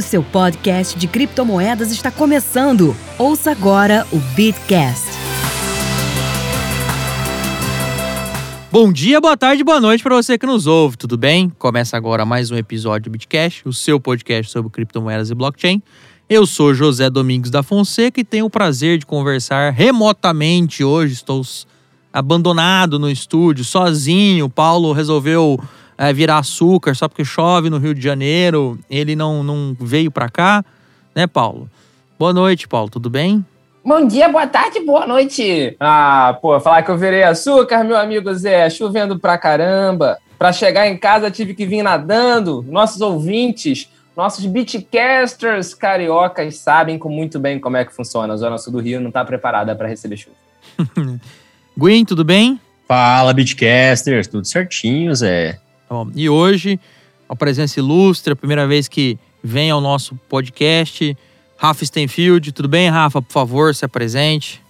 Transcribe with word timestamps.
O 0.00 0.02
seu 0.02 0.22
podcast 0.22 0.98
de 0.98 1.06
criptomoedas 1.06 1.92
está 1.92 2.10
começando. 2.10 2.96
Ouça 3.18 3.50
agora 3.50 4.06
o 4.10 4.16
Bitcast. 4.34 5.04
Bom 8.72 8.90
dia, 8.90 9.20
boa 9.20 9.36
tarde, 9.36 9.62
boa 9.62 9.78
noite 9.78 10.02
para 10.02 10.16
você 10.16 10.38
que 10.38 10.46
nos 10.46 10.66
ouve, 10.66 10.96
tudo 10.96 11.18
bem? 11.18 11.50
Começa 11.58 11.98
agora 11.98 12.24
mais 12.24 12.50
um 12.50 12.56
episódio 12.56 13.10
do 13.10 13.12
Bitcast, 13.12 13.68
o 13.68 13.74
seu 13.74 14.00
podcast 14.00 14.50
sobre 14.50 14.70
criptomoedas 14.70 15.28
e 15.28 15.34
blockchain. 15.34 15.82
Eu 16.30 16.46
sou 16.46 16.72
José 16.72 17.10
Domingos 17.10 17.50
da 17.50 17.62
Fonseca 17.62 18.18
e 18.22 18.24
tenho 18.24 18.46
o 18.46 18.50
prazer 18.50 18.96
de 18.96 19.04
conversar 19.04 19.70
remotamente 19.70 20.82
hoje. 20.82 21.12
Estou 21.12 21.42
abandonado 22.10 22.98
no 22.98 23.10
estúdio, 23.10 23.66
sozinho. 23.66 24.48
Paulo 24.48 24.94
resolveu 24.94 25.60
é, 26.00 26.14
virar 26.14 26.38
açúcar 26.38 26.94
só 26.94 27.06
porque 27.06 27.26
chove 27.26 27.68
no 27.68 27.76
Rio 27.76 27.94
de 27.94 28.00
Janeiro. 28.00 28.78
Ele 28.88 29.14
não, 29.14 29.42
não 29.42 29.76
veio 29.78 30.10
para 30.10 30.30
cá, 30.30 30.64
né, 31.14 31.26
Paulo? 31.26 31.68
Boa 32.18 32.32
noite, 32.32 32.66
Paulo, 32.66 32.88
tudo 32.88 33.10
bem? 33.10 33.44
Bom 33.84 34.06
dia, 34.06 34.26
boa 34.26 34.46
tarde, 34.46 34.80
boa 34.80 35.06
noite. 35.06 35.76
Ah, 35.78 36.38
pô, 36.40 36.58
falar 36.58 36.82
que 36.82 36.90
eu 36.90 36.96
virei 36.96 37.22
açúcar, 37.22 37.84
meu 37.84 37.98
amigo 37.98 38.32
Zé, 38.34 38.70
chovendo 38.70 39.18
pra 39.18 39.36
caramba. 39.36 40.16
Pra 40.38 40.54
chegar 40.54 40.88
em 40.88 40.96
casa 40.96 41.30
tive 41.30 41.52
que 41.52 41.66
vir 41.66 41.82
nadando. 41.82 42.64
Nossos 42.66 43.02
ouvintes, 43.02 43.90
nossos 44.16 44.46
beatcasters 44.46 45.74
cariocas 45.74 46.56
sabem 46.56 46.98
muito 47.04 47.38
bem 47.38 47.60
como 47.60 47.76
é 47.76 47.84
que 47.84 47.94
funciona. 47.94 48.32
A 48.32 48.36
Zona 48.38 48.56
Sul 48.56 48.72
do 48.72 48.80
Rio 48.80 49.02
não 49.02 49.10
tá 49.10 49.22
preparada 49.22 49.76
para 49.76 49.86
receber 49.86 50.16
chuva. 50.16 50.36
Gwen, 51.76 52.06
tudo 52.06 52.24
bem? 52.24 52.58
Fala, 52.88 53.34
beatcasters, 53.34 54.28
tudo 54.28 54.46
certinho, 54.46 55.14
Zé. 55.14 55.58
Tá. 55.90 56.06
E 56.14 56.28
hoje, 56.28 56.78
a 57.28 57.34
presença 57.34 57.80
ilustre, 57.80 58.32
a 58.32 58.36
primeira 58.36 58.64
vez 58.64 58.86
que 58.86 59.18
vem 59.42 59.72
ao 59.72 59.80
nosso 59.80 60.14
podcast, 60.28 61.16
Rafa 61.56 61.84
Stenfield. 61.84 62.52
Tudo 62.52 62.68
bem, 62.68 62.88
Rafa? 62.88 63.20
Por 63.20 63.32
favor, 63.32 63.74
se 63.74 63.84
apresente. 63.84 64.62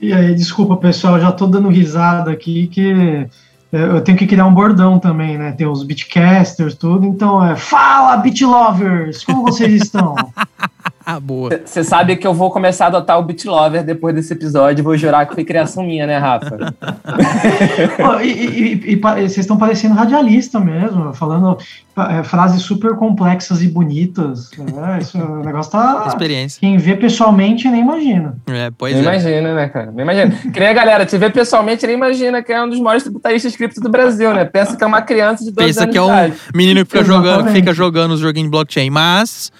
E 0.00 0.14
aí, 0.14 0.34
desculpa, 0.34 0.78
pessoal, 0.78 1.20
já 1.20 1.30
tô 1.30 1.46
dando 1.46 1.68
risada 1.68 2.30
aqui 2.30 2.68
que 2.68 3.28
é, 3.70 3.82
eu 3.82 4.00
tenho 4.00 4.16
que 4.16 4.26
criar 4.26 4.46
um 4.46 4.54
bordão 4.54 4.98
também, 4.98 5.36
né? 5.36 5.52
Tem 5.52 5.66
os 5.66 5.82
beatcasters, 5.82 6.74
tudo. 6.74 7.04
Então 7.04 7.44
é 7.44 7.54
Fala, 7.54 8.16
beat 8.16 8.40
lovers! 8.40 9.22
Como 9.24 9.42
vocês 9.42 9.82
estão? 9.82 10.14
Ah, 11.06 11.20
boa. 11.20 11.50
Você 11.64 11.84
sabe 11.84 12.16
que 12.16 12.26
eu 12.26 12.32
vou 12.32 12.50
começar 12.50 12.86
a 12.86 12.88
adotar 12.88 13.18
o 13.18 13.22
Beat 13.22 13.44
Lover 13.44 13.84
depois 13.84 14.14
desse 14.14 14.32
episódio. 14.32 14.82
Vou 14.82 14.96
jurar 14.96 15.26
que 15.26 15.34
foi 15.34 15.44
criação 15.44 15.84
minha, 15.84 16.06
né, 16.06 16.16
Rafa? 16.16 16.56
Pô, 17.96 18.20
e, 18.20 18.96
vocês 18.96 19.38
estão 19.38 19.58
parecendo 19.58 19.94
radialista 19.94 20.58
mesmo, 20.58 21.12
falando 21.12 21.58
é, 21.96 22.22
frases 22.22 22.62
super 22.62 22.96
complexas 22.96 23.62
e 23.62 23.68
bonitas. 23.68 24.50
É, 24.58 24.98
isso, 24.98 25.18
o 25.18 25.44
negócio 25.44 25.72
tá. 25.72 26.04
Experiência. 26.08 26.58
Quem 26.58 26.78
vê 26.78 26.96
pessoalmente 26.96 27.68
nem 27.68 27.82
imagina. 27.82 28.36
É, 28.46 28.70
pois 28.76 28.94
Nem 28.94 29.02
é. 29.02 29.08
imagina, 29.08 29.54
né, 29.54 29.68
cara? 29.68 29.92
Nem 29.92 30.02
imagina. 30.02 30.30
Que 30.52 30.58
nem 30.58 30.68
a 30.70 30.72
galera, 30.72 31.04
te 31.04 31.18
vê 31.18 31.28
pessoalmente, 31.28 31.86
nem 31.86 31.96
imagina 31.96 32.42
que 32.42 32.52
é 32.52 32.62
um 32.62 32.68
dos 32.68 32.80
maiores 32.80 33.02
tributaristas 33.02 33.54
cripto 33.54 33.80
do 33.80 33.90
Brasil, 33.90 34.32
né? 34.32 34.44
Pensa 34.44 34.76
que 34.76 34.82
é 34.82 34.86
uma 34.86 35.02
criança 35.02 35.44
de 35.44 35.50
12 35.50 35.66
Pensa 35.66 35.82
anos 35.82 35.92
que 35.92 35.98
é 35.98 36.02
um 36.02 36.32
menino 36.54 36.84
que 36.84 36.92
fica 36.92 37.00
Exatamente. 37.00 37.30
jogando, 37.30 37.52
fica 37.52 37.72
jogando 37.74 38.12
os 38.12 38.20
joguinhos 38.20 38.46
de 38.46 38.50
blockchain. 38.50 38.90
Mas, 38.90 39.52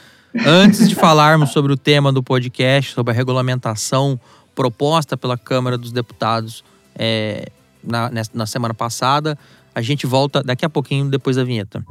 antes 0.46 0.88
de 0.88 0.94
falarmos 0.94 1.50
sobre 1.50 1.72
o 1.72 1.76
tema 1.76 2.12
do 2.12 2.22
podcast, 2.22 2.92
sobre 2.92 3.12
a 3.12 3.14
regulamentação 3.16 4.18
proposta 4.54 5.16
pela 5.16 5.36
Câmara 5.36 5.76
dos 5.76 5.92
Deputados 5.92 6.64
é, 6.94 7.48
na, 7.82 8.10
na 8.32 8.46
semana 8.46 8.72
passada, 8.72 9.38
a 9.74 9.82
gente 9.82 10.06
volta 10.06 10.42
daqui 10.42 10.64
a 10.64 10.68
pouquinho, 10.70 11.10
depois 11.10 11.36
da 11.36 11.44
vinheta. 11.44 11.84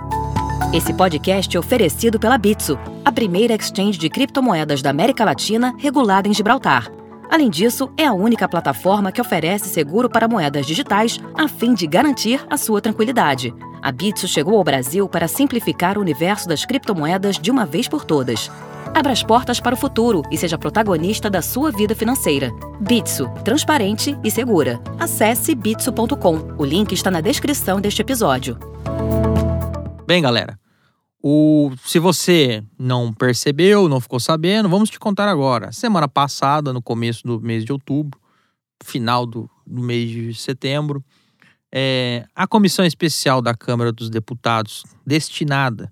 Esse 0.73 0.93
podcast 0.93 1.55
é 1.55 1.59
oferecido 1.59 2.19
pela 2.19 2.37
Bitso, 2.37 2.79
a 3.03 3.11
primeira 3.11 3.53
exchange 3.53 3.99
de 3.99 4.09
criptomoedas 4.09 4.81
da 4.81 4.89
América 4.89 5.23
Latina 5.23 5.75
regulada 5.77 6.27
em 6.27 6.33
Gibraltar. 6.33 6.89
Além 7.33 7.49
disso, 7.49 7.91
é 7.97 8.05
a 8.05 8.13
única 8.13 8.47
plataforma 8.47 9.11
que 9.11 9.19
oferece 9.19 9.67
seguro 9.67 10.07
para 10.07 10.27
moedas 10.27 10.67
digitais 10.67 11.19
a 11.33 11.47
fim 11.47 11.73
de 11.73 11.87
garantir 11.87 12.45
a 12.47 12.57
sua 12.57 12.79
tranquilidade. 12.79 13.51
A 13.81 13.91
Bitso 13.91 14.27
chegou 14.27 14.55
ao 14.55 14.63
Brasil 14.63 15.09
para 15.09 15.27
simplificar 15.27 15.97
o 15.97 16.01
universo 16.01 16.47
das 16.47 16.63
criptomoedas 16.63 17.39
de 17.39 17.49
uma 17.49 17.65
vez 17.65 17.87
por 17.87 18.05
todas. 18.05 18.51
Abra 18.93 19.11
as 19.11 19.23
portas 19.23 19.59
para 19.59 19.73
o 19.73 19.77
futuro 19.77 20.21
e 20.29 20.37
seja 20.37 20.59
protagonista 20.59 21.27
da 21.27 21.41
sua 21.41 21.71
vida 21.71 21.95
financeira. 21.95 22.51
Bitso, 22.79 23.27
transparente 23.43 24.15
e 24.23 24.29
segura. 24.29 24.79
Acesse 24.99 25.55
bitso.com. 25.55 26.53
O 26.59 26.63
link 26.63 26.91
está 26.91 27.09
na 27.09 27.19
descrição 27.19 27.81
deste 27.81 27.99
episódio. 27.99 28.59
Bem, 30.05 30.21
galera, 30.21 30.55
o, 31.25 31.71
se 31.85 31.99
você 31.99 32.61
não 32.77 33.13
percebeu, 33.13 33.87
não 33.87 34.01
ficou 34.01 34.19
sabendo, 34.19 34.67
vamos 34.67 34.89
te 34.89 34.99
contar 34.99 35.29
agora. 35.29 35.71
Semana 35.71 36.05
passada, 36.05 36.73
no 36.73 36.81
começo 36.81 37.25
do 37.25 37.39
mês 37.39 37.63
de 37.63 37.71
outubro, 37.71 38.19
final 38.83 39.25
do, 39.25 39.49
do 39.65 39.81
mês 39.81 40.09
de 40.09 40.35
setembro, 40.35 41.01
é, 41.71 42.25
a 42.35 42.45
comissão 42.45 42.85
especial 42.85 43.41
da 43.41 43.55
Câmara 43.55 43.93
dos 43.93 44.09
Deputados, 44.09 44.83
destinada 45.07 45.91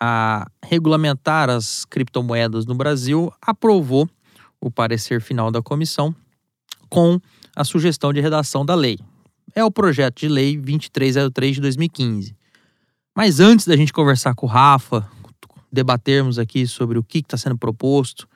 a 0.00 0.50
regulamentar 0.64 1.50
as 1.50 1.84
criptomoedas 1.84 2.64
no 2.64 2.74
Brasil, 2.74 3.30
aprovou 3.42 4.08
o 4.58 4.70
parecer 4.70 5.20
final 5.20 5.50
da 5.50 5.60
comissão 5.60 6.14
com 6.88 7.20
a 7.54 7.62
sugestão 7.62 8.10
de 8.10 8.22
redação 8.22 8.64
da 8.64 8.74
lei. 8.74 8.98
É 9.54 9.62
o 9.62 9.70
projeto 9.70 10.20
de 10.20 10.28
lei 10.28 10.56
2303 10.56 11.56
de 11.56 11.60
2015. 11.60 12.41
Mas 13.14 13.40
antes 13.40 13.66
da 13.66 13.76
gente 13.76 13.92
conversar 13.92 14.34
com 14.34 14.46
o 14.46 14.48
Rafa, 14.48 15.06
debatermos 15.70 16.38
aqui 16.38 16.66
sobre 16.66 16.98
o 16.98 17.02
que 17.02 17.18
está 17.18 17.36
sendo 17.36 17.58
proposto, 17.58 18.26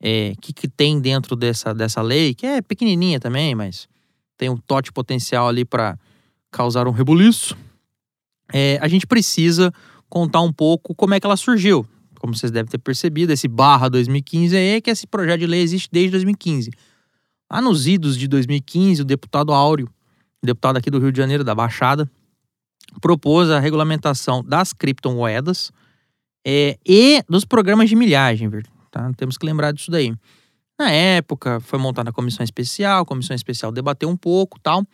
é, 0.00 0.32
o 0.36 0.40
que, 0.40 0.52
que 0.52 0.68
tem 0.68 1.00
dentro 1.00 1.36
dessa, 1.36 1.74
dessa 1.74 2.02
lei, 2.02 2.34
que 2.34 2.46
é 2.46 2.60
pequenininha 2.60 3.20
também, 3.20 3.54
mas 3.54 3.88
tem 4.36 4.48
um 4.48 4.56
tote 4.56 4.92
potencial 4.92 5.48
ali 5.48 5.64
para 5.64 5.98
causar 6.50 6.88
um 6.88 6.90
rebuliço, 6.90 7.56
é, 8.52 8.78
a 8.82 8.88
gente 8.88 9.06
precisa 9.06 9.72
contar 10.08 10.40
um 10.42 10.52
pouco 10.52 10.94
como 10.94 11.14
é 11.14 11.20
que 11.20 11.26
ela 11.26 11.36
surgiu. 11.36 11.86
Como 12.18 12.36
vocês 12.36 12.52
devem 12.52 12.70
ter 12.70 12.78
percebido, 12.78 13.32
esse 13.32 13.48
barra 13.48 13.88
2015 13.88 14.56
é 14.56 14.80
que 14.80 14.90
esse 14.90 15.06
projeto 15.06 15.40
de 15.40 15.46
lei 15.46 15.62
existe 15.62 15.88
desde 15.90 16.12
2015. 16.12 16.70
Lá 17.50 17.60
nos 17.60 17.86
idos 17.86 18.16
de 18.16 18.28
2015, 18.28 19.02
o 19.02 19.04
deputado 19.04 19.52
Áureo, 19.52 19.88
deputado 20.42 20.76
aqui 20.76 20.90
do 20.90 20.98
Rio 20.98 21.10
de 21.10 21.18
Janeiro, 21.18 21.42
da 21.42 21.54
Baixada, 21.54 22.08
propôs 23.00 23.50
a 23.50 23.58
regulamentação 23.58 24.42
das 24.44 24.72
criptomoedas 24.72 25.70
é, 26.44 26.78
e 26.86 27.22
dos 27.28 27.44
programas 27.44 27.88
de 27.88 27.96
milhagem, 27.96 28.50
tá? 28.90 29.10
Temos 29.16 29.36
que 29.36 29.46
lembrar 29.46 29.72
disso 29.72 29.90
daí. 29.90 30.14
Na 30.78 30.90
época, 30.90 31.60
foi 31.60 31.78
montada 31.78 32.10
a 32.10 32.12
comissão 32.12 32.42
especial, 32.42 33.02
a 33.02 33.06
comissão 33.06 33.36
especial 33.36 33.70
debateu 33.70 34.08
um 34.08 34.16
pouco 34.16 34.58
tal. 34.60 34.84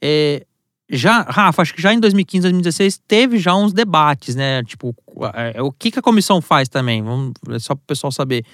É, 0.00 0.46
já, 0.88 1.22
Rafa, 1.22 1.62
acho 1.62 1.74
que 1.74 1.82
já 1.82 1.92
em 1.92 1.98
2015, 1.98 2.42
2016, 2.42 3.00
teve 3.08 3.38
já 3.38 3.54
uns 3.54 3.72
debates, 3.72 4.34
né? 4.34 4.62
Tipo, 4.62 4.94
é, 5.34 5.60
o 5.62 5.72
que, 5.72 5.90
que 5.90 5.98
a 5.98 6.02
comissão 6.02 6.40
faz 6.40 6.68
também? 6.68 7.02
Vamos, 7.02 7.32
é 7.50 7.58
só 7.58 7.74
para 7.74 7.82
o 7.82 7.86
pessoal 7.86 8.12
saber. 8.12 8.44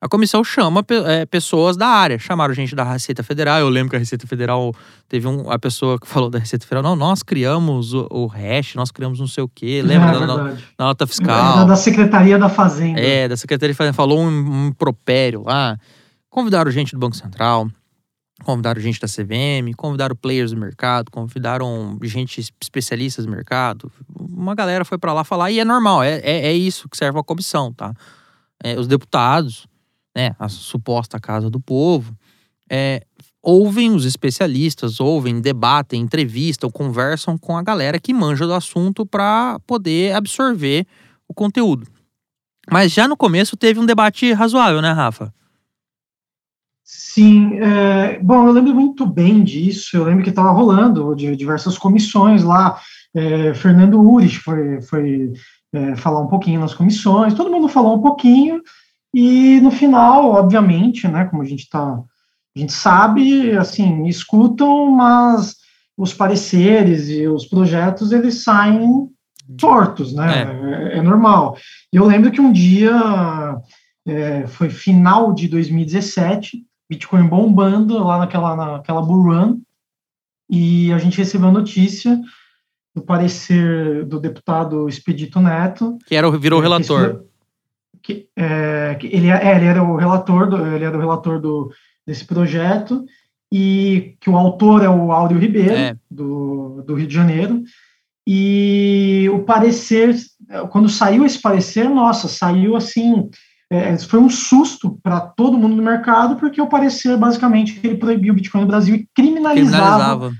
A 0.00 0.08
comissão 0.08 0.44
chama 0.44 0.84
é, 1.06 1.26
pessoas 1.26 1.76
da 1.76 1.88
área. 1.88 2.18
Chamaram 2.20 2.54
gente 2.54 2.74
da 2.74 2.84
Receita 2.84 3.22
Federal. 3.24 3.58
Eu 3.58 3.68
lembro 3.68 3.90
que 3.90 3.96
a 3.96 3.98
Receita 3.98 4.28
Federal 4.28 4.72
teve 5.08 5.26
um, 5.26 5.50
a 5.50 5.58
pessoa 5.58 5.98
que 5.98 6.06
falou 6.06 6.30
da 6.30 6.38
Receita 6.38 6.64
Federal. 6.64 6.84
Não, 6.84 6.94
nós 6.94 7.22
criamos 7.24 7.92
o, 7.92 8.06
o 8.10 8.26
hash, 8.26 8.76
nós 8.76 8.92
criamos 8.92 9.18
não 9.18 9.26
sei 9.26 9.42
o 9.42 9.48
quê. 9.48 9.82
Lembra 9.84 10.10
é 10.10 10.12
da, 10.20 10.26
da- 10.26 10.36
da 10.44 10.56
nota 10.78 11.04
fiscal? 11.06 11.66
da 11.66 11.74
Secretaria 11.74 12.38
da 12.38 12.48
Fazenda. 12.48 13.00
É, 13.00 13.26
da 13.26 13.36
Secretaria 13.36 13.72
de 13.72 13.76
Fazenda 13.76 13.92
falou 13.94 14.20
um, 14.20 14.28
um 14.28 14.66
impropério 14.68 15.42
lá. 15.44 15.76
Convidaram 16.30 16.70
gente 16.70 16.92
do 16.92 16.98
Banco 17.00 17.16
Central, 17.16 17.68
convidaram 18.44 18.80
gente 18.80 19.00
da 19.00 19.08
CVM, 19.08 19.74
convidaram 19.76 20.14
players 20.14 20.52
do 20.52 20.56
mercado, 20.56 21.10
convidaram 21.10 21.98
gente 22.04 22.40
especialistas 22.62 23.24
do 23.24 23.30
mercado. 23.32 23.90
Uma 24.16 24.54
galera 24.54 24.84
foi 24.84 24.96
pra 24.98 25.12
lá 25.12 25.24
falar 25.24 25.50
e 25.50 25.58
é 25.58 25.64
normal, 25.64 26.04
é, 26.04 26.18
é, 26.22 26.46
é 26.46 26.52
isso 26.52 26.88
que 26.88 26.96
serve 26.96 27.18
a 27.18 27.22
comissão, 27.24 27.72
tá? 27.72 27.92
É, 28.62 28.78
os 28.78 28.86
deputados, 28.86 29.66
né, 30.18 30.34
a 30.36 30.48
suposta 30.48 31.20
Casa 31.20 31.48
do 31.48 31.60
Povo, 31.60 32.12
é, 32.68 33.04
ouvem 33.40 33.92
os 33.92 34.04
especialistas, 34.04 34.98
ouvem, 34.98 35.40
debatem, 35.40 36.02
entrevistam, 36.02 36.68
conversam 36.68 37.38
com 37.38 37.56
a 37.56 37.62
galera 37.62 38.00
que 38.00 38.12
manja 38.12 38.44
do 38.44 38.52
assunto 38.52 39.06
para 39.06 39.60
poder 39.64 40.16
absorver 40.16 40.84
o 41.28 41.32
conteúdo. 41.32 41.86
Mas 42.68 42.92
já 42.92 43.06
no 43.06 43.16
começo 43.16 43.56
teve 43.56 43.78
um 43.78 43.86
debate 43.86 44.32
razoável, 44.32 44.82
né, 44.82 44.90
Rafa? 44.90 45.32
Sim, 46.82 47.60
é, 47.60 48.18
bom, 48.18 48.48
eu 48.48 48.52
lembro 48.52 48.74
muito 48.74 49.06
bem 49.06 49.44
disso. 49.44 49.96
Eu 49.96 50.04
lembro 50.04 50.24
que 50.24 50.30
estava 50.30 50.50
rolando 50.50 51.14
de 51.14 51.36
diversas 51.36 51.78
comissões 51.78 52.42
lá. 52.42 52.76
É, 53.14 53.54
Fernando 53.54 54.00
Urich 54.00 54.40
foi, 54.40 54.82
foi 54.82 55.32
é, 55.72 55.94
falar 55.94 56.20
um 56.20 56.26
pouquinho 56.26 56.60
nas 56.60 56.74
comissões, 56.74 57.34
todo 57.34 57.50
mundo 57.50 57.68
falou 57.68 57.96
um 57.96 58.02
pouquinho, 58.02 58.60
e 59.14 59.60
no 59.60 59.70
final, 59.70 60.32
obviamente, 60.32 61.08
né, 61.08 61.24
como 61.24 61.42
a 61.42 61.46
gente 61.46 61.68
tá, 61.68 62.02
a 62.56 62.58
gente 62.58 62.72
sabe, 62.72 63.56
assim, 63.56 64.06
escutam, 64.06 64.90
mas 64.90 65.56
os 65.96 66.12
pareceres 66.12 67.08
e 67.08 67.26
os 67.26 67.46
projetos 67.46 68.12
eles 68.12 68.42
saem 68.42 69.08
tortos, 69.56 70.12
né? 70.12 70.90
É. 70.92 70.98
é, 70.98 71.02
normal. 71.02 71.56
E 71.92 71.96
eu 71.96 72.04
lembro 72.04 72.30
que 72.30 72.40
um 72.40 72.52
dia, 72.52 72.92
é, 74.06 74.46
foi 74.46 74.68
final 74.68 75.32
de 75.32 75.48
2017, 75.48 76.64
Bitcoin 76.88 77.26
bombando 77.26 77.98
lá 77.98 78.18
naquela, 78.18 78.54
naquela 78.54 79.02
bull 79.02 79.22
run, 79.22 79.60
e 80.50 80.92
a 80.92 80.98
gente 80.98 81.18
recebeu 81.18 81.48
a 81.48 81.52
notícia 81.52 82.18
do 82.94 83.02
parecer 83.02 84.04
do 84.06 84.18
deputado 84.18 84.88
Expedito 84.88 85.40
Neto. 85.40 85.98
Que 86.06 86.14
era, 86.14 86.30
virou 86.38 86.60
relator. 86.60 87.24
Que, 88.08 88.26
é, 88.34 88.96
que 88.98 89.06
ele, 89.08 89.28
é, 89.28 89.54
ele 89.54 89.66
era 89.66 89.82
o 89.82 89.94
relator, 89.94 90.48
do, 90.48 90.66
ele 90.66 90.82
era 90.82 90.96
o 90.96 91.00
relator 91.00 91.38
do, 91.38 91.70
desse 92.06 92.24
projeto, 92.24 93.04
e 93.52 94.16
que 94.18 94.30
o 94.30 94.36
autor 94.36 94.82
é 94.82 94.88
o 94.88 95.12
Áureo 95.12 95.38
Ribeiro, 95.38 95.74
é. 95.74 95.94
do, 96.10 96.82
do 96.86 96.94
Rio 96.94 97.06
de 97.06 97.14
Janeiro, 97.14 97.62
e 98.26 99.28
o 99.30 99.40
parecer, 99.40 100.16
quando 100.70 100.88
saiu 100.88 101.26
esse 101.26 101.38
parecer, 101.38 101.86
nossa, 101.90 102.28
saiu 102.28 102.76
assim, 102.76 103.28
é, 103.70 103.98
foi 103.98 104.20
um 104.20 104.30
susto 104.30 104.98
para 105.02 105.20
todo 105.20 105.58
mundo 105.58 105.76
no 105.76 105.82
mercado, 105.82 106.36
porque 106.36 106.62
o 106.62 106.66
parecer, 106.66 107.14
basicamente, 107.18 107.78
ele 107.84 107.98
proibiu 107.98 108.32
o 108.32 108.36
Bitcoin 108.36 108.62
no 108.62 108.66
Brasil 108.66 108.94
e 108.94 109.08
criminalizava, 109.14 109.80
criminalizava. 109.80 110.32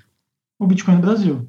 o 0.59 0.67
Bitcoin 0.67 0.95
no 0.95 1.03
Brasil. 1.03 1.49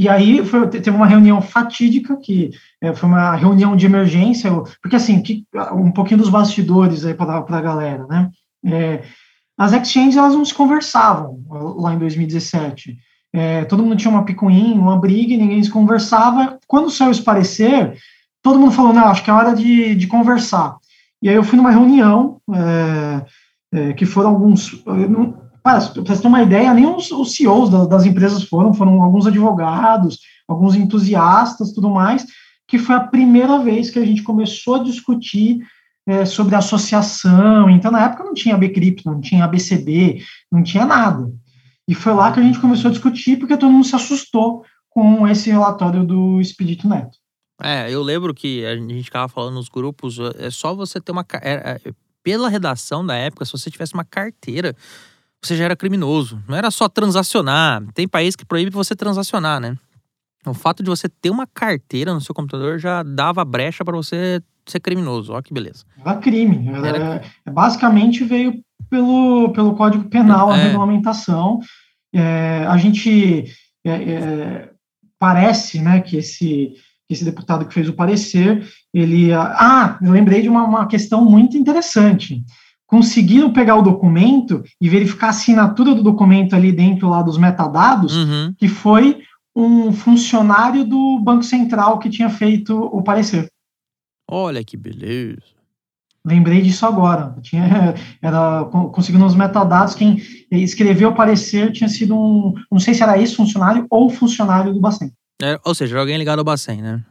E 0.00 0.08
aí 0.08 0.42
foi, 0.46 0.66
teve 0.66 0.96
uma 0.96 1.06
reunião 1.06 1.42
fatídica, 1.42 2.16
que 2.16 2.52
é, 2.80 2.94
foi 2.94 3.06
uma 3.06 3.36
reunião 3.36 3.76
de 3.76 3.84
emergência, 3.84 4.50
porque 4.80 4.96
assim, 4.96 5.20
que, 5.20 5.44
um 5.74 5.92
pouquinho 5.92 6.20
dos 6.20 6.30
bastidores 6.30 7.04
aí 7.04 7.12
para 7.12 7.36
a 7.36 7.60
galera, 7.60 8.06
né? 8.06 8.30
É, 8.64 9.02
as 9.58 9.74
exchanges 9.74 10.16
elas 10.16 10.32
não 10.32 10.42
se 10.42 10.54
conversavam 10.54 11.44
lá 11.76 11.92
em 11.92 11.98
2017. 11.98 12.96
É, 13.30 13.66
todo 13.66 13.82
mundo 13.82 13.94
tinha 13.94 14.10
uma 14.10 14.24
picuinha, 14.24 14.80
uma 14.80 14.98
briga, 14.98 15.36
ninguém 15.36 15.62
se 15.62 15.68
conversava. 15.68 16.58
Quando 16.66 16.88
saiu 16.88 17.10
esse 17.10 17.22
parecer, 17.22 17.92
todo 18.42 18.58
mundo 18.58 18.72
falou, 18.72 18.94
não, 18.94 19.08
acho 19.08 19.22
que 19.22 19.28
é 19.28 19.34
hora 19.34 19.54
de, 19.54 19.94
de 19.94 20.06
conversar. 20.06 20.78
E 21.20 21.28
aí 21.28 21.34
eu 21.34 21.44
fui 21.44 21.58
numa 21.58 21.70
reunião, 21.70 22.40
é, 22.50 23.26
é, 23.74 23.92
que 23.92 24.06
foram 24.06 24.30
alguns, 24.30 24.82
para 25.62 25.78
você 25.78 26.22
ter 26.22 26.28
uma 26.28 26.42
ideia, 26.42 26.72
nem 26.74 26.86
os, 26.86 27.10
os 27.10 27.34
CEOs 27.34 27.70
das, 27.70 27.88
das 27.88 28.04
empresas 28.04 28.44
foram, 28.44 28.72
foram 28.72 29.02
alguns 29.02 29.26
advogados, 29.26 30.18
alguns 30.48 30.74
entusiastas, 30.74 31.72
tudo 31.72 31.90
mais, 31.90 32.26
que 32.66 32.78
foi 32.78 32.94
a 32.94 33.00
primeira 33.00 33.58
vez 33.58 33.90
que 33.90 33.98
a 33.98 34.04
gente 34.04 34.22
começou 34.22 34.76
a 34.76 34.82
discutir 34.84 35.60
é, 36.06 36.24
sobre 36.24 36.54
associação. 36.54 37.68
Então, 37.68 37.90
na 37.90 38.04
época 38.04 38.24
não 38.24 38.34
tinha 38.34 38.56
Bcrypto, 38.56 39.10
não 39.10 39.20
tinha 39.20 39.44
ABCB, 39.44 40.22
não 40.50 40.62
tinha 40.62 40.84
nada. 40.84 41.30
E 41.86 41.94
foi 41.94 42.14
lá 42.14 42.32
que 42.32 42.40
a 42.40 42.42
gente 42.42 42.60
começou 42.60 42.88
a 42.88 42.92
discutir, 42.92 43.36
porque 43.36 43.56
todo 43.56 43.72
mundo 43.72 43.86
se 43.86 43.96
assustou 43.96 44.64
com 44.88 45.26
esse 45.26 45.50
relatório 45.50 46.04
do 46.04 46.40
Expedito 46.40 46.88
Neto. 46.88 47.18
É, 47.62 47.92
eu 47.92 48.02
lembro 48.02 48.32
que 48.32 48.64
a 48.64 48.74
gente 48.74 49.04
ficava 49.04 49.28
falando 49.28 49.54
nos 49.54 49.68
grupos, 49.68 50.18
é 50.38 50.50
só 50.50 50.74
você 50.74 51.00
ter 51.00 51.12
uma. 51.12 51.24
É, 51.42 51.80
é, 51.84 51.92
pela 52.22 52.48
redação 52.48 53.04
da 53.04 53.14
época, 53.14 53.44
se 53.44 53.52
você 53.52 53.70
tivesse 53.70 53.94
uma 53.94 54.04
carteira 54.04 54.74
você 55.42 55.56
já 55.56 55.64
era 55.64 55.76
criminoso. 55.76 56.42
Não 56.46 56.56
era 56.56 56.70
só 56.70 56.88
transacionar. 56.88 57.82
Tem 57.94 58.06
país 58.06 58.36
que 58.36 58.44
proíbe 58.44 58.70
você 58.70 58.94
transacionar, 58.94 59.60
né? 59.60 59.76
O 60.46 60.54
fato 60.54 60.82
de 60.82 60.88
você 60.88 61.08
ter 61.08 61.30
uma 61.30 61.46
carteira 61.46 62.14
no 62.14 62.20
seu 62.20 62.34
computador 62.34 62.78
já 62.78 63.02
dava 63.02 63.44
brecha 63.44 63.84
para 63.84 63.96
você 63.96 64.42
ser 64.66 64.80
criminoso. 64.80 65.32
Olha 65.32 65.42
que 65.42 65.52
beleza. 65.52 65.84
Era 65.98 66.16
crime. 66.16 66.68
Era, 66.68 66.88
era... 66.88 67.22
Basicamente 67.50 68.24
veio 68.24 68.62
pelo, 68.88 69.52
pelo 69.52 69.74
Código 69.74 70.08
Penal, 70.08 70.50
a 70.50 70.58
é. 70.58 70.64
regulamentação. 70.64 71.60
É, 72.12 72.64
a 72.68 72.76
gente 72.76 73.44
é, 73.84 73.90
é, 73.90 74.70
parece 75.18 75.80
né, 75.80 76.00
que 76.00 76.16
esse, 76.16 76.74
esse 77.08 77.24
deputado 77.24 77.66
que 77.66 77.74
fez 77.74 77.88
o 77.88 77.94
parecer, 77.94 78.66
ele. 78.92 79.32
Ah, 79.32 79.98
eu 80.02 80.12
lembrei 80.12 80.42
de 80.42 80.48
uma, 80.48 80.64
uma 80.64 80.86
questão 80.86 81.24
muito 81.24 81.56
interessante 81.56 82.42
conseguiram 82.90 83.52
pegar 83.52 83.76
o 83.76 83.82
documento 83.82 84.64
e 84.80 84.88
verificar 84.88 85.28
a 85.28 85.30
assinatura 85.30 85.94
do 85.94 86.02
documento 86.02 86.56
ali 86.56 86.72
dentro 86.72 87.08
lá 87.08 87.22
dos 87.22 87.38
metadados, 87.38 88.16
uhum. 88.16 88.52
que 88.58 88.66
foi 88.66 89.22
um 89.54 89.92
funcionário 89.92 90.84
do 90.84 91.20
Banco 91.20 91.44
Central 91.44 92.00
que 92.00 92.10
tinha 92.10 92.28
feito 92.28 92.76
o 92.76 93.00
parecer. 93.00 93.48
Olha 94.28 94.64
que 94.64 94.76
beleza. 94.76 95.40
Lembrei 96.26 96.60
disso 96.62 96.84
agora. 96.84 97.36
Tinha, 97.40 97.94
era 98.20 98.64
conseguindo 98.64 99.24
os 99.24 99.36
metadados. 99.36 99.94
Quem 99.94 100.20
escreveu 100.50 101.10
o 101.10 101.14
parecer 101.14 101.70
tinha 101.70 101.88
sido 101.88 102.16
um, 102.16 102.54
não 102.70 102.80
sei 102.80 102.92
se 102.92 103.04
era 103.04 103.16
esse 103.22 103.36
funcionário 103.36 103.86
ou 103.88 104.10
funcionário 104.10 104.74
do 104.74 104.80
Bacen. 104.80 105.12
É, 105.40 105.60
ou 105.64 105.76
seja, 105.76 105.98
alguém 105.98 106.18
ligado 106.18 106.40
ao 106.40 106.44
Bacen, 106.44 106.82
né? 106.82 107.04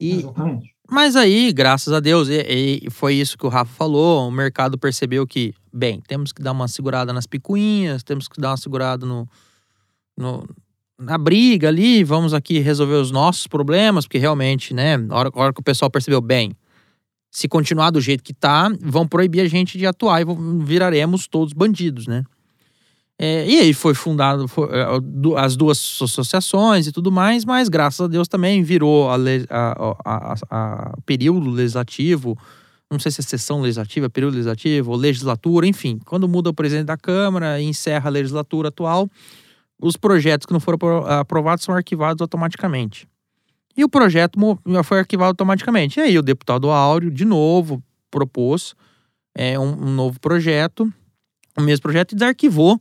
E, 0.00 0.12
Exatamente. 0.12 0.75
Mas 0.88 1.16
aí, 1.16 1.52
graças 1.52 1.92
a 1.92 1.98
Deus, 1.98 2.28
e, 2.28 2.82
e, 2.84 2.90
foi 2.90 3.14
isso 3.14 3.36
que 3.36 3.44
o 3.44 3.48
Rafa 3.48 3.72
falou. 3.74 4.28
O 4.28 4.30
mercado 4.30 4.78
percebeu 4.78 5.26
que, 5.26 5.52
bem, 5.72 6.00
temos 6.06 6.32
que 6.32 6.40
dar 6.40 6.52
uma 6.52 6.68
segurada 6.68 7.12
nas 7.12 7.26
picuinhas, 7.26 8.02
temos 8.04 8.28
que 8.28 8.40
dar 8.40 8.50
uma 8.50 8.56
segurada 8.56 9.04
no, 9.04 9.28
no 10.16 10.46
na 10.98 11.18
briga 11.18 11.68
ali, 11.68 12.02
vamos 12.02 12.32
aqui 12.32 12.58
resolver 12.58 12.94
os 12.94 13.10
nossos 13.10 13.46
problemas, 13.46 14.06
porque 14.06 14.16
realmente, 14.18 14.72
né, 14.72 14.94
a 15.10 15.14
hora, 15.14 15.30
hora 15.34 15.52
que 15.52 15.60
o 15.60 15.64
pessoal 15.64 15.90
percebeu, 15.90 16.22
bem, 16.22 16.56
se 17.30 17.48
continuar 17.48 17.90
do 17.90 18.00
jeito 18.00 18.24
que 18.24 18.32
tá, 18.32 18.70
vão 18.80 19.06
proibir 19.06 19.42
a 19.42 19.48
gente 19.48 19.76
de 19.76 19.86
atuar 19.86 20.22
e 20.22 20.24
viraremos 20.64 21.26
todos 21.26 21.52
bandidos, 21.52 22.06
né? 22.06 22.24
É, 23.18 23.48
e 23.48 23.58
aí 23.60 23.72
foi 23.72 23.94
fundado 23.94 24.46
foi, 24.46 24.68
é, 24.72 24.86
as 25.38 25.56
duas 25.56 25.78
associações 26.02 26.86
e 26.86 26.92
tudo 26.92 27.10
mais, 27.10 27.46
mas 27.46 27.68
graças 27.68 28.00
a 28.00 28.06
Deus 28.06 28.28
também 28.28 28.62
virou 28.62 29.08
a, 29.08 29.16
a, 29.48 29.96
a, 30.04 30.34
a, 30.50 30.96
período 31.06 31.48
legislativo, 31.48 32.36
não 32.90 32.98
sei 32.98 33.10
se 33.10 33.22
é 33.22 33.24
sessão 33.24 33.62
legislativa, 33.62 34.10
período 34.10 34.34
legislativo, 34.34 34.90
ou 34.90 34.96
legislatura, 34.96 35.66
enfim. 35.66 35.98
Quando 36.04 36.28
muda 36.28 36.50
o 36.50 36.54
presidente 36.54 36.86
da 36.86 36.96
Câmara 36.96 37.58
e 37.58 37.64
encerra 37.64 38.08
a 38.08 38.12
legislatura 38.12 38.68
atual, 38.68 39.08
os 39.80 39.96
projetos 39.96 40.46
que 40.46 40.52
não 40.52 40.60
foram 40.60 40.78
aprovados 41.06 41.64
são 41.64 41.74
arquivados 41.74 42.20
automaticamente. 42.20 43.08
E 43.76 43.82
o 43.82 43.88
projeto 43.88 44.38
foi 44.84 44.98
arquivado 44.98 45.30
automaticamente. 45.30 46.00
E 46.00 46.02
aí 46.02 46.18
o 46.18 46.22
deputado 46.22 46.70
Áureo, 46.70 47.10
de 47.10 47.24
novo, 47.24 47.82
propôs 48.10 48.74
é, 49.34 49.58
um, 49.58 49.88
um 49.88 49.94
novo 49.94 50.20
projeto, 50.20 50.90
o 51.58 51.62
mesmo 51.62 51.82
projeto, 51.82 52.12
e 52.12 52.14
desarquivou 52.14 52.80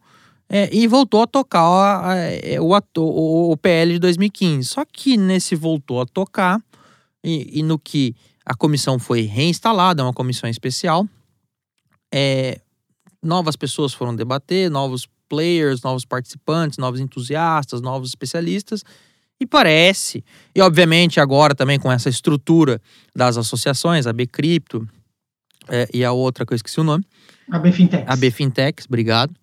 é, 0.50 0.70
e 0.74 0.88
voltou 0.88 1.22
a 1.24 1.28
tocar 1.28 1.62
a, 1.62 2.12
a, 2.12 2.16
é, 2.18 2.60
o, 2.60 2.70
o, 2.98 3.52
o, 3.52 3.58
PL 3.58 3.94
de 3.94 4.00
2015. 4.00 4.68
Só 4.70 4.86
que 4.86 5.18
nesse 5.18 5.56
voltou 5.56 6.02
a 6.02 6.06
tocar, 6.06 6.62
e, 7.24 7.60
e 7.60 7.64
no 7.64 7.80
que 7.80 8.16
a 8.46 8.54
comissão 8.54 9.00
foi 9.00 9.22
reinstalada, 9.22 10.04
uma 10.04 10.14
comissão 10.14 10.50
especial, 10.50 11.08
é, 12.14 12.62
novas 13.22 13.56
pessoas 13.56 13.94
foram 13.94 14.16
debater, 14.16 14.70
novos 14.70 15.08
players, 15.28 15.82
novos 15.82 16.06
participantes, 16.06 16.78
novos 16.78 17.00
entusiastas, 17.00 17.82
novos 17.82 18.10
especialistas. 18.10 18.84
E 19.40 19.46
parece, 19.46 20.24
e 20.56 20.62
obviamente 20.62 21.20
agora 21.20 21.54
também 21.54 21.78
com 21.80 21.92
essa 21.92 22.08
estrutura 22.08 22.80
das 23.14 23.36
associações, 23.36 24.08
a 24.08 24.14
Bcrypto 24.14 24.88
é, 25.68 25.90
e 25.94 26.06
a 26.06 26.12
outra 26.12 26.46
que 26.46 26.54
eu 26.54 26.56
esqueci 26.56 26.80
o 26.80 26.84
nome. 26.84 27.04
A 27.52 27.60
Bfintex. 27.60 28.04
A 28.08 28.16
Bfintex, 28.16 28.86
obrigado 28.86 29.36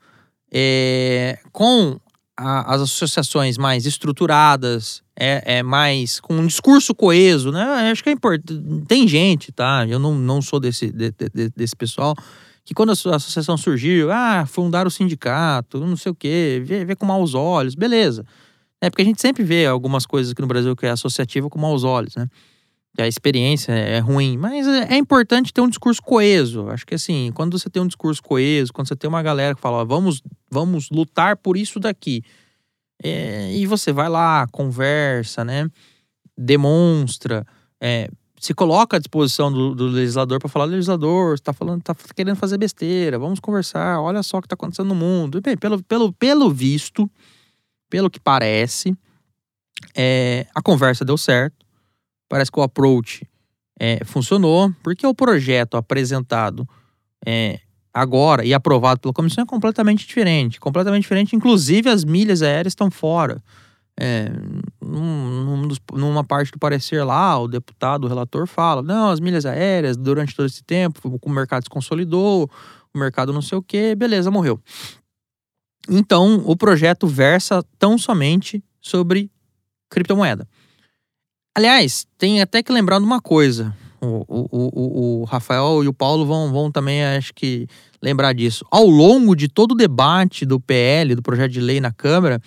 é, 0.52 1.38
com 1.50 1.98
a, 2.36 2.74
as 2.74 2.82
associações 2.82 3.56
mais 3.56 3.86
estruturadas, 3.86 5.02
é, 5.18 5.58
é, 5.58 5.62
mais 5.62 6.20
com 6.20 6.34
um 6.34 6.46
discurso 6.46 6.94
coeso, 6.94 7.50
né? 7.50 7.90
Acho 7.90 8.02
que 8.02 8.10
é 8.10 8.12
importante. 8.12 8.60
Tem 8.86 9.06
gente, 9.08 9.52
tá? 9.52 9.86
Eu 9.88 9.98
não, 9.98 10.14
não 10.14 10.42
sou 10.42 10.60
desse, 10.60 10.90
de, 10.90 11.10
de, 11.10 11.50
desse 11.56 11.76
pessoal 11.76 12.14
que 12.64 12.74
quando 12.74 12.90
a 12.90 12.92
associação 12.92 13.56
surgiu, 13.56 14.12
ah, 14.12 14.46
fundar 14.46 14.86
o 14.86 14.90
sindicato, 14.90 15.80
não 15.80 15.96
sei 15.96 16.12
o 16.12 16.14
quê, 16.14 16.62
vê, 16.64 16.84
vê 16.84 16.94
com 16.94 17.04
maus 17.04 17.34
olhos, 17.34 17.74
beleza. 17.74 18.24
É 18.80 18.88
porque 18.88 19.02
a 19.02 19.04
gente 19.04 19.20
sempre 19.20 19.42
vê 19.42 19.66
algumas 19.66 20.06
coisas 20.06 20.32
aqui 20.32 20.42
no 20.42 20.48
Brasil 20.48 20.74
que 20.76 20.86
é 20.86 20.90
associativa 20.90 21.48
com 21.48 21.58
maus 21.58 21.82
olhos, 21.82 22.14
né? 22.14 22.28
A 22.98 23.06
experiência 23.06 23.72
é 23.72 23.98
ruim, 24.00 24.36
mas 24.36 24.66
é, 24.66 24.94
é 24.94 24.96
importante 24.96 25.52
ter 25.52 25.62
um 25.62 25.68
discurso 25.68 26.02
coeso. 26.02 26.68
Acho 26.68 26.84
que 26.84 26.94
assim, 26.94 27.30
quando 27.34 27.58
você 27.58 27.70
tem 27.70 27.80
um 27.80 27.86
discurso 27.86 28.22
coeso, 28.22 28.72
quando 28.72 28.88
você 28.88 28.96
tem 28.96 29.08
uma 29.08 29.22
galera 29.22 29.54
que 29.54 29.60
fala, 29.60 29.78
ó, 29.78 29.84
vamos, 29.84 30.22
vamos 30.50 30.90
lutar 30.90 31.36
por 31.36 31.56
isso 31.56 31.80
daqui, 31.80 32.22
é, 33.02 33.52
e 33.54 33.66
você 33.66 33.92
vai 33.92 34.08
lá, 34.08 34.46
conversa, 34.52 35.44
né? 35.44 35.68
Demonstra, 36.36 37.46
é, 37.80 38.08
se 38.38 38.52
coloca 38.52 38.96
à 38.96 39.00
disposição 39.00 39.50
do, 39.50 39.74
do 39.74 39.86
legislador 39.86 40.38
para 40.38 40.48
falar, 40.48 40.66
legislador, 40.66 41.34
está 41.34 41.52
falando, 41.52 41.82
tá 41.82 41.94
querendo 42.14 42.36
fazer 42.36 42.58
besteira, 42.58 43.18
vamos 43.18 43.40
conversar, 43.40 44.00
olha 44.00 44.22
só 44.22 44.38
o 44.38 44.40
que 44.42 44.46
está 44.46 44.54
acontecendo 44.54 44.88
no 44.88 44.94
mundo. 44.94 45.38
E, 45.38 45.40
bem, 45.40 45.56
pelo, 45.56 45.82
pelo, 45.82 46.12
pelo 46.12 46.50
visto, 46.50 47.10
pelo 47.88 48.10
que 48.10 48.20
parece, 48.20 48.94
é, 49.96 50.46
a 50.54 50.60
conversa 50.60 51.04
deu 51.04 51.16
certo 51.16 51.62
parece 52.32 52.50
que 52.50 52.58
o 52.58 52.62
approach 52.62 53.28
é, 53.78 54.02
funcionou, 54.06 54.74
porque 54.82 55.06
o 55.06 55.14
projeto 55.14 55.76
apresentado 55.76 56.66
é, 57.26 57.60
agora 57.92 58.42
e 58.42 58.54
aprovado 58.54 59.00
pela 59.00 59.12
comissão 59.12 59.44
é 59.44 59.46
completamente 59.46 60.06
diferente. 60.06 60.58
Completamente 60.58 61.02
diferente, 61.02 61.36
inclusive 61.36 61.90
as 61.90 62.06
milhas 62.06 62.40
aéreas 62.40 62.70
estão 62.70 62.90
fora. 62.90 63.42
É, 64.00 64.32
num, 64.80 65.68
numa 65.92 66.24
parte 66.24 66.50
do 66.52 66.58
parecer 66.58 67.04
lá, 67.04 67.38
o 67.38 67.46
deputado, 67.46 68.06
o 68.06 68.08
relator 68.08 68.46
fala: 68.46 68.80
não, 68.80 69.10
as 69.10 69.20
milhas 69.20 69.44
aéreas, 69.44 69.94
durante 69.94 70.34
todo 70.34 70.46
esse 70.46 70.64
tempo, 70.64 71.18
o 71.22 71.30
mercado 71.30 71.64
se 71.64 71.68
consolidou, 71.68 72.50
o 72.94 72.98
mercado 72.98 73.30
não 73.30 73.42
sei 73.42 73.58
o 73.58 73.62
quê, 73.62 73.94
beleza, 73.94 74.30
morreu. 74.30 74.58
Então, 75.86 76.42
o 76.46 76.56
projeto 76.56 77.06
versa 77.06 77.62
tão 77.78 77.98
somente 77.98 78.64
sobre 78.80 79.30
criptomoeda. 79.90 80.48
Aliás, 81.54 82.06
tem 82.16 82.40
até 82.40 82.62
que 82.62 82.72
lembrar 82.72 82.98
de 82.98 83.04
uma 83.04 83.20
coisa. 83.20 83.76
O, 84.00 84.24
o, 84.26 84.48
o, 84.50 85.20
o, 85.20 85.24
Rafael 85.24 85.84
e 85.84 85.88
o 85.88 85.92
Paulo 85.92 86.26
vão, 86.26 86.50
vão 86.50 86.72
também, 86.72 87.04
acho 87.04 87.32
que, 87.34 87.68
lembrar 88.02 88.32
disso. 88.32 88.64
Ao 88.70 88.84
longo 88.84 89.36
de 89.36 89.48
todo 89.48 89.72
o 89.72 89.76
debate 89.76 90.44
do 90.44 90.58
PL, 90.58 91.14
do 91.14 91.22
projeto 91.22 91.52
de 91.52 91.60
lei 91.60 91.80
na 91.80 91.92
Câmara, 91.92 92.40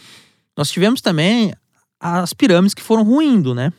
nós 0.57 0.69
tivemos 0.69 1.01
também 1.01 1.53
as 1.99 2.33
pirâmides 2.33 2.73
que 2.73 2.81
foram 2.81 3.03
ruindo, 3.03 3.55
né? 3.55 3.71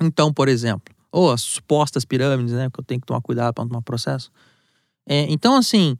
Então, 0.00 0.32
por 0.32 0.48
exemplo, 0.48 0.94
ou 1.10 1.32
as 1.32 1.40
supostas 1.40 2.04
pirâmides, 2.04 2.54
né? 2.54 2.68
Que 2.72 2.78
eu 2.78 2.84
tenho 2.84 3.00
que 3.00 3.06
tomar 3.06 3.20
cuidado 3.20 3.54
para 3.54 3.64
não 3.64 3.70
tomar 3.70 3.82
processo. 3.82 4.30
É, 5.08 5.26
então, 5.28 5.56
assim, 5.56 5.96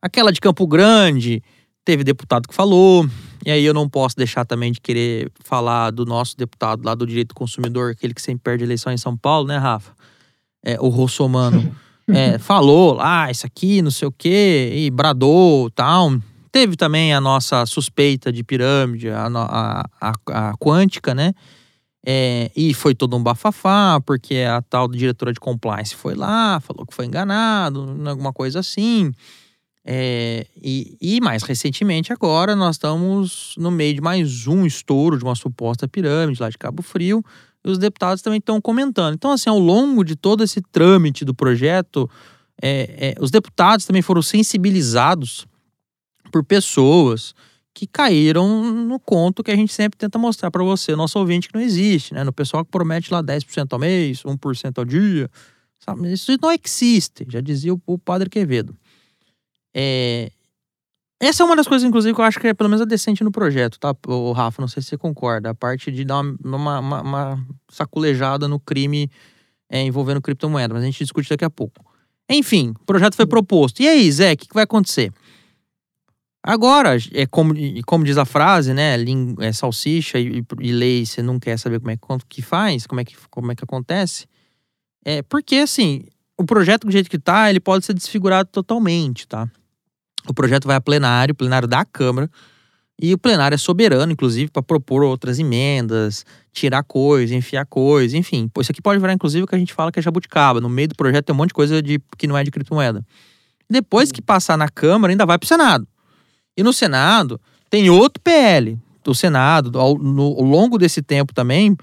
aquela 0.00 0.30
de 0.30 0.40
Campo 0.40 0.66
Grande, 0.66 1.42
teve 1.84 2.04
deputado 2.04 2.46
que 2.46 2.54
falou, 2.54 3.08
e 3.44 3.50
aí 3.50 3.64
eu 3.64 3.74
não 3.74 3.88
posso 3.88 4.16
deixar 4.16 4.44
também 4.44 4.72
de 4.72 4.80
querer 4.80 5.30
falar 5.44 5.90
do 5.90 6.04
nosso 6.04 6.36
deputado 6.36 6.84
lá 6.84 6.94
do 6.94 7.06
direito 7.06 7.28
do 7.28 7.34
consumidor, 7.34 7.92
aquele 7.92 8.14
que 8.14 8.22
sempre 8.22 8.42
perde 8.42 8.64
eleição 8.64 8.92
em 8.92 8.96
São 8.96 9.16
Paulo, 9.16 9.46
né, 9.48 9.58
Rafa? 9.58 9.92
É, 10.64 10.78
o 10.80 10.88
Rossomano. 10.88 11.74
É, 12.10 12.38
falou 12.38 12.94
lá, 12.94 13.24
ah, 13.24 13.30
isso 13.30 13.44
aqui, 13.44 13.82
não 13.82 13.90
sei 13.90 14.08
o 14.08 14.10
quê, 14.10 14.72
e 14.72 14.90
bradou 14.90 15.68
tal. 15.68 16.10
Teve 16.50 16.74
também 16.74 17.12
a 17.12 17.20
nossa 17.20 17.66
suspeita 17.66 18.32
de 18.32 18.42
pirâmide, 18.42 19.10
a, 19.10 19.26
a, 19.26 19.84
a, 20.00 20.12
a 20.48 20.56
quântica, 20.56 21.14
né? 21.14 21.34
É, 22.06 22.50
e 22.56 22.72
foi 22.72 22.94
todo 22.94 23.14
um 23.14 23.22
bafafá, 23.22 24.00
porque 24.00 24.36
a 24.36 24.62
tal 24.62 24.88
diretora 24.88 25.32
de 25.32 25.38
compliance 25.38 25.94
foi 25.94 26.14
lá, 26.14 26.58
falou 26.60 26.86
que 26.86 26.94
foi 26.94 27.04
enganado, 27.04 27.80
alguma 28.06 28.32
coisa 28.32 28.60
assim. 28.60 29.12
É, 29.90 30.46
e, 30.54 30.98
e, 31.00 31.18
mais 31.18 31.42
recentemente, 31.42 32.12
agora, 32.12 32.54
nós 32.54 32.76
estamos 32.76 33.54
no 33.56 33.70
meio 33.70 33.94
de 33.94 34.02
mais 34.02 34.46
um 34.46 34.66
estouro 34.66 35.16
de 35.16 35.24
uma 35.24 35.34
suposta 35.34 35.88
pirâmide 35.88 36.42
lá 36.42 36.50
de 36.50 36.58
Cabo 36.58 36.82
Frio, 36.82 37.24
e 37.64 37.70
os 37.70 37.78
deputados 37.78 38.20
também 38.20 38.36
estão 38.36 38.60
comentando. 38.60 39.14
Então, 39.14 39.32
assim, 39.32 39.48
ao 39.48 39.58
longo 39.58 40.04
de 40.04 40.14
todo 40.14 40.44
esse 40.44 40.60
trâmite 40.60 41.24
do 41.24 41.34
projeto, 41.34 42.06
é, 42.60 43.14
é, 43.14 43.14
os 43.18 43.30
deputados 43.30 43.86
também 43.86 44.02
foram 44.02 44.20
sensibilizados 44.20 45.46
por 46.30 46.44
pessoas 46.44 47.34
que 47.72 47.86
caíram 47.86 48.70
no 48.70 49.00
conto 49.00 49.42
que 49.42 49.50
a 49.50 49.56
gente 49.56 49.72
sempre 49.72 49.96
tenta 49.96 50.18
mostrar 50.18 50.50
para 50.50 50.62
você, 50.62 50.94
nosso 50.94 51.18
ouvinte, 51.18 51.48
que 51.48 51.54
não 51.54 51.62
existe, 51.62 52.12
né? 52.12 52.24
No 52.24 52.32
pessoal 52.32 52.62
que 52.62 52.70
promete 52.70 53.10
lá 53.10 53.22
10% 53.22 53.72
ao 53.72 53.78
mês, 53.78 54.22
1% 54.22 54.76
ao 54.76 54.84
dia. 54.84 55.30
Sabe? 55.80 56.12
Isso 56.12 56.30
não 56.42 56.52
existe, 56.52 57.26
já 57.26 57.40
dizia 57.40 57.72
o, 57.72 57.80
o 57.86 57.98
padre 57.98 58.28
Quevedo. 58.28 58.76
É... 59.74 60.30
Essa 61.20 61.42
é 61.42 61.46
uma 61.46 61.56
das 61.56 61.66
coisas, 61.66 61.86
inclusive, 61.86 62.14
que 62.14 62.20
eu 62.20 62.24
acho 62.24 62.38
que 62.38 62.46
é 62.46 62.54
pelo 62.54 62.70
menos 62.70 62.80
a 62.80 62.84
decente 62.84 63.24
no 63.24 63.32
projeto, 63.32 63.78
tá, 63.80 63.92
o 64.06 64.30
Rafa? 64.30 64.62
Não 64.62 64.68
sei 64.68 64.80
se 64.82 64.90
você 64.90 64.96
concorda. 64.96 65.50
A 65.50 65.54
parte 65.54 65.90
de 65.90 66.04
dar 66.04 66.20
uma, 66.20 66.78
uma, 66.78 67.00
uma, 67.00 67.46
saculejada 67.68 68.46
no 68.46 68.60
crime 68.60 69.10
é, 69.68 69.82
envolvendo 69.82 70.22
criptomoeda, 70.22 70.72
mas 70.72 70.84
a 70.84 70.86
gente 70.86 71.02
discute 71.02 71.28
daqui 71.28 71.44
a 71.44 71.50
pouco. 71.50 71.84
Enfim, 72.30 72.72
o 72.80 72.84
projeto 72.84 73.16
foi 73.16 73.26
proposto. 73.26 73.80
E 73.80 73.88
aí, 73.88 74.10
Zé, 74.12 74.32
o 74.32 74.36
que, 74.36 74.46
que 74.46 74.54
vai 74.54 74.62
acontecer? 74.62 75.12
Agora, 76.42 76.96
é 77.12 77.26
como, 77.26 77.52
como 77.84 78.04
diz 78.04 78.16
a 78.16 78.24
frase, 78.24 78.72
né? 78.72 78.94
É 79.40 79.52
salsicha 79.52 80.18
e, 80.18 80.44
e 80.60 80.72
lei, 80.72 81.04
você 81.04 81.20
não 81.20 81.38
quer 81.38 81.58
saber 81.58 81.80
como 81.80 81.90
é 81.90 81.98
que 82.28 82.42
faz, 82.42 82.86
como 82.86 83.00
é 83.00 83.04
que, 83.04 83.16
como 83.28 83.50
é 83.50 83.54
que 83.56 83.64
acontece. 83.64 84.26
É 85.04 85.22
porque, 85.22 85.56
assim, 85.56 86.04
o 86.38 86.44
projeto 86.44 86.86
do 86.86 86.92
jeito 86.92 87.10
que 87.10 87.18
tá, 87.18 87.50
ele 87.50 87.60
pode 87.60 87.84
ser 87.84 87.92
desfigurado 87.92 88.48
totalmente, 88.50 89.26
tá? 89.26 89.48
O 90.28 90.32
projeto 90.32 90.66
vai 90.66 90.76
a 90.76 90.80
plenário, 90.80 91.34
plenário 91.34 91.66
da 91.66 91.84
Câmara, 91.84 92.30
e 93.00 93.12
o 93.12 93.18
plenário 93.18 93.54
é 93.54 93.58
soberano, 93.58 94.12
inclusive, 94.12 94.50
para 94.50 94.62
propor 94.62 95.02
outras 95.02 95.38
emendas, 95.38 96.24
tirar 96.52 96.82
coisa, 96.82 97.34
enfiar 97.34 97.64
coisa, 97.66 98.16
enfim. 98.16 98.50
Isso 98.60 98.72
aqui 98.72 98.82
pode 98.82 99.00
virar, 99.00 99.12
inclusive, 99.12 99.44
o 99.44 99.46
que 99.46 99.54
a 99.54 99.58
gente 99.58 99.72
fala 99.72 99.92
que 99.92 99.98
é 99.98 100.02
jabuticaba. 100.02 100.60
No 100.60 100.68
meio 100.68 100.88
do 100.88 100.96
projeto 100.96 101.26
tem 101.26 101.34
um 101.34 101.36
monte 101.36 101.48
de 101.48 101.54
coisa 101.54 101.82
de, 101.82 102.00
que 102.16 102.26
não 102.26 102.36
é 102.36 102.42
de 102.42 102.50
criptomoeda. 102.50 103.04
Depois 103.70 104.10
que 104.10 104.20
passar 104.20 104.56
na 104.56 104.68
Câmara, 104.68 105.12
ainda 105.12 105.26
vai 105.26 105.38
para 105.38 105.44
o 105.44 105.48
Senado. 105.48 105.86
E 106.56 106.62
no 106.62 106.72
Senado 106.72 107.40
tem 107.70 107.88
outro 107.90 108.20
PL. 108.22 108.78
O 109.06 109.14
Senado, 109.14 109.78
ao, 109.80 109.96
no, 109.96 110.22
ao 110.22 110.42
longo 110.42 110.76
desse 110.76 111.00
tempo 111.00 111.32
também, 111.32 111.74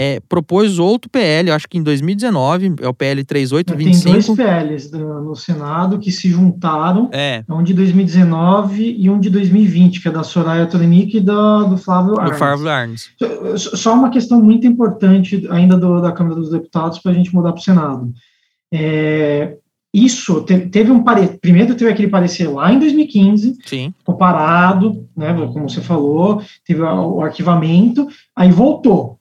é, 0.00 0.20
propôs 0.28 0.78
outro 0.78 1.10
PL, 1.10 1.50
acho 1.50 1.68
que 1.68 1.76
em 1.76 1.82
2019, 1.82 2.76
é 2.80 2.86
o 2.86 2.94
PL 2.94 3.24
3825. 3.24 4.04
Tem 4.04 4.12
dois 4.12 4.36
PLs 4.36 4.92
no 4.92 5.34
Senado 5.34 5.98
que 5.98 6.12
se 6.12 6.30
juntaram, 6.30 7.10
é. 7.12 7.42
um 7.48 7.64
de 7.64 7.74
2019 7.74 8.94
e 8.96 9.10
um 9.10 9.18
de 9.18 9.28
2020, 9.28 10.00
que 10.00 10.06
é 10.06 10.12
da 10.12 10.22
Soraya 10.22 10.66
Tronic 10.66 11.16
e 11.16 11.20
da, 11.20 11.64
do 11.64 11.76
Flávio 11.76 12.16
Arnes. 12.16 12.30
Do 12.30 12.38
Flávio 12.38 12.68
Arnes. 12.68 13.10
Só 13.56 13.92
uma 13.92 14.10
questão 14.10 14.40
muito 14.40 14.68
importante 14.68 15.44
ainda 15.50 15.76
do, 15.76 16.00
da 16.00 16.12
Câmara 16.12 16.36
dos 16.36 16.52
Deputados 16.52 17.00
para 17.00 17.10
a 17.10 17.14
gente 17.14 17.34
mudar 17.34 17.50
para 17.50 17.60
o 17.60 17.64
Senado. 17.64 18.12
É, 18.72 19.56
isso 19.92 20.42
teve 20.42 20.92
um 20.92 21.02
parecer. 21.02 21.38
Primeiro 21.40 21.74
teve 21.74 21.90
aquele 21.90 22.08
parecer 22.08 22.46
lá 22.46 22.72
em 22.72 22.78
2015, 22.78 23.56
Sim. 23.66 23.92
ficou 23.98 24.16
parado, 24.16 25.08
né? 25.16 25.34
Como 25.52 25.68
você 25.68 25.80
falou, 25.80 26.40
teve 26.64 26.82
o 26.82 27.20
arquivamento, 27.20 28.06
aí 28.36 28.52
voltou. 28.52 29.17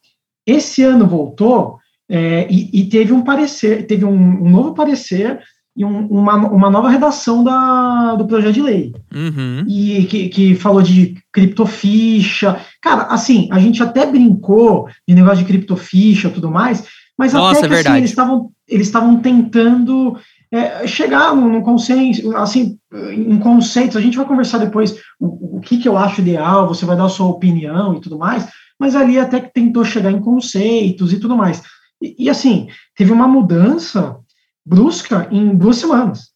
Esse 0.47 0.81
ano 0.81 1.05
voltou 1.05 1.77
é, 2.09 2.47
e, 2.49 2.69
e, 2.81 2.85
teve 2.85 3.11
um 3.11 3.21
parecer, 3.21 3.85
teve 3.85 4.05
um, 4.05 4.15
um 4.15 4.49
novo 4.49 4.73
parecer 4.73 5.41
e 5.75 5.83
um, 5.83 6.07
uma, 6.07 6.35
uma 6.35 6.69
nova 6.69 6.89
redação 6.89 7.43
da, 7.43 8.15
do 8.15 8.25
projeto 8.25 8.53
de 8.53 8.61
lei. 8.61 8.93
Uhum. 9.13 9.65
E 9.67 10.05
que, 10.05 10.29
que 10.29 10.55
falou 10.55 10.81
de 10.81 11.15
criptoficha. 11.31 12.59
Cara, 12.81 13.03
assim, 13.03 13.49
a 13.51 13.59
gente 13.59 13.83
até 13.83 14.05
brincou 14.05 14.87
de 15.05 15.13
negócio 15.13 15.39
de 15.39 15.45
criptoficha 15.45 16.29
e 16.29 16.31
tudo 16.31 16.49
mais, 16.49 16.85
mas 17.17 17.33
Nossa, 17.33 17.59
até 17.59 17.67
que 17.67 17.73
é 17.73 17.79
assim, 17.79 17.97
eles 17.97 18.09
estavam 18.09 18.51
eles 18.67 18.87
estavam 18.87 19.17
tentando 19.17 20.17
é, 20.51 20.85
chegar 20.85 21.35
num, 21.35 21.61
consenso, 21.61 22.35
assim, 22.35 22.77
em 22.91 23.37
conceitos, 23.39 23.95
a 23.95 24.01
gente 24.01 24.17
vai 24.17 24.25
conversar 24.25 24.57
depois 24.57 24.97
o, 25.19 25.57
o 25.57 25.61
que, 25.61 25.77
que 25.77 25.87
eu 25.87 25.97
acho 25.97 26.21
ideal, 26.21 26.67
você 26.67 26.85
vai 26.85 26.97
dar 26.97 27.05
a 27.05 27.09
sua 27.09 27.27
opinião 27.27 27.95
e 27.95 28.01
tudo 28.01 28.17
mais, 28.17 28.47
mas 28.79 28.96
ali 28.96 29.19
até 29.19 29.39
que 29.39 29.53
tentou 29.53 29.84
chegar 29.84 30.12
em 30.12 30.22
conceitos 30.22 31.13
e 31.13 31.19
tudo 31.19 31.36
mais. 31.36 31.63
E, 32.01 32.25
e 32.25 32.29
assim, 32.29 32.67
teve 32.96 33.12
uma 33.12 33.27
mudança 33.27 34.17
brusca 34.65 35.27
em 35.31 35.55
duas 35.55 35.77
semanas, 35.77 36.31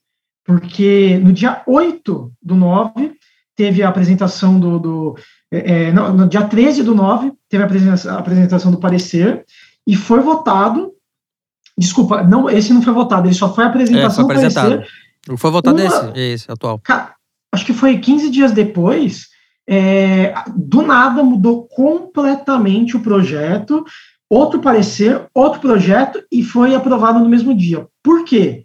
porque 0.45 1.17
no 1.17 1.31
dia 1.33 1.61
8 1.67 2.31
do 2.41 2.55
9 2.55 3.13
teve 3.55 3.83
a 3.83 3.89
apresentação 3.89 4.59
do. 4.59 4.79
do 4.79 5.15
é, 5.51 5.87
é 5.87 5.91
no, 5.91 6.13
no, 6.13 6.27
dia 6.27 6.47
13 6.47 6.83
do 6.83 6.95
9 6.95 7.33
teve 7.49 7.63
a 7.63 8.17
apresentação 8.17 8.71
do 8.71 8.79
parecer 8.79 9.45
e 9.85 9.95
foi 9.95 10.21
votado 10.21 10.93
Desculpa, 11.77 12.21
não, 12.21 12.47
esse 12.49 12.71
não 12.73 12.81
foi 12.81 12.93
votado, 12.93 13.27
ele 13.27 13.33
só 13.33 13.53
foi 13.53 13.63
a 13.63 13.67
apresentação 13.67 14.23
é, 14.23 14.27
foi 14.27 14.35
apresentado. 14.35 14.83
Não 15.27 15.35
foi 15.37 15.51
votado 15.51 15.81
uma, 15.81 15.87
esse, 15.87 16.19
esse 16.19 16.51
atual. 16.51 16.79
Acho 17.51 17.65
que 17.65 17.73
foi 17.73 17.97
15 17.97 18.29
dias 18.29 18.51
depois, 18.51 19.27
é, 19.67 20.33
do 20.55 20.81
nada 20.81 21.23
mudou 21.23 21.67
completamente 21.67 22.97
o 22.97 23.01
projeto, 23.01 23.85
outro 24.29 24.59
parecer, 24.59 25.27
outro 25.33 25.59
projeto, 25.59 26.23
e 26.31 26.43
foi 26.43 26.75
aprovado 26.75 27.19
no 27.19 27.29
mesmo 27.29 27.55
dia. 27.55 27.87
Por 28.03 28.23
quê? 28.25 28.63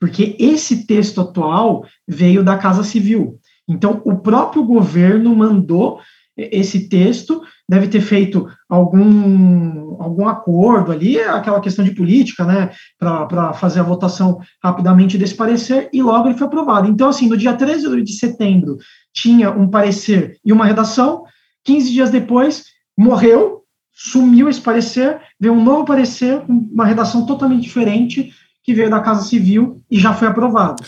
Porque 0.00 0.36
esse 0.38 0.86
texto 0.86 1.20
atual 1.20 1.84
veio 2.06 2.44
da 2.44 2.56
Casa 2.56 2.82
Civil. 2.82 3.38
Então, 3.68 4.00
o 4.04 4.16
próprio 4.18 4.64
governo 4.64 5.34
mandou 5.34 6.00
esse 6.38 6.88
texto 6.88 7.42
deve 7.68 7.88
ter 7.88 8.00
feito 8.00 8.48
algum, 8.68 10.00
algum 10.00 10.28
acordo 10.28 10.92
ali, 10.92 11.18
aquela 11.18 11.60
questão 11.60 11.84
de 11.84 11.90
política, 11.90 12.44
né, 12.44 12.70
para 12.96 13.52
fazer 13.52 13.80
a 13.80 13.84
votação 13.84 14.38
rapidamente 14.62 15.18
desse 15.18 15.34
parecer, 15.34 15.90
e 15.92 16.00
logo 16.00 16.28
ele 16.28 16.38
foi 16.38 16.46
aprovado. 16.46 16.88
Então, 16.88 17.08
assim, 17.08 17.28
no 17.28 17.36
dia 17.36 17.54
13 17.54 18.02
de 18.02 18.12
setembro, 18.12 18.78
tinha 19.12 19.50
um 19.50 19.68
parecer 19.68 20.38
e 20.44 20.52
uma 20.52 20.64
redação, 20.64 21.24
15 21.64 21.90
dias 21.90 22.10
depois, 22.10 22.64
morreu, 22.96 23.64
sumiu 23.92 24.48
esse 24.48 24.60
parecer, 24.60 25.20
veio 25.40 25.54
um 25.54 25.62
novo 25.62 25.84
parecer, 25.84 26.40
uma 26.48 26.86
redação 26.86 27.26
totalmente 27.26 27.62
diferente, 27.62 28.32
que 28.62 28.72
veio 28.72 28.88
da 28.88 29.00
Casa 29.00 29.22
Civil 29.22 29.80
e 29.90 29.98
já 29.98 30.14
foi 30.14 30.28
aprovado. 30.28 30.82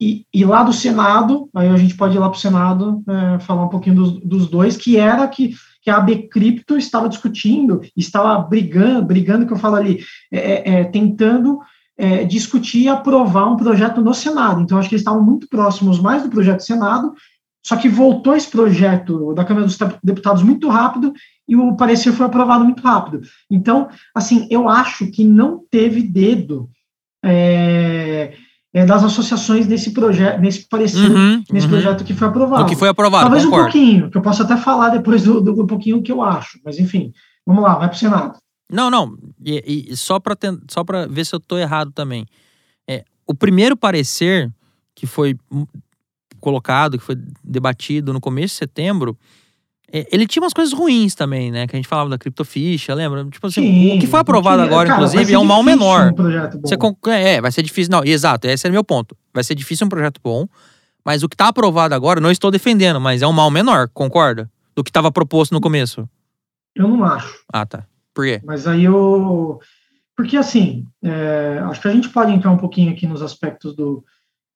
E, 0.00 0.26
e, 0.32 0.44
lá 0.44 0.62
do 0.62 0.74
Senado, 0.74 1.48
aí 1.54 1.68
a 1.68 1.76
gente 1.76 1.96
pode 1.96 2.16
ir 2.16 2.18
lá 2.18 2.28
para 2.28 2.36
o 2.36 2.40
Senado 2.40 3.02
é, 3.08 3.38
falar 3.38 3.64
um 3.64 3.70
pouquinho 3.70 3.96
dos, 3.96 4.20
dos, 4.20 4.48
dois, 4.48 4.76
que 4.76 4.98
era 4.98 5.26
que 5.26 5.54
que 5.86 5.90
a 5.90 5.98
AB 5.98 6.26
Cripto 6.28 6.76
estava 6.76 7.08
discutindo, 7.08 7.80
estava 7.96 8.36
brigando, 8.42 9.06
brigando 9.06 9.46
que 9.46 9.52
eu 9.52 9.56
falo 9.56 9.76
ali, 9.76 10.00
é, 10.32 10.38
é, 10.38 10.80
é, 10.80 10.84
tentando 10.84 11.60
é, 11.96 12.24
discutir 12.24 12.82
e 12.82 12.88
aprovar 12.88 13.46
um 13.46 13.56
projeto 13.56 14.00
no 14.00 14.12
Senado. 14.12 14.60
Então, 14.60 14.78
acho 14.78 14.88
que 14.88 14.96
eles 14.96 15.02
estavam 15.02 15.22
muito 15.22 15.48
próximos 15.48 16.00
mais 16.00 16.24
do 16.24 16.28
projeto 16.28 16.56
do 16.56 16.64
Senado, 16.64 17.14
Só 17.64 17.76
que 17.76 17.88
voltou 17.88 18.34
esse 18.34 18.50
projeto 18.50 19.32
da 19.32 19.44
Câmara 19.44 19.66
dos 19.66 19.78
Deputados 20.02 20.42
muito 20.42 20.68
rápido 20.68 21.12
e 21.48 21.54
o 21.54 21.76
parecer 21.76 22.12
foi 22.12 22.26
aprovado 22.26 22.64
muito 22.64 22.82
rápido. 22.82 23.20
Então, 23.48 23.88
assim, 24.12 24.48
eu 24.50 24.68
acho 24.68 25.08
que 25.12 25.24
não 25.24 25.62
teve 25.70 26.02
dedo 26.02 26.68
é, 27.24 28.34
é, 28.76 28.84
das 28.84 29.02
associações 29.02 29.66
nesse 29.66 29.92
projeto, 29.92 30.38
nesse 30.38 30.68
parecer, 30.68 31.10
Uhum, 31.10 31.42
nesse 31.50 31.64
uhum. 31.66 31.72
projeto 31.72 32.04
que 32.04 32.12
foi 32.12 32.28
aprovado. 32.28 32.62
O 32.62 32.66
que 32.66 32.76
foi 32.76 32.90
aprovado, 32.90 33.24
Talvez 33.24 33.42
um 33.46 33.48
concordo. 33.48 33.72
pouquinho, 33.72 34.10
que 34.10 34.18
eu 34.18 34.20
posso 34.20 34.42
até 34.42 34.54
falar 34.54 34.90
depois 34.90 35.22
do, 35.22 35.40
do, 35.40 35.54
do 35.54 35.66
pouquinho 35.66 36.02
que 36.02 36.12
eu 36.12 36.22
acho, 36.22 36.60
mas 36.62 36.78
enfim, 36.78 37.10
vamos 37.46 37.62
lá, 37.62 37.76
vai 37.76 37.88
para 37.88 37.96
o 37.96 37.98
Senado. 37.98 38.38
Não, 38.70 38.90
não. 38.90 39.16
E, 39.42 39.88
e 39.90 39.96
só 39.96 40.20
para 40.20 40.36
só 40.68 40.84
ver 41.08 41.24
se 41.24 41.34
eu 41.34 41.40
tô 41.40 41.56
errado 41.56 41.90
também. 41.90 42.26
É, 42.86 43.02
o 43.26 43.34
primeiro 43.34 43.78
parecer 43.78 44.52
que 44.94 45.06
foi 45.06 45.38
colocado, 46.38 46.98
que 46.98 47.04
foi 47.04 47.16
debatido 47.42 48.12
no 48.12 48.20
começo 48.20 48.52
de 48.52 48.58
setembro, 48.58 49.16
ele 49.92 50.26
tinha 50.26 50.42
umas 50.42 50.52
coisas 50.52 50.72
ruins 50.72 51.14
também, 51.14 51.50
né? 51.50 51.66
Que 51.66 51.76
a 51.76 51.78
gente 51.78 51.88
falava 51.88 52.10
da 52.10 52.18
criptoficha, 52.18 52.92
lembra? 52.94 53.24
Tipo 53.26 53.46
assim, 53.46 53.62
Sim, 53.62 53.96
o 53.96 54.00
que 54.00 54.06
foi 54.06 54.20
aprovado 54.20 54.58
porque, 54.62 54.74
agora, 54.74 54.88
cara, 54.88 55.00
inclusive, 55.02 55.32
é 55.32 55.38
um 55.38 55.44
mal 55.44 55.62
menor. 55.62 56.12
Um. 56.18 56.60
Você 56.60 56.76
con- 56.76 56.96
é, 57.06 57.40
vai 57.40 57.52
ser 57.52 57.62
difícil. 57.62 57.90
Não, 57.92 58.04
exato, 58.04 58.46
esse 58.46 58.66
é 58.66 58.70
o 58.70 58.72
meu 58.72 58.82
ponto. 58.84 59.16
Vai 59.32 59.44
ser 59.44 59.54
difícil 59.54 59.86
um 59.86 59.88
projeto 59.88 60.20
bom, 60.22 60.46
mas 61.04 61.22
o 61.22 61.28
que 61.28 61.36
tá 61.36 61.48
aprovado 61.48 61.94
agora, 61.94 62.20
não 62.20 62.30
estou 62.30 62.50
defendendo, 62.50 63.00
mas 63.00 63.22
é 63.22 63.26
um 63.26 63.32
mal 63.32 63.50
menor, 63.50 63.88
concorda? 63.94 64.50
Do 64.74 64.82
que 64.82 64.90
estava 64.90 65.10
proposto 65.10 65.52
no 65.52 65.60
começo. 65.60 66.08
Eu 66.74 66.88
não 66.88 67.04
acho. 67.04 67.38
Ah, 67.52 67.64
tá. 67.64 67.86
Por 68.12 68.24
quê? 68.26 68.40
Mas 68.44 68.66
aí 68.66 68.84
eu. 68.84 69.60
Porque, 70.16 70.36
assim, 70.36 70.86
é, 71.04 71.60
acho 71.64 71.80
que 71.80 71.88
a 71.88 71.92
gente 71.92 72.08
pode 72.08 72.32
entrar 72.32 72.50
um 72.50 72.56
pouquinho 72.56 72.90
aqui 72.90 73.06
nos 73.06 73.22
aspectos 73.22 73.74
do, 73.76 74.02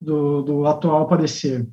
do, 0.01 0.43
do 0.43 0.67
atual 0.67 1.07
parecer. 1.07 1.67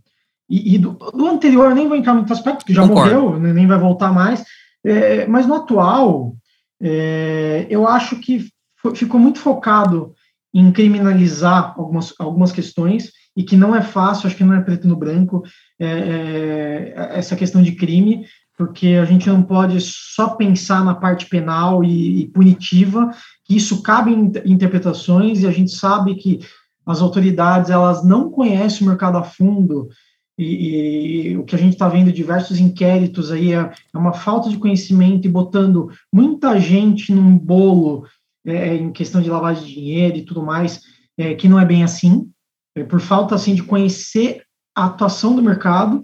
E, 0.50 0.76
e 0.76 0.78
do, 0.78 0.92
do 0.92 1.28
anterior, 1.28 1.70
eu 1.70 1.76
nem 1.76 1.88
vou 1.88 1.98
entrar 1.98 2.14
muito 2.14 2.32
aspecto, 2.32 2.60
porque 2.60 2.74
já 2.74 2.88
Concordo. 2.88 3.14
morreu, 3.14 3.40
né, 3.40 3.54
nem 3.54 3.68
vai 3.68 3.78
voltar 3.78 4.14
mais. 4.14 4.44
É, 4.86 5.28
mas 5.28 5.46
no 5.46 5.56
atual, 5.56 6.36
é, 6.82 7.68
eu 7.70 7.88
acho 7.88 8.18
que 8.18 8.48
ficou 8.96 9.20
muito 9.20 9.40
focado 9.40 10.14
em 10.54 10.72
criminalizar 10.72 11.74
algumas, 11.78 12.14
algumas 12.18 12.52
questões, 12.52 13.12
e 13.36 13.44
que 13.44 13.56
não 13.56 13.76
é 13.76 13.82
fácil, 13.82 14.28
acho 14.28 14.36
que 14.36 14.44
não 14.44 14.56
é 14.56 14.62
preto 14.62 14.88
no 14.88 14.96
branco, 14.96 15.44
é, 15.80 15.86
é, 15.86 16.94
essa 17.20 17.36
questão 17.36 17.62
de 17.62 17.74
crime, 17.74 18.26
porque 18.58 18.98
a 19.00 19.06
gente 19.06 19.30
não 19.30 19.44
pode 19.44 19.80
só 19.82 20.30
pensar 20.30 20.84
na 20.84 20.96
parte 20.96 21.28
penal 21.28 21.84
e, 21.84 22.22
e 22.22 22.28
punitiva, 22.30 23.12
que 23.46 23.56
isso 23.56 23.84
cabe 23.84 24.12
em 24.12 24.22
inter- 24.22 24.44
interpretações, 24.46 25.42
e 25.42 25.48
a 25.48 25.52
gente 25.52 25.72
sabe 25.72 26.16
que 26.16 26.40
as 26.86 27.02
autoridades 27.02 27.70
elas 27.70 28.04
não 28.04 28.32
conhecem 28.32 28.88
o 28.88 28.90
mercado 28.90 29.18
a 29.18 29.24
fundo, 29.24 29.90
e, 30.38 31.30
e 31.30 31.38
o 31.38 31.44
que 31.44 31.56
a 31.56 31.58
gente 31.58 31.74
está 31.74 31.90
vendo 31.90 32.12
diversos 32.12 32.60
inquéritos 32.60 33.32
aí 33.32 33.54
é, 33.54 33.58
é 33.94 33.98
uma 33.98 34.14
falta 34.14 34.50
de 34.50 34.58
conhecimento 34.58 35.26
e 35.26 35.32
botando 35.32 35.90
muita 36.14 36.60
gente 36.60 37.12
num 37.12 37.38
bolo 37.38 38.06
é, 38.46 38.76
em 38.76 38.92
questão 38.92 39.22
de 39.22 39.30
lavagem 39.30 39.66
de 39.66 39.74
dinheiro 39.74 40.18
e 40.18 40.26
tudo 40.26 40.44
mais, 40.44 40.82
é, 41.18 41.34
que 41.34 41.50
não 41.50 41.60
é 41.60 41.66
bem 41.66 41.84
assim, 41.84 42.30
é, 42.76 42.84
por 42.84 43.02
falta 43.02 43.36
assim 43.36 43.56
de 43.56 43.64
conhecer 43.64 44.44
a 44.76 44.86
atuação 44.86 45.36
do 45.36 45.42
mercado. 45.42 46.04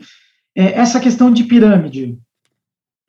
É, 0.55 0.73
essa 0.73 0.99
questão 0.99 1.31
de 1.31 1.43
pirâmide, 1.43 2.17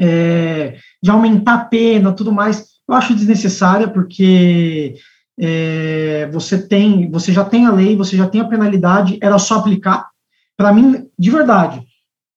é, 0.00 0.78
de 1.02 1.10
aumentar 1.10 1.54
a 1.54 1.64
pena, 1.64 2.12
tudo 2.12 2.32
mais, 2.32 2.74
eu 2.86 2.94
acho 2.94 3.14
desnecessária 3.14 3.88
porque 3.88 4.96
é, 5.38 6.28
você 6.32 6.68
tem, 6.68 7.10
você 7.10 7.32
já 7.32 7.44
tem 7.44 7.66
a 7.66 7.72
lei, 7.72 7.96
você 7.96 8.16
já 8.16 8.28
tem 8.28 8.40
a 8.40 8.48
penalidade, 8.48 9.18
era 9.20 9.38
só 9.38 9.58
aplicar. 9.58 10.13
Para 10.56 10.72
mim, 10.72 11.08
de 11.18 11.30
verdade, 11.30 11.82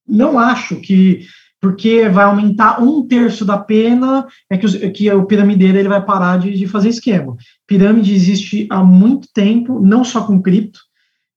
não 0.08 0.40
acho 0.40 0.78
que 0.78 1.26
porque 1.60 2.08
vai 2.08 2.26
aumentar 2.26 2.82
um 2.82 3.08
terço 3.08 3.44
da 3.44 3.58
pena 3.58 4.28
é 4.50 4.58
que, 4.58 4.66
os, 4.66 4.76
que 4.76 5.12
o 5.12 5.26
piramideiro 5.26 5.78
ele 5.78 5.90
vai 5.90 6.04
parar 6.04 6.38
de, 6.38 6.54
de 6.54 6.68
fazer 6.68 6.90
esquema. 6.90 7.36
Pirâmide 7.66 8.14
existe 8.14 8.68
há 8.70 8.84
muito 8.84 9.28
tempo, 9.34 9.80
não 9.80 10.04
só 10.04 10.26
com 10.26 10.42
cripto, 10.42 10.80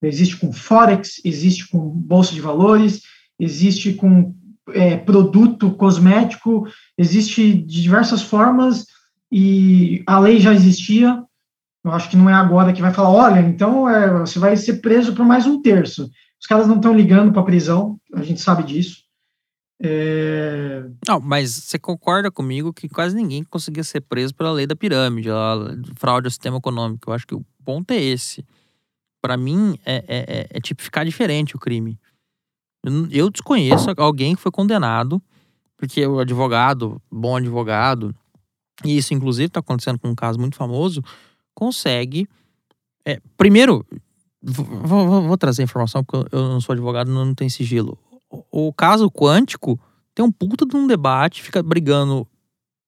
existe 0.03 0.37
com 0.37 0.53
forex, 0.53 1.21
existe 1.25 1.69
com 1.69 1.79
bolsa 1.89 2.35
de 2.35 2.41
valores, 2.41 3.01
existe 3.39 3.95
com 3.95 4.35
é, 4.73 4.97
produto 4.97 5.71
cosmético, 5.73 6.67
existe 6.97 7.55
de 7.55 7.83
diversas 7.83 8.23
formas 8.23 8.87
e 9.33 10.03
a 10.07 10.19
lei 10.19 10.39
já 10.39 10.53
existia. 10.53 11.23
Eu 11.83 11.93
acho 11.93 12.11
que 12.11 12.17
não 12.17 12.29
é 12.29 12.35
agora 12.35 12.75
que 12.75 12.83
vai 12.83 12.93
falar, 12.93 13.11
olha, 13.11 13.41
então 13.41 13.89
é, 13.89 14.21
você 14.21 14.39
vai 14.39 14.55
ser 14.57 14.83
preso 14.83 15.15
por 15.15 15.25
mais 15.25 15.47
um 15.47 15.63
terço. 15.63 16.11
Os 16.41 16.47
caras 16.47 16.67
não 16.67 16.77
estão 16.77 16.95
ligando 16.95 17.33
para 17.33 17.43
prisão, 17.43 17.99
a 18.15 18.23
gente 18.23 18.41
sabe 18.41 18.63
disso. 18.63 19.03
É, 19.83 20.85
Não, 21.09 21.21
mas 21.21 21.51
você 21.51 21.79
concorda 21.79 22.31
comigo 22.31 22.73
que 22.73 22.89
quase 22.89 23.15
ninguém 23.17 23.43
conseguia 23.45 23.83
ser 23.85 24.01
preso 24.03 24.35
pela 24.35 24.53
lei 24.53 24.67
da 24.67 24.77
pirâmide, 24.77 25.31
a 25.31 25.57
fraude 25.97 26.27
ao 26.27 26.31
sistema 26.31 26.59
econômico. 26.59 27.09
Eu 27.09 27.15
acho 27.15 27.27
que 27.27 27.35
o 27.35 27.45
ponto 27.65 27.91
é 27.93 28.01
esse. 28.01 28.45
Pra 29.23 29.37
mim, 29.37 29.79
é, 29.85 29.97
é, 29.97 30.19
é- 30.41 30.47
é 30.51 30.61
tipificar 30.61 31.05
diferente 31.05 31.57
o 31.57 31.59
crime. 31.59 31.99
Eu 33.11 33.29
desconheço 33.31 33.91
alguém 33.99 34.35
que 34.35 34.41
foi 34.41 34.51
condenado, 34.51 35.23
porque 35.77 36.07
o 36.07 36.19
advogado, 36.19 37.01
bom 37.11 37.37
advogado, 37.37 38.15
e 38.85 38.97
isso 38.97 39.13
inclusive 39.13 39.47
está 39.49 39.61
acontecendo 39.61 39.99
com 39.99 40.09
um 40.09 40.15
caso 40.15 40.39
muito 40.39 40.57
famoso, 40.57 41.03
consegue. 41.55 42.27
é, 43.05 43.19
primeiro, 43.37 43.85
vou, 44.43 45.07
vou- 45.09 45.23
vou 45.23 45.39
trazer 45.39 45.63
a 45.63 45.65
informação, 45.65 46.05
porque 46.05 46.35
eu 46.35 46.49
não 46.49 46.61
sou 46.61 46.73
advogado, 46.73 47.11
não, 47.11 47.35
tem 47.35 47.49
sigilo. 47.49 47.99
O, 48.31 48.69
o 48.69 48.73
caso 48.73 49.11
quântico 49.11 49.79
tem 50.15 50.25
um 50.25 50.33
puta 50.33 50.67
de 50.67 50.77
um 50.77 50.87
debate, 50.87 51.43
fica 51.43 51.63
brigando 51.63 52.27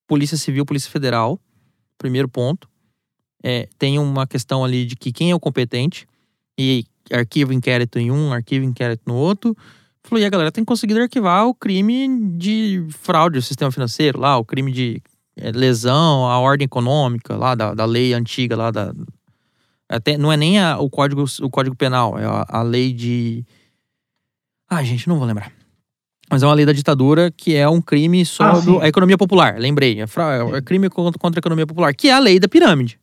Polícia 0.06 0.36
Civil, 0.36 0.64
Polícia 0.66 0.90
Federal, 0.90 1.38
primeiro 1.98 2.28
ponto. 2.28 2.68
É, 3.42 3.68
tem 3.78 3.98
uma 3.98 4.26
questão 4.26 4.64
ali 4.64 4.84
de 4.86 4.94
que 4.96 5.12
quem 5.12 5.30
é 5.30 5.34
o 5.34 5.40
competente, 5.40 6.06
e 6.58 6.84
arquivo 7.10 7.52
inquérito 7.52 7.98
em 7.98 8.10
um, 8.10 8.32
arquivo 8.32 8.64
inquérito 8.64 9.02
no 9.06 9.14
outro. 9.14 9.56
Falou, 10.04 10.24
a 10.24 10.28
galera 10.28 10.52
tem 10.52 10.64
conseguido 10.64 11.00
arquivar 11.00 11.46
o 11.46 11.54
crime 11.54 12.08
de 12.36 12.84
fraude 12.90 13.36
ao 13.36 13.42
sistema 13.42 13.70
financeiro, 13.70 14.20
lá, 14.20 14.36
o 14.36 14.44
crime 14.44 14.70
de 14.72 15.02
é, 15.36 15.50
lesão 15.52 16.26
à 16.28 16.38
ordem 16.38 16.64
econômica, 16.66 17.36
lá, 17.36 17.54
da, 17.54 17.74
da 17.74 17.84
lei 17.84 18.12
antiga, 18.14 18.56
lá, 18.56 18.70
da. 18.70 18.92
Até, 19.92 20.16
não 20.16 20.32
é 20.32 20.36
nem 20.36 20.58
a- 20.58 20.78
o, 20.78 20.88
código, 20.88 21.24
o 21.42 21.50
código 21.50 21.76
penal, 21.76 22.18
é 22.18 22.24
a, 22.24 22.46
a 22.48 22.62
lei 22.62 22.92
de. 22.92 23.44
Ai, 24.70 24.84
gente, 24.86 25.06
não 25.08 25.18
vou 25.18 25.26
lembrar. 25.26 25.52
Mas 26.30 26.42
é 26.42 26.46
uma 26.46 26.54
lei 26.54 26.64
da 26.64 26.72
ditadura 26.72 27.30
que 27.30 27.54
é 27.54 27.68
um 27.68 27.80
crime 27.82 28.22
Ah, 28.22 28.24
sobre 28.24 28.60
sim. 28.62 28.80
a 28.80 28.88
economia 28.88 29.18
popular. 29.18 29.58
Lembrei. 29.58 30.00
É, 30.00 30.04
é 30.56 30.62
crime 30.62 30.88
contra, 30.88 31.18
contra 31.18 31.38
a 31.38 31.42
economia 31.42 31.66
popular, 31.66 31.94
que 31.94 32.08
é 32.08 32.12
a 32.14 32.18
lei 32.18 32.40
da 32.40 32.48
pirâmide. 32.48 32.98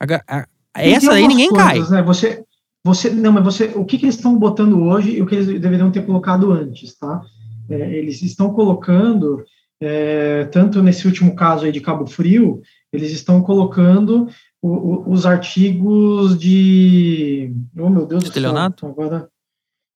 A- 0.00 0.46
tem 0.74 0.94
essa 0.94 1.12
aí 1.12 1.28
ninguém 1.28 1.52
cai. 1.52 1.74
coisas, 1.76 1.90
Né? 1.90 2.02
Você, 2.02 2.42
você, 2.84 3.10
não, 3.10 3.32
mas 3.32 3.44
você, 3.44 3.72
o 3.76 3.84
que, 3.84 3.98
que 3.98 4.06
eles 4.06 4.16
estão 4.16 4.36
botando 4.38 4.80
hoje 4.82 5.12
e 5.12 5.22
o 5.22 5.26
que 5.26 5.34
eles 5.34 5.46
deveriam 5.46 5.90
ter 5.90 6.04
colocado 6.04 6.50
antes, 6.52 6.96
tá? 6.98 7.20
É, 7.68 7.94
eles 7.96 8.22
estão 8.22 8.50
colocando, 8.52 9.44
é, 9.80 10.44
tanto 10.46 10.82
nesse 10.82 11.06
último 11.06 11.34
caso 11.36 11.64
aí 11.64 11.72
de 11.72 11.80
Cabo 11.80 12.06
Frio, 12.06 12.60
eles 12.92 13.12
estão 13.12 13.40
colocando 13.42 14.28
o- 14.66 14.68
o- 15.08 15.12
os 15.12 15.26
artigos 15.26 16.38
de, 16.38 17.52
oh 17.78 17.90
meu 17.90 18.06
Deus 18.06 18.22
do 18.24 18.26
céu, 18.26 18.28
Estelionato? 18.28 18.86
agora 18.86 19.28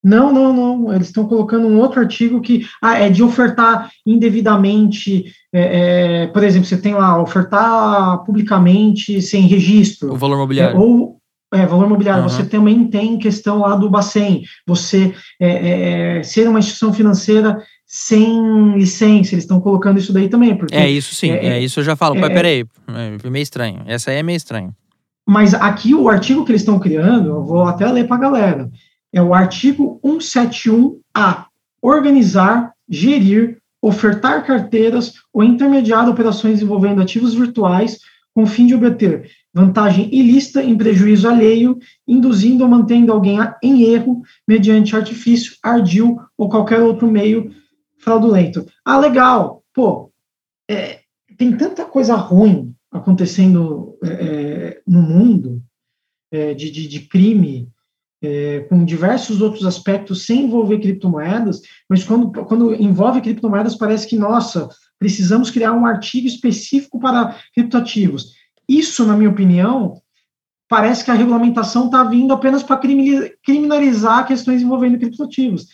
não, 0.04 0.32
não, 0.32 0.52
não. 0.54 0.92
Eles 0.94 1.08
estão 1.08 1.26
colocando 1.26 1.66
um 1.66 1.78
outro 1.80 1.98
artigo 2.00 2.40
que 2.40 2.64
ah, 2.80 2.98
é 2.98 3.10
de 3.10 3.22
ofertar 3.22 3.90
indevidamente. 4.06 5.24
é, 5.52 6.22
é, 6.22 6.26
por 6.28 6.44
exemplo, 6.44 6.68
você 6.68 6.76
tem 6.80 6.94
lá 6.94 7.20
ofertar 7.20 8.22
publicamente 8.24 9.20
sem 9.22 9.42
registro. 9.42 10.12
O 10.12 10.16
valor 10.16 10.34
É, 10.34 10.38
imobiliário. 10.38 10.80
ou 10.80 11.18
é, 11.52 11.64
valor 11.66 11.86
imobiliário, 11.86 12.20
Aham. 12.24 12.28
você 12.28 12.44
também 12.44 12.86
tem 12.88 13.18
questão 13.18 13.58
lá 13.60 13.74
do 13.74 13.88
Bacen, 13.88 14.42
você 14.66 15.14
é, 15.40 16.18
é, 16.18 16.22
ser 16.22 16.46
uma 16.48 16.58
instituição 16.58 16.92
financeira 16.92 17.60
sem 17.90 18.74
licença, 18.76 19.34
eles 19.34 19.44
estão 19.44 19.60
colocando 19.62 19.98
isso 19.98 20.12
daí 20.12 20.28
também, 20.28 20.54
porque, 20.54 20.74
É 20.76 20.88
isso 20.88 21.14
sim, 21.14 21.30
é- 21.30 21.46
é, 21.54 21.60
isso 21.60 21.80
eu 21.80 21.84
já 21.84 21.96
falo. 21.96 22.16
é- 22.16 22.20
Mas 22.20 22.32
peraí, 22.34 22.64
é 23.24 23.30
meio 23.30 23.42
estranho. 23.42 23.82
Essa 23.86 24.10
aí 24.10 24.18
é 24.18 24.22
meio 24.22 24.36
estranho. 24.36 24.74
mas 25.30 25.52
aqui 25.52 25.94
o 25.94 26.08
artigo 26.08 26.42
que 26.44 26.52
eles 26.52 26.62
estão 26.62 26.78
criando, 26.78 27.28
eu 27.28 27.42
vou 27.44 27.64
até 27.64 27.90
ler 27.90 28.06
para 28.06 28.16
a 28.16 28.20
galera, 28.20 28.70
é 29.12 29.20
o 29.22 29.34
artigo 29.34 30.00
171A, 30.02 31.46
organizar, 31.82 32.72
gerir, 32.88 33.58
ofertar 33.82 34.44
carteiras 34.46 35.14
ou 35.32 35.44
intermediar 35.44 36.08
operações 36.08 36.60
envolvendo 36.62 37.00
ativos 37.02 37.34
virtuais 37.34 37.98
com 38.34 38.42
o 38.42 38.46
fim 38.46 38.66
de 38.66 38.74
obter 38.74 39.30
vantagem 39.52 40.08
ilícita 40.14 40.62
em 40.62 40.76
prejuízo 40.76 41.28
alheio, 41.28 41.78
induzindo 42.06 42.62
ou 42.64 42.70
mantendo 42.70 43.12
alguém 43.12 43.38
em 43.62 43.82
erro 43.82 44.22
mediante 44.46 44.94
artifício, 44.96 45.56
ardil 45.62 46.16
ou 46.38 46.48
qualquer 46.48 46.80
outro 46.80 47.06
meio 47.10 47.50
fraudulento. 48.08 48.66
Ah, 48.84 48.98
legal. 48.98 49.62
Pô, 49.74 50.10
é, 50.68 51.00
tem 51.36 51.54
tanta 51.56 51.84
coisa 51.84 52.14
ruim 52.16 52.74
acontecendo 52.90 53.98
é, 54.02 54.08
é, 54.08 54.82
no 54.86 55.02
mundo 55.02 55.62
é, 56.32 56.54
de, 56.54 56.70
de, 56.70 56.88
de 56.88 57.00
crime 57.00 57.68
é, 58.22 58.60
com 58.60 58.84
diversos 58.84 59.42
outros 59.42 59.66
aspectos 59.66 60.24
sem 60.24 60.44
envolver 60.44 60.80
criptomoedas, 60.80 61.60
mas 61.88 62.02
quando, 62.02 62.32
quando 62.46 62.74
envolve 62.74 63.20
criptomoedas 63.20 63.76
parece 63.76 64.08
que, 64.08 64.16
nossa, 64.16 64.68
precisamos 64.98 65.50
criar 65.50 65.72
um 65.72 65.86
artigo 65.86 66.26
específico 66.26 66.98
para 66.98 67.38
criptoativos. 67.54 68.32
Isso, 68.66 69.04
na 69.04 69.16
minha 69.16 69.30
opinião, 69.30 70.00
parece 70.66 71.04
que 71.04 71.10
a 71.10 71.14
regulamentação 71.14 71.86
está 71.86 72.02
vindo 72.04 72.32
apenas 72.32 72.62
para 72.62 72.80
criminalizar 73.44 74.26
questões 74.26 74.62
envolvendo 74.62 74.98
criptoativos. 74.98 75.66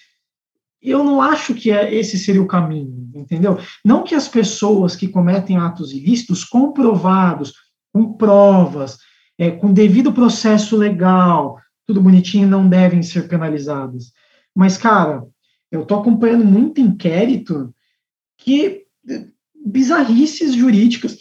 Eu 0.85 1.03
não 1.03 1.23
acho 1.23 1.55
que 1.55 1.71
é, 1.71 1.95
esse 1.95 2.19
seria 2.19 2.43
o 2.43 2.47
caminho, 2.47 3.11
entendeu? 3.15 3.59
Não 3.83 4.05
que 4.05 4.15
as 4.15 4.29
pessoas 4.29 4.95
que 4.95 5.09
cometem 5.09 5.57
atos 5.57 5.93
ilícitos 5.93 6.45
comprovados, 6.45 7.55
com 7.91 8.13
provas, 8.13 8.99
é, 9.39 9.51
com 9.51 9.73
devido 9.73 10.13
processo 10.13 10.77
legal, 10.77 11.59
tudo 11.87 12.03
bonitinho, 12.03 12.47
não 12.47 12.69
devem 12.69 13.03
ser 13.03 13.29
penalizadas. 13.29 14.13
Mas, 14.55 14.77
cara, 14.77 15.25
eu 15.73 15.83
estou 15.83 16.01
acompanhando 16.01 16.45
muito 16.45 16.81
inquérito 16.81 17.75
que 18.37 18.85
bizarrices 19.65 20.55
jurídicas, 20.55 21.19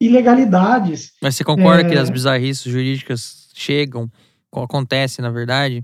ilegalidades. 0.00 1.12
Mas 1.22 1.36
você 1.36 1.44
concorda 1.44 1.82
É. 1.82 1.90
que 1.90 1.96
as 1.96 2.10
bizarrices 2.10 2.64
jurídicas 2.64 3.48
chegam, 3.54 4.10
acontecem, 4.52 5.22
na 5.22 5.30
verdade, 5.30 5.82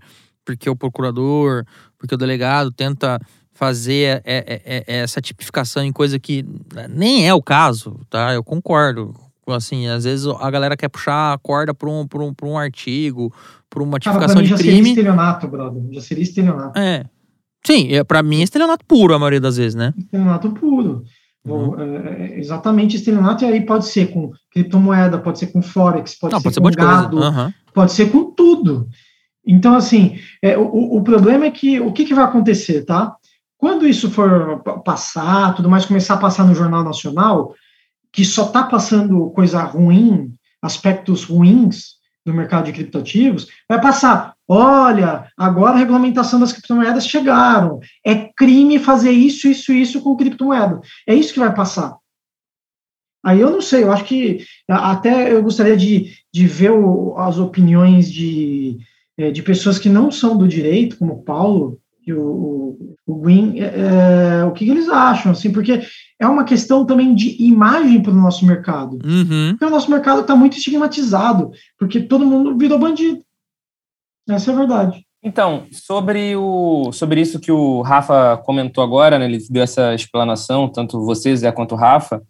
porque 0.56 0.70
o 0.70 0.76
procurador, 0.76 1.64
porque 1.98 2.14
o 2.14 2.18
delegado 2.18 2.70
tenta 2.72 3.20
fazer 3.52 4.22
é, 4.24 4.62
é, 4.64 4.84
é, 4.86 4.96
essa 5.00 5.20
tipificação 5.20 5.84
em 5.84 5.92
coisa 5.92 6.18
que 6.18 6.44
nem 6.88 7.28
é 7.28 7.34
o 7.34 7.42
caso, 7.42 8.00
tá? 8.08 8.32
Eu 8.32 8.42
concordo. 8.42 9.14
Assim, 9.46 9.88
às 9.88 10.04
vezes 10.04 10.26
a 10.26 10.48
galera 10.48 10.76
quer 10.76 10.88
puxar 10.88 11.32
a 11.32 11.38
corda 11.38 11.74
para 11.74 11.90
um, 11.90 12.06
pra 12.06 12.22
um, 12.22 12.32
pra 12.32 12.46
um 12.46 12.56
artigo, 12.56 13.34
para 13.68 13.82
uma 13.82 13.92
pra 13.92 14.00
tipificação 14.00 14.36
mim 14.36 14.44
de 14.44 14.50
já 14.50 14.56
seria 14.56 14.80
estelionato, 14.80 15.48
brother. 15.48 15.82
Já 15.90 16.00
seria 16.00 16.22
estelionato. 16.22 16.78
É. 16.78 17.04
Sim, 17.66 17.92
é, 17.92 18.04
pra 18.04 18.22
mim 18.22 18.40
é 18.40 18.44
estelionato 18.44 18.84
puro 18.86 19.12
a 19.12 19.18
maioria 19.18 19.40
das 19.40 19.56
vezes, 19.56 19.74
né? 19.74 19.92
Estelionato 19.98 20.52
puro. 20.52 21.04
Uhum. 21.44 21.70
Ou, 21.70 21.80
é, 21.80 22.38
exatamente 22.38 22.96
estelionato, 22.96 23.44
e 23.44 23.48
aí 23.48 23.64
pode 23.64 23.86
ser 23.86 24.12
com 24.12 24.30
criptomoeda, 24.52 25.18
pode 25.18 25.38
ser 25.38 25.48
com 25.48 25.60
Forex, 25.60 26.18
pode 26.18 26.32
Não, 26.32 26.40
ser 26.40 26.44
pode 26.44 26.54
ser 26.54 26.60
com 26.60 26.70
gado, 26.70 27.22
Aham. 27.22 27.52
pode 27.74 27.92
ser 27.92 28.10
com 28.10 28.30
tudo. 28.32 28.88
Então, 29.46 29.74
assim, 29.74 30.18
é, 30.42 30.56
o, 30.56 30.96
o 30.96 31.02
problema 31.02 31.46
é 31.46 31.50
que 31.50 31.80
o 31.80 31.92
que, 31.92 32.04
que 32.04 32.14
vai 32.14 32.24
acontecer, 32.24 32.84
tá? 32.84 33.14
Quando 33.56 33.86
isso 33.86 34.10
for 34.10 34.62
pa- 34.62 34.78
passar, 34.78 35.54
tudo 35.54 35.68
mais, 35.68 35.84
começar 35.86 36.14
a 36.14 36.18
passar 36.18 36.44
no 36.44 36.54
Jornal 36.54 36.84
Nacional, 36.84 37.54
que 38.12 38.24
só 38.24 38.46
está 38.46 38.62
passando 38.64 39.30
coisa 39.30 39.62
ruim, 39.62 40.34
aspectos 40.62 41.24
ruins 41.24 41.98
do 42.24 42.34
mercado 42.34 42.66
de 42.66 42.72
criptoativos, 42.72 43.46
vai 43.68 43.80
passar. 43.80 44.34
Olha, 44.46 45.26
agora 45.36 45.74
a 45.74 45.78
regulamentação 45.78 46.40
das 46.40 46.52
criptomoedas 46.52 47.06
chegaram. 47.06 47.80
É 48.04 48.30
crime 48.36 48.78
fazer 48.78 49.12
isso, 49.12 49.48
isso, 49.48 49.72
isso 49.72 50.02
com 50.02 50.16
criptomoeda. 50.16 50.80
É 51.06 51.14
isso 51.14 51.32
que 51.32 51.38
vai 51.40 51.54
passar. 51.54 51.96
Aí 53.24 53.38
eu 53.40 53.50
não 53.50 53.60
sei, 53.60 53.84
eu 53.84 53.92
acho 53.92 54.04
que 54.04 54.44
até 54.68 55.32
eu 55.32 55.42
gostaria 55.42 55.76
de, 55.76 56.12
de 56.32 56.46
ver 56.46 56.70
o- 56.72 57.14
as 57.18 57.36
opiniões 57.38 58.10
de, 58.10 58.78
eh, 59.20 59.30
de 59.30 59.42
pessoas 59.42 59.78
que 59.78 59.88
não 59.88 60.10
são 60.10 60.36
do 60.36 60.48
direito, 60.48 60.96
como 60.96 61.12
o 61.12 61.22
Paulo 61.22 61.78
e 62.06 62.12
o, 62.12 62.22
o, 62.22 62.96
o 63.06 63.14
Gwyn, 63.16 63.60
eh, 63.60 64.44
o 64.46 64.52
que, 64.52 64.64
que 64.64 64.70
eles 64.70 64.88
acham, 64.88 65.32
assim, 65.32 65.52
porque 65.52 65.82
é 66.18 66.26
uma 66.26 66.42
questão 66.42 66.86
também 66.86 67.14
de 67.14 67.36
imagem 67.42 68.02
para 68.02 68.12
o 68.12 68.16
nosso 68.16 68.46
mercado. 68.46 68.98
Uhum. 69.04 69.50
Porque 69.50 69.64
o 69.66 69.70
nosso 69.70 69.90
mercado 69.90 70.22
está 70.22 70.34
muito 70.34 70.56
estigmatizado, 70.56 71.50
porque 71.78 72.00
todo 72.00 72.24
mundo 72.24 72.56
virou 72.56 72.78
bandido. 72.78 73.22
Essa 74.28 74.50
é 74.50 74.54
a 74.54 74.58
verdade. 74.58 75.04
Então, 75.22 75.66
sobre, 75.70 76.34
o, 76.34 76.90
sobre 76.92 77.20
isso 77.20 77.38
que 77.38 77.52
o 77.52 77.82
Rafa 77.82 78.38
comentou 78.38 78.82
agora, 78.82 79.18
né, 79.18 79.26
ele 79.26 79.38
deu 79.50 79.62
essa 79.62 79.94
explanação, 79.94 80.66
tanto 80.66 81.04
você, 81.04 81.36
Zé, 81.36 81.52
quanto 81.52 81.74
o 81.74 81.78
Rafa, 81.78 82.22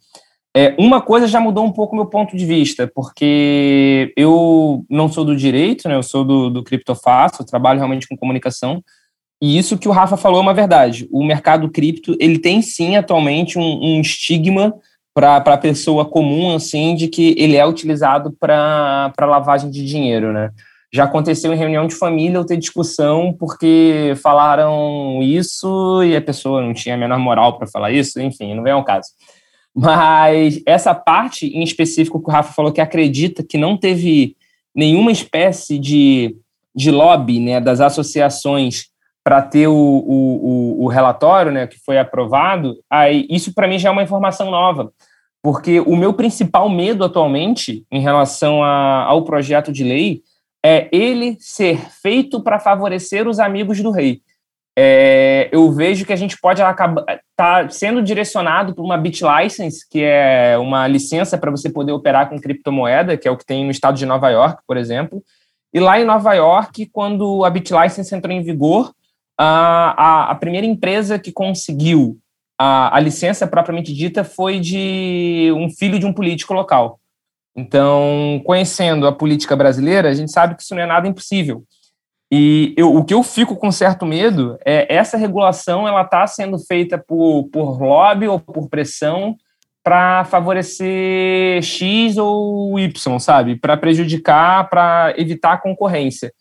é, 0.57 0.75
uma 0.79 1.01
coisa 1.01 1.29
já 1.29 1.41
mudou 1.41 1.65
um 1.65 1.73
pouco 1.73 1.95
meu 1.95 2.07
ponto 2.07 2.37
de 2.37 2.45
vista, 2.45 2.91
porque 2.93 4.13
eu 4.17 4.85
não 4.91 5.09
sou 5.09 5.25
do 5.25 5.37
direito, 5.37 5.89
né, 5.89 5.95
eu 5.95 6.03
sou 6.03 6.25
do, 6.25 6.51
do 6.51 6.65
criptofácil, 6.65 7.45
trabalho 7.45 7.79
realmente 7.79 8.09
com 8.09 8.17
comunicação, 8.17 8.83
e 9.43 9.57
isso 9.57 9.79
que 9.79 9.89
o 9.89 9.93
Rafa 9.93 10.17
falou 10.17 10.39
é 10.39 10.43
uma 10.43 10.53
verdade. 10.53 11.09
O 11.11 11.25
mercado 11.25 11.71
cripto, 11.71 12.15
ele 12.21 12.39
tem 12.39 12.61
sim 12.61 12.97
atualmente 12.97 13.59
um, 13.59 13.63
um 13.63 14.01
estigma 14.01 14.75
para 15.15 15.37
a 15.37 15.59
pessoa 15.59 16.05
comum, 16.05 16.55
assim, 16.55 16.95
de 16.95 17.09
que 17.09 17.35
ele 17.39 17.57
é 17.57 17.67
utilizado 17.67 18.33
para 18.39 19.13
lavagem 19.19 19.71
de 19.71 19.85
dinheiro, 19.85 20.33
né? 20.33 20.51
Já 20.93 21.05
aconteceu 21.05 21.53
em 21.55 21.57
reunião 21.57 21.87
de 21.87 21.95
família 21.95 22.37
eu 22.37 22.45
ter 22.45 22.57
discussão 22.57 23.33
porque 23.39 24.13
falaram 24.23 25.21
isso 25.23 26.03
e 26.03 26.17
a 26.17 26.21
pessoa 26.21 26.61
não 26.61 26.75
tinha 26.75 26.97
a 26.97 26.99
menor 26.99 27.19
moral 27.19 27.57
para 27.57 27.67
falar 27.69 27.93
isso, 27.93 28.21
enfim, 28.21 28.55
não 28.55 28.63
vem 28.63 28.73
ao 28.73 28.85
caso. 28.85 29.09
Mas 29.75 30.61
essa 30.67 30.95
parte 30.95 31.47
em 31.47 31.63
específico 31.63 32.21
que 32.21 32.29
o 32.29 32.33
Rafa 32.33 32.53
falou 32.53 32.73
que 32.73 32.81
acredita 32.81 33.43
que 33.43 33.57
não 33.57 33.77
teve 33.77 34.37
nenhuma 34.75 35.13
espécie 35.13 35.79
de, 35.79 36.37
de 36.75 36.91
lobby 36.91 37.41
né, 37.41 37.61
das 37.61 37.81
associações 37.81 38.91
para 39.23 39.43
ter 39.43 39.69
o, 39.69 39.75
o, 39.75 40.85
o, 40.85 40.89
relatório 40.89 41.53
né, 41.53 41.67
que 41.67 41.79
foi 41.79 41.99
aprovado, 41.99 42.77
aí 42.89 43.27
isso 43.29 43.55
para 43.55 43.69
mim 43.69 43.79
já 43.79 43.91
é 43.91 43.93
uma 43.93 44.03
informação 44.03 44.51
nova. 44.51 44.93
Porque 45.43 45.81
o 45.81 45.97
meu 45.97 46.13
principal 46.13 46.69
medo 46.69 47.05
atualmente 47.05 47.85
em 47.91 48.01
relação 48.01 48.63
a, 48.63 49.05
ao 49.05 49.25
projeto 49.25 49.73
de 49.73 49.85
lei 49.85 50.23
é 50.65 50.89
ele 50.93 51.37
ser 51.39 51.79
feito 52.03 52.43
para 52.43 52.59
favorecer 52.59 53.27
os 53.27 53.39
amigos 53.39 53.81
do 53.81 53.91
rei. 53.91 54.21
É, 54.79 55.49
eu 55.53 55.71
vejo 55.73 56.07
que 56.07 56.13
a 56.13 56.17
gente 56.17 56.39
pode 56.41 56.63
acabar 56.63 57.05
tá 57.37 57.69
sendo 57.69 58.03
direcionado 58.03 58.75
por 58.75 58.85
uma 58.85 58.97
bit 58.97 59.23
license, 59.25 59.87
que 59.89 60.03
é 60.03 60.57
uma 60.59 60.87
licença 60.87 61.37
para 61.37 61.51
você 61.51 61.69
poder 61.69 61.93
operar 61.93 62.29
com 62.29 62.39
criptomoeda, 62.39 63.17
que 63.17 63.27
é 63.27 63.31
o 63.31 63.37
que 63.37 63.45
tem 63.45 63.65
no 63.65 63.71
estado 63.71 63.97
de 63.97 64.07
Nova 64.07 64.29
York, 64.31 64.63
por 64.67 64.77
exemplo. 64.77 65.23
E 65.73 65.81
lá 65.81 66.01
em 66.01 66.05
Nova 66.05 66.35
York, 66.35 66.87
quando 66.87 67.45
a 67.45 67.51
bit 67.51 67.73
license 67.73 68.15
entrou 68.15 68.35
em 68.35 68.43
vigor, 68.43 68.93
a, 69.39 69.95
a, 69.97 70.31
a 70.33 70.35
primeira 70.35 70.67
empresa 70.67 71.19
que 71.19 71.33
conseguiu 71.33 72.19
a, 72.59 72.95
a 72.95 73.01
licença 73.01 73.47
propriamente 73.47 73.95
dita 73.95 74.23
foi 74.23 74.61
de 74.61 75.51
um 75.57 75.71
filho 75.71 75.99
de 75.99 76.05
um 76.05 76.13
político 76.13 76.53
local. 76.53 77.01
Então, 77.57 78.41
conhecendo 78.45 79.07
a 79.07 79.13
política 79.13 79.57
brasileira, 79.57 80.11
a 80.11 80.15
gente 80.15 80.31
sabe 80.31 80.55
que 80.55 80.63
isso 80.63 80.75
não 80.75 80.83
é 80.83 80.87
nada 80.87 81.09
impossível. 81.09 81.65
E 82.33 82.75
eu, 82.77 82.95
o 82.95 83.05
que 83.05 83.13
eu 83.13 83.23
fico 83.23 83.57
com 83.57 83.73
certo 83.73 84.07
medo 84.07 84.57
é 84.65 84.95
essa 84.95 85.17
regulação 85.17 85.89
ela 85.89 86.03
está 86.03 86.27
sendo 86.27 86.59
feita 86.59 86.97
por, 86.97 87.49
por 87.53 87.81
lobby 87.81 88.29
ou 88.29 88.39
por 88.39 88.69
pressão 88.69 89.37
para 89.83 90.25
favorecer 90.25 91.63
X 91.63 92.17
ou 92.17 92.79
Y, 92.79 93.19
sabe? 93.19 93.57
Para 93.57 93.77
prejudicar, 93.77 94.69
para 94.69 95.13
evitar 95.17 95.55
a 95.55 95.59
concorrência. 95.59 96.33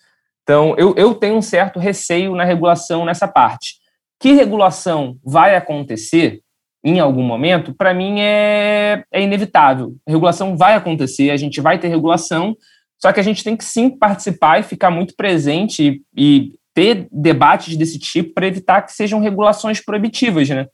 Então, 0.44 0.76
eu, 0.78 0.94
eu 0.96 1.16
tenho 1.16 1.36
um 1.36 1.42
certo 1.42 1.80
receio 1.80 2.36
na 2.36 2.44
regulação 2.44 3.06
nessa 3.06 3.28
parte. 3.28 3.76
Que 4.20 4.34
regulação 4.34 5.18
vai 5.24 5.56
acontecer 5.56 6.42
em 6.84 7.00
algum 7.00 7.24
momento, 7.24 7.74
para 7.74 7.94
mim 7.94 8.20
é, 8.20 9.04
é 9.12 9.22
inevitável. 9.22 9.96
A 10.08 10.12
regulação 10.12 10.56
vai 10.56 10.76
acontecer, 10.76 11.30
a 11.30 11.38
gente 11.38 11.60
vai 11.60 11.78
ter 11.78 11.88
regulação, 11.88 12.56
só 13.02 13.12
que 13.14 13.20
a 13.20 13.24
gente 13.24 13.44
tem 13.44 13.56
que 13.56 13.64
sim 13.64 13.90
participar 13.90 14.60
e 14.60 14.64
ficar 14.64 14.92
muito 14.92 15.16
presente 15.16 15.84
e, 15.84 16.02
e 16.16 16.54
ter 16.74 17.08
debates 17.12 17.76
desse 17.78 17.98
tipo 17.98 18.34
para 18.34 18.48
evitar 18.48 18.82
que 18.82 18.92
sejam 18.92 19.20
regulações 19.20 19.84
proibitivas, 19.84 20.50
né? 20.50 20.68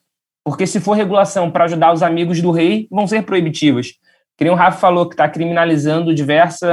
Porque 0.44 0.68
se 0.68 0.80
for 0.80 0.94
regulação 0.94 1.50
para 1.50 1.66
ajudar 1.66 1.94
os 1.94 2.04
amigos 2.04 2.42
do 2.42 2.52
rei, 2.52 2.88
vão 2.92 3.08
ser 3.08 3.24
proibitivas. 3.24 3.94
Que 4.38 4.44
nem 4.44 4.52
o 4.54 4.56
Rafa 4.56 4.80
falou 4.80 5.08
que 5.08 5.14
está 5.14 5.30
criminalizando 5.30 6.14
diversas 6.14 6.70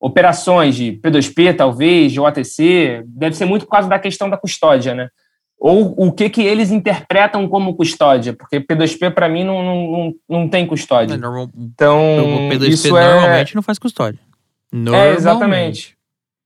operações 0.00 0.74
de 0.76 0.92
P2P, 1.02 1.56
talvez, 1.56 2.12
de 2.12 2.20
OTC, 2.20 3.02
deve 3.06 3.36
ser 3.36 3.44
muito 3.44 3.64
por 3.66 3.72
causa 3.72 3.88
da 3.88 3.98
questão 3.98 4.30
da 4.30 4.36
custódia, 4.36 4.94
né? 4.94 5.08
Ou 5.58 5.94
o 5.96 6.10
que, 6.10 6.30
que 6.30 6.42
eles 6.42 6.70
interpretam 6.70 7.46
como 7.46 7.74
custódia, 7.76 8.32
porque 8.32 8.60
P2P, 8.60 9.12
para 9.12 9.28
mim, 9.28 9.44
não, 9.44 9.62
não, 9.62 10.14
não, 10.28 10.48
tem 10.48 10.66
custódia. 10.66 11.14
É, 11.14 11.18
normal- 11.18 11.50
Então, 11.54 12.46
o 12.46 12.50
P2P 12.50 12.68
isso 12.68 12.96
é... 12.96 13.14
normalmente 13.14 13.54
não 13.54 13.62
faz 13.62 13.78
custódia. 13.78 14.20
É, 14.72 14.76
Normalmente. 14.76 15.16
exatamente. 15.16 15.96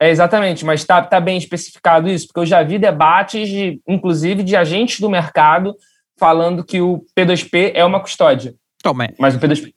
É, 0.00 0.10
exatamente, 0.10 0.64
mas 0.64 0.80
está 0.80 1.00
tá 1.02 1.20
bem 1.20 1.38
especificado 1.38 2.08
isso, 2.08 2.26
porque 2.26 2.40
eu 2.40 2.46
já 2.46 2.62
vi 2.62 2.78
debates, 2.78 3.48
de, 3.48 3.80
inclusive, 3.86 4.42
de 4.42 4.56
agentes 4.56 4.98
do 5.00 5.08
mercado 5.08 5.74
falando 6.18 6.64
que 6.64 6.80
o 6.80 7.04
P2P 7.16 7.72
é 7.74 7.84
uma 7.84 8.00
custódia. 8.00 8.54
Então, 8.80 8.92
mas 8.92 9.14
Mas 9.18 9.34
o 9.34 9.38
P2P. 9.38 9.72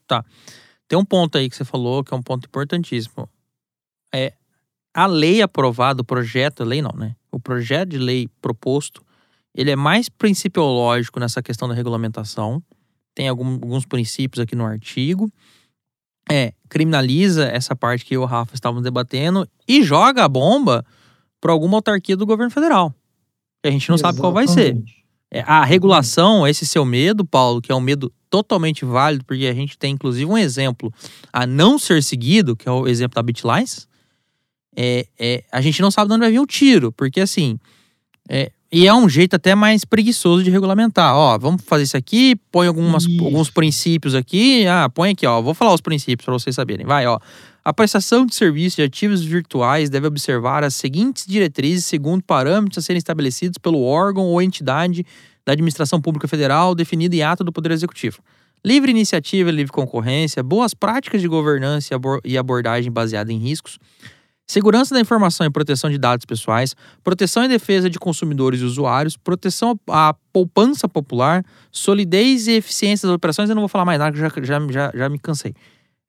tem 0.87 0.97
um 0.99 1.05
ponto 1.05 1.37
aí 1.37 1.49
que 1.49 1.55
você 1.55 1.63
falou 1.63 2.03
que 2.03 2.13
é 2.13 2.17
um 2.17 2.21
ponto 2.23 2.45
importantíssimo. 2.45 3.29
É 4.13 4.33
a 4.93 5.05
lei 5.05 5.41
aprovada, 5.41 6.01
o 6.01 6.05
projeto, 6.05 6.63
a 6.63 6.65
lei 6.65 6.81
não, 6.81 6.91
né? 6.95 7.15
O 7.31 7.39
projeto 7.39 7.89
de 7.89 7.97
lei 7.99 8.27
proposto, 8.41 9.03
ele 9.55 9.69
é 9.71 9.75
mais 9.75 10.09
principiológico 10.09 11.19
nessa 11.19 11.41
questão 11.43 11.67
da 11.67 11.75
regulamentação. 11.75 12.61
Tem 13.13 13.27
algum- 13.27 13.53
alguns 13.53 13.85
princípios 13.85 14.41
aqui 14.43 14.55
no 14.55 14.65
artigo. 14.65 15.31
É, 16.29 16.53
criminaliza 16.69 17.45
essa 17.47 17.75
parte 17.75 18.03
que 18.05 18.15
eu 18.15 18.21
e 18.21 18.23
o 18.23 18.27
Rafa 18.27 18.53
estávamos 18.53 18.83
debatendo 18.83 19.47
e 19.67 19.81
joga 19.81 20.23
a 20.23 20.27
bomba 20.27 20.85
por 21.39 21.49
alguma 21.49 21.77
autarquia 21.77 22.17
do 22.17 22.25
governo 22.25 22.51
federal. 22.51 22.93
Que 23.61 23.69
a 23.69 23.71
gente 23.71 23.89
não 23.89 23.97
sabe 23.97 24.19
qual 24.19 24.33
vai 24.33 24.47
ser. 24.47 24.75
Exatamente. 24.75 24.97
É, 25.31 25.41
A 25.41 25.63
regulação, 25.63 26.47
esse 26.47 26.65
seu 26.65 26.85
medo, 26.85 27.25
Paulo, 27.25 27.61
que 27.61 27.71
é 27.71 27.75
um 27.75 27.81
medo 27.81 28.11
totalmente 28.29 28.85
válido, 28.85 29.25
porque 29.25 29.45
a 29.45 29.53
gente 29.53 29.77
tem 29.77 29.93
inclusive 29.93 30.25
um 30.25 30.37
exemplo 30.37 30.93
a 31.31 31.45
não 31.45 31.79
ser 31.79 32.03
seguido, 32.03 32.55
que 32.55 32.67
é 32.67 32.71
o 32.71 32.87
exemplo 32.87 33.15
da 33.15 33.23
BitLines, 33.23 33.87
é, 34.75 35.07
é, 35.17 35.43
a 35.51 35.59
gente 35.61 35.81
não 35.81 35.89
sabe 35.89 36.09
de 36.09 36.13
onde 36.13 36.21
vai 36.21 36.31
vir 36.31 36.39
o 36.39 36.45
tiro, 36.45 36.91
porque 36.91 37.19
assim, 37.19 37.59
é, 38.29 38.51
e 38.71 38.85
é 38.85 38.93
um 38.93 39.07
jeito 39.07 39.35
até 39.35 39.55
mais 39.55 39.85
preguiçoso 39.85 40.43
de 40.43 40.51
regulamentar. 40.51 41.15
Ó, 41.15 41.37
vamos 41.37 41.63
fazer 41.63 41.83
isso 41.83 41.97
aqui, 41.97 42.35
põe 42.51 42.67
algumas, 42.67 43.05
Isso. 43.05 43.23
alguns 43.23 43.49
princípios 43.49 44.13
aqui, 44.13 44.67
ah, 44.67 44.89
põe 44.89 45.11
aqui, 45.11 45.25
ó, 45.25 45.41
vou 45.41 45.53
falar 45.53 45.73
os 45.73 45.81
princípios 45.81 46.25
para 46.25 46.33
vocês 46.33 46.55
saberem. 46.55 46.85
Vai, 46.85 47.07
ó. 47.07 47.19
A 47.63 47.73
prestação 47.73 48.25
de 48.25 48.33
serviços 48.33 48.75
de 48.75 48.83
ativos 48.83 49.23
virtuais 49.23 49.89
deve 49.89 50.07
observar 50.07 50.63
as 50.63 50.73
seguintes 50.73 51.25
diretrizes 51.25 51.85
segundo 51.85 52.23
parâmetros 52.23 52.77
a 52.77 52.81
serem 52.81 52.97
estabelecidos 52.97 53.57
pelo 53.57 53.81
órgão 53.83 54.25
ou 54.25 54.41
entidade 54.41 55.05
da 55.45 55.53
administração 55.53 56.01
pública 56.01 56.27
federal 56.27 56.75
definida 56.75 57.15
em 57.15 57.23
ato 57.23 57.43
do 57.43 57.51
Poder 57.51 57.71
Executivo. 57.71 58.19
Livre 58.65 58.91
iniciativa 58.91 59.51
livre 59.51 59.71
concorrência, 59.71 60.43
boas 60.43 60.73
práticas 60.73 61.21
de 61.21 61.27
governança 61.27 61.93
e 62.25 62.37
abordagem 62.37 62.91
baseada 62.91 63.31
em 63.31 63.37
riscos, 63.37 63.79
segurança 64.47 64.95
da 64.95 65.01
informação 65.01 65.45
e 65.45 65.49
proteção 65.49 65.89
de 65.89 65.97
dados 65.97 66.25
pessoais, 66.25 66.73
proteção 67.03 67.43
e 67.43 67.47
defesa 67.49 67.89
de 67.89 67.99
consumidores 67.99 68.61
e 68.61 68.63
usuários, 68.63 69.17
proteção 69.17 69.77
à 69.89 70.15
poupança 70.31 70.87
popular, 70.87 71.43
solidez 71.71 72.47
e 72.47 72.53
eficiência 72.53 73.07
das 73.07 73.15
operações. 73.15 73.49
Eu 73.49 73.55
não 73.55 73.61
vou 73.61 73.67
falar 73.69 73.83
mais 73.85 73.99
nada, 73.99 74.11
que 74.13 74.17
já, 74.19 74.29
já, 74.41 74.67
já, 74.71 74.91
já 74.95 75.09
me 75.09 75.19
cansei. 75.19 75.53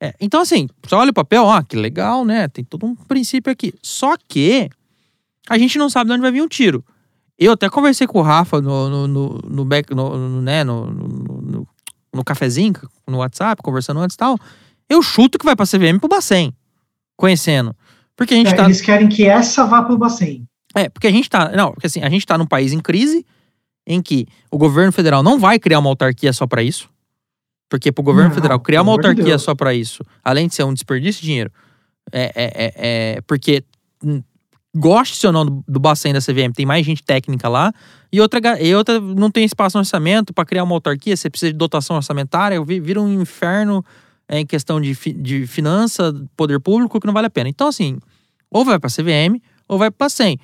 É, 0.00 0.14
então, 0.20 0.40
assim, 0.40 0.68
você 0.86 0.94
olha 0.94 1.10
o 1.10 1.14
papel, 1.14 1.42
ó, 1.42 1.60
que 1.60 1.76
legal, 1.76 2.24
né? 2.24 2.46
Tem 2.46 2.64
todo 2.64 2.86
um 2.86 2.94
princípio 2.94 3.52
aqui. 3.52 3.74
Só 3.82 4.14
que 4.28 4.70
a 5.50 5.58
gente 5.58 5.76
não 5.76 5.90
sabe 5.90 6.06
de 6.08 6.12
onde 6.14 6.22
vai 6.22 6.30
vir 6.30 6.40
um 6.42 6.46
tiro. 6.46 6.84
Eu 7.36 7.52
até 7.52 7.68
conversei 7.68 8.06
com 8.06 8.20
o 8.20 8.22
Rafa 8.22 8.60
no, 8.60 8.88
no, 8.88 9.08
no, 9.08 9.28
no, 9.48 9.64
back- 9.64 9.92
no- 9.94 10.16
no- 10.16 10.42
né, 10.42 10.62
no, 10.62 10.86
no, 10.86 11.66
no 12.14 12.24
cafezinho, 12.24 12.74
no 13.08 13.18
WhatsApp, 13.18 13.60
conversando 13.62 13.98
antes 14.00 14.14
e 14.14 14.18
tal. 14.18 14.38
Eu 14.88 15.02
chuto 15.02 15.38
que 15.38 15.44
vai 15.44 15.56
pra 15.56 15.66
CVM 15.66 15.98
pro 15.98 16.08
Bacen, 16.08 16.54
conhecendo. 17.16 17.74
Porque 18.18 18.34
a 18.34 18.36
gente 18.36 18.48
É, 18.52 18.54
tá. 18.54 18.64
Eles 18.64 18.80
querem 18.82 19.08
que 19.08 19.24
essa 19.24 19.64
vá 19.64 19.80
pro 19.82 19.96
Bacen. 19.96 20.44
É, 20.74 20.88
porque 20.90 21.06
a 21.06 21.10
gente 21.10 21.30
tá. 21.30 21.50
Não, 21.52 21.70
porque 21.72 21.86
assim, 21.86 22.02
a 22.02 22.10
gente 22.10 22.26
tá 22.26 22.36
num 22.36 22.44
país 22.46 22.72
em 22.72 22.80
crise 22.80 23.24
em 23.86 24.02
que 24.02 24.26
o 24.50 24.58
governo 24.58 24.92
federal 24.92 25.22
não 25.22 25.38
vai 25.38 25.58
criar 25.58 25.78
uma 25.78 25.88
autarquia 25.88 26.32
só 26.32 26.46
pra 26.46 26.62
isso. 26.62 26.90
Porque 27.70 27.92
pro 27.92 28.02
governo 28.02 28.28
Não, 28.30 28.34
federal 28.34 28.58
criar 28.60 28.82
uma 28.82 28.92
autarquia 28.92 29.24
Deus. 29.24 29.42
só 29.42 29.54
pra 29.54 29.72
isso, 29.72 30.02
além 30.24 30.48
de 30.48 30.54
ser 30.54 30.64
um 30.64 30.74
desperdício 30.74 31.20
de 31.20 31.26
dinheiro, 31.28 31.52
é, 32.10 32.22
é, 32.22 32.32
é, 32.34 32.72
é- 33.16 33.20
porque 33.26 33.62
hum, 34.02 34.22
goste 34.74 35.26
ou 35.26 35.32
não 35.32 35.44
do, 35.46 35.64
do 35.68 35.78
Bacen 35.78 36.12
da 36.12 36.20
CVM, 36.20 36.52
tem 36.54 36.64
mais 36.66 36.84
gente 36.84 37.02
técnica 37.02 37.48
lá, 37.48 37.72
e 38.12 38.20
outra, 38.20 38.60
e 38.62 38.74
outra 38.74 38.98
não 39.00 39.30
tem 39.30 39.44
espaço 39.44 39.76
no 39.76 39.80
orçamento 39.82 40.32
pra 40.32 40.44
criar 40.46 40.64
uma 40.64 40.74
autarquia, 40.74 41.14
você 41.16 41.28
precisa 41.30 41.52
de 41.52 41.58
dotação 41.58 41.96
orçamentária, 41.96 42.62
vi- 42.64 42.80
vira 42.80 43.00
um 43.00 43.20
inferno 43.20 43.84
em 44.28 44.44
questão 44.46 44.80
de, 44.80 44.94
fi- 44.94 45.12
de 45.12 45.46
finança, 45.46 46.12
poder 46.36 46.60
público, 46.60 47.00
que 47.00 47.06
não 47.06 47.14
vale 47.14 47.26
a 47.26 47.30
pena. 47.30 47.48
Então, 47.48 47.68
assim, 47.68 47.98
ou 48.50 48.64
vai 48.64 48.78
pra 48.78 48.90
CVM, 48.90 49.40
ou 49.66 49.78
vai 49.78 49.90
pra 49.90 50.06
Bacen. 50.06 50.38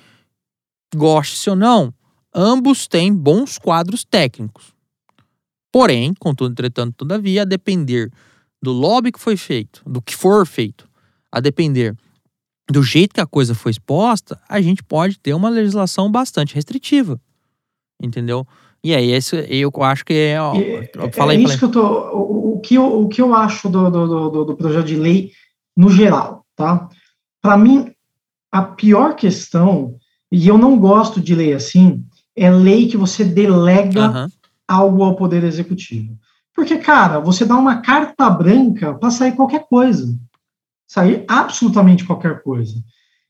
Goste 0.95 1.49
ou 1.49 1.55
não, 1.55 1.93
ambos 2.33 2.87
têm 2.87 3.13
bons 3.13 3.57
quadros 3.57 4.03
técnicos. 4.03 4.73
Porém, 5.71 6.13
contudo, 6.13 6.51
entretanto, 6.51 6.93
todavia, 6.95 7.41
a 7.41 7.45
depender 7.45 8.11
do 8.61 8.71
lobby 8.71 9.11
que 9.11 9.19
foi 9.19 9.35
feito, 9.35 9.83
do 9.85 10.01
que 10.01 10.15
for 10.15 10.45
feito, 10.47 10.87
a 11.31 11.39
depender 11.39 11.95
do 12.71 12.81
jeito 12.81 13.13
que 13.13 13.21
a 13.21 13.27
coisa 13.27 13.53
foi 13.53 13.71
exposta, 13.71 14.41
a 14.49 14.59
gente 14.61 14.81
pode 14.81 15.19
ter 15.19 15.33
uma 15.33 15.49
legislação 15.49 16.09
bastante 16.11 16.55
restritiva. 16.55 17.19
Entendeu? 18.01 18.47
E 18.85 18.93
aí, 18.93 19.13
esse, 19.13 19.35
eu 19.49 19.71
acho 19.81 20.05
que 20.05 20.13
é. 20.13 20.39
ó, 20.39 20.53
É, 20.53 21.09
fala 21.11 21.33
é 21.33 21.37
aí, 21.37 21.41
fala 21.41 21.53
isso 21.55 21.57
que 21.57 21.65
eu 21.65 21.71
tô. 21.71 21.81
O, 22.13 22.53
o 22.53 22.59
que 22.59 22.75
eu, 22.75 23.01
o 23.01 23.09
que 23.09 23.19
eu 23.19 23.33
acho 23.33 23.67
do, 23.67 23.89
do, 23.89 24.29
do- 24.29 24.45
do, 24.45 24.55
projeto 24.55 24.85
de 24.85 24.95
lei 24.95 25.31
no 25.75 25.89
geral, 25.89 26.45
tá? 26.55 26.87
Para 27.41 27.57
mim, 27.57 27.91
a 28.51 28.61
pior 28.61 29.15
questão, 29.15 29.95
e 30.31 30.47
eu 30.47 30.55
não 30.55 30.77
gosto 30.77 31.19
de 31.19 31.33
lei 31.33 31.51
assim, 31.51 32.05
é 32.35 32.51
lei 32.51 32.87
que 32.87 32.95
você 32.95 33.23
delega 33.23 34.01
Aham. 34.05 34.31
algo 34.67 35.03
ao 35.03 35.15
Poder 35.15 35.43
Executivo. 35.43 36.15
Porque, 36.53 36.77
cara, 36.77 37.19
você 37.19 37.43
dá 37.43 37.55
uma 37.55 37.77
carta 37.77 38.29
branca 38.29 38.93
para 38.93 39.09
sair 39.09 39.31
qualquer 39.31 39.65
coisa. 39.67 40.15
Sair 40.87 41.25
absolutamente 41.27 42.05
qualquer 42.05 42.43
coisa. 42.43 42.75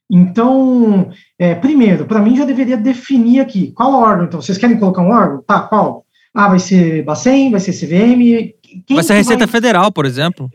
Então, 0.10 1.10
é, 1.38 1.56
primeiro, 1.56 2.06
para 2.06 2.22
mim 2.22 2.36
já 2.36 2.46
deveria 2.46 2.78
definir 2.78 3.40
aqui 3.40 3.72
qual 3.72 3.94
órgão. 3.94 4.26
Então, 4.26 4.42
vocês 4.42 4.58
querem 4.58 4.78
colocar 4.78 5.02
um 5.02 5.12
órgão? 5.12 5.44
Tá, 5.46 5.62
qual? 5.62 6.06
Ah, 6.34 6.50
vai 6.50 6.60
ser 6.60 7.04
Bacen, 7.04 7.50
vai 7.50 7.60
ser 7.60 7.72
CVM. 7.72 8.54
Vai 8.94 9.04
ser 9.04 9.14
Receita 9.14 9.48
Federal, 9.48 9.92
por 9.92 10.06
exemplo, 10.06 10.52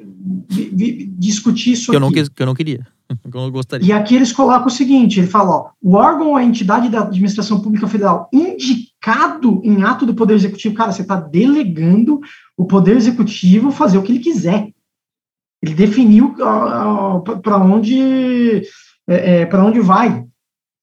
discutir 1.19 1.73
isso 1.73 1.91
que 1.91 1.97
eu, 1.97 2.01
não, 2.01 2.09
aqui? 2.09 2.29
que 2.29 2.43
eu 2.43 2.47
não 2.47 2.55
queria. 2.55 2.87
que 3.31 3.37
eu 3.37 3.41
não 3.41 3.51
gostaria. 3.51 3.89
E 3.89 3.93
aqui 3.93 4.15
eles 4.15 4.33
colocam 4.33 4.67
o 4.67 4.71
seguinte: 4.71 5.19
ele 5.19 5.27
fala, 5.27 5.51
ó, 5.51 5.71
o 5.83 5.95
órgão 5.95 6.29
ou 6.29 6.37
a 6.37 6.45
entidade 6.45 6.89
da 6.89 7.01
administração 7.01 7.61
pública 7.61 7.89
federal 7.89 8.29
indicado 8.33 9.61
em 9.65 9.83
ato 9.83 10.07
do 10.07 10.15
Poder 10.15 10.35
Executivo, 10.35 10.75
cara, 10.75 10.93
você 10.93 11.03
está 11.03 11.17
delegando 11.17 12.21
o 12.57 12.67
Poder 12.67 12.97
Executivo 12.97 13.71
fazer 13.71 13.99
o 13.99 14.03
que 14.03 14.13
ele 14.13 14.21
quiser. 14.21 14.69
Ele 15.63 15.75
definiu 15.75 16.35
para 16.35 17.59
onde 17.59 18.63
é, 19.15 19.47
para 19.47 19.65
onde 19.65 19.81
vai. 19.81 20.25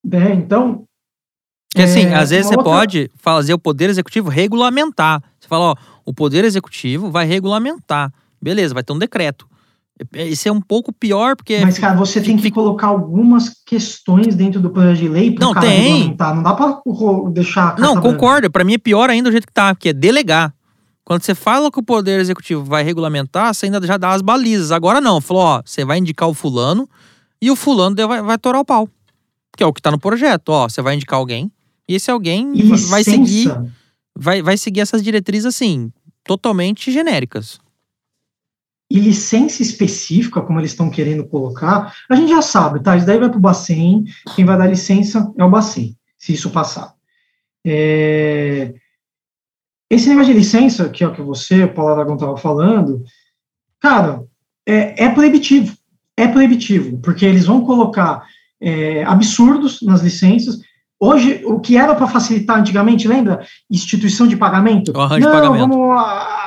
né? 0.06 0.34
Então. 0.34 0.84
Porque 1.72 1.84
assim, 1.84 2.06
é, 2.06 2.16
às 2.16 2.30
vezes 2.30 2.48
você 2.48 2.56
outra- 2.56 2.72
pode 2.72 3.12
fazer 3.18 3.54
o 3.54 3.60
Poder 3.60 3.90
Executivo 3.90 4.30
regulamentar. 4.30 5.22
Você 5.40 5.48
fala, 5.48 5.66
ó, 5.72 5.76
o 6.06 6.14
Poder 6.14 6.44
Executivo 6.46 7.12
vai 7.12 7.26
regulamentar. 7.26 8.12
Beleza, 8.42 8.74
vai 8.74 8.84
ter 8.84 8.94
um 8.94 9.00
decreto. 9.00 9.48
Isso 10.14 10.48
é 10.48 10.52
um 10.52 10.62
pouco 10.62 10.94
pior, 10.94 11.36
porque. 11.36 11.60
Mas, 11.60 11.80
cara, 11.80 11.96
você 11.96 12.22
tem 12.22 12.38
que 12.38 12.52
colocar 12.52 12.88
algumas 12.88 13.52
questões 13.66 14.36
dentro 14.36 14.62
do 14.62 14.70
projeto 14.70 15.00
de 15.00 15.08
lei 15.10 15.32
para 15.32 15.46
Não, 15.46 15.54
cara 15.54 15.66
tem. 15.66 16.16
Não 16.20 16.44
dá 16.44 16.54
para 16.54 16.82
deixar. 17.32 17.78
Não, 17.80 18.00
concordo. 18.00 18.50
Pra 18.52 18.64
mim 18.64 18.74
é 18.76 18.78
pior 18.78 19.10
ainda 19.10 19.30
o 19.30 19.32
jeito 19.32 19.48
que 19.48 19.54
tá, 19.54 19.74
que 19.74 19.90
é 19.90 19.94
delegar. 19.94 20.54
Quando 21.04 21.24
você 21.24 21.34
fala 21.34 21.72
que 21.72 21.80
o 21.80 21.84
Poder 21.84 22.20
Executivo 22.20 22.64
vai 22.64 22.84
regulamentar, 22.84 23.54
você 23.54 23.66
ainda 23.66 23.82
já 23.88 23.98
dá 23.98 24.12
as 24.12 24.22
balizas. 24.22 24.72
Agora 24.72 25.02
não, 25.02 25.20
falou, 25.20 25.42
ó, 25.44 25.62
você 25.66 25.84
vai 25.84 25.98
indicar 25.98 26.30
o 26.30 26.34
fulano 26.34 26.88
e 27.42 27.50
o 27.52 27.56
fulano 27.56 27.96
vai, 28.08 28.22
vai 28.22 28.38
torar 28.38 28.62
o 28.62 28.66
pau. 28.66 28.90
Que 29.56 29.64
é 29.64 29.66
o 29.68 29.74
que 29.74 29.82
tá 29.82 29.90
no 29.92 30.00
projeto. 30.00 30.50
Ó, 30.50 30.70
você 30.70 30.82
vai 30.82 30.96
indicar 30.96 31.18
alguém 31.20 31.52
e 31.88 31.96
esse 31.96 32.12
alguém 32.12 32.52
E 32.56 32.64
vai 32.64 33.04
seguir, 33.04 33.50
vai, 34.16 34.42
vai 34.42 34.58
seguir 34.58 34.82
essas 34.82 35.04
diretrizes 35.04 35.46
assim, 35.46 35.92
totalmente 36.24 36.92
genéricas. 36.92 37.60
e 38.90 39.00
licença 39.00 39.62
específica, 39.62 40.42
como 40.42 40.60
eles 40.60 40.72
estão 40.72 40.90
querendo 40.90 41.26
colocar, 41.28 41.94
a 42.10 42.16
gente 42.16 42.30
já 42.30 42.42
sabe, 42.42 42.82
tá? 42.82 42.96
Isso 42.96 43.06
daí 43.06 43.18
vai 43.20 43.30
para 43.30 43.38
o 43.38 43.42
Bacen, 43.42 44.06
quem 44.36 44.46
vai 44.46 44.58
dar 44.58 44.68
licença 44.68 45.32
é 45.38 45.44
o 45.44 45.50
Bacen, 45.50 45.96
se 46.18 46.34
isso 46.34 46.50
passar. 46.52 46.94
É, 47.66 48.74
Esse 49.90 50.10
negócio 50.10 50.34
de 50.34 50.40
licença, 50.40 50.90
que 50.90 51.04
é 51.04 51.08
o 51.08 51.14
que 51.14 51.22
você, 51.22 51.64
o 51.64 51.74
Paulo 51.74 51.94
Aragão, 51.94 52.16
estava 52.16 52.38
falando, 52.38 53.04
cara, 53.80 54.24
é, 54.66 55.06
é 55.06 55.10
proibitivo. 55.10 55.77
É 56.18 56.28
proibitivo, 56.28 56.98
porque 56.98 57.26
eles 57.26 57.46
vão 57.46 57.62
colocar 57.62 58.24
é, 58.62 59.04
absurdos 59.04 59.82
nas 59.84 60.02
licenças. 60.02 60.58
Hoje, 61.00 61.44
o 61.46 61.60
que 61.60 61.78
era 61.78 61.94
para 61.94 62.08
facilitar 62.08 62.58
antigamente, 62.58 63.08
lembra? 63.08 63.46
Instituição 63.70 64.26
de 64.28 64.36
pagamento. 64.36 64.92
O 64.96 65.00
arranjo 65.00 65.22
de 65.22 65.26
Não, 65.28 65.32
pagamento. 65.32 65.70
vamos 65.70 66.04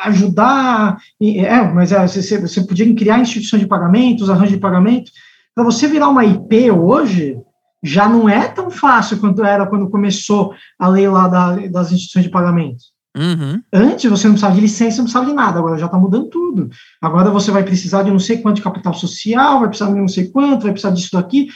ajudar. 0.06 0.98
É, 1.22 1.62
mas 1.72 1.92
é, 1.92 2.04
você, 2.06 2.40
você 2.40 2.66
podia 2.66 2.92
criar 2.96 3.20
instituição 3.20 3.58
de 3.58 3.66
pagamentos, 3.68 4.28
arranjo 4.28 4.52
de 4.52 4.58
pagamento. 4.58 5.12
Para 5.54 5.62
você 5.64 5.86
virar 5.86 6.08
uma 6.08 6.24
IP 6.24 6.68
hoje, 6.72 7.36
já 7.82 8.08
não 8.08 8.28
é 8.28 8.48
tão 8.48 8.70
fácil 8.72 9.18
quanto 9.18 9.44
era 9.44 9.66
quando 9.66 9.88
começou 9.88 10.52
a 10.78 10.88
lei 10.88 11.08
lá 11.08 11.28
da- 11.28 11.56
das 11.68 11.92
instituições 11.92 12.24
de 12.24 12.30
pagamento. 12.30 12.82
Uhum. 13.16 13.60
Antes 13.72 14.08
você 14.08 14.26
não 14.28 14.34
precisava 14.34 14.54
de 14.54 14.60
licença, 14.60 14.98
não 14.98 15.04
precisava 15.04 15.26
de 15.26 15.32
nada, 15.32 15.58
agora 15.58 15.78
já 15.78 15.86
está 15.86 15.98
mudando 15.98 16.28
tudo. 16.28 16.70
Agora 17.02 17.30
você 17.30 17.50
vai 17.50 17.64
precisar 17.64 18.02
de 18.02 18.10
não 18.10 18.18
sei 18.18 18.38
quanto 18.38 18.56
de 18.56 18.62
capital 18.62 18.94
social, 18.94 19.60
vai 19.60 19.68
precisar 19.68 19.92
de 19.92 19.98
não 19.98 20.08
sei 20.08 20.28
quanto, 20.28 20.62
vai 20.62 20.72
precisar 20.72 20.94
disso 20.94 21.10
daqui. 21.12 21.48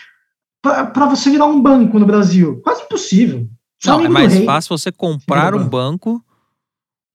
Para 0.63 1.07
você 1.07 1.31
virar 1.31 1.47
um 1.47 1.61
banco 1.61 1.99
no 1.99 2.07
Brasil, 2.07 2.61
quase 2.65 2.83
impossível. 2.83 3.49
Só 3.83 3.99
Não, 3.99 4.07
é 4.07 4.09
mais 4.09 4.45
fácil 4.45 4.77
você 4.77 4.91
comprar 4.91 5.55
um 5.55 5.69
banco 5.69 6.25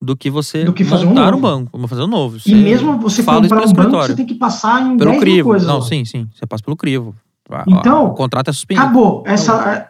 do 0.01 0.15
que 0.15 0.29
você 0.29 0.63
Do 0.63 0.71
que 0.71 0.85
fazer 0.85 1.05
um 1.05 1.09
montar 1.09 1.35
um, 1.35 1.41
banco. 1.41 1.71
Vamos 1.73 1.89
fazer 1.89 2.03
um 2.03 2.07
novo. 2.07 2.37
E 2.45 2.55
mesmo 2.55 2.97
você 2.99 3.23
comprar 3.23 3.39
um 3.39 3.49
banco, 3.49 3.65
escritório. 3.65 4.07
você 4.07 4.15
tem 4.15 4.25
que 4.25 4.35
passar 4.35 4.81
em 4.81 4.97
Pelo 4.97 5.11
10 5.11 5.11
mil 5.11 5.19
crivo. 5.19 5.49
coisas. 5.49 5.67
Não, 5.67 5.79
lá. 5.79 5.81
sim, 5.81 6.05
sim. 6.05 6.29
Você 6.33 6.45
passa 6.45 6.63
pelo 6.63 6.77
crivo. 6.77 7.15
Então, 7.67 8.05
o 8.05 8.13
contrato 8.13 8.49
é 8.49 8.53
suspendido. 8.53 8.85
Acabou. 8.85 9.23
Essa, 9.25 9.89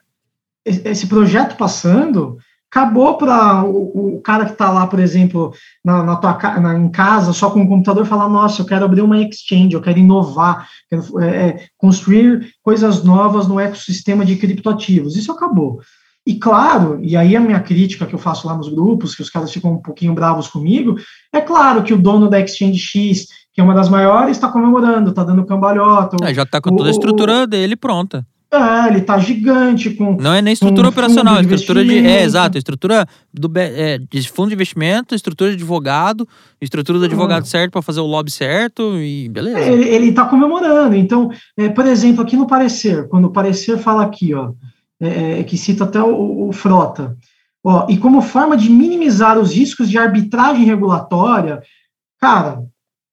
esse 0.65 1.07
projeto 1.07 1.57
passando, 1.57 2.37
acabou 2.71 3.17
para 3.17 3.63
o, 3.63 4.17
o, 4.17 4.21
cara 4.21 4.45
que 4.45 4.51
está 4.51 4.71
lá, 4.71 4.85
por 4.85 4.99
exemplo, 4.99 5.51
na, 5.83 6.03
na 6.03 6.15
tua 6.15 6.37
na, 6.59 6.77
em 6.77 6.89
casa, 6.89 7.33
só 7.33 7.49
com 7.49 7.63
o 7.63 7.67
computador, 7.67 8.05
falar: 8.05 8.29
nossa, 8.29 8.61
eu 8.61 8.65
quero 8.65 8.85
abrir 8.85 9.01
uma 9.01 9.19
exchange, 9.19 9.73
eu 9.73 9.81
quero 9.81 9.99
inovar, 9.99 10.67
quero 10.89 11.19
é, 11.19 11.27
é, 11.27 11.65
construir 11.77 12.53
coisas 12.61 13.03
novas 13.03 13.47
no 13.47 13.59
ecossistema 13.59 14.23
de 14.23 14.35
criptoativos. 14.35 15.17
Isso 15.17 15.31
acabou. 15.31 15.81
E 16.27 16.35
claro, 16.35 16.99
e 17.01 17.17
aí 17.17 17.35
a 17.35 17.39
minha 17.39 17.59
crítica 17.59 18.05
que 18.05 18.13
eu 18.13 18.19
faço 18.19 18.45
lá 18.45 18.55
nos 18.55 18.69
grupos, 18.69 19.15
que 19.15 19.21
os 19.23 19.31
caras 19.31 19.51
ficam 19.51 19.73
um 19.73 19.81
pouquinho 19.81 20.13
bravos 20.13 20.47
comigo, 20.47 20.95
é 21.33 21.41
claro 21.41 21.81
que 21.81 21.93
o 21.93 21.97
dono 21.97 22.29
da 22.29 22.39
Exchange 22.39 22.77
X, 22.77 23.27
que 23.51 23.59
é 23.59 23.63
uma 23.63 23.73
das 23.73 23.89
maiores, 23.89 24.37
está 24.37 24.47
comemorando, 24.47 25.09
está 25.09 25.23
dando 25.23 25.45
cambalhota. 25.45 26.17
É, 26.23 26.33
já 26.33 26.43
está 26.43 26.61
com 26.61 26.75
toda 26.75 26.89
a 26.89 26.91
estrutura 26.91 27.47
dele 27.47 27.75
pronta. 27.75 28.23
É, 28.51 28.87
ele 28.87 29.01
tá 29.01 29.19
gigante 29.19 29.91
com. 29.91 30.15
Não 30.15 30.33
é 30.33 30.41
nem 30.41 30.53
estrutura 30.53 30.89
operacional, 30.89 31.37
é 31.37 31.41
estrutura 31.41 31.85
de. 31.85 31.97
É, 31.99 32.23
exato, 32.23 32.57
estrutura 32.57 33.05
do, 33.31 33.51
é, 33.55 33.99
de 33.99 34.27
fundo 34.27 34.47
de 34.47 34.55
investimento, 34.55 35.13
estrutura 35.13 35.51
de 35.51 35.55
advogado, 35.55 36.27
estrutura 36.59 36.97
do 36.97 37.05
advogado 37.05 37.45
certo 37.45 37.73
para 37.73 37.83
fazer 37.83 37.99
o 37.99 38.07
lobby 38.07 38.31
certo 38.31 38.97
e 38.97 39.29
beleza. 39.29 39.59
É, 39.59 39.71
ele, 39.71 39.87
ele 39.87 40.11
tá 40.13 40.25
comemorando. 40.25 40.95
Então, 40.95 41.29
é, 41.55 41.69
por 41.69 41.85
exemplo, 41.85 42.23
aqui 42.23 42.35
no 42.35 42.47
parecer, 42.47 43.07
quando 43.07 43.25
o 43.25 43.31
parecer 43.31 43.77
fala 43.77 44.03
aqui, 44.03 44.33
ó, 44.33 44.53
é, 44.99 45.41
é, 45.41 45.43
que 45.43 45.55
cita 45.55 45.83
até 45.83 46.01
o, 46.01 46.49
o 46.49 46.51
Frota, 46.51 47.15
ó, 47.63 47.85
e 47.87 47.97
como 47.97 48.19
forma 48.19 48.57
de 48.57 48.71
minimizar 48.71 49.37
os 49.37 49.53
riscos 49.53 49.87
de 49.87 49.99
arbitragem 49.99 50.65
regulatória, 50.65 51.61
cara, 52.19 52.63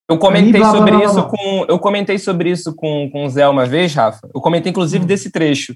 eu 0.08 0.18
comentei 0.18 0.60
blá, 0.60 0.70
sobre 0.70 0.90
blá, 0.92 1.00
blá, 1.00 1.10
isso 1.10 1.28
com. 1.28 1.66
Eu 1.68 1.78
comentei 1.78 2.18
sobre 2.18 2.50
isso 2.50 2.74
com, 2.74 3.10
com 3.10 3.26
o 3.26 3.28
Zé 3.28 3.48
uma 3.48 3.66
vez, 3.66 3.92
Rafa. 3.92 4.28
Eu 4.32 4.40
comentei, 4.40 4.70
inclusive, 4.70 5.02
uhum. 5.02 5.06
desse 5.06 5.30
trecho. 5.30 5.74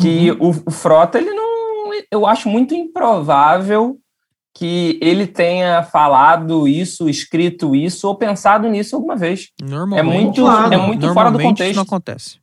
Que 0.00 0.30
uhum. 0.32 0.50
o, 0.50 0.62
o, 0.66 0.70
Frota, 0.70 1.18
ele 1.18 1.32
não. 1.32 1.48
Eu 2.10 2.26
acho 2.26 2.48
muito 2.48 2.74
improvável 2.74 3.98
que 4.54 4.98
ele 5.02 5.26
tenha 5.26 5.82
falado 5.82 6.66
isso, 6.66 7.08
escrito 7.08 7.76
isso 7.76 8.08
ou 8.08 8.14
pensado 8.14 8.68
nisso 8.68 8.96
alguma 8.96 9.16
vez. 9.16 9.50
Normalmente, 9.60 9.98
é 9.98 10.02
muito, 10.02 10.40
claro. 10.40 10.74
é 10.74 10.76
muito 10.78 11.12
fora 11.12 11.30
do 11.30 11.38
contexto. 11.38 11.70
Isso 11.70 11.76
não 11.76 11.82
acontece. 11.82 12.38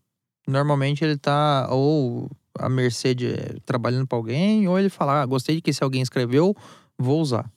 Normalmente 0.47 1.03
ele 1.03 1.17
tá 1.17 1.67
ou 1.71 2.29
a 2.59 2.69
mercê 2.69 3.15
de 3.15 3.35
trabalhando 3.65 4.05
para 4.05 4.17
alguém, 4.17 4.67
ou 4.67 4.77
ele 4.77 4.89
fala: 4.89 5.21
ah, 5.21 5.25
gostei 5.25 5.55
de 5.55 5.61
que 5.61 5.71
esse 5.71 5.83
alguém 5.83 6.03
escreveu, 6.03 6.55
vou 6.99 7.19
usar. 7.19 7.49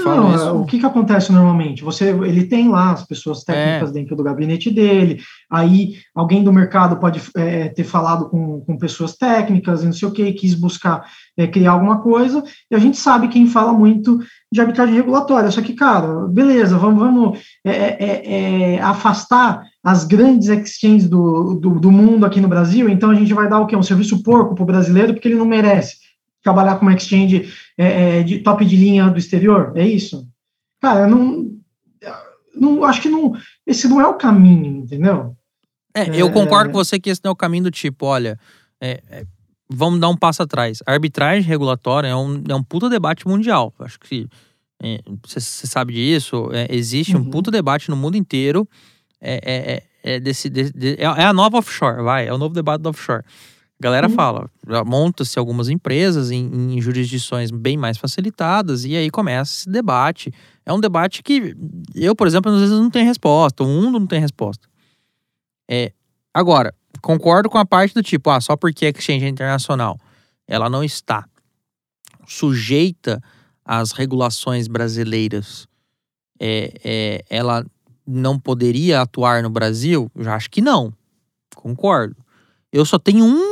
Não, 0.00 0.34
isso. 0.34 0.54
o 0.56 0.64
que, 0.64 0.78
que 0.78 0.86
acontece 0.86 1.30
normalmente? 1.30 1.84
Você, 1.84 2.08
ele 2.08 2.44
tem 2.44 2.70
lá 2.70 2.92
as 2.92 3.06
pessoas 3.06 3.44
técnicas 3.44 3.90
é. 3.90 3.92
dentro 3.92 4.16
do 4.16 4.22
gabinete 4.22 4.70
dele, 4.70 5.20
aí 5.50 5.96
alguém 6.14 6.42
do 6.42 6.52
mercado 6.52 6.96
pode 6.96 7.20
é, 7.36 7.68
ter 7.68 7.84
falado 7.84 8.30
com, 8.30 8.62
com 8.62 8.78
pessoas 8.78 9.14
técnicas, 9.16 9.84
não 9.84 9.92
sei 9.92 10.08
o 10.08 10.12
que, 10.12 10.32
quis 10.32 10.54
buscar 10.54 11.04
é, 11.36 11.46
criar 11.46 11.72
alguma 11.72 12.00
coisa, 12.00 12.42
e 12.70 12.74
a 12.74 12.78
gente 12.78 12.96
sabe 12.96 13.28
quem 13.28 13.46
fala 13.46 13.72
muito 13.72 14.18
de 14.50 14.60
arbitragem 14.62 14.94
regulatória. 14.94 15.50
Só 15.50 15.60
que, 15.60 15.74
cara, 15.74 16.26
beleza, 16.26 16.78
vamos, 16.78 16.98
vamos 16.98 17.38
é, 17.62 17.70
é, 17.70 18.74
é, 18.76 18.80
afastar 18.80 19.62
as 19.84 20.04
grandes 20.04 20.48
exchanges 20.48 21.08
do, 21.08 21.54
do, 21.60 21.78
do, 21.78 21.90
mundo 21.90 22.24
aqui 22.24 22.40
no 22.40 22.48
Brasil, 22.48 22.88
então 22.88 23.10
a 23.10 23.14
gente 23.14 23.34
vai 23.34 23.48
dar 23.48 23.60
o 23.60 23.66
quê? 23.66 23.76
Um 23.76 23.82
serviço 23.82 24.22
porco 24.22 24.54
para 24.54 24.62
o 24.62 24.66
brasileiro, 24.66 25.12
porque 25.12 25.28
ele 25.28 25.38
não 25.38 25.44
merece 25.44 26.01
trabalhar 26.42 26.76
com 26.76 26.86
uma 26.86 26.94
exchange 26.94 27.52
é, 27.78 28.18
é, 28.18 28.22
de 28.22 28.38
top 28.38 28.64
de 28.64 28.76
linha 28.76 29.08
do 29.08 29.18
exterior? 29.18 29.72
É 29.76 29.86
isso? 29.86 30.26
Cara, 30.80 31.06
não, 31.06 31.50
não 32.54 32.84
acho 32.84 33.00
que 33.02 33.08
não, 33.08 33.32
esse 33.66 33.88
não 33.88 34.00
é 34.00 34.06
o 34.06 34.14
caminho, 34.14 34.82
entendeu? 34.82 35.36
É, 35.94 36.08
eu 36.08 36.28
é, 36.28 36.32
concordo 36.32 36.70
com 36.70 36.78
você 36.78 36.98
que 36.98 37.10
esse 37.10 37.20
não 37.22 37.30
é 37.30 37.32
o 37.32 37.36
caminho 37.36 37.64
do 37.64 37.70
tipo, 37.70 38.06
olha, 38.06 38.38
é, 38.80 39.02
é, 39.10 39.24
vamos 39.68 40.00
dar 40.00 40.08
um 40.08 40.16
passo 40.16 40.42
atrás. 40.42 40.82
A 40.86 40.92
arbitragem 40.92 41.42
regulatória 41.42 42.08
é 42.08 42.16
um, 42.16 42.42
é 42.48 42.54
um 42.54 42.62
puta 42.62 42.88
debate 42.88 43.26
mundial. 43.26 43.72
Acho 43.78 43.98
que 44.00 44.26
você 45.22 45.40
sabe 45.40 45.92
disso. 45.92 46.48
existe 46.68 47.14
uhum. 47.14 47.22
um 47.22 47.30
puta 47.30 47.52
debate 47.52 47.88
no 47.88 47.96
mundo 47.96 48.16
inteiro. 48.16 48.68
É, 49.20 49.84
é, 50.02 50.18
desse, 50.18 50.50
de, 50.50 50.72
de, 50.72 50.96
é, 50.98 51.06
a 51.06 51.32
nova 51.32 51.58
offshore, 51.58 52.02
vai. 52.02 52.26
É 52.26 52.32
o 52.32 52.38
novo 52.38 52.52
debate 52.52 52.82
do 52.82 52.88
offshore 52.88 53.22
galera 53.82 54.08
uhum. 54.08 54.14
fala, 54.14 54.50
monta-se 54.86 55.38
algumas 55.38 55.68
empresas 55.68 56.30
em, 56.30 56.76
em, 56.76 56.80
jurisdições 56.80 57.50
bem 57.50 57.76
mais 57.76 57.98
facilitadas 57.98 58.84
e 58.84 58.94
aí 58.94 59.10
começa 59.10 59.52
esse 59.52 59.68
debate. 59.68 60.32
É 60.64 60.72
um 60.72 60.78
debate 60.78 61.20
que 61.20 61.56
eu, 61.92 62.14
por 62.14 62.28
exemplo, 62.28 62.52
às 62.52 62.60
vezes 62.60 62.78
não 62.78 62.88
tenho 62.88 63.06
resposta, 63.06 63.64
o 63.64 63.66
mundo 63.66 63.98
não 63.98 64.06
tem 64.06 64.20
resposta. 64.20 64.68
É, 65.68 65.92
agora, 66.32 66.72
concordo 67.00 67.50
com 67.50 67.58
a 67.58 67.66
parte 67.66 67.92
do 67.92 68.02
tipo, 68.02 68.30
ah, 68.30 68.40
só 68.40 68.56
porque 68.56 68.86
a 68.86 68.90
exchange 68.90 69.24
é 69.24 69.28
internacional, 69.28 69.98
ela 70.46 70.70
não 70.70 70.84
está 70.84 71.24
sujeita 72.24 73.20
às 73.64 73.90
regulações 73.90 74.68
brasileiras, 74.68 75.66
é, 76.38 76.72
é, 76.84 77.24
ela 77.28 77.66
não 78.06 78.38
poderia 78.38 79.00
atuar 79.00 79.42
no 79.42 79.50
Brasil? 79.50 80.10
Eu 80.14 80.24
já 80.24 80.36
acho 80.36 80.50
que 80.50 80.60
não. 80.60 80.92
Concordo. 81.54 82.16
Eu 82.72 82.84
só 82.84 82.98
tenho 82.98 83.24
um 83.24 83.51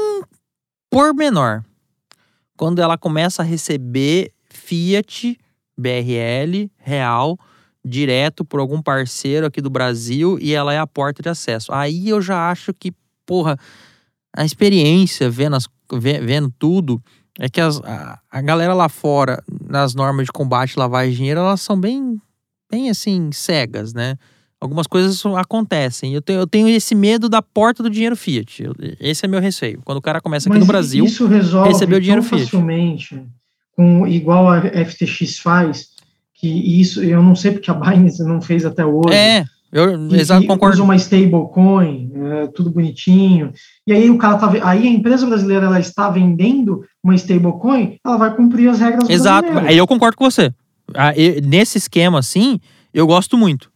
pormenor. 0.91 1.65
Quando 2.57 2.83
ela 2.83 2.99
começa 2.99 3.43
a 3.43 3.45
receber 3.45 4.33
Fiat, 4.51 5.39
BRL, 5.79 6.71
real, 6.77 7.39
direto 7.83 8.45
por 8.45 8.61
algum 8.61 8.83
parceiro 8.83 9.47
aqui 9.47 9.63
do 9.63 9.71
Brasil 9.71 10.39
e 10.41 10.53
ela 10.53 10.75
é 10.75 10.79
a 10.79 10.87
porta 10.87 11.23
de 11.23 11.29
acesso. 11.29 11.73
Aí 11.73 12.09
eu 12.09 12.21
já 12.21 12.51
acho 12.51 12.75
que, 12.75 12.93
porra, 13.25 13.57
a 14.37 14.45
experiência, 14.45 15.31
vendo, 15.31 15.57
as, 15.57 15.67
vendo 15.91 16.53
tudo, 16.59 17.03
é 17.39 17.49
que 17.49 17.61
as, 17.61 17.81
a, 17.83 18.21
a 18.31 18.43
galera 18.43 18.75
lá 18.75 18.89
fora, 18.89 19.43
nas 19.67 19.95
normas 19.95 20.27
de 20.27 20.33
combate 20.33 20.79
lavagem 20.79 21.13
de 21.13 21.17
dinheiro, 21.17 21.41
elas 21.41 21.61
são 21.63 21.81
bem, 21.81 22.21
bem 22.71 22.91
assim, 22.91 23.33
cegas, 23.33 23.95
né? 23.95 24.19
Algumas 24.61 24.87
coisas 24.87 25.25
acontecem. 25.37 26.13
Eu 26.13 26.21
tenho, 26.21 26.41
eu 26.41 26.47
tenho 26.47 26.69
esse 26.69 26.95
medo 26.95 27.29
da 27.29 27.41
porta 27.41 27.83
do 27.83 27.89
dinheiro 27.89 28.15
Fiat. 28.15 28.65
Esse 29.01 29.25
é 29.25 29.29
meu 29.29 29.41
receio. 29.41 29.81
Quando 29.85 29.99
o 29.99 30.03
cara 30.03 30.21
começa 30.21 30.49
aqui 30.49 30.59
Mas 30.59 30.67
no 30.67 30.67
Brasil, 30.67 31.05
isso 31.05 31.27
resolve 31.27 31.71
receber 31.71 31.97
o 31.97 32.01
dinheiro 32.01 32.23
Fiat. 32.23 32.45
facilmente, 32.45 33.23
com, 33.75 34.07
igual 34.07 34.49
a 34.49 34.61
FTX 34.61 35.39
faz, 35.39 35.89
que 36.35 36.49
isso 36.81 37.03
eu 37.03 37.23
não 37.23 37.35
sei 37.35 37.53
porque 37.53 37.71
a 37.71 37.75
Binance 37.75 38.23
não 38.23 38.41
fez 38.41 38.67
até 38.67 38.85
hoje. 38.85 39.15
É, 39.15 39.45
eu 39.73 40.13
exato, 40.15 40.47
concordo. 40.47 40.75
Usa 40.75 40.83
uma 40.83 40.97
stablecoin, 40.97 42.13
é, 42.15 42.47
tudo 42.49 42.71
bonitinho. 42.71 43.53
E 43.87 43.93
aí 43.93 44.11
o 44.11 44.19
cara 44.19 44.37
tá, 44.37 44.51
aí 44.63 44.87
a 44.87 44.91
empresa 44.91 45.27
brasileira 45.27 45.67
ela 45.67 45.81
está 45.81 46.11
vendendo 46.11 46.85
uma 47.03 47.15
stablecoin, 47.15 47.99
ela 48.05 48.17
vai 48.19 48.35
cumprir 48.35 48.69
as 48.69 48.81
regras 48.81 49.09
Exato. 49.09 49.49
Aí 49.61 49.79
eu 49.79 49.87
concordo 49.87 50.17
com 50.17 50.25
você. 50.25 50.53
Ah, 50.95 51.13
nesse 51.45 51.79
esquema 51.79 52.19
assim, 52.19 52.59
eu 52.93 53.07
gosto 53.07 53.39
muito. 53.39 53.71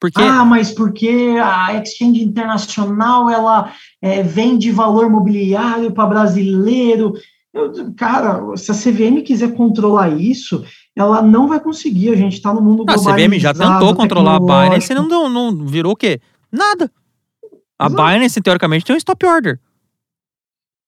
Porque... 0.00 0.20
Ah, 0.20 0.44
mas 0.44 0.70
porque 0.70 1.36
a 1.42 1.74
exchange 1.74 2.22
internacional 2.22 3.28
ela 3.28 3.72
é, 4.00 4.22
vende 4.22 4.70
valor 4.70 5.10
mobiliário 5.10 5.90
para 5.90 6.06
brasileiro. 6.08 7.14
Eu, 7.52 7.92
cara, 7.96 8.56
se 8.56 8.70
a 8.70 8.74
CVM 8.74 9.22
quiser 9.24 9.54
controlar 9.54 10.10
isso, 10.10 10.64
ela 10.94 11.20
não 11.20 11.48
vai 11.48 11.58
conseguir. 11.58 12.10
A 12.10 12.16
gente 12.16 12.34
está 12.34 12.54
no 12.54 12.60
mundo 12.60 12.84
globalizado. 12.84 13.10
A 13.10 13.28
CVM 13.28 13.38
já 13.38 13.52
tentou 13.52 13.94
controlar 13.94 14.36
a 14.36 14.40
Binance 14.40 14.92
e 14.92 14.94
não, 14.94 15.28
não 15.28 15.66
virou 15.66 15.92
o 15.92 15.96
quê? 15.96 16.20
Nada. 16.50 16.90
A 17.78 17.86
Exato. 17.86 18.02
Binance, 18.02 18.40
teoricamente, 18.40 18.84
tem 18.84 18.94
um 18.94 18.98
stop 18.98 19.24
order. 19.26 19.60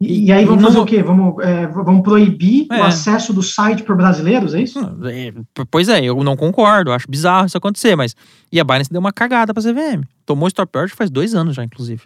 E, 0.00 0.26
e 0.26 0.32
aí 0.32 0.46
vamos 0.46 0.64
fazer 0.64 0.78
o 0.78 0.86
quê? 0.86 1.02
Vamos, 1.02 1.44
é, 1.44 1.66
vamos 1.66 2.02
proibir 2.02 2.66
é. 2.70 2.80
o 2.80 2.84
acesso 2.84 3.34
do 3.34 3.42
site 3.42 3.82
por 3.82 3.94
brasileiros, 3.94 4.54
é 4.54 4.62
isso? 4.62 4.78
É, 5.04 5.32
pois 5.70 5.90
é, 5.90 6.02
eu 6.02 6.24
não 6.24 6.36
concordo, 6.36 6.90
acho 6.90 7.06
bizarro 7.08 7.46
isso 7.46 7.58
acontecer, 7.58 7.94
mas. 7.94 8.16
E 8.50 8.58
a 8.58 8.64
Binance 8.64 8.90
deu 8.90 8.98
uma 8.98 9.12
cagada 9.12 9.52
pra 9.52 9.62
CVM. 9.62 10.02
Tomou 10.24 10.48
stop 10.48 10.76
order 10.76 10.96
faz 10.96 11.10
dois 11.10 11.34
anos 11.34 11.54
já, 11.54 11.62
inclusive. 11.62 12.02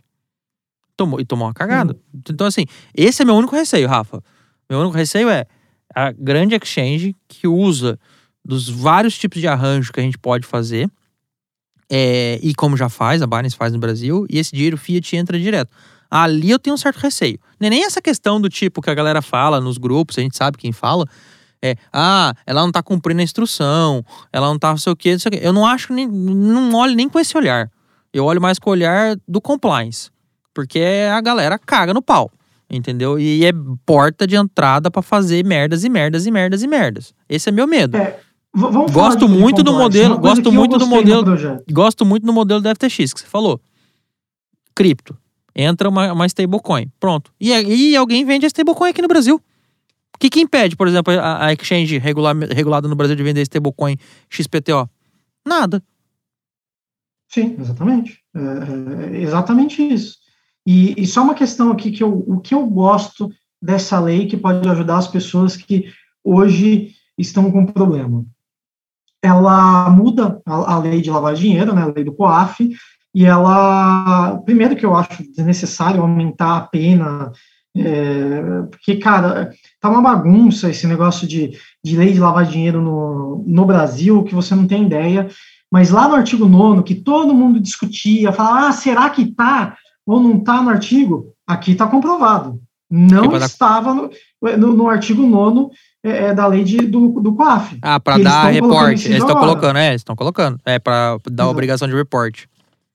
Tomou, 0.97 1.21
e 1.21 1.25
tomou 1.25 1.47
uma 1.47 1.55
cagada. 1.55 1.97
Então, 2.29 2.47
assim, 2.49 2.67
esse 2.97 3.23
é 3.23 3.25
meu 3.25 3.37
único 3.37 3.55
receio, 3.55 3.89
Rafa. 3.89 4.23
Meu 4.69 4.81
único 4.81 4.97
receio 4.97 5.29
é 5.29 5.47
a 5.95 6.11
grande 6.11 6.57
exchange 6.57 7.15
que 7.29 7.47
usa 7.47 7.99
dos 8.45 8.69
vários 8.69 9.17
tipos 9.17 9.41
de 9.41 9.47
arranjo 9.47 9.93
que 9.93 10.01
a 10.01 10.03
gente 10.03 10.19
pode 10.19 10.47
fazer. 10.47 10.91
É, 11.89 12.41
e 12.43 12.55
como 12.55 12.77
já 12.77 12.89
faz, 12.89 13.23
a 13.23 13.27
Binance 13.27 13.57
faz 13.57 13.73
no 13.73 13.79
Brasil, 13.79 14.27
e 14.29 14.39
esse 14.39 14.53
dinheiro 14.53 14.77
Fiat 14.77 15.15
entra 15.17 15.39
direto. 15.39 15.71
Ali 16.11 16.51
eu 16.51 16.59
tenho 16.59 16.75
um 16.75 16.79
certo 16.79 16.99
receio. 16.99 17.39
Não 17.59 17.67
é 17.67 17.71
nem 17.71 17.85
essa 17.85 18.01
questão 18.01 18.41
do 18.41 18.49
tipo 18.49 18.81
que 18.81 18.91
a 18.91 18.95
galera 18.95 19.23
fala 19.23 19.61
nos 19.61 19.79
grupos, 19.79 20.19
a 20.19 20.21
gente 20.21 20.37
sabe 20.37 20.59
quem 20.59 20.73
fala. 20.73 21.07
É, 21.63 21.77
ah, 21.93 22.35
ela 22.47 22.61
não 22.61 22.71
tá 22.71 22.83
cumprindo 22.83 23.21
a 23.21 23.25
instrução, 23.25 24.05
ela 24.31 24.49
não 24.49 24.59
tá 24.59 24.69
não 24.69 24.77
sei 24.77 24.93
o 24.93 24.97
quê, 24.97 25.13
não 25.13 25.19
sei 25.19 25.29
o 25.31 25.33
quê. 25.33 25.41
Eu 25.43 25.53
não 25.53 25.67
acho, 25.67 25.93
nem, 25.95 26.07
não 26.07 26.75
olho 26.75 26.95
nem 26.95 27.09
com 27.09 27.19
esse 27.19 27.37
olhar. 27.37 27.71
Eu 28.13 28.27
olho 28.27 28.41
mais 28.41 28.59
com 28.59 28.69
o 28.69 28.73
olhar 28.73 29.17
do 29.27 29.41
compliance. 29.41 30.11
Porque 30.53 30.81
a 31.11 31.21
galera 31.21 31.59
caga 31.59 31.95
no 31.95 32.03
pau. 32.03 32.31
Entendeu? 32.71 33.19
E 33.19 33.45
é 33.45 33.53
porta 33.85 34.27
de 34.27 34.37
entrada 34.37 34.91
para 34.91 35.03
fazer 35.03 35.45
merdas 35.45 35.85
e 35.85 35.89
merdas 35.89 36.27
e 36.27 36.31
merdas 36.31 36.63
e 36.63 36.67
merdas. 36.67 37.15
Esse 37.29 37.49
é 37.49 37.53
meu 37.53 37.67
medo. 37.67 37.97
É, 37.97 38.21
gosto 38.93 39.29
muito 39.29 39.63
do 39.63 39.73
modelo, 39.73 40.19
gosto 40.19 40.53
muito 40.53 40.79
do 40.79 40.87
modelo, 40.87 41.25
gosto 41.71 42.05
muito 42.05 42.25
do 42.25 42.33
modelo 42.33 42.61
do 42.61 42.69
FTX 42.69 43.13
que 43.13 43.21
você 43.21 43.27
falou. 43.27 43.61
Cripto 44.75 45.17
entra 45.55 45.89
uma, 45.89 46.13
uma 46.13 46.27
stablecoin. 46.27 46.91
Pronto. 46.99 47.33
E, 47.41 47.51
e 47.53 47.97
alguém 47.97 48.25
vende 48.25 48.47
a 48.47 48.49
stablecoin 48.49 48.91
aqui 48.91 49.03
no 49.03 49.09
Brasil. 49.09 49.37
O 50.15 50.19
que, 50.19 50.31
que 50.31 50.41
impede, 50.41 50.77
por 50.77 50.87
exemplo, 50.87 51.13
a, 51.19 51.47
a 51.47 51.53
exchange 51.53 51.99
regular, 51.99 52.37
regulada 52.37 52.89
no 52.89 52.95
Brasil 52.95 53.17
de 53.17 53.23
vender 53.23 53.43
stablecoin 53.43 53.97
XPTO? 54.31 54.89
Nada. 55.47 55.83
Sim, 57.29 57.57
exatamente. 57.59 58.21
É, 58.35 59.17
é, 59.17 59.21
exatamente 59.23 59.83
isso. 59.83 60.19
E, 60.67 60.95
e, 60.97 61.07
só 61.07 61.23
uma 61.23 61.35
questão 61.35 61.71
aqui 61.71 61.91
que 61.91 62.03
eu, 62.03 62.25
o 62.27 62.41
que 62.41 62.55
eu 62.55 62.65
gosto 62.67 63.31
dessa 63.61 63.99
lei 64.01 64.27
que 64.27 64.37
pode 64.37 64.67
ajudar 64.69 64.99
as 64.99 65.09
pessoas 65.09 65.57
que 65.57 65.93
hoje 66.23 66.93
estão 67.19 67.51
com 67.51 67.67
problema. 67.67 68.25
Ela 69.23 69.91
muda 69.91 70.41
a, 70.47 70.75
a 70.75 70.79
lei 70.79 71.01
de 71.01 71.11
lavar 71.11 71.35
dinheiro, 71.35 71.75
né, 71.75 71.83
a 71.83 71.93
lei 71.93 72.05
do 72.05 72.15
COAF, 72.15 72.71
e 73.15 73.25
ela, 73.25 74.39
primeiro 74.45 74.75
que 74.75 74.85
eu 74.85 74.97
acho 74.97 75.23
desnecessário 75.31 76.03
aumentar 76.03 76.57
a 76.57 76.61
pena, 76.63 77.31
é, 77.77 78.63
porque, 78.71 78.97
cara, 78.97 79.53
tá 79.81 79.89
uma 79.89 80.03
bagunça 80.03 80.69
esse 80.69 80.87
negócio 80.87 81.27
de, 81.27 81.57
de 81.83 81.97
lei 81.97 82.13
de 82.13 82.19
lavar 82.19 82.45
dinheiro 82.45 82.83
no, 82.83 83.45
no 83.47 83.65
Brasil, 83.65 84.25
que 84.25 84.35
você 84.35 84.57
não 84.57 84.67
tem 84.67 84.85
ideia, 84.85 85.29
mas 85.71 85.91
lá 85.91 86.09
no 86.09 86.17
artigo 86.17 86.47
9 86.47 86.83
que 86.83 86.95
todo 86.97 87.35
mundo 87.35 87.61
discutia, 87.61 88.33
falava, 88.33 88.69
ah, 88.69 88.73
será 88.73 89.09
que 89.11 89.27
tá 89.27 89.77
ou 90.05 90.21
não 90.21 90.41
tá 90.41 90.61
no 90.61 90.71
artigo? 90.71 91.33
Aqui 91.47 91.73
está 91.73 91.87
comprovado. 91.87 92.61
Não 92.91 93.35
estava 93.37 93.95
no, 93.95 94.11
no, 94.59 94.73
no 94.73 94.89
artigo 94.89 95.25
9 95.25 95.69
é, 96.03 96.27
é, 96.27 96.35
da 96.35 96.47
lei 96.47 96.65
de, 96.65 96.79
do, 96.79 97.21
do 97.21 97.35
COAF. 97.35 97.79
Ah, 97.81 97.99
para 97.99 98.19
dar 98.19 98.51
reporte. 98.51 99.07
Eles 99.07 99.19
estão 99.19 99.37
colocando, 99.37 99.77
é, 99.77 99.89
eles 99.89 100.01
estão 100.01 100.17
colocando. 100.17 100.59
É, 100.65 100.79
para 100.79 101.19
dar 101.31 101.45
a 101.45 101.51
obrigação 101.51 101.89
de 101.89 101.95
reporte 101.95 102.49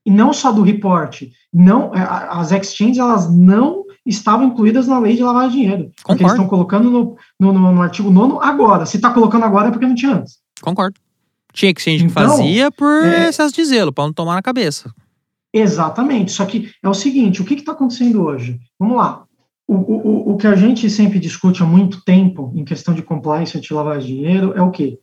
e 0.09 0.11
não 0.11 0.33
só 0.33 0.51
do 0.51 0.63
reporte. 0.63 1.31
Não, 1.53 1.93
é, 1.93 2.01
as 2.31 2.51
exchanges 2.51 2.97
elas 2.97 3.31
não 3.31 3.83
estavam 4.03 4.47
incluídas 4.47 4.87
na 4.87 4.97
lei 4.97 5.15
de 5.15 5.21
lavar 5.21 5.47
dinheiro. 5.47 5.83
Concordo. 5.83 6.03
Porque 6.03 6.23
eles 6.23 6.31
estão 6.31 6.47
colocando 6.47 6.89
no, 6.89 7.15
no, 7.39 7.53
no, 7.53 7.71
no 7.73 7.81
artigo 7.81 8.09
9 8.09 8.39
agora. 8.41 8.87
Se 8.87 8.97
está 8.97 9.13
colocando 9.13 9.45
agora 9.45 9.67
é 9.67 9.71
porque 9.71 9.85
não 9.85 9.93
tinha 9.93 10.15
antes. 10.15 10.39
Concordo. 10.61 10.99
Tinha 11.53 11.71
exchange 11.71 12.05
então, 12.05 12.23
que 12.23 12.29
fazia 12.29 12.71
por 12.71 13.05
é, 13.05 13.29
excesso 13.29 13.53
de 13.53 13.63
zelo, 13.65 13.93
para 13.93 14.05
não 14.05 14.13
tomar 14.13 14.33
na 14.33 14.41
cabeça. 14.41 14.91
Exatamente. 15.53 16.31
Só 16.31 16.43
que 16.43 16.71
é 16.81 16.89
o 16.89 16.93
seguinte: 16.93 17.39
o 17.41 17.45
que 17.45 17.53
está 17.53 17.73
acontecendo 17.73 18.23
hoje? 18.23 18.59
Vamos 18.79 18.97
lá. 18.97 19.25
O, 19.67 19.75
o, 19.75 20.33
o 20.33 20.37
que 20.37 20.47
a 20.47 20.55
gente 20.55 20.89
sempre 20.89 21.19
discute 21.19 21.61
há 21.61 21.65
muito 21.67 22.03
tempo 22.03 22.51
em 22.55 22.65
questão 22.65 22.95
de 22.95 23.03
compliance 23.03 23.59
de 23.59 23.73
lavar 23.73 23.99
dinheiro 23.99 24.53
é 24.55 24.61
o 24.61 24.71
quê? 24.71 24.97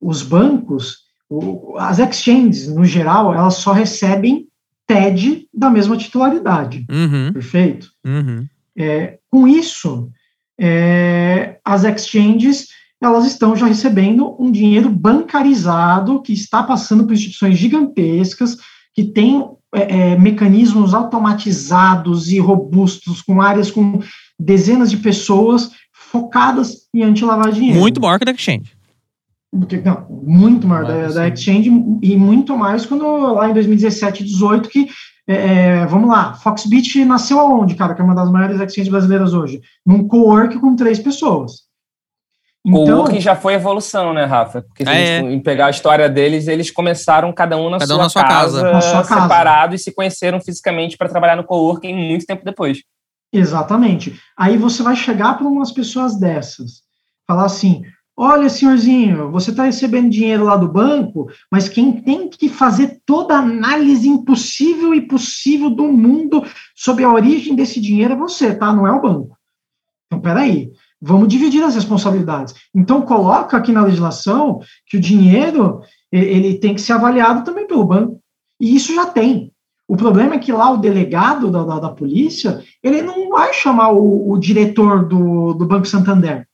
Os 0.00 0.22
bancos 0.22 1.07
o, 1.28 1.76
as 1.78 1.98
exchanges, 1.98 2.68
no 2.68 2.84
geral, 2.84 3.34
elas 3.34 3.54
só 3.54 3.72
recebem 3.72 4.46
TED 4.86 5.46
da 5.52 5.68
mesma 5.68 5.96
titularidade. 5.96 6.86
Uhum. 6.90 7.32
Perfeito? 7.32 7.90
Uhum. 8.04 8.46
É, 8.76 9.18
com 9.30 9.46
isso, 9.46 10.10
é, 10.58 11.58
as 11.64 11.84
exchanges 11.84 12.68
elas 13.00 13.26
estão 13.26 13.54
já 13.54 13.66
recebendo 13.66 14.34
um 14.40 14.50
dinheiro 14.50 14.90
bancarizado 14.90 16.20
que 16.20 16.32
está 16.32 16.64
passando 16.64 17.04
por 17.04 17.12
instituições 17.12 17.56
gigantescas 17.56 18.56
que 18.92 19.04
têm 19.04 19.44
é, 19.72 20.12
é 20.12 20.18
mecanismos 20.18 20.94
automatizados 20.94 22.32
e 22.32 22.40
robustos 22.40 23.22
com 23.22 23.40
áreas 23.40 23.70
com 23.70 24.00
dezenas 24.38 24.90
de 24.90 24.96
pessoas 24.96 25.70
focadas 25.92 26.88
em 26.92 27.02
anti-lavar 27.02 27.52
dinheiro. 27.52 27.78
Muito 27.78 28.00
maior 28.00 28.18
que 28.18 28.28
a 28.28 28.32
exchange. 28.32 28.77
Não, 29.52 30.06
muito 30.10 30.66
maior 30.66 30.84
da, 30.84 31.08
da, 31.08 31.28
Exchange 31.28 31.70
e 32.02 32.16
muito 32.16 32.56
mais 32.56 32.84
quando 32.84 33.32
lá 33.32 33.48
em 33.48 33.54
2017 33.54 34.22
e 34.22 34.26
2018 34.26 34.68
que 34.68 34.88
é, 35.28 35.34
é, 35.34 35.86
vamos 35.86 36.08
lá, 36.08 36.32
Foxbit 36.32 37.04
nasceu 37.04 37.38
aonde, 37.38 37.74
cara, 37.74 37.94
que 37.94 38.00
é 38.00 38.04
uma 38.04 38.14
das 38.14 38.30
maiores 38.30 38.58
exchanges 38.58 38.90
brasileiras 38.90 39.34
hoje? 39.34 39.60
Num 39.84 40.08
co-work 40.08 40.58
com 40.58 40.74
três 40.74 40.98
pessoas. 40.98 41.68
Então, 42.66 42.84
co-work 42.84 43.20
já 43.20 43.36
foi 43.36 43.52
evolução, 43.52 44.14
né, 44.14 44.24
Rafa? 44.24 44.62
Porque 44.62 44.84
se 44.84 44.90
é, 44.90 45.18
a 45.18 45.22
gente 45.22 45.42
pegar 45.42 45.66
a 45.66 45.70
história 45.70 46.08
deles, 46.08 46.48
eles 46.48 46.70
começaram 46.70 47.30
cada 47.30 47.58
um 47.58 47.68
na, 47.68 47.78
cada 47.78 47.88
sua, 47.88 47.96
um 47.96 48.02
na 48.02 48.08
sua 48.08 48.22
casa, 48.24 48.62
casa. 48.62 48.72
Na 48.72 48.80
sua 48.80 49.04
separado 49.04 49.72
casa. 49.72 49.74
e 49.74 49.78
se 49.78 49.94
conheceram 49.94 50.40
fisicamente 50.40 50.96
para 50.96 51.10
trabalhar 51.10 51.36
no 51.36 51.44
co-working 51.44 51.94
muito 51.94 52.24
tempo 52.24 52.42
depois. 52.42 52.78
Exatamente. 53.30 54.18
Aí 54.34 54.56
você 54.56 54.82
vai 54.82 54.96
chegar 54.96 55.36
para 55.36 55.46
umas 55.46 55.70
pessoas 55.70 56.18
dessas, 56.18 56.82
falar 57.26 57.44
assim, 57.44 57.82
Olha, 58.20 58.48
senhorzinho, 58.48 59.30
você 59.30 59.52
está 59.52 59.62
recebendo 59.62 60.10
dinheiro 60.10 60.42
lá 60.42 60.56
do 60.56 60.66
banco, 60.66 61.30
mas 61.48 61.68
quem 61.68 61.92
tem 62.02 62.28
que 62.28 62.48
fazer 62.48 63.00
toda 63.06 63.36
a 63.36 63.38
análise 63.38 64.08
impossível 64.08 64.92
e 64.92 65.00
possível 65.00 65.70
do 65.70 65.84
mundo 65.84 66.44
sobre 66.74 67.04
a 67.04 67.12
origem 67.12 67.54
desse 67.54 67.80
dinheiro 67.80 68.14
é 68.14 68.16
você, 68.16 68.52
tá? 68.52 68.72
Não 68.72 68.88
é 68.88 68.90
o 68.90 69.00
banco. 69.00 69.38
Então, 70.06 70.20
peraí, 70.20 70.68
vamos 71.00 71.28
dividir 71.28 71.62
as 71.62 71.76
responsabilidades. 71.76 72.56
Então, 72.74 73.02
coloca 73.02 73.56
aqui 73.56 73.70
na 73.70 73.84
legislação 73.84 74.58
que 74.84 74.96
o 74.96 75.00
dinheiro 75.00 75.80
ele 76.10 76.58
tem 76.58 76.74
que 76.74 76.80
ser 76.80 76.94
avaliado 76.94 77.44
também 77.44 77.68
pelo 77.68 77.84
banco. 77.84 78.20
E 78.60 78.74
isso 78.74 78.92
já 78.92 79.06
tem. 79.06 79.52
O 79.86 79.96
problema 79.96 80.34
é 80.34 80.38
que 80.38 80.50
lá 80.50 80.72
o 80.72 80.78
delegado 80.78 81.52
da, 81.52 81.62
da, 81.62 81.78
da 81.78 81.88
polícia, 81.90 82.64
ele 82.82 83.00
não 83.00 83.28
vai 83.28 83.54
chamar 83.54 83.92
o, 83.92 84.32
o 84.32 84.36
diretor 84.36 85.06
do, 85.06 85.54
do 85.54 85.64
Banco 85.64 85.86
Santander. 85.86 86.48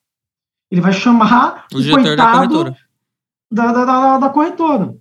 Ele 0.75 0.81
vai 0.81 0.93
chamar 0.93 1.67
o, 1.73 1.79
o 1.79 1.89
coitado 1.89 2.17
da 2.17 2.33
corretora. 2.33 2.77
Da, 3.49 3.73
da, 3.73 3.85
da, 3.85 4.19
da, 4.19 4.29
corretora. 4.29 4.97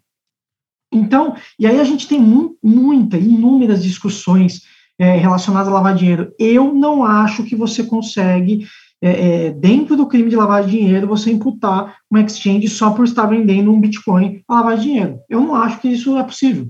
Então, 0.94 1.36
e 1.58 1.66
aí 1.66 1.80
a 1.80 1.84
gente 1.84 2.08
tem 2.08 2.20
mu 2.20 2.56
muita, 2.62 3.18
inúmeras 3.18 3.82
discussões 3.82 4.62
é, 5.00 5.18
relacionadas 5.18 5.68
a 5.68 5.72
lavar 5.72 5.96
dinheiro. 5.96 6.32
Eu 6.38 6.72
não 6.76 7.04
acho 7.04 7.44
que 7.44 7.56
você 7.56 7.84
consegue, 7.84 8.68
é, 9.02 9.48
é, 9.48 9.50
dentro 9.50 9.98
do 9.98 10.06
crime 10.06 10.30
de 10.30 10.36
lavar 10.36 10.64
dinheiro, 10.64 11.08
você 11.08 11.32
imputar 11.32 11.98
uma 12.08 12.22
exchange 12.22 12.68
só 12.68 12.92
por 12.92 13.06
estar 13.06 13.26
vendendo 13.26 13.72
um 13.72 13.82
Bitcoin 13.82 14.44
a 14.48 14.54
lavar 14.54 14.78
dinheiro. 14.78 15.18
Eu 15.28 15.42
não 15.42 15.56
acho 15.56 15.80
que 15.80 15.88
isso 15.88 16.16
é 16.20 16.24
possível. 16.24 16.70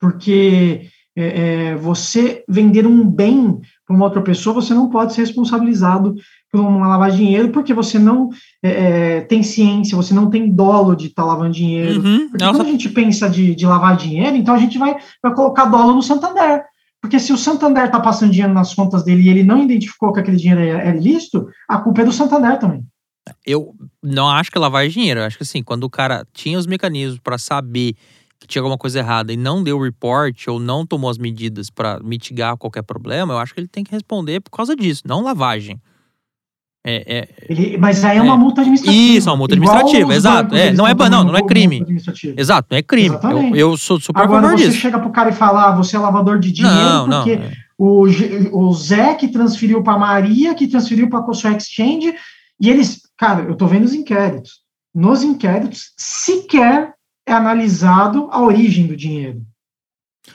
Porque 0.00 0.88
é, 1.16 1.22
é, 1.68 1.76
você 1.76 2.42
vender 2.48 2.84
um 2.84 3.08
bem 3.08 3.60
para 3.86 3.94
uma 3.94 4.04
outra 4.04 4.22
pessoa, 4.22 4.54
você 4.54 4.72
não 4.72 4.88
pode 4.88 5.12
ser 5.12 5.22
responsabilizado 5.22 6.14
por 6.50 6.60
uma 6.60 6.88
lavagem 6.88 7.18
de 7.18 7.24
dinheiro 7.24 7.48
porque 7.50 7.74
você 7.74 7.98
não 7.98 8.30
é, 8.62 8.70
é, 8.70 9.20
tem 9.22 9.42
ciência, 9.42 9.96
você 9.96 10.14
não 10.14 10.30
tem 10.30 10.50
dolo 10.50 10.94
de 10.94 11.08
estar 11.08 11.22
tá 11.22 11.28
lavando 11.28 11.52
dinheiro. 11.52 12.00
Uhum, 12.00 12.30
porque 12.30 12.44
quando 12.44 12.62
a 12.62 12.70
gente 12.70 12.88
pensa 12.88 13.28
de, 13.28 13.54
de 13.54 13.66
lavar 13.66 13.96
dinheiro, 13.96 14.36
então 14.36 14.54
a 14.54 14.58
gente 14.58 14.78
vai, 14.78 14.96
vai 15.22 15.34
colocar 15.34 15.66
dolo 15.66 15.94
no 15.94 16.02
Santander. 16.02 16.64
Porque 17.00 17.20
se 17.20 17.34
o 17.34 17.36
Santander 17.36 17.84
está 17.84 18.00
passando 18.00 18.32
dinheiro 18.32 18.54
nas 18.54 18.72
contas 18.72 19.04
dele 19.04 19.22
e 19.22 19.28
ele 19.28 19.42
não 19.42 19.62
identificou 19.62 20.12
que 20.12 20.20
aquele 20.20 20.38
dinheiro 20.38 20.60
é, 20.60 20.88
é 20.88 20.96
ilícito, 20.96 21.46
a 21.68 21.76
culpa 21.78 22.00
é 22.00 22.04
do 22.04 22.12
Santander 22.12 22.58
também. 22.58 22.82
Eu 23.44 23.74
não 24.02 24.28
acho 24.28 24.50
que 24.50 24.56
é 24.56 24.60
lavar 24.60 24.88
dinheiro. 24.88 25.20
Eu 25.20 25.24
acho 25.24 25.36
que 25.36 25.42
assim, 25.42 25.62
quando 25.62 25.84
o 25.84 25.90
cara 25.90 26.26
tinha 26.32 26.58
os 26.58 26.66
mecanismos 26.66 27.18
para 27.18 27.36
saber 27.36 27.94
tinha 28.46 28.62
alguma 28.62 28.78
coisa 28.78 28.98
errada 28.98 29.32
e 29.32 29.36
não 29.36 29.62
deu 29.62 29.80
report 29.80 30.48
ou 30.48 30.58
não 30.58 30.86
tomou 30.86 31.10
as 31.10 31.18
medidas 31.18 31.70
para 31.70 32.00
mitigar 32.00 32.56
qualquer 32.56 32.82
problema, 32.82 33.34
eu 33.34 33.38
acho 33.38 33.54
que 33.54 33.60
ele 33.60 33.68
tem 33.68 33.84
que 33.84 33.92
responder 33.92 34.40
por 34.40 34.50
causa 34.50 34.74
disso, 34.76 35.02
não 35.06 35.22
lavagem. 35.22 35.80
É, 36.86 37.16
é, 37.16 37.28
ele, 37.48 37.78
mas 37.78 38.04
aí 38.04 38.18
é 38.18 38.22
uma 38.22 38.34
é, 38.34 38.36
multa 38.36 38.60
administrativa. 38.60 39.02
Isso, 39.02 39.26
é 39.26 39.32
uma 39.32 39.38
multa 39.38 39.54
administrativa, 39.54 40.14
exato. 40.14 40.54
É, 40.54 40.70
não, 40.70 40.86
é, 40.86 40.94
não, 40.94 41.24
não 41.24 41.36
é 41.36 41.42
crime. 41.42 41.82
Exato, 42.36 42.68
não 42.70 42.76
é 42.76 42.82
crime. 42.82 43.16
Eu, 43.22 43.56
eu, 43.56 43.76
sou 43.78 43.98
super 43.98 44.20
Agora, 44.20 44.48
você 44.48 44.66
disso. 44.66 44.78
chega 44.78 44.98
pro 44.98 45.08
cara 45.08 45.30
e 45.30 45.32
fala, 45.32 45.68
ah, 45.70 45.74
você 45.74 45.96
é 45.96 45.98
lavador 45.98 46.38
de 46.38 46.52
dinheiro 46.52 47.06
não, 47.06 47.08
porque 47.08 47.36
não, 47.36 47.44
é. 47.44 47.52
o, 47.78 48.02
o 48.52 48.72
Zé 48.74 49.14
que 49.14 49.28
transferiu 49.28 49.82
para 49.82 49.98
Maria, 49.98 50.54
que 50.54 50.66
transferiu 50.66 51.08
para 51.08 51.20
a 51.20 51.32
sua 51.32 51.52
exchange, 51.52 52.14
e 52.60 52.68
eles, 52.68 53.00
cara, 53.16 53.44
eu 53.44 53.54
tô 53.54 53.66
vendo 53.66 53.84
os 53.84 53.94
inquéritos. 53.94 54.60
Nos 54.94 55.22
inquéritos, 55.22 55.92
sequer 55.96 56.93
é 57.26 57.32
analisado 57.32 58.28
a 58.30 58.40
origem 58.42 58.86
do 58.86 58.96
dinheiro. 58.96 59.42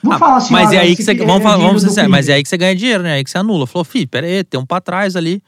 Não 0.02 0.12
ah, 0.12 0.18
fala 0.18 0.36
assim, 0.36 0.52
mas 0.52 0.72
é 0.72 0.78
aí 0.78 0.96
que 0.96 1.02
você, 1.02 1.14
vamos, 1.14 1.42
falar, 1.42 1.56
vamos 1.56 1.96
mas 2.08 2.28
é 2.28 2.34
aí 2.34 2.42
que 2.42 2.48
você 2.48 2.56
ganha 2.56 2.76
dinheiro, 2.76 3.02
né? 3.02 3.10
É 3.10 3.14
aí 3.14 3.24
que 3.24 3.30
você 3.30 3.38
anula. 3.38 3.66
Falou, 3.66 3.84
fi, 3.84 4.06
pera 4.06 4.26
aí, 4.26 4.44
tem 4.44 4.58
um 4.58 4.64
para 4.64 4.80
trás 4.80 5.16
ali. 5.16 5.42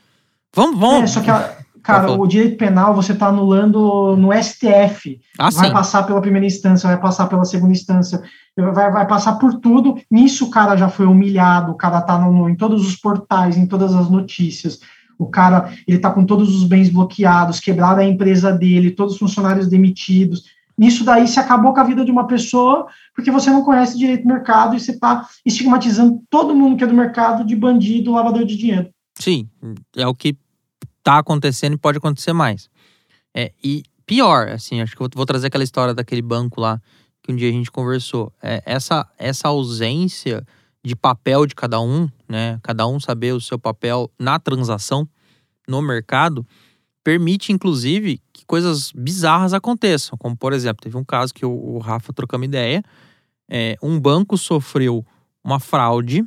Vamos, 0.54 0.78
vamos. 0.78 1.04
É, 1.04 1.06
só 1.06 1.20
que, 1.20 1.80
cara, 1.82 2.12
o 2.12 2.26
direito 2.26 2.56
penal 2.56 2.94
você 2.94 3.12
está 3.12 3.28
anulando 3.28 4.16
no 4.16 4.30
STF. 4.32 5.20
Ah, 5.38 5.50
vai 5.50 5.68
sim. 5.68 5.72
passar 5.72 6.02
pela 6.02 6.20
primeira 6.20 6.46
instância, 6.46 6.88
vai 6.88 7.00
passar 7.00 7.28
pela 7.28 7.44
segunda 7.44 7.72
instância, 7.72 8.22
vai, 8.56 8.90
vai 8.90 9.06
passar 9.06 9.34
por 9.34 9.54
tudo. 9.60 9.96
Nisso 10.10 10.46
o 10.46 10.50
cara 10.50 10.76
já 10.76 10.88
foi 10.88 11.06
humilhado, 11.06 11.72
o 11.72 11.76
cara 11.76 12.00
está 12.00 12.20
em 12.50 12.54
todos 12.56 12.86
os 12.86 12.96
portais, 12.96 13.56
em 13.56 13.66
todas 13.66 13.94
as 13.94 14.10
notícias. 14.10 14.80
O 15.18 15.26
cara, 15.26 15.72
ele 15.86 15.98
tá 15.98 16.10
com 16.10 16.26
todos 16.26 16.54
os 16.54 16.64
bens 16.64 16.90
bloqueados, 16.90 17.60
quebrada 17.60 18.00
a 18.00 18.04
empresa 18.04 18.52
dele, 18.52 18.90
todos 18.90 19.14
os 19.14 19.18
funcionários 19.20 19.68
demitidos. 19.68 20.44
Nisso 20.76 21.04
daí 21.04 21.26
se 21.28 21.38
acabou 21.38 21.72
com 21.72 21.80
a 21.80 21.84
vida 21.84 22.04
de 22.04 22.10
uma 22.10 22.26
pessoa, 22.26 22.86
porque 23.14 23.30
você 23.30 23.50
não 23.50 23.62
conhece 23.62 23.98
direito 23.98 24.22
do 24.22 24.28
mercado 24.28 24.74
e 24.74 24.80
você 24.80 24.92
está 24.92 25.28
estigmatizando 25.44 26.22
todo 26.30 26.54
mundo 26.54 26.76
que 26.76 26.84
é 26.84 26.86
do 26.86 26.94
mercado 26.94 27.44
de 27.44 27.54
bandido, 27.54 28.12
lavador 28.12 28.44
de 28.44 28.56
dinheiro. 28.56 28.90
Sim, 29.18 29.48
é 29.96 30.06
o 30.06 30.14
que 30.14 30.36
tá 31.02 31.18
acontecendo 31.18 31.74
e 31.74 31.78
pode 31.78 31.98
acontecer 31.98 32.32
mais. 32.32 32.68
É, 33.34 33.52
e 33.62 33.82
pior, 34.06 34.48
assim, 34.48 34.80
acho 34.80 34.96
que 34.96 35.02
eu 35.02 35.08
vou 35.14 35.26
trazer 35.26 35.48
aquela 35.48 35.64
história 35.64 35.94
daquele 35.94 36.22
banco 36.22 36.60
lá 36.60 36.80
que 37.22 37.32
um 37.32 37.36
dia 37.36 37.48
a 37.48 37.52
gente 37.52 37.70
conversou. 37.70 38.32
É, 38.42 38.62
essa, 38.66 39.08
essa 39.18 39.48
ausência 39.48 40.44
de 40.84 40.96
papel 40.96 41.46
de 41.46 41.54
cada 41.54 41.80
um, 41.80 42.08
né? 42.28 42.58
Cada 42.62 42.86
um 42.86 42.98
saber 42.98 43.32
o 43.32 43.40
seu 43.40 43.58
papel 43.58 44.10
na 44.18 44.38
transação, 44.38 45.08
no 45.68 45.80
mercado 45.80 46.44
permite, 47.02 47.52
inclusive, 47.52 48.20
que 48.32 48.44
coisas 48.46 48.92
bizarras 48.92 49.52
aconteçam. 49.52 50.16
Como, 50.18 50.36
por 50.36 50.52
exemplo, 50.52 50.82
teve 50.82 50.96
um 50.96 51.04
caso 51.04 51.34
que 51.34 51.44
o, 51.44 51.78
Rafa 51.78 52.12
trocamos 52.12 52.46
ideia. 52.46 52.82
É, 53.50 53.76
um 53.82 53.98
banco 54.00 54.38
sofreu 54.38 55.04
uma 55.44 55.58
fraude 55.58 56.24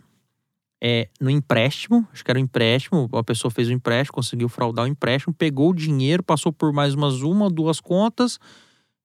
é, 0.81 1.09
no 1.19 1.29
empréstimo, 1.29 2.07
acho 2.11 2.23
que 2.23 2.29
era 2.29 2.39
um 2.39 2.43
empréstimo, 2.43 3.09
a 3.13 3.23
pessoa 3.23 3.49
fez 3.49 3.69
o 3.69 3.71
um 3.71 3.75
empréstimo, 3.75 4.13
conseguiu 4.13 4.49
fraudar 4.49 4.85
o 4.85 4.87
empréstimo, 4.87 5.33
pegou 5.33 5.71
o 5.71 5.73
dinheiro, 5.73 6.21
passou 6.21 6.51
por 6.51 6.71
mais 6.73 6.93
umas 6.93 7.21
uma, 7.21 7.49
duas 7.49 7.79
contas 7.79 8.37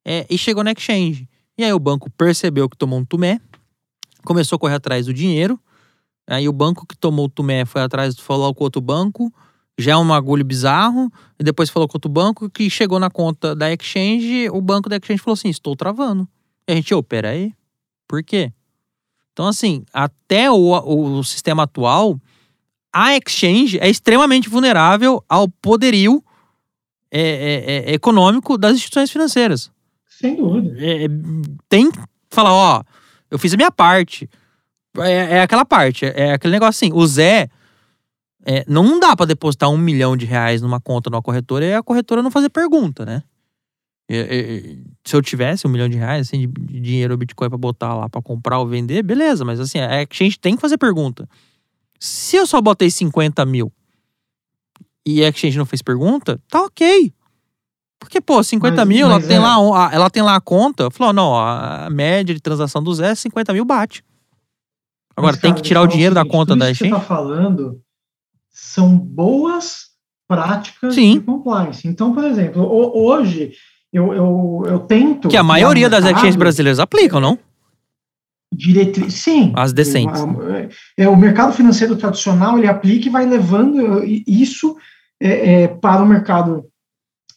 é, 0.05 0.27
e 0.29 0.37
chegou 0.37 0.65
na 0.65 0.73
exchange. 0.73 1.29
E 1.57 1.65
aí 1.65 1.73
o 1.73 1.79
banco 1.79 2.11
percebeu 2.11 2.69
que 2.69 2.77
tomou 2.77 2.99
um 2.99 3.05
tumé, 3.05 3.41
começou 4.25 4.57
a 4.57 4.59
correr 4.59 4.75
atrás 4.75 5.07
do 5.07 5.15
dinheiro, 5.15 5.59
aí 6.27 6.49
o 6.49 6.53
banco 6.53 6.85
que 6.87 6.97
tomou 6.97 7.27
o 7.27 7.31
tumé 7.31 7.65
foi 7.65 7.81
atrás, 7.81 8.19
falou 8.19 8.55
com 8.55 8.65
outro 8.65 8.83
banco, 8.83 9.33
já 9.79 9.93
é 9.93 9.97
um 9.97 10.13
agulho 10.13 10.45
bizarro, 10.45 11.11
e 11.39 11.45
depois 11.45 11.71
falou 11.71 11.89
com 11.89 11.97
outro 11.97 12.11
banco 12.11 12.51
que 12.51 12.69
chegou 12.69 12.99
na 12.99 13.11
conta 13.11 13.55
da 13.55 13.73
exchange, 13.73 14.49
o 14.51 14.61
banco 14.61 14.89
da 14.89 14.97
exchange 14.97 15.23
falou 15.23 15.35
assim, 15.35 15.49
estou 15.49 15.75
travando. 15.75 16.29
E 16.69 16.73
a 16.73 16.75
gente, 16.75 16.95
ô, 16.95 16.99
oh, 16.99 17.03
peraí, 17.03 17.55
por 18.07 18.23
quê? 18.23 18.53
Então, 19.33 19.47
assim, 19.47 19.85
até 19.93 20.51
o, 20.51 21.19
o 21.19 21.25
sistema 21.25 21.63
atual, 21.63 22.21
a 22.93 23.17
exchange 23.17 23.79
é 23.79 23.89
extremamente 23.89 24.49
vulnerável 24.49 25.25
ao 25.29 25.49
poderio 25.49 26.23
é, 27.11 27.21
é, 27.21 27.91
é, 27.91 27.95
econômico 27.95 28.59
das 28.59 28.77
instituições 28.77 29.11
financeiras. 29.11 29.71
Sem 30.07 30.37
dúvida. 30.37 30.77
É, 30.79 31.09
tem 31.69 31.91
que 31.91 31.99
falar, 32.31 32.53
ó, 32.53 32.83
eu 33.31 33.39
fiz 33.39 33.55
a 33.55 33.57
minha 33.57 33.71
parte. 33.71 34.29
É, 34.99 35.39
é 35.39 35.43
aquela 35.43 35.65
parte, 35.65 36.05
é 36.05 36.33
aquele 36.33 36.53
negócio 36.53 36.87
assim, 36.87 36.93
o 36.93 37.07
Zé. 37.07 37.49
Não 38.67 38.99
dá 38.99 39.15
para 39.15 39.27
depositar 39.27 39.71
um 39.71 39.79
milhão 39.79 40.17
de 40.17 40.25
reais 40.25 40.63
numa 40.63 40.81
conta 40.81 41.11
numa 41.11 41.23
corretora 41.23 41.65
e 41.65 41.75
a 41.75 41.83
corretora 41.83 42.23
não 42.23 42.31
fazer 42.31 42.49
pergunta, 42.51 43.05
né? 43.05 43.23
se 45.05 45.15
eu 45.15 45.23
tivesse 45.23 45.67
um 45.67 45.71
milhão 45.71 45.89
de 45.89 45.97
reais 45.97 46.27
assim, 46.27 46.49
de 46.49 46.81
dinheiro 46.81 47.17
Bitcoin 47.17 47.49
para 47.49 47.57
botar 47.57 47.95
lá 47.95 48.09
para 48.09 48.21
comprar 48.21 48.59
ou 48.59 48.67
vender, 48.67 49.05
beleza, 49.05 49.45
mas 49.45 49.61
assim, 49.61 49.79
a 49.79 50.03
exchange 50.03 50.37
tem 50.37 50.57
que 50.57 50.61
fazer 50.61 50.77
pergunta. 50.79 51.29
Se 51.99 52.37
eu 52.37 52.47
só 52.47 52.61
botei 52.61 52.91
50 52.91 53.45
mil 53.45 53.73
e 55.07 55.25
a 55.25 55.29
exchange 55.29 55.57
não 55.57 55.67
fez 55.67 55.81
pergunta, 55.81 56.41
tá 56.49 56.63
ok. 56.63 57.13
Porque, 58.01 58.21
pô, 58.21 58.43
50 58.43 58.75
mas, 58.75 58.89
mil, 58.89 59.07
mas 59.07 59.17
ela, 59.17 59.25
é. 59.25 59.29
tem 59.29 59.39
lá, 59.39 59.91
ela 59.93 60.11
tem 60.11 60.23
lá 60.23 60.35
a 60.35 60.41
conta, 60.41 60.91
falou, 60.91 61.13
não, 61.13 61.37
a 61.37 61.89
média 61.91 62.35
de 62.35 62.41
transação 62.41 62.83
do 62.83 62.93
Zé 62.95 63.11
é 63.11 63.15
50 63.15 63.53
mil 63.53 63.65
bate. 63.65 64.03
Agora, 65.15 65.35
mas, 65.35 65.41
tem 65.41 65.55
que 65.55 65.61
tirar 65.61 65.83
o 65.83 65.87
dinheiro 65.87 66.15
o 66.15 66.19
seguinte, 66.19 66.33
da 66.33 66.37
conta 66.37 66.57
da 66.57 66.71
exchange. 66.71 66.95
você 66.95 67.01
tá 67.01 67.07
falando 67.07 67.81
são 68.51 68.97
boas 68.97 69.91
práticas 70.29 70.95
Sim. 70.95 71.15
de 71.15 71.21
compliance. 71.21 71.87
Então, 71.87 72.13
por 72.13 72.25
exemplo, 72.25 72.63
hoje 72.63 73.53
eu, 73.93 74.13
eu, 74.13 74.63
eu 74.67 74.79
tento. 74.81 75.29
Que 75.29 75.37
a 75.37 75.43
maioria 75.43 75.89
das 75.89 76.05
exchanges 76.05 76.37
brasileiras 76.37 76.79
aplicam, 76.79 77.21
não? 77.21 77.39
Diretriz, 78.53 79.15
sim. 79.15 79.53
As 79.55 79.73
decentes. 79.73 80.21
É, 80.97 81.09
o 81.09 81.17
mercado 81.17 81.53
financeiro 81.53 81.97
tradicional 81.97 82.59
ele 82.59 82.67
aplica 82.67 83.07
e 83.07 83.11
vai 83.11 83.25
levando 83.25 84.05
isso 84.05 84.77
é, 85.21 85.63
é, 85.63 85.69
para 85.69 86.03
o 86.03 86.07
mercado 86.07 86.65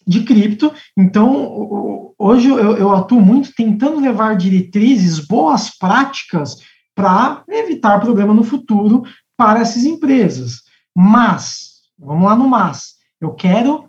de 0.06 0.24
cripto. 0.24 0.74
Então, 0.98 2.14
hoje 2.18 2.50
eu, 2.50 2.78
eu 2.78 2.92
atuo 2.92 3.22
muito 3.22 3.54
tentando 3.56 4.02
levar 4.02 4.36
diretrizes, 4.36 5.20
boas 5.20 5.70
práticas 5.78 6.58
para 6.96 7.44
evitar 7.48 8.00
problema 8.00 8.34
no 8.34 8.44
futuro 8.44 9.04
para 9.38 9.60
essas 9.62 9.84
empresas. 9.84 10.63
Mas, 10.96 11.82
vamos 11.98 12.26
lá 12.26 12.36
no 12.36 12.48
mas, 12.48 12.96
eu 13.20 13.32
quero 13.34 13.86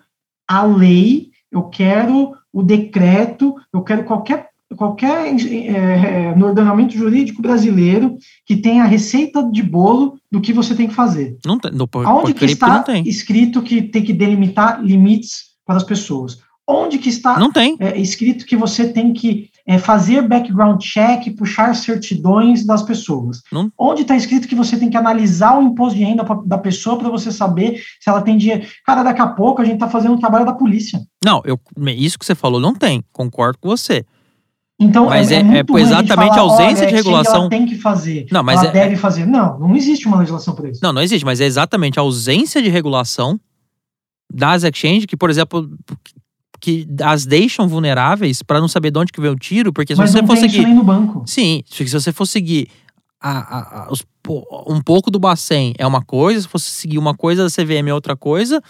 a 0.49 0.63
lei, 0.63 1.31
eu 1.51 1.65
quero 1.65 2.33
o 2.53 2.63
decreto, 2.63 3.55
eu 3.73 3.83
quero 3.83 4.05
qualquer 4.05 4.49
qualquer 4.77 5.27
é, 5.29 6.35
no 6.35 6.47
ordenamento 6.47 6.95
jurídico 6.95 7.41
brasileiro 7.41 8.17
que 8.45 8.57
tenha 8.57 8.83
a 8.83 8.87
receita 8.87 9.43
de 9.51 9.63
bolo 9.63 10.19
do 10.31 10.41
que 10.41 10.53
você 10.53 10.75
tem 10.75 10.89
que 10.89 10.95
fazer. 10.95 11.37
Não 11.45 11.59
tem, 11.59 11.71
no, 11.71 11.89
Onde 12.07 12.35
que 12.35 12.45
está 12.45 12.85
escrito 13.05 13.63
que 13.63 13.83
tem 13.83 14.03
que 14.03 14.13
delimitar 14.13 14.83
limites 14.83 15.55
para 15.65 15.77
as 15.77 15.85
pessoas? 15.85 16.39
Onde 16.67 16.99
que 16.99 17.09
está 17.09 17.39
não 17.39 17.53
tem. 17.53 17.77
É, 17.79 17.99
escrito 18.01 18.47
que 18.47 18.57
você 18.57 18.89
tem 18.89 19.13
que 19.13 19.51
é, 19.67 19.79
fazer 19.79 20.23
background 20.23 20.81
check, 20.81 21.35
puxar 21.37 21.75
certidões 21.75 22.67
das 22.67 22.83
pessoas? 22.83 23.43
Não. 23.51 23.71
Onde 23.79 24.03
está 24.03 24.17
escrito 24.17 24.47
que 24.47 24.55
você 24.55 24.77
tem 24.79 24.91
que 24.91 24.97
analisar 24.97 25.59
o 25.59 25.63
imposto 25.63 25.99
de 25.99 26.05
renda 26.05 26.25
pra, 26.25 26.37
da 26.45 26.59
pessoa 26.59 26.99
para 26.99 27.09
você 27.09 27.33
saber 27.33 27.83
se 28.01 28.11
ela 28.11 28.23
tem 28.23 28.37
dinheiro? 28.37 28.67
Cara, 28.85 29.03
daqui 29.03 29.21
a 29.21 29.29
pouco 29.29 29.63
a 29.63 29.65
gente 29.65 29.75
está 29.75 29.89
fazendo 29.89 30.15
o 30.15 30.21
trabalho 30.21 30.45
da 30.45 30.53
polícia. 30.53 31.01
Não, 31.25 31.43
eu, 31.45 31.59
isso 31.97 32.19
que 32.19 32.27
você 32.27 32.35
falou 32.35 32.61
não 32.61 32.75
tem, 32.75 33.03
concordo 33.13 33.59
com 33.59 33.69
você. 33.69 34.05
Então, 34.79 35.07
mas 35.07 35.31
é, 35.31 35.37
é, 35.37 35.39
é 35.39 35.81
exatamente 35.81 36.35
falar, 36.35 36.39
a 36.39 36.41
ausência 36.41 36.87
de 36.87 36.93
regulação. 36.93 37.43
Ela 37.43 37.51
tem 37.51 37.65
que 37.65 37.77
fazer. 37.77 38.27
Não, 38.31 38.43
mas 38.43 38.61
ela 38.61 38.69
é, 38.69 38.73
deve 38.73 38.97
fazer. 38.97 39.25
Não, 39.25 39.59
não 39.59 39.77
existe 39.77 40.07
uma 40.07 40.19
legislação 40.19 40.55
para 40.55 40.69
isso. 40.69 40.81
Não, 40.83 40.93
não 40.93 41.01
existe, 41.01 41.25
mas 41.25 41.41
é 41.41 41.45
exatamente 41.45 41.99
a 41.99 42.03
ausência 42.03 42.61
de 42.61 42.69
regulação 42.69 43.39
das 44.33 44.65
exchanges, 44.65 45.07
que, 45.07 45.17
por 45.17 45.31
exemplo, 45.31 45.71
que 46.65 46.89
as 47.03 47.27
deixam 47.27 47.69
vulneráveis 47.69 48.43
para 48.43 48.59
não 48.59 48.69
saber 48.69 48.91
de 48.91 48.99
onde 48.99 49.13
que 49.13 49.21
vem 49.21 49.31
o 49.31 49.37
tiro, 49.37 49.71
porque 49.71 49.95
se 49.95 50.01
Mas 50.01 50.11
você 50.11 50.23
não 50.23 50.27
for 50.27 50.39
tem 50.39 50.49
seguir. 50.49 50.67
No 50.67 50.83
banco. 50.83 51.23
Sim, 51.27 51.63
se 51.67 51.85
você 51.85 52.11
for 52.11 52.25
seguir 52.25 52.69
a, 53.21 53.39
a, 53.39 53.83
a, 53.83 53.93
os, 53.93 54.03
um 54.67 54.81
pouco 54.81 55.11
do 55.11 55.19
Bacen 55.19 55.75
é 55.77 55.87
uma 55.87 56.01
coisa, 56.01 56.41
se 56.41 56.49
fosse 56.49 56.71
seguir 56.71 56.97
uma 56.97 57.15
coisa 57.15 57.45
da 57.45 57.51
CVM 57.51 57.89
é 57.89 57.93
outra 57.93 58.17
coisa. 58.17 58.63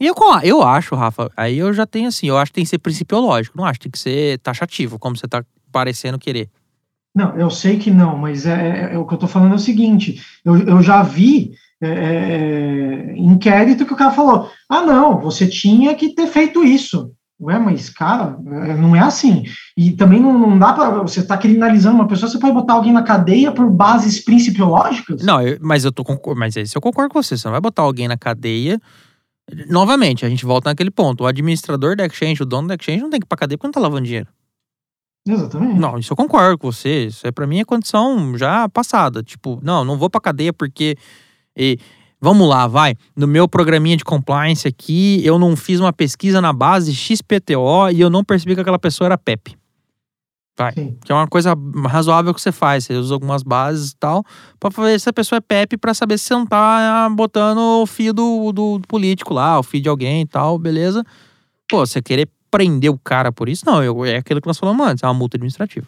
E 0.00 0.06
eu, 0.06 0.14
eu 0.44 0.62
acho, 0.62 0.94
Rafa, 0.94 1.30
aí 1.36 1.58
eu 1.58 1.74
já 1.74 1.84
tenho 1.84 2.08
assim, 2.08 2.26
eu 2.26 2.38
acho 2.38 2.52
que 2.52 2.54
tem 2.54 2.64
que 2.64 2.70
ser 2.70 2.78
principiológico, 2.78 3.58
não 3.58 3.66
acho 3.66 3.80
que 3.80 3.84
tem 3.84 3.92
que 3.92 3.98
ser 3.98 4.38
taxativo, 4.38 4.98
como 4.98 5.14
você 5.14 5.28
tá 5.28 5.44
parecendo 5.70 6.18
querer. 6.18 6.48
Não, 7.14 7.36
eu 7.36 7.50
sei 7.50 7.78
que 7.78 7.90
não, 7.90 8.16
mas 8.16 8.46
é, 8.46 8.90
é, 8.92 8.94
é 8.94 8.98
o 8.98 9.04
que 9.06 9.12
eu 9.12 9.18
tô 9.18 9.28
falando 9.28 9.52
é 9.52 9.56
o 9.56 9.58
seguinte, 9.58 10.22
eu, 10.42 10.56
eu 10.56 10.82
já 10.82 11.02
vi 11.02 11.52
é, 11.82 11.88
é 11.88 13.14
inquérito 13.18 13.84
que 13.84 13.92
o 13.92 13.96
cara 13.96 14.10
falou, 14.10 14.50
ah 14.70 14.80
não, 14.80 15.20
você 15.20 15.46
tinha 15.46 15.94
que 15.94 16.14
ter 16.14 16.26
feito 16.28 16.64
isso. 16.64 17.12
Ué, 17.38 17.58
mas, 17.58 17.90
cara, 17.90 18.38
é, 18.46 18.74
não 18.76 18.96
é 18.96 19.00
assim. 19.00 19.44
E 19.76 19.92
também 19.92 20.18
não, 20.18 20.38
não 20.38 20.58
dá 20.58 20.72
para 20.72 21.02
você 21.02 21.20
estar 21.20 21.36
tá 21.36 21.40
criminalizando 21.40 21.96
uma 21.96 22.08
pessoa, 22.08 22.30
você 22.30 22.38
pode 22.38 22.54
botar 22.54 22.72
alguém 22.72 22.92
na 22.92 23.02
cadeia 23.02 23.52
por 23.52 23.70
bases 23.70 24.24
principiológicas? 24.24 25.22
Não, 25.22 25.42
eu, 25.42 25.58
mas 25.60 25.84
eu 25.84 25.92
tô 25.92 26.04
mas 26.34 26.56
esse 26.56 26.74
eu 26.74 26.80
concordo 26.80 27.12
com 27.12 27.22
você. 27.22 27.36
Você 27.36 27.46
não 27.46 27.52
vai 27.52 27.60
botar 27.60 27.82
alguém 27.82 28.08
na 28.08 28.16
cadeia. 28.16 28.80
Novamente, 29.68 30.24
a 30.24 30.28
gente 30.30 30.46
volta 30.46 30.70
naquele 30.70 30.90
ponto. 30.90 31.24
O 31.24 31.26
administrador 31.26 31.94
da 31.94 32.06
exchange, 32.06 32.42
o 32.42 32.46
dono 32.46 32.68
da 32.68 32.74
exchange, 32.74 33.02
não 33.02 33.10
tem 33.10 33.20
que 33.20 33.26
ir 33.26 33.28
pra 33.28 33.36
cadeia 33.36 33.58
porque 33.58 33.68
não 33.68 33.72
tá 33.72 33.80
lavando 33.80 34.06
dinheiro. 34.06 34.28
Exatamente. 35.28 35.78
Não, 35.78 35.98
isso 35.98 36.12
eu 36.12 36.16
concordo 36.16 36.56
com 36.56 36.72
você. 36.72 37.06
Isso 37.06 37.26
é 37.26 37.30
para 37.30 37.46
mim 37.46 37.58
é 37.58 37.64
condição 37.64 38.38
já 38.38 38.68
passada. 38.68 39.22
Tipo, 39.22 39.60
não, 39.62 39.84
não 39.84 39.98
vou 39.98 40.08
pra 40.08 40.20
cadeia 40.20 40.52
porque. 40.52 40.96
E, 41.56 41.78
Vamos 42.20 42.48
lá, 42.48 42.66
vai. 42.66 42.94
No 43.14 43.26
meu 43.26 43.46
programinha 43.46 43.96
de 43.96 44.04
compliance 44.04 44.66
aqui, 44.66 45.20
eu 45.24 45.38
não 45.38 45.54
fiz 45.54 45.80
uma 45.80 45.92
pesquisa 45.92 46.40
na 46.40 46.52
base 46.52 46.94
XPTO 46.94 47.90
e 47.92 48.00
eu 48.00 48.08
não 48.08 48.24
percebi 48.24 48.54
que 48.54 48.60
aquela 48.60 48.78
pessoa 48.78 49.06
era 49.06 49.18
PEP. 49.18 49.56
Vai. 50.58 50.72
Sim. 50.72 50.96
Que 51.04 51.12
é 51.12 51.14
uma 51.14 51.28
coisa 51.28 51.54
razoável 51.86 52.32
que 52.32 52.40
você 52.40 52.50
faz. 52.50 52.84
Você 52.84 52.94
usa 52.94 53.12
algumas 53.12 53.42
bases 53.42 53.90
e 53.90 53.96
tal, 53.96 54.24
pra 54.58 54.70
ver 54.70 54.98
se 54.98 55.08
a 55.08 55.12
pessoa 55.12 55.36
é 55.36 55.40
PEP 55.40 55.76
pra 55.76 55.92
saber 55.92 56.16
se 56.16 56.24
você 56.24 56.34
não 56.34 56.46
tá 56.46 57.08
botando 57.12 57.58
o 57.58 57.86
fio 57.86 58.14
do, 58.14 58.52
do, 58.52 58.78
do 58.78 58.88
político 58.88 59.34
lá, 59.34 59.58
o 59.58 59.62
fio 59.62 59.82
de 59.82 59.88
alguém 59.88 60.22
e 60.22 60.26
tal, 60.26 60.58
beleza. 60.58 61.04
Pô, 61.68 61.84
você 61.84 62.00
querer 62.00 62.30
prender 62.50 62.90
o 62.90 62.98
cara 62.98 63.30
por 63.30 63.48
isso, 63.48 63.64
não. 63.66 63.84
Eu, 63.84 64.04
é 64.06 64.16
aquilo 64.16 64.40
que 64.40 64.46
nós 64.46 64.58
falamos 64.58 64.86
antes, 64.86 65.02
é 65.02 65.06
uma 65.06 65.12
multa 65.12 65.36
administrativa. 65.36 65.86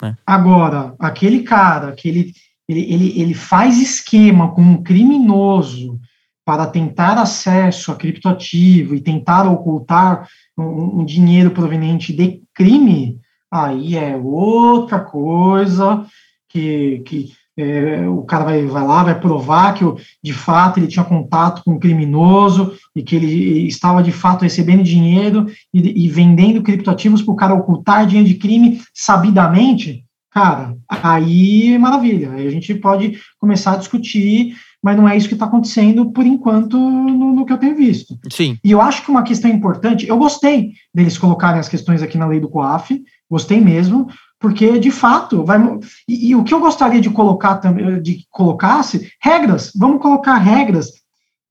Né? 0.00 0.16
Agora, 0.24 0.94
aquele 0.98 1.42
cara 1.42 1.92
que 1.92 2.08
ele 2.08 2.32
ele, 2.68 2.80
ele, 2.80 3.20
ele 3.20 3.34
faz 3.34 3.80
esquema 3.80 4.52
com 4.52 4.60
um 4.60 4.82
criminoso 4.82 5.98
para 6.44 6.66
tentar 6.66 7.18
acesso 7.18 7.92
a 7.92 7.96
criptoativo 7.96 8.94
e 8.94 9.00
tentar 9.00 9.46
ocultar 9.50 10.28
um, 10.56 11.00
um 11.00 11.04
dinheiro 11.04 11.50
proveniente 11.50 12.12
de 12.12 12.42
crime, 12.54 13.20
aí 13.50 13.96
é 13.96 14.16
outra 14.16 15.00
coisa 15.00 16.06
que, 16.48 17.02
que 17.04 17.32
é, 17.58 18.08
o 18.08 18.22
cara 18.22 18.44
vai, 18.44 18.64
vai 18.66 18.86
lá, 18.86 19.02
vai 19.02 19.20
provar 19.20 19.74
que 19.74 19.84
de 20.22 20.32
fato 20.32 20.78
ele 20.78 20.86
tinha 20.86 21.04
contato 21.04 21.62
com 21.64 21.72
um 21.72 21.78
criminoso 21.78 22.72
e 22.94 23.02
que 23.02 23.16
ele 23.16 23.66
estava 23.66 24.02
de 24.02 24.12
fato 24.12 24.42
recebendo 24.42 24.82
dinheiro 24.82 25.46
e, 25.74 26.04
e 26.04 26.08
vendendo 26.08 26.62
criptoativos 26.62 27.20
para 27.20 27.32
o 27.32 27.36
cara 27.36 27.54
ocultar 27.54 28.06
dinheiro 28.06 28.28
de 28.28 28.36
crime 28.36 28.80
sabidamente, 28.94 30.04
Cara, 30.38 30.76
aí 30.88 31.76
maravilha, 31.78 32.30
aí 32.30 32.46
a 32.46 32.50
gente 32.50 32.72
pode 32.76 33.18
começar 33.40 33.72
a 33.72 33.76
discutir, 33.76 34.54
mas 34.80 34.96
não 34.96 35.08
é 35.08 35.16
isso 35.16 35.26
que 35.26 35.34
está 35.34 35.46
acontecendo 35.46 36.12
por 36.12 36.24
enquanto 36.24 36.78
no, 36.78 37.34
no, 37.34 37.44
que 37.44 37.52
eu 37.52 37.58
tenho 37.58 37.74
visto. 37.74 38.16
Sim. 38.30 38.56
E 38.62 38.70
eu 38.70 38.80
acho 38.80 39.04
que 39.04 39.10
uma 39.10 39.24
questão 39.24 39.50
importante, 39.50 40.06
eu 40.06 40.16
gostei 40.16 40.74
deles 40.94 41.18
colocarem 41.18 41.58
as 41.58 41.68
questões 41.68 42.02
aqui 42.02 42.16
na 42.16 42.28
lei 42.28 42.38
do 42.38 42.48
COAF, 42.48 43.02
gostei 43.28 43.60
mesmo, 43.60 44.06
porque 44.38 44.78
de 44.78 44.92
fato 44.92 45.44
vai 45.44 45.58
e, 46.08 46.28
e 46.28 46.36
o 46.36 46.44
que 46.44 46.54
eu 46.54 46.60
gostaria 46.60 47.00
de 47.00 47.10
colocar 47.10 47.56
também 47.56 48.00
de 48.00 48.24
colocasse 48.30 49.10
regras, 49.20 49.72
vamos 49.74 50.00
colocar 50.00 50.36
regras 50.36 50.92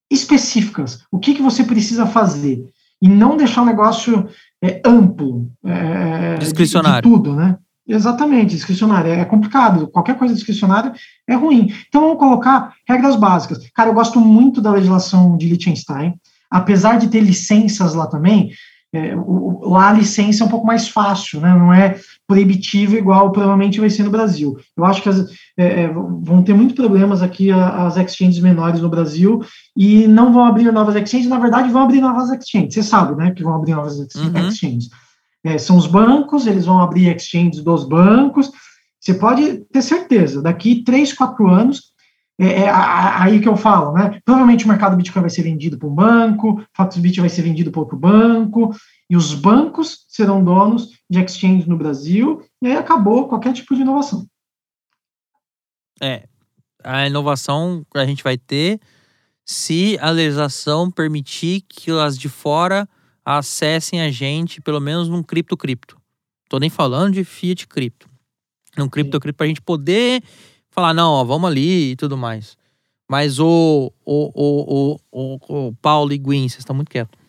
específicas. 0.09 1.01
O 1.11 1.19
que, 1.19 1.33
que 1.33 1.41
você 1.41 1.61
precisa 1.61 2.05
fazer? 2.05 2.63
E 3.01 3.09
não 3.09 3.35
deixar 3.35 3.63
o 3.63 3.65
negócio 3.65 4.29
é, 4.63 4.81
amplo. 4.85 5.51
É, 5.65 6.37
discricionário. 6.37 7.01
De, 7.01 7.09
de 7.09 7.23
tudo, 7.23 7.35
né? 7.35 7.57
Exatamente, 7.87 8.55
discricionário. 8.55 9.11
É 9.11 9.23
complicado. 9.23 9.87
Qualquer 9.87 10.17
coisa 10.17 10.33
discricionária 10.33 10.93
é 11.27 11.35
ruim. 11.35 11.73
Então 11.87 12.01
vamos 12.01 12.17
colocar 12.17 12.73
regras 12.87 13.15
básicas. 13.15 13.59
Cara, 13.73 13.89
eu 13.89 13.93
gosto 13.93 14.19
muito 14.19 14.59
da 14.59 14.71
legislação 14.71 15.37
de 15.37 15.47
Liechtenstein. 15.47 16.15
Apesar 16.51 16.97
de 16.97 17.07
ter 17.07 17.21
licenças 17.21 17.93
lá 17.93 18.07
também, 18.07 18.51
é, 18.93 19.15
o, 19.15 19.69
lá 19.69 19.89
a 19.89 19.93
licença 19.93 20.43
é 20.43 20.47
um 20.47 20.49
pouco 20.49 20.65
mais 20.65 20.87
fácil, 20.87 21.41
né? 21.41 21.53
não 21.53 21.73
é 21.73 21.99
proibitiva 22.25 22.97
igual 22.97 23.31
provavelmente 23.31 23.79
vai 23.79 23.89
ser 23.89 24.03
no 24.03 24.11
Brasil. 24.11 24.57
Eu 24.75 24.85
acho 24.85 25.01
que 25.01 25.09
as, 25.09 25.19
é, 25.57 25.83
é 25.83 25.87
vão 25.93 26.41
ter 26.41 26.53
muitos 26.53 26.75
problemas 26.75 27.21
aqui 27.21 27.51
as 27.51 27.97
exchanges 27.97 28.39
menores 28.39 28.81
no 28.81 28.89
Brasil 28.89 29.41
e 29.75 30.07
não 30.07 30.31
vão 30.31 30.45
abrir 30.45 30.71
novas 30.71 30.95
exchanges, 30.95 31.27
na 31.27 31.39
verdade 31.39 31.69
vão 31.69 31.83
abrir 31.83 32.01
novas 32.01 32.29
exchanges, 32.31 32.73
você 32.73 32.83
sabe 32.83 33.15
né, 33.15 33.31
que 33.31 33.43
vão 33.43 33.55
abrir 33.55 33.75
novas 33.75 33.97
uhum. 33.97 34.47
exchanges. 34.47 34.89
É, 35.43 35.57
são 35.57 35.77
os 35.77 35.87
bancos, 35.87 36.47
eles 36.47 36.65
vão 36.65 36.81
abrir 36.81 37.15
exchanges 37.15 37.63
dos 37.63 37.87
bancos, 37.87 38.51
você 38.99 39.13
pode 39.13 39.59
ter 39.71 39.81
certeza, 39.81 40.41
daqui 40.41 40.83
3, 40.83 41.13
4 41.13 41.47
anos 41.47 41.93
é, 42.39 42.63
é, 42.63 42.69
aí 42.69 43.39
que 43.39 43.47
eu 43.47 43.57
falo, 43.57 43.93
né? 43.93 44.19
Provavelmente 44.23 44.65
o 44.65 44.67
mercado 44.67 44.95
Bitcoin 44.95 45.21
vai 45.21 45.29
ser 45.29 45.41
vendido 45.41 45.77
para 45.77 45.87
um 45.87 45.95
banco, 45.95 46.63
Foxbit 46.71 47.19
vai 47.19 47.29
ser 47.29 47.41
vendido 47.41 47.71
para 47.71 47.81
outro 47.81 47.97
banco, 47.97 48.75
e 49.09 49.17
os 49.17 49.33
bancos 49.33 50.05
serão 50.07 50.43
donos 50.43 50.91
de 51.09 51.19
exchange 51.19 51.67
no 51.67 51.77
Brasil, 51.77 52.43
e 52.61 52.67
aí 52.67 52.77
acabou 52.77 53.27
qualquer 53.27 53.53
tipo 53.53 53.73
de 53.73 53.81
inovação. 53.81 54.27
É, 55.99 56.27
a 56.83 57.07
inovação 57.07 57.83
a 57.95 58.05
gente 58.05 58.23
vai 58.23 58.37
ter 58.37 58.79
se 59.43 59.97
a 59.99 60.11
legislação 60.11 60.91
permitir 60.91 61.61
que 61.61 61.89
as 61.89 62.17
de 62.17 62.29
fora 62.29 62.87
acessem 63.27 63.99
a 63.99 64.09
gente, 64.09 64.61
pelo 64.61 64.79
menos 64.79 65.09
num 65.09 65.21
cripto-cripto. 65.21 65.99
Tô 66.47 66.59
nem 66.59 66.69
falando 66.69 67.15
de 67.15 67.25
fiat 67.25 67.67
cripto. 67.67 68.09
Num 68.77 68.87
cripto-cripto, 68.87 69.35
para 69.35 69.45
a 69.45 69.49
gente 69.49 69.61
poder 69.61 70.23
falar, 70.69 70.93
não, 70.93 71.11
ó, 71.11 71.25
vamos 71.25 71.49
ali 71.49 71.91
e 71.91 71.95
tudo 71.97 72.15
mais. 72.15 72.57
Mas 73.05 73.37
o, 73.37 73.91
o, 74.05 74.31
o, 74.33 74.99
o, 75.11 75.67
o 75.67 75.73
Paulo 75.81 76.13
e 76.13 76.17
Guin, 76.17 76.47
vocês 76.47 76.59
estão 76.59 76.73
muito 76.73 76.89
quietos. 76.89 77.19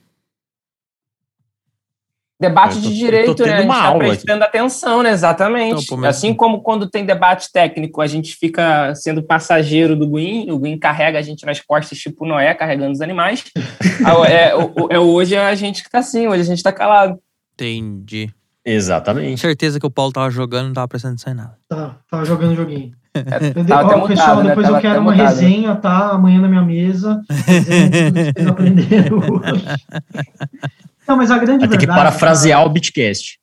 Debate 2.41 2.77
tô, 2.77 2.83
de 2.83 2.97
direito, 2.97 3.45
né? 3.45 3.55
A 3.55 3.61
gente 3.63 3.69
tá 3.69 3.95
prestando 3.97 4.45
aqui. 4.45 4.57
atenção, 4.57 5.03
né? 5.03 5.11
Exatamente. 5.11 5.85
Então, 5.85 6.05
assim 6.05 6.33
como 6.33 6.63
quando 6.63 6.89
tem 6.89 7.05
debate 7.05 7.51
técnico, 7.53 8.01
a 8.01 8.07
gente 8.07 8.37
fica 8.37 8.95
sendo 8.95 9.25
passageiro 9.25 9.97
do 9.97 10.07
Guin, 10.07 10.49
o 10.53 10.59
Guin 10.59 10.79
carrega 10.79 11.19
a 11.19 11.23
gente 11.23 11.45
nas 11.45 11.61
costas, 11.61 11.99
tipo 11.99 12.25
Noé, 12.25 12.55
carregando 12.55 12.93
os 12.93 13.01
animais. 13.01 13.45
é, 14.29 14.33
é, 14.33 14.53
é, 14.91 14.99
hoje 15.01 15.37
a 15.37 15.53
gente 15.57 15.83
que 15.83 15.91
tá 15.91 15.99
assim, 15.99 16.29
hoje 16.29 16.43
a 16.43 16.45
gente 16.45 16.63
tá 16.63 16.73
calado. 16.73 17.19
Entendi. 17.55 18.31
Exatamente. 18.65 19.41
Certeza 19.41 19.81
que 19.81 19.87
o 19.87 19.91
Paulo 19.91 20.13
tava 20.13 20.31
jogando 20.31 20.67
e 20.67 20.69
não 20.69 20.75
tava 20.75 20.87
prestando 20.87 21.15
atenção 21.15 21.33
em 21.33 21.37
nada. 21.37 21.59
Tá, 21.69 21.97
tava 22.09 22.25
jogando 22.25 22.55
joguinho. 22.55 22.93
É, 23.15 23.75
Ó, 23.75 24.07
pessoal, 24.07 24.43
né? 24.43 24.51
depois 24.51 24.67
tava 24.67 24.79
eu 24.79 24.83
quero 24.83 25.01
uma 25.01 25.11
mutado, 25.11 25.29
resenha, 25.29 25.75
tá? 25.75 26.11
Amanhã 26.11 26.41
na 26.41 26.49
minha 26.49 26.63
mesa. 26.63 27.21
Vocês 27.29 28.47
aprenderam 28.47 29.21
Não, 31.09 31.17
mas 31.17 31.31
a 31.31 31.39
grande 31.39 31.61
Vai 31.61 31.69
verdade, 31.69 31.87
que 31.87 31.87
parafrasear 31.87 32.65
o 32.67 32.69
Bitcast. 32.69 33.39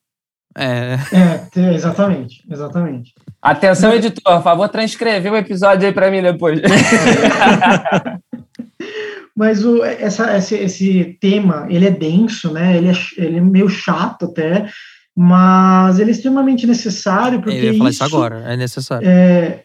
É. 0.56 0.96
é, 1.12 1.74
exatamente, 1.74 2.42
exatamente. 2.50 3.12
Atenção, 3.42 3.92
editor, 3.92 4.36
por 4.36 4.42
favor, 4.42 4.68
transcrever 4.68 5.32
o 5.32 5.36
episódio 5.36 5.86
aí 5.86 5.92
para 5.92 6.10
mim 6.10 6.22
depois. 6.22 6.60
Mas 9.36 9.62
o, 9.66 9.84
essa, 9.84 10.34
esse, 10.38 10.54
esse 10.54 11.18
tema, 11.20 11.66
ele 11.68 11.86
é 11.86 11.90
denso, 11.90 12.50
né? 12.50 12.74
Ele 12.74 12.88
é, 12.88 12.94
ele 13.18 13.36
é 13.36 13.40
meio 13.40 13.68
chato 13.68 14.24
até, 14.24 14.66
mas 15.14 15.98
ele 15.98 16.10
é 16.10 16.12
extremamente 16.12 16.66
necessário 16.66 17.42
porque. 17.42 17.58
Eu 17.58 17.64
ia 17.64 17.76
falar 17.76 17.90
isso, 17.90 18.02
isso 18.02 18.16
agora, 18.16 18.42
é 18.46 18.56
necessário. 18.56 19.06
É, 19.06 19.64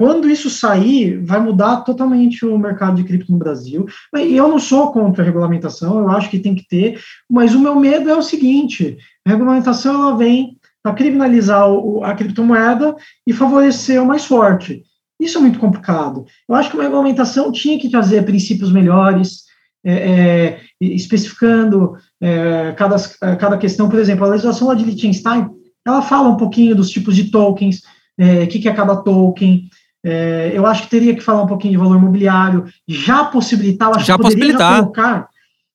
quando 0.00 0.30
isso 0.30 0.48
sair, 0.48 1.22
vai 1.22 1.38
mudar 1.38 1.82
totalmente 1.82 2.46
o 2.46 2.56
mercado 2.56 2.96
de 2.96 3.04
cripto 3.04 3.30
no 3.30 3.36
Brasil. 3.36 3.84
E 4.16 4.34
eu 4.34 4.48
não 4.48 4.58
sou 4.58 4.90
contra 4.92 5.22
a 5.22 5.26
regulamentação, 5.26 5.98
eu 5.98 6.08
acho 6.08 6.30
que 6.30 6.38
tem 6.38 6.54
que 6.54 6.66
ter, 6.66 6.98
mas 7.28 7.54
o 7.54 7.60
meu 7.60 7.78
medo 7.78 8.08
é 8.08 8.16
o 8.16 8.22
seguinte: 8.22 8.96
a 9.26 9.28
regulamentação 9.28 9.94
ela 9.94 10.16
vem 10.16 10.56
para 10.82 10.94
criminalizar 10.94 11.64
a 12.02 12.14
criptomoeda 12.14 12.96
e 13.26 13.34
favorecer 13.34 14.02
o 14.02 14.06
mais 14.06 14.24
forte. 14.24 14.82
Isso 15.20 15.36
é 15.36 15.40
muito 15.42 15.58
complicado. 15.58 16.24
Eu 16.48 16.54
acho 16.54 16.70
que 16.70 16.76
uma 16.76 16.84
regulamentação 16.84 17.52
tinha 17.52 17.78
que 17.78 17.90
trazer 17.90 18.24
princípios 18.24 18.72
melhores, 18.72 19.42
é, 19.84 19.92
é, 19.92 20.60
especificando 20.80 21.92
é, 22.18 22.72
cada, 22.72 22.96
cada 23.36 23.58
questão. 23.58 23.90
Por 23.90 23.98
exemplo, 23.98 24.24
a 24.24 24.30
legislação 24.30 24.68
lá 24.68 24.74
de 24.74 24.82
Liechtenstein, 24.82 25.46
ela 25.86 26.00
fala 26.00 26.30
um 26.30 26.38
pouquinho 26.38 26.74
dos 26.74 26.88
tipos 26.88 27.14
de 27.14 27.30
tokens, 27.30 27.82
é, 28.18 28.44
o 28.44 28.48
que, 28.48 28.60
que 28.60 28.68
é 28.68 28.72
cada 28.72 28.96
token. 28.96 29.68
É, 30.04 30.52
eu 30.54 30.66
acho 30.66 30.84
que 30.84 30.90
teria 30.90 31.14
que 31.14 31.22
falar 31.22 31.42
um 31.42 31.46
pouquinho 31.46 31.72
de 31.72 31.78
valor 31.78 31.96
imobiliário, 31.96 32.64
já 32.88 33.24
possibilitar, 33.24 33.90
eu 33.90 33.96
acho 33.96 34.06
já 34.06 34.16
que 34.16 34.22
possibilitar. 34.22 34.76
Já 34.76 34.82
colocar 34.82 35.28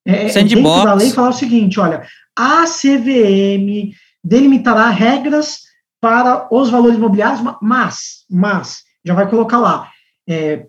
é, 0.05 0.27
dentro 0.27 0.83
da 0.83 0.93
lei 0.93 1.11
falar 1.11 1.29
o 1.29 1.33
seguinte, 1.33 1.79
olha, 1.79 2.03
a 2.35 2.65
CVM 2.65 3.93
delimitará 4.23 4.89
regras 4.89 5.59
para 6.01 6.47
os 6.51 6.69
valores 6.69 6.97
imobiliários, 6.97 7.41
mas, 7.61 8.25
mas, 8.29 8.83
já 9.03 9.13
vai 9.13 9.29
colocar 9.29 9.59
lá, 9.59 9.89
é, 10.27 10.65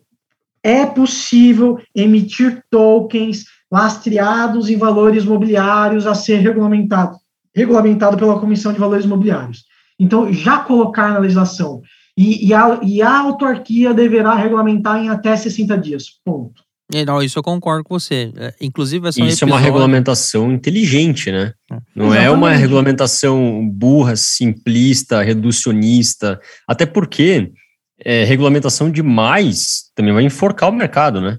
é 0.63 0.85
possível 0.87 1.79
emitir 1.95 2.63
tokens 2.71 3.45
lastreados 3.71 4.69
em 4.69 4.77
valores 4.77 5.25
mobiliários 5.25 6.07
a 6.07 6.15
ser 6.15 6.37
regulamentado, 6.37 7.17
regulamentado 7.55 8.17
pela 8.17 8.39
Comissão 8.39 8.73
de 8.73 8.79
Valores 8.79 9.07
Mobiliários. 9.07 9.65
Então, 9.99 10.33
já 10.33 10.59
colocar 10.59 11.13
na 11.13 11.19
legislação. 11.19 11.81
E, 12.17 12.49
e, 12.49 12.55
a, 12.55 12.81
e 12.83 13.03
a 13.03 13.19
autarquia 13.21 13.93
deverá 13.93 14.35
regulamentar 14.35 14.99
em 14.99 15.09
até 15.09 15.37
60 15.37 15.77
dias. 15.77 16.07
Ponto. 16.25 16.67
É, 16.95 17.05
não, 17.05 17.21
isso 17.21 17.39
eu 17.39 17.43
concordo 17.43 17.85
com 17.85 17.99
você. 17.99 18.33
É, 18.37 18.55
inclusive, 18.61 19.09
essa 19.09 19.21
Isso 19.21 19.45
é 19.45 19.47
uma 19.47 19.59
regulamentação 19.59 20.53
inteligente, 20.53 21.33
né? 21.33 21.53
É. 21.71 21.75
Não 21.95 22.07
Exatamente. 22.07 22.27
é 22.27 22.31
uma 22.31 22.53
regulamentação 22.53 23.69
burra, 23.69 24.15
simplista, 24.17 25.23
reducionista. 25.23 26.41
Até 26.67 26.87
porque 26.87 27.53
é, 28.05 28.25
regulamentação 28.25 28.91
demais 28.91 29.91
também 29.95 30.15
vai 30.15 30.23
enforcar 30.23 30.69
o 30.69 30.73
mercado, 30.73 31.21
né? 31.21 31.39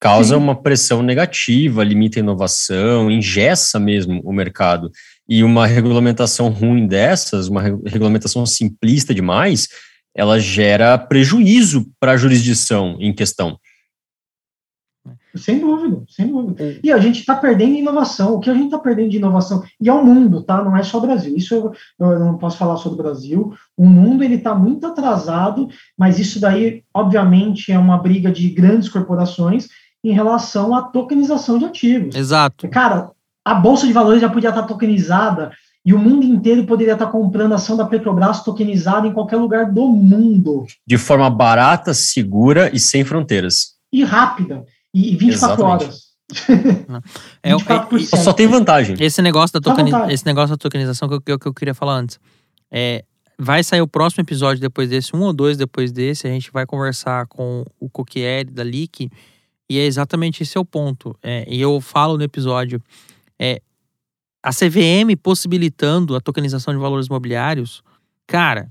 Causa 0.00 0.36
Sim. 0.36 0.42
uma 0.42 0.54
pressão 0.54 1.02
negativa, 1.02 1.82
limita 1.82 2.18
a 2.18 2.22
inovação, 2.22 3.10
ingessa 3.10 3.80
mesmo 3.80 4.22
o 4.24 4.32
mercado. 4.32 4.90
E 5.28 5.42
uma 5.42 5.66
regulamentação 5.66 6.48
ruim 6.48 6.86
dessas, 6.86 7.48
uma 7.48 7.62
regulamentação 7.84 8.46
simplista 8.46 9.12
demais, 9.12 9.68
ela 10.18 10.40
gera 10.40 10.98
prejuízo 10.98 11.86
para 12.00 12.12
a 12.12 12.16
jurisdição 12.16 12.96
em 12.98 13.14
questão. 13.14 13.56
Sem 15.36 15.60
dúvida, 15.60 16.02
sem 16.08 16.26
dúvida. 16.26 16.60
É. 16.60 16.80
E 16.82 16.90
a 16.90 16.98
gente 16.98 17.20
está 17.20 17.36
perdendo 17.36 17.76
inovação. 17.76 18.34
O 18.34 18.40
que 18.40 18.50
a 18.50 18.54
gente 18.54 18.64
está 18.64 18.80
perdendo 18.80 19.10
de 19.10 19.18
inovação? 19.18 19.62
E 19.80 19.88
é 19.88 19.92
o 19.92 20.04
mundo, 20.04 20.42
tá? 20.42 20.60
Não 20.64 20.76
é 20.76 20.82
só 20.82 20.98
o 20.98 21.02
Brasil. 21.02 21.36
Isso 21.36 21.54
eu, 21.54 21.72
eu 22.00 22.18
não 22.18 22.36
posso 22.36 22.58
falar 22.58 22.78
sobre 22.78 22.98
o 22.98 23.02
Brasil. 23.04 23.54
O 23.76 23.86
mundo 23.86 24.24
ele 24.24 24.34
está 24.34 24.52
muito 24.56 24.88
atrasado, 24.88 25.68
mas 25.96 26.18
isso 26.18 26.40
daí, 26.40 26.82
obviamente, 26.92 27.70
é 27.70 27.78
uma 27.78 27.96
briga 27.96 28.32
de 28.32 28.50
grandes 28.50 28.88
corporações 28.88 29.68
em 30.02 30.10
relação 30.10 30.74
à 30.74 30.82
tokenização 30.82 31.60
de 31.60 31.66
ativos. 31.66 32.16
Exato. 32.16 32.68
Cara, 32.68 33.12
a 33.44 33.54
bolsa 33.54 33.86
de 33.86 33.92
valores 33.92 34.20
já 34.20 34.28
podia 34.28 34.50
estar 34.50 34.64
tokenizada 34.64 35.52
e 35.88 35.94
o 35.94 35.98
mundo 35.98 36.26
inteiro 36.26 36.66
poderia 36.66 36.92
estar 36.92 37.06
comprando 37.06 37.54
ação 37.54 37.74
da 37.74 37.86
Petrobras 37.86 38.44
tokenizada 38.44 39.06
em 39.06 39.12
qualquer 39.14 39.36
lugar 39.36 39.72
do 39.72 39.88
mundo. 39.88 40.66
De 40.86 40.98
forma 40.98 41.30
barata, 41.30 41.94
segura 41.94 42.70
e 42.74 42.78
sem 42.78 43.06
fronteiras. 43.06 43.68
E 43.90 44.04
rápida. 44.04 44.66
E 44.92 45.16
24 45.16 45.32
Exatamente. 45.32 45.84
horas. 45.84 46.08
É, 47.42 47.52
é, 47.52 48.16
só 48.18 48.34
tem 48.34 48.46
vantagem. 48.46 48.96
Esse 49.00 49.22
negócio 49.22 49.58
da, 49.58 49.62
tokeni, 49.62 49.90
esse 50.12 50.26
negócio 50.26 50.50
da 50.50 50.58
tokenização 50.58 51.08
que 51.08 51.32
eu, 51.32 51.38
que 51.38 51.48
eu 51.48 51.54
queria 51.54 51.72
falar 51.72 51.94
antes. 51.94 52.20
É, 52.70 53.02
vai 53.38 53.64
sair 53.64 53.80
o 53.80 53.88
próximo 53.88 54.22
episódio 54.22 54.60
depois 54.60 54.90
desse, 54.90 55.16
um 55.16 55.22
ou 55.22 55.32
dois 55.32 55.56
depois 55.56 55.90
desse. 55.90 56.26
A 56.26 56.30
gente 56.30 56.52
vai 56.52 56.66
conversar 56.66 57.26
com 57.28 57.64
o 57.80 57.88
Coquieri 57.88 58.50
da 58.50 58.62
Leak. 58.62 59.08
E 59.70 59.78
é 59.78 59.86
exatamente 59.86 60.42
esse 60.42 60.58
é 60.58 60.60
o 60.60 60.66
ponto. 60.66 61.16
É, 61.22 61.46
e 61.48 61.58
eu 61.58 61.80
falo 61.80 62.18
no 62.18 62.24
episódio. 62.24 62.78
É, 63.38 63.62
a 64.42 64.50
CVM 64.50 65.16
possibilitando 65.22 66.16
a 66.16 66.20
tokenização 66.20 66.72
de 66.72 66.80
valores 66.80 67.06
imobiliários, 67.06 67.82
cara, 68.26 68.70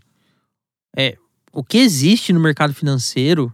é, 0.95 1.17
o 1.51 1.63
que 1.63 1.77
existe 1.77 2.31
no 2.31 2.39
mercado 2.39 2.73
financeiro 2.73 3.53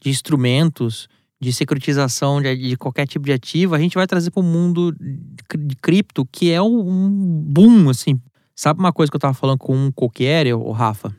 de 0.00 0.10
instrumentos, 0.10 1.08
de 1.40 1.52
securitização 1.52 2.40
de, 2.40 2.56
de, 2.56 2.76
qualquer 2.76 3.06
tipo 3.06 3.24
de 3.24 3.32
ativo, 3.32 3.74
a 3.74 3.78
gente 3.78 3.94
vai 3.94 4.06
trazer 4.06 4.30
para 4.30 4.40
o 4.40 4.44
mundo 4.44 4.94
de 4.96 5.76
cripto, 5.76 6.26
que 6.26 6.50
é 6.50 6.60
um 6.60 7.42
boom, 7.46 7.88
assim. 7.88 8.20
Sabe 8.54 8.80
uma 8.80 8.92
coisa 8.92 9.10
que 9.10 9.16
eu 9.16 9.18
estava 9.18 9.34
falando 9.34 9.58
com 9.58 9.76
um 9.76 9.90
coqueiro, 9.90 10.60
o 10.60 10.72
Rafa? 10.72 11.14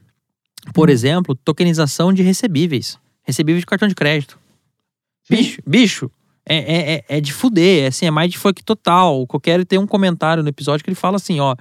Por 0.73 0.89
hum. 0.89 0.91
exemplo, 0.91 1.35
tokenização 1.35 2.13
de 2.13 2.23
recebíveis. 2.23 2.97
Recebíveis 3.23 3.61
de 3.61 3.65
cartão 3.65 3.87
de 3.87 3.95
crédito. 3.95 4.39
Sim. 5.23 5.35
Bicho, 5.35 5.61
bicho, 5.65 6.11
é, 6.47 6.57
é, 6.57 6.93
é, 6.93 7.17
é 7.17 7.21
de 7.21 7.33
fuder, 7.33 7.83
é, 7.83 7.87
assim, 7.87 8.05
é 8.05 8.11
mais 8.11 8.31
de 8.31 8.37
fuck 8.37 8.63
total. 8.63 9.21
O 9.21 9.27
Coqueri 9.27 9.65
tem 9.65 9.79
um 9.79 9.87
comentário 9.87 10.43
no 10.43 10.49
episódio 10.49 10.83
que 10.83 10.89
ele 10.89 10.95
fala 10.95 11.15
assim, 11.15 11.39
ó. 11.39 11.55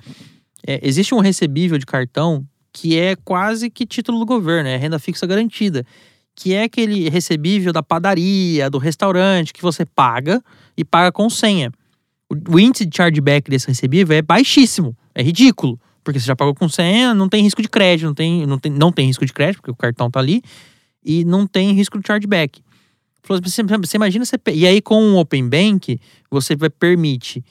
é, 0.67 0.81
existe 0.83 1.15
um 1.15 1.21
recebível 1.21 1.79
de 1.79 1.87
cartão 1.87 2.47
que 2.73 2.99
é 2.99 3.17
quase 3.17 3.71
que 3.71 3.87
título 3.87 4.19
do 4.19 4.27
governo, 4.27 4.69
é 4.69 4.77
renda 4.77 4.99
fixa 4.99 5.27
garantida. 5.27 5.87
Que 6.37 6.53
é 6.53 6.65
aquele 6.65 7.09
recebível 7.09 7.73
da 7.73 7.83
padaria, 7.83 8.69
do 8.69 8.77
restaurante, 8.77 9.53
que 9.53 9.63
você 9.63 9.87
paga 9.87 10.43
e 10.77 10.85
paga 10.85 11.13
com 11.13 11.31
senha. 11.31 11.71
O, 12.29 12.57
o 12.57 12.59
índice 12.59 12.85
de 12.85 12.97
chargeback 12.97 13.49
desse 13.49 13.69
recebível 13.69 14.17
é 14.17 14.21
baixíssimo, 14.21 14.97
é 15.15 15.23
ridículo. 15.23 15.79
Porque 16.03 16.19
você 16.19 16.27
já 16.27 16.37
pagou 16.37 16.55
com 16.55 16.69
senha, 16.69 17.15
não 17.15 17.29
tem 17.29 17.43
risco 17.43 17.63
de 17.63 17.69
crédito, 17.69 18.07
não 18.07 18.15
tem, 18.15 18.47
não 18.47 18.59
tem, 18.59 18.73
não 18.73 18.93
tem 18.93 19.07
risco 19.07 19.25
de 19.25 19.33
crédito, 19.33 19.59
porque 19.59 19.71
o 19.71 19.77
cartão 19.77 20.11
tá 20.11 20.19
ali, 20.19 20.43
e 21.03 21.25
não 21.25 21.47
tem 21.47 21.73
risco 21.73 21.99
de 21.99 22.07
chargeback. 22.07 22.61
Falou 23.25 23.41
assim, 23.43 23.63
Você, 23.65 23.79
você 23.79 23.97
imagina 23.97 24.25
você. 24.25 24.37
E 24.53 24.67
aí, 24.67 24.81
com 24.81 25.03
o 25.03 25.19
Open 25.19 25.49
Bank, 25.49 25.99
você 26.31 26.55
vai 26.55 26.69
permite 26.69 27.43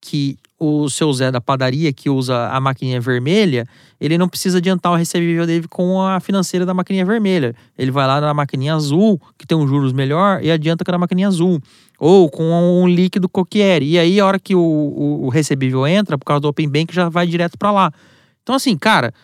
que 0.00 0.36
o 0.58 0.88
seu 0.90 1.12
Zé 1.12 1.30
da 1.30 1.40
padaria, 1.40 1.92
que 1.92 2.10
usa 2.10 2.48
a 2.48 2.60
maquininha 2.60 3.00
vermelha, 3.00 3.66
ele 4.00 4.18
não 4.18 4.28
precisa 4.28 4.58
adiantar 4.58 4.92
o 4.92 4.96
recebível 4.96 5.46
dele 5.46 5.66
com 5.68 6.00
a 6.00 6.20
financeira 6.20 6.66
da 6.66 6.74
maquininha 6.74 7.04
vermelha. 7.04 7.54
Ele 7.76 7.90
vai 7.90 8.06
lá 8.06 8.20
na 8.20 8.34
maquininha 8.34 8.74
azul, 8.74 9.20
que 9.38 9.46
tem 9.46 9.56
um 9.56 9.66
juros 9.66 9.92
melhor, 9.92 10.42
e 10.42 10.50
adianta 10.50 10.84
com 10.84 10.94
a 10.94 10.98
maquininha 10.98 11.28
azul. 11.28 11.60
Ou 11.98 12.28
com 12.28 12.44
um 12.44 12.86
líquido 12.86 13.28
coquiere. 13.28 13.86
E 13.86 13.98
aí, 13.98 14.20
a 14.20 14.26
hora 14.26 14.38
que 14.38 14.54
o, 14.54 14.60
o, 14.60 15.26
o 15.26 15.28
recebível 15.30 15.86
entra, 15.86 16.18
por 16.18 16.24
causa 16.24 16.40
do 16.40 16.48
Open 16.48 16.68
Bank, 16.68 16.94
já 16.94 17.08
vai 17.08 17.26
direto 17.26 17.56
para 17.56 17.70
lá. 17.70 17.92
Então, 18.42 18.54
assim, 18.54 18.76
cara, 18.76 19.14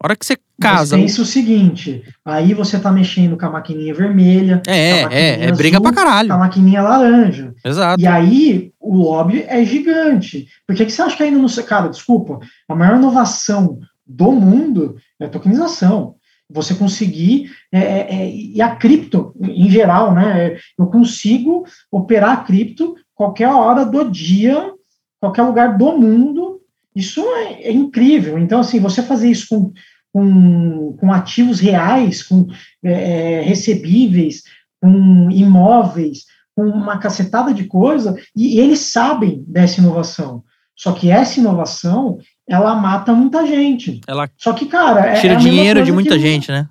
a 0.00 0.06
hora 0.06 0.16
que 0.16 0.26
você 0.26 0.36
casa. 0.60 0.96
Mas 0.96 1.06
pensa 1.06 1.22
o 1.22 1.26
seguinte, 1.26 2.02
aí 2.24 2.54
você 2.54 2.78
tá 2.78 2.90
mexendo 2.90 3.36
com 3.36 3.46
a 3.46 3.50
maquininha 3.50 3.94
vermelha, 3.94 4.62
É, 4.66 5.02
com 5.02 5.08
a 5.08 5.14
é, 5.14 5.26
é 5.26 5.30
maquininha 5.30 5.54
briga 5.54 5.80
pra 5.80 5.92
caralho. 5.92 6.28
com 6.28 6.34
a 6.34 6.38
maquininha 6.38 6.82
laranja. 6.82 7.54
Exato. 7.64 8.00
E 8.00 8.06
aí, 8.06 8.72
o 8.80 8.96
lobby 8.96 9.44
é 9.46 9.64
gigante. 9.64 10.48
Por 10.66 10.74
que, 10.74 10.86
que 10.86 10.92
você 10.92 11.02
acha 11.02 11.16
que 11.16 11.22
ainda 11.22 11.38
não... 11.38 11.48
Cara, 11.64 11.88
desculpa, 11.88 12.38
a 12.68 12.74
maior 12.74 12.96
inovação 12.96 13.78
do 14.06 14.32
mundo 14.32 14.96
é 15.20 15.26
a 15.26 15.28
tokenização. 15.28 16.14
Você 16.48 16.74
conseguir... 16.74 17.50
é, 17.72 17.78
é, 17.80 18.14
é, 18.14 18.30
e 18.30 18.62
a 18.62 18.74
cripto, 18.76 19.34
em 19.40 19.68
geral, 19.68 20.14
né? 20.14 20.46
é, 20.46 20.58
Eu 20.78 20.86
consigo 20.86 21.64
operar 21.90 22.30
a 22.30 22.36
cripto 22.38 22.94
qualquer 23.14 23.48
hora 23.48 23.84
do 23.84 24.10
dia, 24.10 24.72
qualquer 25.20 25.42
lugar 25.42 25.76
do 25.76 25.92
mundo. 25.98 26.55
Isso 26.96 27.20
é, 27.20 27.64
é 27.64 27.72
incrível. 27.72 28.38
Então, 28.38 28.60
assim, 28.60 28.80
você 28.80 29.02
fazer 29.02 29.30
isso 29.30 29.46
com, 29.50 29.72
com, 30.12 30.96
com 30.98 31.12
ativos 31.12 31.60
reais, 31.60 32.22
com 32.22 32.46
é, 32.82 32.92
é, 32.92 33.40
recebíveis, 33.42 34.42
com 34.80 35.30
imóveis, 35.30 36.24
com 36.56 36.64
uma 36.64 36.96
cacetada 36.98 37.52
de 37.52 37.64
coisa, 37.66 38.16
e 38.34 38.58
eles 38.58 38.78
sabem 38.80 39.44
dessa 39.46 39.78
inovação. 39.80 40.42
Só 40.74 40.92
que 40.92 41.10
essa 41.10 41.38
inovação, 41.38 42.18
ela 42.48 42.74
mata 42.74 43.12
muita 43.12 43.46
gente. 43.46 44.00
Ela 44.06 44.28
Só 44.38 44.52
que, 44.54 44.64
cara, 44.66 45.00
é, 45.06 45.20
tira 45.20 45.34
é 45.34 45.36
a 45.36 45.38
dinheiro 45.38 45.84
de 45.84 45.92
muita 45.92 46.14
que- 46.14 46.20
gente, 46.20 46.50
né? 46.50 46.66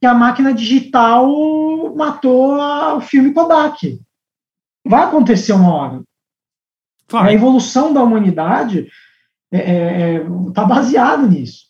Que 0.00 0.06
a 0.06 0.14
máquina 0.14 0.54
digital 0.54 1.26
matou 1.94 2.60
a- 2.60 2.94
o 2.96 3.00
filme 3.00 3.32
Kodak. 3.32 3.98
Vai 4.86 5.04
acontecer 5.04 5.52
uma 5.52 5.74
hora. 5.74 6.02
A 7.12 7.22
Vai. 7.24 7.34
evolução 7.34 7.92
da 7.92 8.02
humanidade 8.02 8.86
está 9.52 10.64
baseada 10.64 11.26
nisso. 11.26 11.66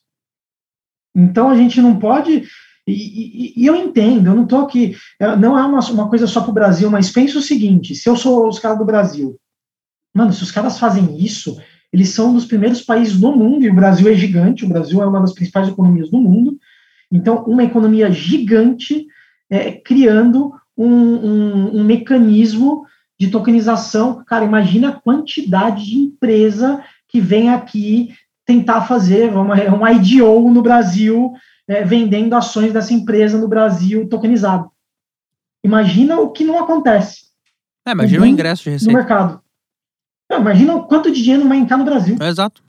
Então 1.14 1.48
a 1.48 1.56
gente 1.56 1.80
não 1.80 1.98
pode. 1.98 2.44
E, 2.86 2.92
e- 2.92 3.52
e 3.56 3.66
eu 3.66 3.74
entendo, 3.74 4.28
eu 4.28 4.34
não 4.34 4.44
estou 4.44 4.60
aqui. 4.60 4.94
é, 5.20 5.34
Não 5.36 5.58
é 5.58 5.64
uma, 5.64 5.80
uma 5.90 6.08
coisa 6.08 6.26
só 6.26 6.40
para 6.40 6.50
o 6.50 6.54
Brasil, 6.54 6.90
mas 6.90 7.10
pensa 7.10 7.38
o 7.38 7.42
seguinte: 7.42 7.94
se 7.94 8.08
eu 8.08 8.16
sou 8.16 8.48
os 8.48 8.58
caras 8.58 8.78
do 8.78 8.84
Brasil, 8.84 9.36
mano, 10.14 10.32
se 10.32 10.42
os 10.42 10.52
caras 10.52 10.78
fazem 10.78 11.18
isso, 11.18 11.60
eles 11.92 12.10
são 12.10 12.30
um 12.30 12.34
dos 12.34 12.44
primeiros 12.44 12.82
países 12.82 13.18
do 13.18 13.32
mundo, 13.34 13.64
e 13.64 13.70
o 13.70 13.74
Brasil 13.74 14.08
é 14.08 14.14
gigante, 14.14 14.64
o 14.64 14.68
Brasil 14.68 15.02
é 15.02 15.06
uma 15.06 15.20
das 15.20 15.32
principais 15.32 15.68
economias 15.68 16.10
do 16.10 16.18
mundo. 16.18 16.56
Então, 17.10 17.44
uma 17.44 17.64
economia 17.64 18.10
gigante 18.10 19.06
é, 19.48 19.72
criando 19.72 20.52
um, 20.76 20.86
um- 20.86 21.76
um 21.80 21.84
mecanismo 21.84 22.84
de 23.18 23.28
tokenização. 23.30 24.22
Cara, 24.26 24.44
imagina 24.44 24.88
a 24.90 25.00
quantidade 25.00 25.86
de 25.86 25.96
empresa 25.96 26.82
que 27.16 27.20
vem 27.20 27.48
aqui 27.50 28.14
tentar 28.44 28.82
fazer 28.82 29.32
uma, 29.34 29.54
um 29.54 29.88
IDO 29.88 30.50
no 30.50 30.60
Brasil, 30.62 31.32
é, 31.66 31.82
vendendo 31.82 32.34
ações 32.34 32.72
dessa 32.74 32.92
empresa 32.92 33.38
no 33.38 33.48
Brasil 33.48 34.06
tokenizado. 34.08 34.70
Imagina 35.64 36.20
o 36.20 36.30
que 36.30 36.44
não 36.44 36.58
acontece 36.62 37.26
É, 37.86 37.92
imagina 37.92 38.20
o 38.20 38.24
Uhum. 38.24 38.30
ingresso 38.30 38.64
de 38.64 38.68
no 38.70 38.72
receita. 38.74 38.98
mercado. 38.98 39.40
Não, 40.30 40.40
imagina 40.40 40.74
o 40.74 40.84
quanto 40.86 41.10
de 41.10 41.22
dinheiro 41.22 41.48
vai 41.48 41.56
entrar 41.56 41.76
no 41.78 41.84
Brasil. 41.84 42.16
É, 42.20 42.28
exato. 42.28 42.62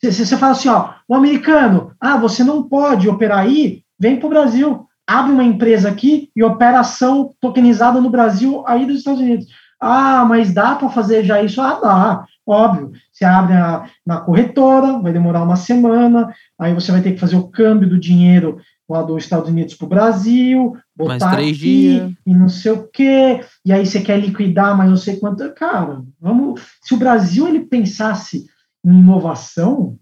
Você, 0.00 0.10
você 0.24 0.36
fala 0.36 0.52
assim, 0.52 0.68
ó, 0.68 0.94
o 1.08 1.14
americano, 1.14 1.92
ah, 2.00 2.16
você 2.16 2.42
não 2.44 2.62
pode 2.62 3.08
operar 3.08 3.40
aí, 3.40 3.82
vem 3.98 4.16
para 4.16 4.26
o 4.26 4.30
Brasil, 4.30 4.86
abre 5.06 5.32
uma 5.32 5.44
empresa 5.44 5.88
aqui 5.90 6.30
e 6.34 6.42
opera 6.42 6.80
ação 6.80 7.34
tokenizada 7.40 8.00
no 8.00 8.08
Brasil 8.08 8.62
aí 8.66 8.86
dos 8.86 8.98
Estados 8.98 9.20
Unidos. 9.20 9.46
Ah, 9.80 10.24
mas 10.28 10.52
dá 10.54 10.74
para 10.76 10.88
fazer 10.90 11.24
já 11.24 11.42
isso? 11.42 11.60
Ah, 11.60 11.80
dá, 11.80 12.24
óbvio. 12.50 12.92
Você 13.12 13.24
abre 13.24 13.54
a- 13.54 13.84
na 14.06 14.20
corretora, 14.20 14.98
vai 14.98 15.12
demorar 15.12 15.42
uma 15.42 15.56
semana, 15.56 16.34
aí 16.58 16.74
você 16.74 16.90
vai 16.92 17.00
ter 17.02 17.12
que 17.12 17.18
fazer 17.20 17.36
o 17.36 17.48
câmbio 17.48 17.88
do 17.88 17.98
dinheiro 17.98 18.58
lá 18.88 19.02
dos 19.02 19.22
Estados 19.22 19.48
Unidos 19.48 19.74
para 19.74 19.86
o 19.86 19.88
Brasil, 19.88 20.76
botar 20.96 21.38
aqui, 21.38 21.52
dias. 21.52 22.12
e 22.26 22.34
não 22.34 22.48
sei 22.48 22.72
o 22.72 22.88
quê, 22.88 23.40
e 23.64 23.72
aí 23.72 23.86
você 23.86 24.00
quer 24.00 24.18
liquidar, 24.18 24.76
mas 24.76 24.90
não 24.90 24.96
sei 24.96 25.16
quanto. 25.18 25.48
Cara, 25.54 26.02
vamos. 26.20 26.60
Se 26.82 26.92
o 26.94 26.96
Brasil 26.96 27.46
ele 27.46 27.60
pensasse 27.60 28.46
em 28.84 28.98
inovação, 28.98 29.96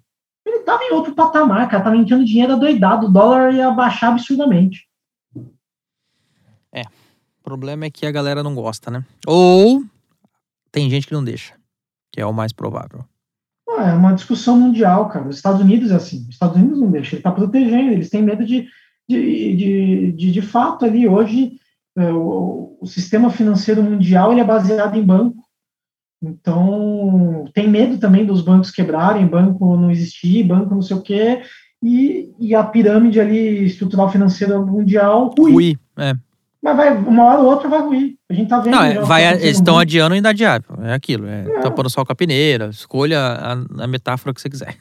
ele 0.47 0.59
estava 0.59 0.83
em 0.85 0.93
outro 0.95 1.15
patamar, 1.15 1.69
cara, 1.69 1.79
estava 1.83 1.97
entrando 1.97 2.25
dinheiro 2.25 2.55
adoidado, 2.55 3.07
o 3.07 3.11
dólar 3.13 3.53
ia 3.53 3.71
baixar 3.71 4.09
absurdamente. 4.09 4.89
O 7.41 7.45
problema 7.49 7.87
é 7.87 7.91
que 7.91 8.05
a 8.05 8.11
galera 8.11 8.43
não 8.43 8.55
gosta, 8.55 8.91
né? 8.91 9.03
Ou 9.27 9.83
tem 10.71 10.91
gente 10.91 11.07
que 11.07 11.15
não 11.15 11.25
deixa, 11.25 11.55
que 12.13 12.21
é 12.21 12.27
o 12.27 12.33
mais 12.33 12.53
provável. 12.53 13.05
É 13.69 13.93
uma 13.93 14.13
discussão 14.13 14.59
mundial, 14.59 15.09
cara. 15.09 15.29
Os 15.29 15.37
Estados 15.37 15.61
Unidos 15.61 15.91
é 15.91 15.95
assim. 15.95 16.23
Os 16.29 16.35
Estados 16.35 16.57
Unidos 16.57 16.81
não 16.81 16.91
deixam, 16.91 17.13
ele 17.13 17.21
está 17.21 17.31
protegendo, 17.31 17.93
eles 17.93 18.11
têm 18.11 18.23
medo 18.23 18.45
de, 18.45 18.67
de, 19.09 19.57
de, 19.57 20.13
de, 20.13 20.33
de 20.33 20.43
fato 20.43 20.85
ali. 20.85 21.07
Hoje, 21.07 21.53
é, 21.97 22.11
o, 22.11 22.79
o 22.81 22.87
sistema 22.87 23.31
financeiro 23.31 23.83
mundial 23.83 24.33
ele 24.33 24.41
é 24.41 24.45
baseado 24.45 24.97
em 24.97 25.03
banco. 25.03 25.43
Então, 26.23 27.45
tem 27.55 27.69
medo 27.69 27.99
também 27.99 28.27
dos 28.27 28.43
bancos 28.43 28.71
quebrarem, 28.71 29.27
banco 29.27 29.77
não 29.77 29.91
existir, 29.91 30.43
banco 30.43 30.75
não 30.75 30.83
sei 30.83 30.97
o 30.97 31.03
quê, 31.03 31.43
e, 31.83 32.33
e 32.41 32.55
a 32.55 32.65
pirâmide 32.65 33.21
ali 33.21 33.65
estrutural 33.65 34.11
financeira 34.11 34.61
mundial 34.61 35.33
ruir. 35.39 35.55
Rui, 35.55 35.79
é. 35.97 36.15
Mas 36.63 36.77
vai, 36.77 36.97
uma 36.97 37.25
hora 37.25 37.41
ou 37.41 37.47
outra 37.47 37.69
vai 37.69 37.81
ruir. 37.81 38.17
A 38.29 38.35
gente 38.35 38.49
tá 38.49 38.59
vendo. 38.59 38.75
Não, 38.75 38.83
é, 38.83 39.01
vai, 39.01 39.23
tá 39.23 39.35
eles 39.35 39.59
estão 39.59 39.79
adiando 39.79 40.15
e 40.15 40.19
inadiável. 40.19 40.77
É 40.83 40.93
aquilo. 40.93 41.27
É, 41.27 41.45
tampando 41.61 41.89
sol 41.89 42.05
com 42.05 42.13
a 42.13 42.17
peneira. 42.17 42.69
Escolha 42.69 43.21
a, 43.21 43.53
a 43.85 43.87
metáfora 43.87 44.35
que 44.35 44.41
você 44.41 44.51
quiser. 44.51 44.77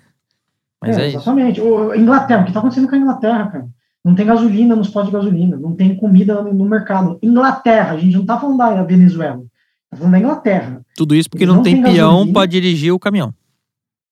Mas 0.81 0.97
é, 0.97 1.01
É, 1.01 1.07
isso. 1.07 1.17
exatamente. 1.17 1.61
O, 1.61 1.93
Inglaterra, 1.95 2.41
o 2.41 2.43
que 2.43 2.49
está 2.49 2.59
acontecendo 2.59 2.87
com 2.89 2.95
a 2.95 2.97
Inglaterra, 2.97 3.47
cara? 3.47 3.67
Não 4.03 4.15
tem 4.15 4.25
gasolina 4.25 4.75
nos 4.75 4.89
postos 4.89 5.11
de 5.11 5.17
gasolina, 5.17 5.57
não 5.57 5.75
tem 5.75 5.95
comida 5.95 6.41
no, 6.41 6.53
no 6.53 6.65
mercado. 6.65 7.19
Inglaterra, 7.21 7.95
a 7.95 7.97
gente 7.97 8.13
não 8.13 8.21
está 8.21 8.39
falando 8.39 8.57
da 8.57 8.83
Venezuela, 8.83 9.41
está 9.85 9.97
falando 9.97 10.11
da 10.13 10.19
Inglaterra. 10.19 10.81
Tudo 10.95 11.13
isso 11.13 11.29
porque 11.29 11.43
Eles 11.43 11.49
não 11.49 11.57
não 11.57 11.63
tem 11.63 11.83
têm 11.83 11.93
peão 11.93 12.31
para 12.31 12.45
dirigir 12.45 12.93
o 12.93 12.99
caminhão. 12.99 13.33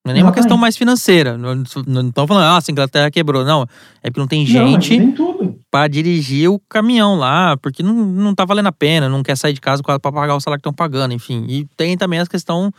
Não 0.03 0.11
é 0.11 0.13
nem 0.16 0.24
uma 0.24 0.34
questão 0.34 0.57
mais 0.57 0.78
financeira. 0.78 1.38
Não 1.38 1.63
estão 2.07 2.28
falando, 2.28 2.43
ah, 2.43 2.59
a 2.59 2.72
Inglaterra 2.72 3.09
quebrou. 3.09 3.43
Não, 3.43 3.66
é 4.03 4.09
porque 4.09 4.20
não 4.20 4.28
tem 4.28 4.41
Não, 4.41 4.80
gente 4.80 4.97
tem 4.97 5.11
tudo. 5.11 5.55
Para 5.76 5.90
dirigir 5.90 6.50
o 6.50 6.58
caminhão 6.70 7.16
lá, 7.16 7.58
porque 7.58 7.84
não, 7.84 7.94
não 7.94 8.34
tá 8.34 8.46
valendo 8.46 8.68
a 8.68 8.72
pena, 8.72 9.10
não 9.10 9.22
quer 9.22 9.36
sair 9.36 9.52
de 9.52 9.60
casa 9.60 9.84
para 9.84 10.00
pagar 10.00 10.34
o 10.34 10.40
salário 10.40 10.62
que 10.62 10.70
estão 10.70 10.74
pagando, 10.74 11.14
enfim. 11.14 11.46
E 11.50 11.66
tem 11.76 11.98
também 11.98 12.18
a 12.18 12.26
questão. 12.26 12.72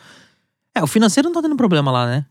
É, 0.75 0.83
o 0.83 0.87
financeiro 0.87 1.29
não 1.29 1.35
tá 1.35 1.43
tendo 1.43 1.57
problema 1.59 1.91
lá, 1.91 2.07
né? 2.07 2.25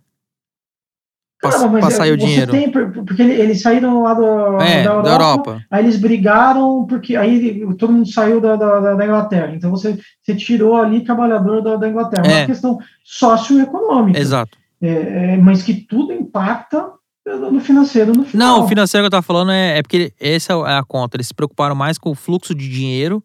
Cara, 1.39 1.67
mas 1.67 1.81
pra 1.85 1.91
sair 1.91 2.11
o 2.13 2.17
dinheiro. 2.17 2.51
tem, 2.51 2.71
por- 2.71 2.91
porque 3.05 3.21
ele- 3.21 3.33
eles 3.39 3.61
saíram 3.61 4.01
lá 4.01 4.15
do, 4.15 4.59
é, 4.59 4.81
da, 4.83 4.89
Europa, 4.89 5.03
da 5.03 5.11
Europa. 5.13 5.65
aí 5.69 5.83
eles 5.83 5.97
brigaram, 5.99 6.87
porque 6.89 7.15
aí 7.15 7.63
todo 7.77 7.93
mundo 7.93 8.11
saiu 8.11 8.41
da, 8.41 8.55
da, 8.55 8.95
da 8.95 9.05
Inglaterra. 9.05 9.53
Então 9.53 9.69
você, 9.69 9.99
você 10.23 10.33
tirou 10.35 10.77
ali 10.77 11.03
trabalhador 11.03 11.61
da, 11.61 11.75
da 11.75 11.87
Inglaterra. 11.87 12.25
É 12.25 12.31
É. 12.31 12.37
uma 12.39 12.45
questão 12.47 12.79
socioeconômica. 13.03 14.17
Exato. 14.19 14.57
É, 14.81 14.87
é, 15.33 15.37
mas 15.37 15.61
que 15.61 15.75
tudo 15.75 16.11
impacta 16.11 16.89
no 17.25 17.59
financeiro 17.59 18.13
no 18.13 18.23
final. 18.23 18.57
Não, 18.57 18.65
o 18.65 18.67
financeiro 18.67 19.03
que 19.03 19.07
eu 19.07 19.11
tava 19.11 19.23
falando 19.23 19.51
é, 19.51 19.79
é 19.79 19.81
porque 19.81 20.13
essa 20.19 20.53
é 20.53 20.77
a 20.77 20.83
conta. 20.83 21.17
Eles 21.17 21.27
se 21.27 21.33
preocuparam 21.33 21.75
mais 21.75 21.97
com 21.97 22.11
o 22.11 22.15
fluxo 22.15 22.53
de 22.53 22.69
dinheiro, 22.69 23.23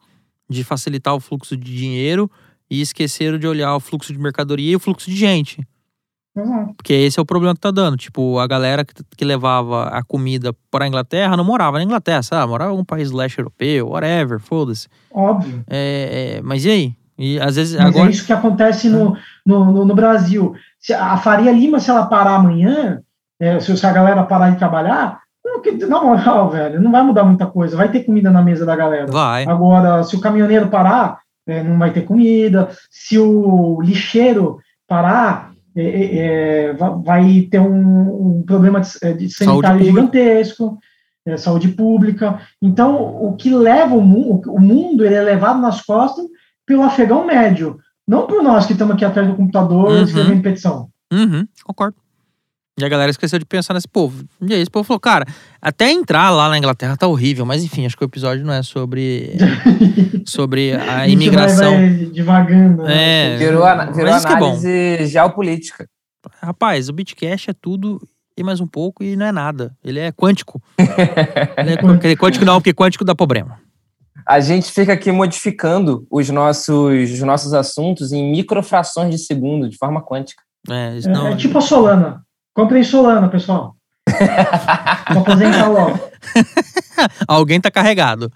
de 0.48 0.64
facilitar 0.64 1.14
o 1.14 1.20
fluxo 1.20 1.56
de 1.56 1.76
dinheiro, 1.76 2.30
e 2.70 2.80
esqueceram 2.80 3.38
de 3.38 3.46
olhar 3.46 3.74
o 3.74 3.80
fluxo 3.80 4.12
de 4.12 4.18
mercadoria 4.18 4.72
e 4.72 4.76
o 4.76 4.80
fluxo 4.80 5.10
de 5.10 5.16
gente. 5.16 5.66
Exato. 6.36 6.74
Porque 6.76 6.92
esse 6.92 7.18
é 7.18 7.22
o 7.22 7.26
problema 7.26 7.54
que 7.54 7.60
tá 7.60 7.70
dando. 7.70 7.96
Tipo, 7.96 8.38
a 8.38 8.46
galera 8.46 8.84
que, 8.84 8.94
que 9.16 9.24
levava 9.24 9.88
a 9.88 10.02
comida 10.02 10.54
para 10.70 10.84
a 10.84 10.88
Inglaterra 10.88 11.36
não 11.36 11.44
morava 11.44 11.78
na 11.78 11.84
Inglaterra, 11.84 12.22
sabe? 12.22 12.48
Morava 12.48 12.70
em 12.70 12.72
algum 12.72 12.84
país 12.84 13.10
leste 13.10 13.38
europeu, 13.38 13.88
whatever, 13.88 14.38
foda-se. 14.38 14.88
Óbvio. 15.12 15.64
É, 15.68 16.38
é, 16.38 16.42
mas 16.42 16.64
e 16.64 16.70
aí? 16.70 16.96
E 17.18 17.38
às 17.38 17.56
vezes 17.56 17.76
Mas 17.76 17.88
agora. 17.88 18.08
é 18.08 18.12
isso 18.12 18.24
que 18.24 18.32
acontece 18.32 18.88
no, 18.88 19.14
no, 19.44 19.64
no, 19.66 19.84
no 19.84 19.94
Brasil. 19.94 20.54
Se 20.78 20.94
a 20.94 21.18
Faria 21.18 21.52
Lima, 21.52 21.78
se 21.78 21.90
ela 21.90 22.06
parar 22.06 22.36
amanhã, 22.36 23.02
é, 23.40 23.58
se 23.58 23.86
a 23.86 23.92
galera 23.92 24.22
parar 24.24 24.50
de 24.50 24.58
trabalhar, 24.58 25.20
na 25.88 26.00
moral, 26.02 26.50
velho, 26.50 26.80
não 26.80 26.92
vai 26.92 27.02
mudar 27.02 27.24
muita 27.24 27.46
coisa. 27.46 27.76
Vai 27.76 27.90
ter 27.90 28.04
comida 28.04 28.30
na 28.30 28.42
mesa 28.42 28.64
da 28.64 28.76
galera. 28.76 29.06
Vai. 29.10 29.44
Agora, 29.46 30.02
se 30.04 30.14
o 30.14 30.20
caminhoneiro 30.20 30.68
parar, 30.68 31.18
é, 31.46 31.62
não 31.62 31.78
vai 31.78 31.90
ter 31.90 32.02
comida. 32.02 32.68
Se 32.90 33.18
o 33.18 33.80
lixeiro 33.82 34.58
parar, 34.86 35.50
é, 35.74 35.82
é, 35.82 36.16
é, 36.68 36.72
va- 36.74 36.90
vai 36.90 37.48
ter 37.50 37.58
um, 37.60 38.38
um 38.38 38.42
problema 38.46 38.80
de, 38.80 38.88
é, 39.02 39.12
de 39.12 39.28
sanitário 39.30 39.84
gigantesco, 39.84 40.78
é, 41.26 41.36
saúde 41.36 41.68
pública. 41.68 42.40
Então, 42.62 42.96
o 42.96 43.34
que 43.36 43.50
leva 43.50 43.94
o, 43.94 44.00
mu 44.02 44.40
o 44.46 44.60
mundo, 44.60 45.04
ele 45.04 45.14
é 45.14 45.22
levado 45.22 45.60
nas 45.60 45.80
costas 45.82 46.24
pelo 46.66 46.82
afegão 46.82 47.26
médio, 47.26 47.78
não 48.06 48.26
por 48.26 48.42
nós 48.42 48.66
que 48.66 48.72
estamos 48.72 48.94
aqui 48.94 49.04
atrás 49.04 49.26
do 49.28 49.34
computador 49.36 49.90
Uhum. 49.90 50.02
escrevendo 50.02 50.42
petição. 50.42 50.88
Uhum, 51.12 51.46
concordo. 51.64 51.96
E 52.80 52.84
a 52.84 52.88
galera 52.88 53.10
esqueceu 53.10 53.38
de 53.38 53.44
pensar 53.44 53.74
nesse 53.74 53.88
povo. 53.88 54.24
E 54.40 54.54
aí 54.54 54.60
esse 54.60 54.70
povo 54.70 54.84
falou, 54.84 55.00
cara, 55.00 55.26
até 55.60 55.90
entrar 55.90 56.30
lá 56.30 56.48
na 56.48 56.58
Inglaterra 56.58 56.96
tá 56.96 57.06
horrível, 57.06 57.44
mas 57.46 57.62
enfim, 57.64 57.86
acho 57.86 57.96
que 57.96 58.04
o 58.04 58.06
episódio 58.06 58.44
não 58.44 58.52
é 58.54 58.62
sobre, 58.62 59.32
sobre 60.26 60.72
a 60.72 60.78
gente 60.78 60.86
vai- 60.86 61.10
imigração. 61.10 61.72
vai 61.72 61.88
divagando. 62.06 62.82
né? 62.84 63.34
É, 63.34 63.36
Virou, 63.36 63.62
virou 63.92 64.10
mas 64.10 64.16
isso 64.18 64.26
que 64.26 64.32
é 64.32 64.36
bom. 64.38 64.44
análise 64.46 65.06
geopolítica. 65.06 65.86
Rapaz, 66.42 66.88
o 66.88 66.92
Bitcash 66.92 67.48
é 67.48 67.52
tudo 67.52 68.00
e 68.36 68.42
mais 68.42 68.60
um 68.60 68.66
pouco 68.66 69.02
e 69.02 69.16
não 69.16 69.26
é 69.26 69.32
nada. 69.32 69.74
Ele 69.84 69.98
é 69.98 70.12
quântico. 70.12 70.62
Ele 70.78 72.12
é 72.12 72.16
quântico 72.16 72.44
não, 72.44 72.60
porque 72.60 72.72
quântico 72.74 73.04
dá 73.04 73.14
problema. 73.14 73.58
A 74.26 74.38
gente 74.38 74.70
fica 74.70 74.92
aqui 74.92 75.10
modificando 75.10 76.06
os 76.10 76.28
nossos, 76.28 77.10
os 77.10 77.20
nossos 77.20 77.54
assuntos 77.54 78.12
em 78.12 78.30
microfrações 78.30 79.10
de 79.10 79.18
segundo, 79.18 79.68
de 79.68 79.76
forma 79.78 80.02
quântica. 80.02 80.42
É, 80.68 80.96
isso 80.98 81.08
É, 81.08 81.12
não, 81.12 81.28
é 81.28 81.36
tipo 81.36 81.56
a 81.56 81.60
Solana. 81.60 82.22
Comprei 82.54 82.84
Solana, 82.84 83.28
pessoal. 83.28 83.76
Vou 85.12 85.22
aposentar 85.22 85.68
logo. 85.68 85.98
Alguém 87.26 87.60
tá 87.60 87.70
carregado. 87.70 88.30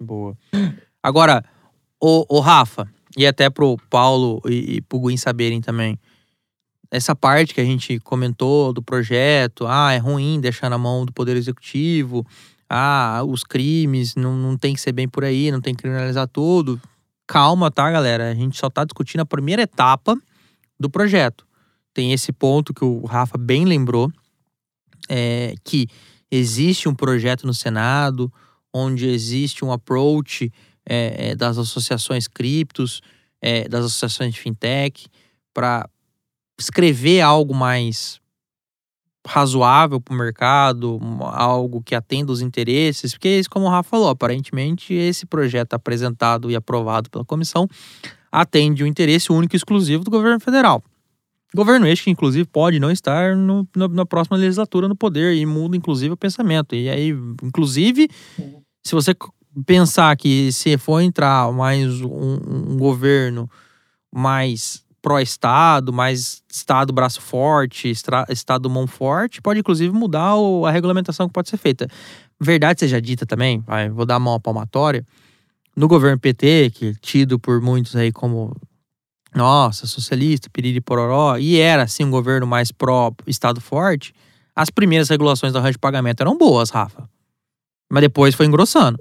Boa. 0.00 0.36
Agora, 1.02 1.44
o, 2.00 2.40
Rafa, 2.40 2.88
e 3.16 3.26
até 3.26 3.50
pro 3.50 3.76
Paulo 3.90 4.40
e, 4.46 4.76
e 4.76 4.80
pro 4.80 5.00
Gui 5.00 5.18
saberem 5.18 5.60
também, 5.60 5.98
essa 6.90 7.14
parte 7.14 7.54
que 7.54 7.60
a 7.60 7.64
gente 7.64 7.98
comentou 8.00 8.72
do 8.72 8.82
projeto, 8.82 9.66
ah, 9.66 9.92
é 9.92 9.98
ruim 9.98 10.40
deixar 10.40 10.70
na 10.70 10.78
mão 10.78 11.04
do 11.04 11.12
Poder 11.12 11.36
Executivo, 11.36 12.26
ah, 12.68 13.22
os 13.26 13.44
crimes, 13.44 14.14
não, 14.14 14.34
não 14.36 14.56
tem 14.56 14.74
que 14.74 14.80
ser 14.80 14.92
bem 14.92 15.08
por 15.08 15.24
aí, 15.24 15.50
não 15.50 15.60
tem 15.60 15.74
que 15.74 15.82
criminalizar 15.82 16.26
tudo. 16.28 16.80
Calma, 17.26 17.70
tá, 17.70 17.90
galera? 17.90 18.30
A 18.30 18.34
gente 18.34 18.56
só 18.56 18.70
tá 18.70 18.84
discutindo 18.84 19.20
a 19.20 19.26
primeira 19.26 19.62
etapa 19.62 20.16
do 20.78 20.88
projeto. 20.88 21.45
Tem 21.96 22.12
esse 22.12 22.30
ponto 22.30 22.74
que 22.74 22.84
o 22.84 23.06
Rafa 23.06 23.38
bem 23.38 23.64
lembrou, 23.64 24.12
é, 25.08 25.54
que 25.64 25.88
existe 26.30 26.90
um 26.90 26.94
projeto 26.94 27.46
no 27.46 27.54
Senado 27.54 28.30
onde 28.70 29.08
existe 29.08 29.64
um 29.64 29.72
approach 29.72 30.52
é, 30.86 31.30
é, 31.30 31.34
das 31.34 31.56
associações 31.56 32.28
criptos, 32.28 33.00
é, 33.40 33.66
das 33.66 33.86
associações 33.86 34.34
de 34.34 34.40
fintech, 34.40 35.06
para 35.54 35.88
escrever 36.60 37.22
algo 37.22 37.54
mais 37.54 38.20
razoável 39.26 39.98
para 39.98 40.14
o 40.14 40.18
mercado, 40.18 41.00
algo 41.32 41.82
que 41.82 41.94
atenda 41.94 42.30
os 42.30 42.42
interesses, 42.42 43.12
porque 43.12 43.40
é 43.42 43.48
como 43.48 43.64
o 43.64 43.70
Rafa 43.70 43.88
falou, 43.88 44.10
aparentemente 44.10 44.92
esse 44.92 45.24
projeto 45.24 45.72
apresentado 45.72 46.50
e 46.50 46.56
aprovado 46.56 47.08
pela 47.08 47.24
comissão 47.24 47.66
atende 48.30 48.84
o 48.84 48.86
interesse 48.86 49.32
único 49.32 49.54
e 49.54 49.56
exclusivo 49.56 50.04
do 50.04 50.10
governo 50.10 50.40
federal. 50.40 50.84
Governo 51.56 51.86
este 51.86 52.04
que, 52.04 52.10
inclusive, 52.10 52.44
pode 52.46 52.78
não 52.78 52.90
estar 52.90 53.34
no- 53.34 53.66
na, 53.74 53.88
na 53.88 54.06
próxima 54.06 54.36
legislatura 54.36 54.86
no 54.86 54.94
poder 54.94 55.34
e 55.34 55.44
muda, 55.46 55.76
inclusive, 55.76 56.12
o 56.14 56.16
pensamento. 56.16 56.74
E 56.74 56.88
aí, 56.88 57.08
inclusive, 57.42 58.08
se 58.84 58.94
você 58.94 59.14
pensar 59.66 60.14
que 60.16 60.52
se 60.52 60.76
for 60.78 61.00
entrar 61.00 61.50
mais 61.52 62.00
um, 62.02 62.38
um 62.72 62.76
governo 62.76 63.50
mais 64.14 64.84
pró-Estado, 65.02 65.92
mais 65.92 66.42
Estado 66.50 66.92
braço 66.92 67.20
forte, 67.20 67.88
estra- 67.88 68.26
Estado 68.28 68.68
mão 68.68 68.86
forte, 68.86 69.40
pode, 69.40 69.60
inclusive, 69.60 69.92
mudar 69.94 70.36
o- 70.36 70.66
a 70.66 70.70
regulamentação 70.70 71.26
que 71.28 71.32
pode 71.32 71.48
ser 71.48 71.56
feita. 71.56 71.88
Verdade 72.40 72.80
seja 72.80 73.00
dita 73.00 73.24
também, 73.24 73.60
vai, 73.60 73.88
vou 73.88 74.04
dar 74.04 74.16
a 74.16 74.20
mão 74.20 74.34
à 74.34 74.40
palmatória, 74.40 75.06
no 75.76 75.88
governo 75.88 76.18
PT, 76.18 76.70
que 76.74 76.86
é 76.88 76.92
tido 77.00 77.38
por 77.38 77.60
muitos 77.60 77.94
aí 77.96 78.10
como 78.12 78.54
nossa, 79.36 79.86
socialista, 79.86 80.48
piriri 80.50 80.80
pororó, 80.80 81.36
e 81.36 81.58
era 81.60 81.82
assim 81.84 82.04
um 82.04 82.10
governo 82.10 82.46
mais 82.46 82.72
pró-Estado 82.72 83.60
forte, 83.60 84.14
as 84.54 84.70
primeiras 84.70 85.08
regulações 85.08 85.52
do 85.52 85.58
arranjo 85.58 85.72
de 85.72 85.78
pagamento 85.78 86.20
eram 86.22 86.36
boas, 86.36 86.70
Rafa. 86.70 87.08
Mas 87.90 88.00
depois 88.02 88.34
foi 88.34 88.46
engrossando. 88.46 88.98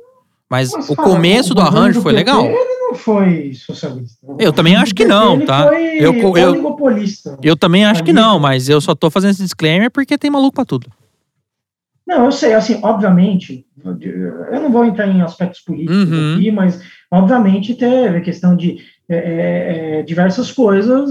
Mas, 0.49 0.71
Mas, 0.71 0.89
o 0.89 0.95
cara, 0.95 1.09
começo 1.09 1.53
o 1.53 1.55
do 1.55 1.61
arranjo 1.61 2.01
foi 2.01 2.13
PT, 2.13 2.23
legal. 2.31 2.45
Ele 2.45 2.79
não 2.79 2.93
foi 2.93 3.51
socialista. 3.55 4.27
Eu 4.38 4.53
também 4.53 4.75
acho 4.75 4.93
que 4.93 5.03
não, 5.05 5.38
Ele 5.38 5.45
tá? 5.45 5.67
Foi 5.69 5.97
Eu- 5.97 6.13
eu-. 6.38 7.38
Eu 7.41 7.57
também 7.57 7.83
acho 7.83 8.03
que 8.03 8.13
não, 8.13 8.38
mas 8.38 8.69
eu 8.69 8.79
só 8.79 8.93
tô 8.93 9.09
fazendo 9.09 9.31
esse 9.31 9.41
disclaimer 9.43 9.89
porque 9.89 10.17
tem 10.17 10.29
maluco 10.29 10.53
pra 10.53 10.65
tudo. 10.65 10.88
Não, 12.05 12.25
eu 12.25 12.31
sei, 12.31 12.53
assim, 12.53 12.79
obviamente, 12.83 13.65
eu 13.83 14.61
não 14.61 14.71
vou 14.71 14.86
entrar 14.86 15.07
em 15.07 15.21
aspectos 15.23 15.61
políticos 15.61 16.07
Uhum. 16.11 16.36
aqui, 16.36 16.51
mas 16.51 16.79
obviamente 17.09 17.73
teve 17.73 18.17
a 18.17 18.21
questão 18.21 18.55
de 18.55 18.77
é, 19.10 19.16
é, 19.18 19.99
é, 19.99 20.03
diversas 20.03 20.51
coisas 20.51 21.10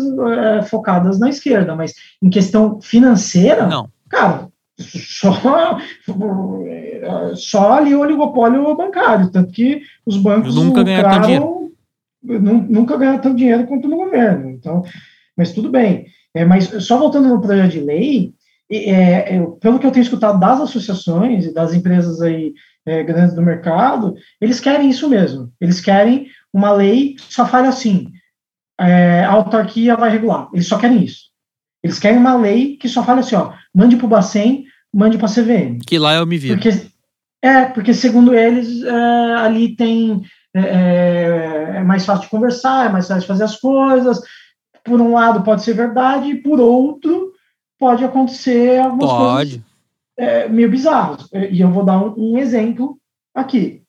é, 0.59 0.63
focadas 0.63 1.19
na 1.19 1.29
esquerda, 1.29 1.75
mas 1.75 1.95
em 2.23 2.29
questão 2.31 2.81
financeira, 2.81 3.67
Não. 3.67 3.89
cara, 4.09 4.49
só, 4.79 5.79
só 7.37 7.75
ali 7.75 7.95
o 7.95 8.01
oligopólio 8.01 8.75
bancário, 8.77 9.31
tanto 9.31 9.53
que 9.53 9.83
os 10.05 10.17
bancos 10.17 10.55
Nunca 10.55 10.83
ganharam 10.83 11.23
tanto 11.23 11.65
nu- 12.25 12.67
Nunca 12.69 12.97
ganharam 12.97 13.21
tanto 13.21 13.37
dinheiro 13.37 13.67
quanto 13.67 13.87
no 13.89 13.97
governo. 13.97 14.51
Então, 14.51 14.83
mas 15.37 15.53
tudo 15.53 15.71
bem. 15.71 16.07
É, 16.35 16.45
mas 16.45 16.65
só 16.85 16.99
voltando 16.99 17.29
no 17.29 17.41
projeto 17.41 17.73
de 17.73 17.81
lei, 17.81 18.33
é, 18.71 19.39
eu- 19.39 19.53
pelo 19.53 19.79
que 19.79 19.87
eu 19.87 19.91
tenho 19.91 20.03
escutado 20.03 20.41
das 20.41 20.61
associações 20.61 21.45
e 21.47 21.55
das 21.55 21.75
empresas 21.75 22.21
aí 22.21 22.53
é, 22.87 23.03
grandes 23.03 23.35
do 23.35 23.41
mercado, 23.43 24.15
eles 24.41 24.61
querem 24.61 24.91
isso 24.91 25.09
mesmo. 25.09 25.51
Eles 25.61 25.81
querem 25.81 26.27
uma 26.55 26.71
lei 26.71 27.17
só 27.19 27.45
fale 27.45 27.67
assim, 27.67 28.13
é, 28.81 29.25
a 29.25 29.33
autarquia 29.33 29.97
vai 29.97 30.09
regular. 30.09 30.49
Eles 30.53 30.69
só 30.69 30.79
querem 30.79 31.03
isso. 31.03 31.25
Eles 31.83 31.99
querem 31.99 32.19
uma 32.19 32.37
lei 32.37 32.77
que 32.77 32.89
só 32.89 33.05
fale 33.05 33.21
assim, 33.21 33.35
ó, 33.35 33.53
mande 33.75 33.97
para 33.97 34.07
o 34.07 34.09
Bacen, 34.09 34.65
mande 34.93 35.19
para 35.19 35.27
a 35.27 35.31
CVM. 35.31 35.81
Que 35.85 35.99
lá 35.99 36.15
eu 36.15 36.25
me 36.25 36.39
viro. 36.39 36.55
Porque, 36.55 36.87
é, 37.43 37.65
porque 37.65 37.93
segundo 37.93 38.33
eles, 38.33 38.85
é, 38.85 39.35
ali 39.35 39.75
tem. 39.75 40.23
É, 40.57 40.61
é, 40.61 41.77
é 41.79 41.83
mais 41.83 42.07
fácil 42.07 42.23
de 42.23 42.31
conversar, 42.31 42.87
é 42.87 42.93
mais 42.93 43.09
fácil 43.09 43.23
de 43.23 43.27
fazer 43.27 43.45
as 43.45 43.57
coisas. 43.57 44.21
Por 44.85 45.01
um 45.01 45.15
lado 45.15 45.43
pode 45.43 45.65
ser 45.65 45.75
verdade, 45.75 46.31
e 46.31 46.43
por 46.43 46.61
outro 46.61 47.33
pode 47.79 48.05
acontecer 48.05 48.79
algumas 48.79 49.11
coisas 49.11 49.35
Pode. 49.35 49.65
é, 50.17 50.49
meio 50.49 50.71
bizarras. 50.71 51.29
E 51.51 51.61
eu 51.61 51.71
vou 51.71 51.85
dar 51.85 51.99
um, 51.99 52.15
um 52.17 52.39
exemplo 52.39 52.97
aqui. 53.35 53.83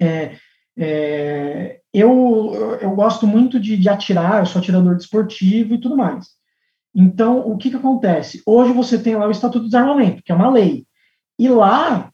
É, 0.00 0.36
é, 0.78 1.79
eu, 1.92 2.78
eu 2.80 2.90
gosto 2.94 3.26
muito 3.26 3.58
de, 3.58 3.76
de 3.76 3.88
atirar, 3.88 4.40
eu 4.40 4.46
sou 4.46 4.60
atirador 4.60 4.96
desportivo 4.96 5.74
e 5.74 5.80
tudo 5.80 5.96
mais. 5.96 6.28
Então, 6.94 7.40
o 7.40 7.56
que, 7.56 7.70
que 7.70 7.76
acontece? 7.76 8.42
Hoje 8.44 8.72
você 8.72 8.98
tem 8.98 9.16
lá 9.16 9.26
o 9.26 9.30
Estatuto 9.30 9.60
do 9.60 9.66
Desarmamento, 9.66 10.22
que 10.22 10.32
é 10.32 10.34
uma 10.34 10.50
lei. 10.50 10.84
E 11.38 11.48
lá 11.48 12.10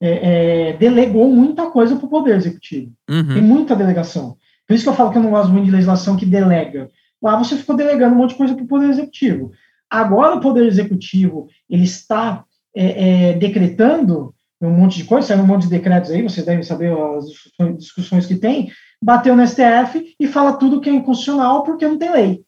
é, 0.00 0.70
é, 0.70 0.72
delegou 0.74 1.28
muita 1.30 1.70
coisa 1.70 1.96
para 1.96 2.06
o 2.06 2.10
Poder 2.10 2.36
Executivo. 2.36 2.92
Tem 3.06 3.16
Uhum. 3.16 3.42
muita 3.42 3.74
delegação. 3.74 4.36
Por 4.66 4.74
isso 4.74 4.84
que 4.84 4.90
eu 4.90 4.94
falo 4.94 5.10
que 5.10 5.18
eu 5.18 5.22
não 5.22 5.30
gosto 5.30 5.50
muito 5.50 5.64
de 5.64 5.70
legislação 5.70 6.16
que 6.16 6.26
delega. 6.26 6.88
Lá 7.22 7.36
você 7.36 7.56
ficou 7.56 7.74
delegando 7.74 8.14
um 8.14 8.18
monte 8.18 8.30
de 8.30 8.36
coisa 8.36 8.54
para 8.54 8.64
o 8.64 8.68
Poder 8.68 8.90
Executivo. 8.90 9.50
Agora 9.90 10.36
o 10.36 10.40
Poder 10.40 10.66
Executivo 10.66 11.48
ele 11.68 11.84
está 11.84 12.44
é, 12.76 13.30
é, 13.30 13.32
decretando 13.32 14.34
um 14.60 14.70
monte 14.70 14.98
de 14.98 15.04
coisa, 15.04 15.28
saiu 15.28 15.42
um 15.42 15.46
monte 15.46 15.62
de 15.62 15.70
decretos 15.70 16.10
aí, 16.10 16.22
vocês 16.22 16.44
devem 16.44 16.62
saber 16.62 16.92
as 16.92 17.76
discussões 17.78 18.26
que 18.26 18.34
tem, 18.34 18.70
bateu 19.02 19.36
no 19.36 19.46
STF 19.46 20.14
e 20.18 20.26
fala 20.26 20.56
tudo 20.56 20.80
que 20.80 20.90
é 20.90 20.92
inconstitucional 20.92 21.62
porque 21.62 21.86
não 21.86 21.98
tem 21.98 22.10
lei. 22.10 22.44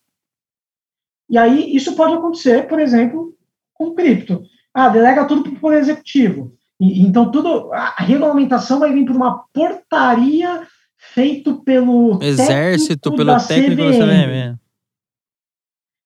E 1.28 1.38
aí 1.38 1.74
isso 1.74 1.94
pode 1.94 2.14
acontecer, 2.14 2.66
por 2.66 2.80
exemplo, 2.80 3.36
com 3.72 3.94
cripto. 3.94 4.42
Ah, 4.74 4.88
delega 4.88 5.26
tudo 5.26 5.42
para 5.42 5.53
o 5.53 5.61
Poder 5.61 5.78
Executivo. 5.78 6.57
E, 6.80 7.03
então 7.03 7.30
tudo, 7.30 7.72
a 7.72 8.03
regulamentação 8.03 8.80
vai 8.80 8.92
vir 8.92 9.05
por 9.05 9.14
uma 9.14 9.44
portaria 9.53 10.66
feito 10.96 11.62
pelo 11.62 12.18
Exército, 12.22 13.11
técnico 13.11 13.16
pelo 13.16 13.38
da 13.38 13.44
técnico 13.44 13.82
da 13.82 13.90
CVM. 13.90 13.98
CVM. 13.98 14.61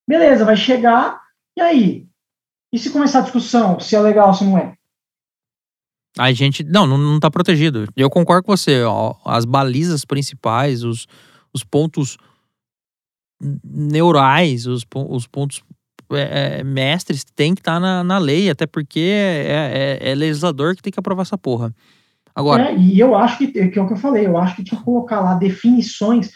Beleza, 0.07 0.45
vai 0.45 0.57
chegar, 0.57 1.21
e 1.57 1.61
aí? 1.61 2.07
E 2.73 2.79
se 2.79 2.91
começar 2.91 3.21
a 3.21 3.23
discussão, 3.23 3.81
se 3.81 3.97
é 3.97 4.01
legal, 4.01 4.35
se 4.35 4.45
não 4.45 4.59
é? 4.59 4.77
A 6.19 6.33
gente. 6.33 6.63
Não, 6.65 6.87
não, 6.87 6.97
não 6.97 7.21
tá 7.21 7.31
protegido. 7.31 7.87
Eu 7.97 8.09
concordo 8.09 8.45
com 8.45 8.57
você. 8.57 8.83
Ó, 8.85 9.15
as 9.25 9.45
balizas 9.45 10.05
principais, 10.05 10.85
os, 10.85 11.07
os 11.53 11.65
pontos 11.65 12.17
neurais, 13.65 14.67
os, 14.67 14.85
os 14.95 15.27
pontos 15.27 15.63
é, 16.13 16.61
é, 16.61 16.65
mestres 16.65 17.25
tem 17.25 17.55
que 17.55 17.61
estar 17.61 17.75
tá 17.75 17.81
na, 17.81 18.05
na 18.05 18.19
lei, 18.19 18.51
até 18.51 18.67
porque 18.67 19.01
é, 19.01 19.99
é, 20.01 20.11
é, 20.11 20.15
legislador 20.15 20.77
que 20.77 20.83
tem 20.83 20.93
que 20.93 21.01
aprovar 21.01 21.23
essa 21.23 21.39
porra. 21.39 21.75
Agora. 22.35 22.71
É, 22.71 22.77
e 22.77 22.99
eu 22.99 23.15
acho 23.15 23.39
que, 23.39 23.47
que 23.69 23.79
é 23.79 23.83
o 23.83 23.87
que 23.87 23.93
eu 23.93 23.97
falei, 23.97 24.27
eu 24.27 24.37
acho 24.37 24.57
que 24.57 24.65
tinha 24.65 24.79
que 24.79 24.85
colocar 24.85 25.21
lá 25.21 25.35
definições 25.35 26.33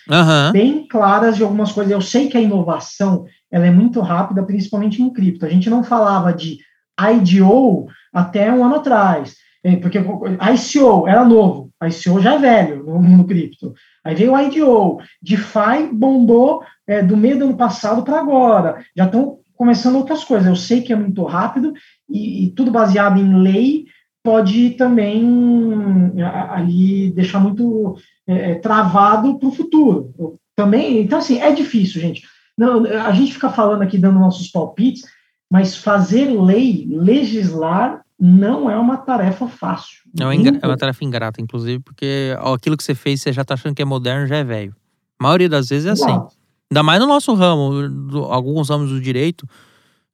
bem 0.53 0.87
claras 0.87 1.37
de 1.37 1.43
algumas 1.43 1.72
coisas. 1.72 1.93
Eu 1.93 2.01
sei 2.01 2.29
que 2.29 2.37
a 2.37 2.41
inovação 2.41 3.26
ela 3.51 3.66
é 3.66 3.70
muito 3.70 4.01
rápida, 4.01 4.45
principalmente 4.45 5.03
em 5.03 5.12
cripto. 5.12 5.45
A 5.45 5.49
gente 5.49 5.68
não 5.68 5.83
falava 5.83 6.33
de 6.33 6.59
IDO 7.01 7.89
até 8.12 8.53
um 8.53 8.64
ano 8.64 8.76
atrás. 8.76 9.37
É, 9.64 9.76
porque 9.76 9.98
ICO 9.98 11.09
era 11.09 11.24
novo, 11.24 11.70
ICO 11.82 12.20
já 12.20 12.34
é 12.34 12.38
velho 12.38 12.84
no 12.84 13.00
mundo 13.00 13.24
cripto. 13.24 13.74
Aí 14.04 14.14
veio 14.14 14.32
o 14.32 14.40
IDO, 14.40 14.98
DeFi 15.20 15.92
bombou 15.92 16.62
é, 16.86 17.02
do 17.02 17.16
meio 17.16 17.38
do 17.38 17.44
ano 17.46 17.56
passado 17.56 18.02
para 18.02 18.20
agora. 18.20 18.84
Já 18.96 19.06
estão 19.06 19.38
começando 19.56 19.96
outras 19.96 20.24
coisas. 20.24 20.46
Eu 20.46 20.56
sei 20.56 20.80
que 20.80 20.92
é 20.92 20.96
muito 20.96 21.24
rápido 21.24 21.72
e, 22.09 22.44
e 22.44 22.50
tudo 22.50 22.70
baseado 22.70 23.18
em 23.18 23.42
lei 23.42 23.86
pode 24.22 24.70
também 24.70 26.12
ali 26.52 27.11
deixar 27.11 27.40
muito 27.40 27.96
é, 28.26 28.52
é 28.52 28.54
travado 28.56 29.38
para 29.38 29.48
o 29.48 29.52
futuro. 29.52 30.14
Eu, 30.18 30.38
também, 30.54 31.00
então 31.00 31.18
assim 31.18 31.38
é 31.38 31.52
difícil, 31.52 32.00
gente. 32.00 32.22
Não, 32.56 32.84
a 32.84 33.12
gente 33.12 33.32
fica 33.32 33.48
falando 33.48 33.82
aqui 33.82 33.96
dando 33.96 34.18
nossos 34.18 34.48
palpites, 34.48 35.04
mas 35.48 35.76
fazer 35.76 36.28
lei, 36.30 36.88
legislar 36.90 38.02
não 38.18 38.68
é 38.68 38.76
uma 38.76 38.96
tarefa 38.96 39.46
fácil. 39.46 40.02
É, 40.18 40.24
é 40.24 40.66
uma 40.66 40.76
tarefa 40.76 41.04
ingrata, 41.04 41.40
inclusive, 41.40 41.78
porque 41.80 42.34
aquilo 42.54 42.76
que 42.76 42.82
você 42.82 42.94
fez, 42.94 43.22
você 43.22 43.32
já 43.32 43.42
está 43.42 43.54
achando 43.54 43.74
que 43.74 43.82
é 43.82 43.84
moderno, 43.84 44.26
já 44.26 44.36
é 44.36 44.44
velho. 44.44 44.74
A 45.18 45.22
maioria 45.22 45.48
das 45.48 45.68
vezes 45.68 45.86
é 45.86 45.90
assim. 45.90 46.10
Uau. 46.10 46.32
Ainda 46.70 46.82
mais 46.82 47.00
no 47.00 47.06
nosso 47.06 47.32
ramo, 47.34 47.88
do, 47.88 48.24
alguns 48.24 48.68
ramos 48.68 48.90
do 48.90 49.00
direito, 49.00 49.46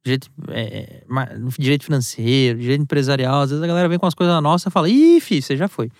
direito, 0.04 0.30
é, 0.48 1.02
direito 1.58 1.84
financeiro, 1.84 2.58
direito 2.58 2.82
empresarial, 2.82 3.40
às 3.40 3.50
vezes 3.50 3.62
a 3.62 3.66
galera 3.66 3.88
vem 3.88 3.98
com 3.98 4.06
as 4.06 4.14
coisas 4.14 4.40
nossas 4.42 4.70
e 4.70 4.70
fala, 4.70 4.88
ih, 4.88 5.20
filho, 5.20 5.42
você 5.42 5.56
já 5.56 5.66
foi. 5.66 5.90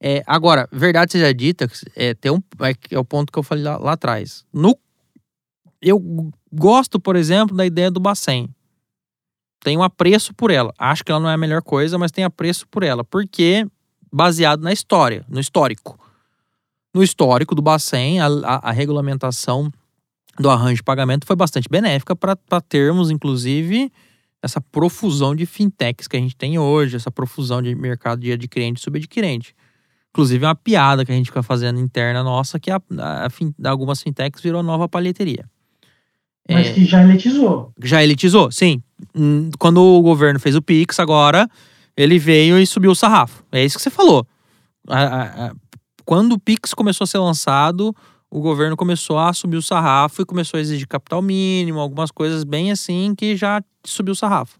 É, 0.00 0.22
agora, 0.26 0.68
verdade 0.70 1.12
seja 1.12 1.32
dita, 1.32 1.68
é, 1.96 2.14
tem 2.14 2.30
um, 2.30 2.42
é, 2.60 2.74
é 2.90 2.98
o 2.98 3.04
ponto 3.04 3.32
que 3.32 3.38
eu 3.38 3.42
falei 3.42 3.64
lá, 3.64 3.78
lá 3.78 3.92
atrás. 3.92 4.44
No, 4.52 4.76
eu 5.80 6.00
gosto, 6.52 7.00
por 7.00 7.16
exemplo, 7.16 7.56
da 7.56 7.64
ideia 7.64 7.90
do 7.90 8.00
Bacen 8.00 8.48
tenho 9.60 9.82
apreço 9.82 10.34
por 10.34 10.50
ela. 10.50 10.72
Acho 10.78 11.04
que 11.04 11.10
ela 11.10 11.20
não 11.20 11.28
é 11.28 11.34
a 11.34 11.38
melhor 11.38 11.62
coisa, 11.62 11.98
mas 11.98 12.12
tenho 12.12 12.26
apreço 12.26 12.66
por 12.68 12.82
ela. 12.82 13.04
Porque, 13.04 13.66
baseado 14.12 14.62
na 14.62 14.72
história, 14.72 15.24
no 15.28 15.40
histórico. 15.40 15.98
No 16.94 17.02
histórico 17.02 17.54
do 17.54 17.62
Bacen, 17.62 18.20
a, 18.20 18.26
a, 18.26 18.70
a 18.70 18.72
regulamentação 18.72 19.70
do 20.38 20.48
arranjo 20.48 20.76
de 20.76 20.82
pagamento 20.82 21.26
foi 21.26 21.36
bastante 21.36 21.68
benéfica 21.68 22.14
para 22.14 22.36
termos, 22.60 23.10
inclusive, 23.10 23.92
essa 24.42 24.60
profusão 24.60 25.34
de 25.34 25.44
fintechs 25.44 26.06
que 26.06 26.16
a 26.16 26.20
gente 26.20 26.36
tem 26.36 26.58
hoje, 26.58 26.96
essa 26.96 27.10
profusão 27.10 27.60
de 27.60 27.74
mercado 27.74 28.20
de 28.20 28.32
adquirente 28.32 28.80
e 28.80 28.84
subadquirente. 28.84 29.54
Inclusive, 30.10 30.44
uma 30.44 30.54
piada 30.54 31.04
que 31.04 31.12
a 31.12 31.14
gente 31.14 31.26
fica 31.26 31.42
fazendo 31.42 31.78
interna 31.78 32.22
nossa, 32.22 32.58
que 32.58 32.70
a, 32.70 32.76
a, 32.98 33.26
a, 33.26 33.70
algumas 33.70 34.00
fintechs 34.00 34.40
virou 34.40 34.62
nova 34.62 34.88
palheteria. 34.88 35.44
Mas 36.50 36.68
é, 36.68 36.72
que 36.72 36.84
já 36.84 37.02
elitizou. 37.02 37.72
Já 37.82 38.02
elitizou, 38.02 38.50
sim. 38.50 38.82
Hum, 39.14 39.50
quando 39.58 39.82
o 39.82 40.00
governo 40.00 40.40
fez 40.40 40.56
o 40.56 40.62
Pix, 40.62 40.98
agora 40.98 41.48
ele 41.96 42.18
veio 42.18 42.58
e 42.58 42.66
subiu 42.66 42.92
o 42.92 42.94
sarrafo. 42.94 43.44
É 43.52 43.64
isso 43.64 43.76
que 43.76 43.82
você 43.82 43.90
falou. 43.90 44.26
Quando 46.04 46.32
o 46.32 46.38
Pix 46.38 46.72
começou 46.72 47.04
a 47.04 47.08
ser 47.08 47.18
lançado, 47.18 47.94
o 48.30 48.40
governo 48.40 48.76
começou 48.76 49.18
a 49.18 49.32
subir 49.32 49.56
o 49.56 49.62
sarrafo 49.62 50.22
e 50.22 50.24
começou 50.24 50.56
a 50.58 50.60
exigir 50.60 50.86
capital 50.86 51.20
mínimo, 51.20 51.80
algumas 51.80 52.10
coisas 52.10 52.44
bem 52.44 52.70
assim 52.70 53.14
que 53.14 53.36
já 53.36 53.62
subiu 53.84 54.12
o 54.12 54.16
sarrafo. 54.16 54.58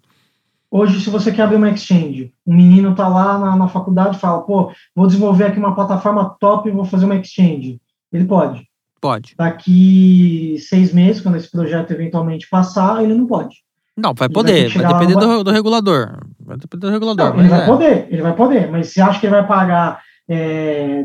Hoje, 0.71 1.01
se 1.01 1.09
você 1.09 1.33
quer 1.33 1.43
abrir 1.43 1.57
uma 1.57 1.71
exchange, 1.71 2.35
um 2.47 2.55
menino 2.55 2.95
tá 2.95 3.09
lá 3.09 3.39
na, 3.39 3.57
na 3.57 3.69
faculdade 3.69 4.17
e 4.17 4.21
fala, 4.21 4.43
pô, 4.43 4.71
vou 4.95 5.07
desenvolver 5.07 5.45
aqui 5.45 5.59
uma 5.59 5.75
plataforma 5.75 6.37
top 6.39 6.69
e 6.69 6.73
vou 6.73 6.85
fazer 6.85 7.07
uma 7.07 7.17
exchange. 7.17 7.81
Ele 8.13 8.25
pode. 8.27 8.68
Pode. 9.01 9.35
Daqui 9.37 10.57
seis 10.59 10.93
meses, 10.93 11.23
quando 11.23 11.37
esse 11.37 11.51
projeto 11.51 11.93
eventualmente 11.93 12.49
passar, 12.49 13.03
ele 13.03 13.15
não 13.15 13.27
pode. 13.27 13.57
Não, 13.97 14.15
vai 14.15 14.29
poder, 14.29 14.69
vai, 14.69 14.83
vai 14.83 14.93
depender 14.93 15.15
do, 15.15 15.45
do, 15.45 15.51
regulador. 15.51 16.19
Vai 16.41 16.57
depender 16.57 16.87
do 16.87 16.93
regulador. 16.93 17.35
Não, 17.35 17.41
ele 17.41 17.49
vai 17.49 17.63
é. 17.63 17.67
poder, 17.67 18.07
ele 18.11 18.23
vai 18.23 18.35
poder, 18.35 18.71
mas 18.71 18.89
você 18.93 19.01
acha 19.01 19.19
que 19.19 19.27
ele 19.27 19.35
vai 19.35 19.47
pagar 19.47 20.01
é, 20.29 21.05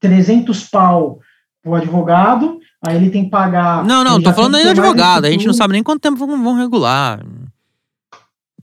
300 0.00 0.64
pau 0.64 1.18
pro 1.62 1.74
advogado, 1.74 2.58
aí 2.86 2.96
ele 2.96 3.10
tem 3.10 3.24
que 3.24 3.30
pagar. 3.30 3.84
Não, 3.84 4.04
não, 4.04 4.22
tô 4.22 4.32
falando 4.32 4.54
aí 4.56 4.62
do 4.62 4.70
advogado, 4.70 5.24
a 5.24 5.30
gente 5.30 5.46
não 5.46 5.54
sabe 5.54 5.72
nem 5.72 5.82
quanto 5.82 6.00
tempo 6.00 6.16
vão, 6.16 6.42
vão 6.42 6.54
regular. 6.54 7.20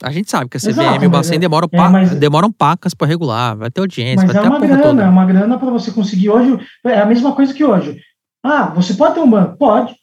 A 0.04 0.12
gente 0.12 0.30
sabe 0.30 0.50
que 0.50 0.58
a 0.58 0.60
CVM 0.60 0.70
Exato, 0.70 1.04
e 1.04 1.08
o 1.08 1.10
Bacen 1.10 1.36
é, 1.36 1.40
demoram, 1.40 1.70
é, 1.72 1.90
mas, 1.90 2.16
demoram 2.16 2.52
pacas 2.52 2.94
para 2.94 3.08
regular, 3.08 3.56
vai 3.56 3.72
ter 3.72 3.80
audiência, 3.80 4.26
mas 4.26 4.34
vai 4.34 4.38
é 4.38 4.42
ter 4.42 4.50
uma 4.50 4.60
grana, 4.60 4.84
toda. 4.84 5.04
É 5.04 5.10
uma 5.10 5.26
grana 5.26 5.58
para 5.58 5.70
você 5.70 5.92
conseguir 5.92 6.30
hoje. 6.30 6.60
É 6.86 7.00
a 7.00 7.06
mesma 7.06 7.34
coisa 7.34 7.54
que 7.54 7.64
hoje. 7.64 8.00
Ah, 8.46 8.70
você 8.70 8.94
pode 8.94 9.16
ter 9.16 9.22
um 9.22 9.30
banco? 9.30 9.58
Pode. 9.58 9.96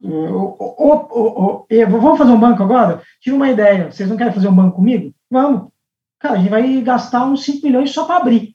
vamos 0.00 2.16
fazer 2.16 2.30
um 2.30 2.38
banco 2.38 2.62
agora? 2.62 3.02
Tive 3.20 3.34
uma 3.34 3.50
ideia. 3.50 3.90
Vocês 3.90 4.08
não 4.08 4.16
querem 4.16 4.32
fazer 4.32 4.46
um 4.46 4.54
banco 4.54 4.76
comigo? 4.76 5.12
Vamos. 5.28 5.72
Cara, 6.20 6.36
a 6.36 6.38
gente 6.38 6.50
vai 6.50 6.80
gastar 6.82 7.26
uns 7.26 7.44
5 7.44 7.66
milhões 7.66 7.90
só 7.90 8.04
para 8.04 8.18
abrir. 8.18 8.54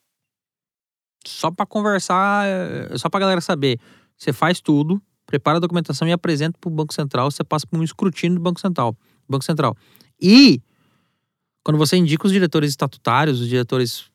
Só 1.26 1.52
para 1.52 1.66
conversar, 1.66 2.48
é, 2.48 2.98
só 2.98 3.10
para 3.10 3.20
galera 3.20 3.42
saber. 3.42 3.78
Você 4.18 4.32
faz 4.32 4.62
tudo, 4.62 5.02
prepara 5.26 5.58
a 5.58 5.60
documentação 5.60 6.08
e 6.08 6.14
apresenta 6.14 6.58
para 6.58 6.70
o 6.70 6.74
Banco 6.74 6.94
Central. 6.94 7.30
Você 7.30 7.44
passa 7.44 7.68
por 7.68 7.78
um 7.78 7.84
escrutínio 7.84 8.38
do 8.38 8.42
Banco 8.42 8.62
Central. 8.62 8.96
Banco 9.28 9.44
Central. 9.44 9.76
E 10.22 10.62
quando 11.66 11.78
você 11.78 11.98
indica 11.98 12.26
os 12.26 12.32
diretores 12.32 12.70
estatutários, 12.70 13.42
os 13.42 13.50
diretores 13.50 14.10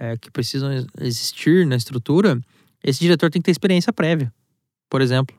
é, 0.00 0.16
que 0.16 0.30
precisam 0.30 0.70
existir 0.98 1.66
na 1.66 1.76
estrutura, 1.76 2.40
esse 2.82 3.00
diretor 3.00 3.30
tem 3.30 3.40
que 3.40 3.46
ter 3.46 3.52
experiência 3.52 3.92
prévia. 3.92 4.32
Por 4.90 5.00
exemplo, 5.00 5.36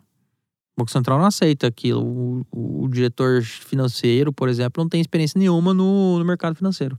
o 0.75 0.81
Banco 0.81 0.91
Central 0.91 1.19
não 1.19 1.25
aceita 1.25 1.67
aquilo. 1.67 2.45
O, 2.51 2.83
o 2.83 2.87
diretor 2.89 3.41
financeiro, 3.43 4.33
por 4.33 4.49
exemplo, 4.49 4.83
não 4.83 4.89
tem 4.89 5.01
experiência 5.01 5.37
nenhuma 5.37 5.73
no, 5.73 6.17
no 6.19 6.25
mercado 6.25 6.55
financeiro. 6.55 6.97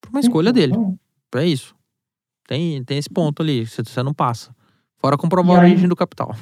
Por 0.00 0.10
uma 0.10 0.20
escolha 0.20 0.52
dele. 0.52 0.74
É 1.34 1.46
isso. 1.46 1.74
Tem, 2.46 2.82
tem 2.84 2.98
esse 2.98 3.10
ponto 3.10 3.42
ali. 3.42 3.66
Você, 3.66 3.82
você 3.82 4.02
não 4.02 4.14
passa. 4.14 4.54
Fora 4.96 5.16
comprovar 5.16 5.58
a 5.58 5.62
origem 5.62 5.88
do 5.88 5.96
capital. 5.96 6.34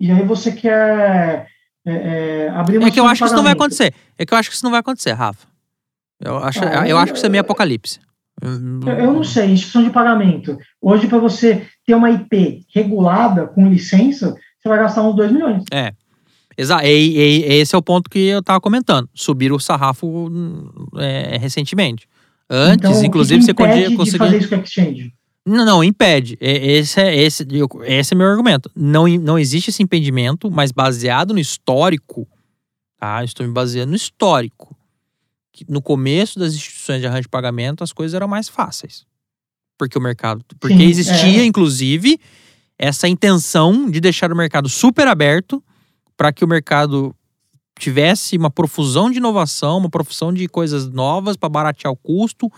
E 0.00 0.10
aí 0.10 0.24
você 0.24 0.52
quer 0.52 1.48
é, 1.86 1.92
é, 1.92 2.48
abrir 2.50 2.78
uma 2.78 2.88
É 2.88 2.90
que 2.90 2.98
eu 2.98 3.06
acho 3.06 3.22
que 3.22 3.26
isso 3.26 3.36
não 3.36 3.42
vai 3.42 3.52
acontecer. 3.52 3.94
É 4.18 4.26
que 4.26 4.34
eu 4.34 4.38
acho 4.38 4.50
que 4.50 4.56
isso 4.56 4.64
não 4.64 4.70
vai 4.70 4.80
acontecer, 4.80 5.12
Rafa. 5.12 5.46
Eu 6.20 6.38
acho, 6.38 6.64
ah, 6.64 6.88
eu, 6.88 6.96
acho 6.96 7.12
que 7.12 7.18
isso 7.18 7.26
é 7.26 7.28
meio 7.28 7.42
apocalipse. 7.42 8.00
Eu, 8.44 9.12
não 9.12 9.24
sei, 9.24 9.50
instituição 9.50 9.82
de 9.82 9.90
pagamento. 9.90 10.58
Hoje, 10.80 11.06
para 11.06 11.18
você 11.18 11.66
ter 11.86 11.94
uma 11.94 12.10
IP 12.10 12.66
regulada 12.74 13.46
com 13.46 13.68
licença, 13.68 14.34
você 14.58 14.68
vai 14.68 14.78
gastar 14.78 15.02
uns 15.02 15.16
2 15.16 15.32
milhões. 15.32 15.64
É. 15.72 15.92
Exato. 16.56 16.84
E, 16.86 17.16
e, 17.16 17.44
esse 17.54 17.74
é 17.74 17.78
o 17.78 17.82
ponto 17.82 18.08
que 18.10 18.18
eu 18.18 18.40
estava 18.40 18.60
comentando. 18.60 19.08
Subir 19.14 19.52
o 19.52 19.58
sarrafo 19.58 20.30
é, 20.96 21.38
recentemente. 21.38 22.06
Antes, 22.48 22.90
então, 22.90 23.04
inclusive, 23.04 23.42
você 23.42 23.54
podia 23.54 23.96
conseguir. 23.96 24.18
fazer 24.18 24.38
isso 24.38 24.48
com 24.48 24.56
exchange? 24.56 25.14
Não, 25.46 25.64
não, 25.64 25.84
impede. 25.84 26.38
Esse 26.40 27.00
é, 27.00 27.16
esse, 27.16 27.46
esse 27.86 28.14
é 28.14 28.16
meu 28.16 28.26
argumento. 28.26 28.70
Não, 28.74 29.06
não 29.06 29.38
existe 29.38 29.70
esse 29.70 29.82
impedimento, 29.82 30.50
mas 30.50 30.70
baseado 30.70 31.34
no 31.34 31.40
histórico, 31.40 32.26
tá? 32.98 33.24
Estou 33.24 33.46
me 33.46 33.52
baseando 33.52 33.90
no 33.90 33.96
histórico 33.96 34.76
no 35.68 35.80
começo 35.80 36.38
das 36.38 36.54
instituições 36.54 37.00
de 37.00 37.06
arranjo 37.06 37.22
de 37.22 37.28
pagamento 37.28 37.84
as 37.84 37.92
coisas 37.92 38.14
eram 38.14 38.26
mais 38.26 38.48
fáceis. 38.48 39.06
Porque 39.78 39.98
o 39.98 40.00
mercado. 40.00 40.44
Porque 40.60 40.76
Sim, 40.76 40.84
existia, 40.84 41.42
é. 41.42 41.44
inclusive, 41.44 42.18
essa 42.78 43.08
intenção 43.08 43.90
de 43.90 44.00
deixar 44.00 44.32
o 44.32 44.36
mercado 44.36 44.68
super 44.68 45.06
aberto 45.06 45.62
para 46.16 46.32
que 46.32 46.44
o 46.44 46.48
mercado 46.48 47.14
tivesse 47.78 48.36
uma 48.36 48.50
profusão 48.50 49.10
de 49.10 49.18
inovação, 49.18 49.78
uma 49.78 49.90
profusão 49.90 50.32
de 50.32 50.48
coisas 50.48 50.88
novas 50.88 51.36
para 51.36 51.48
baratear 51.48 51.92
o 51.92 51.96
custo, 51.96 52.50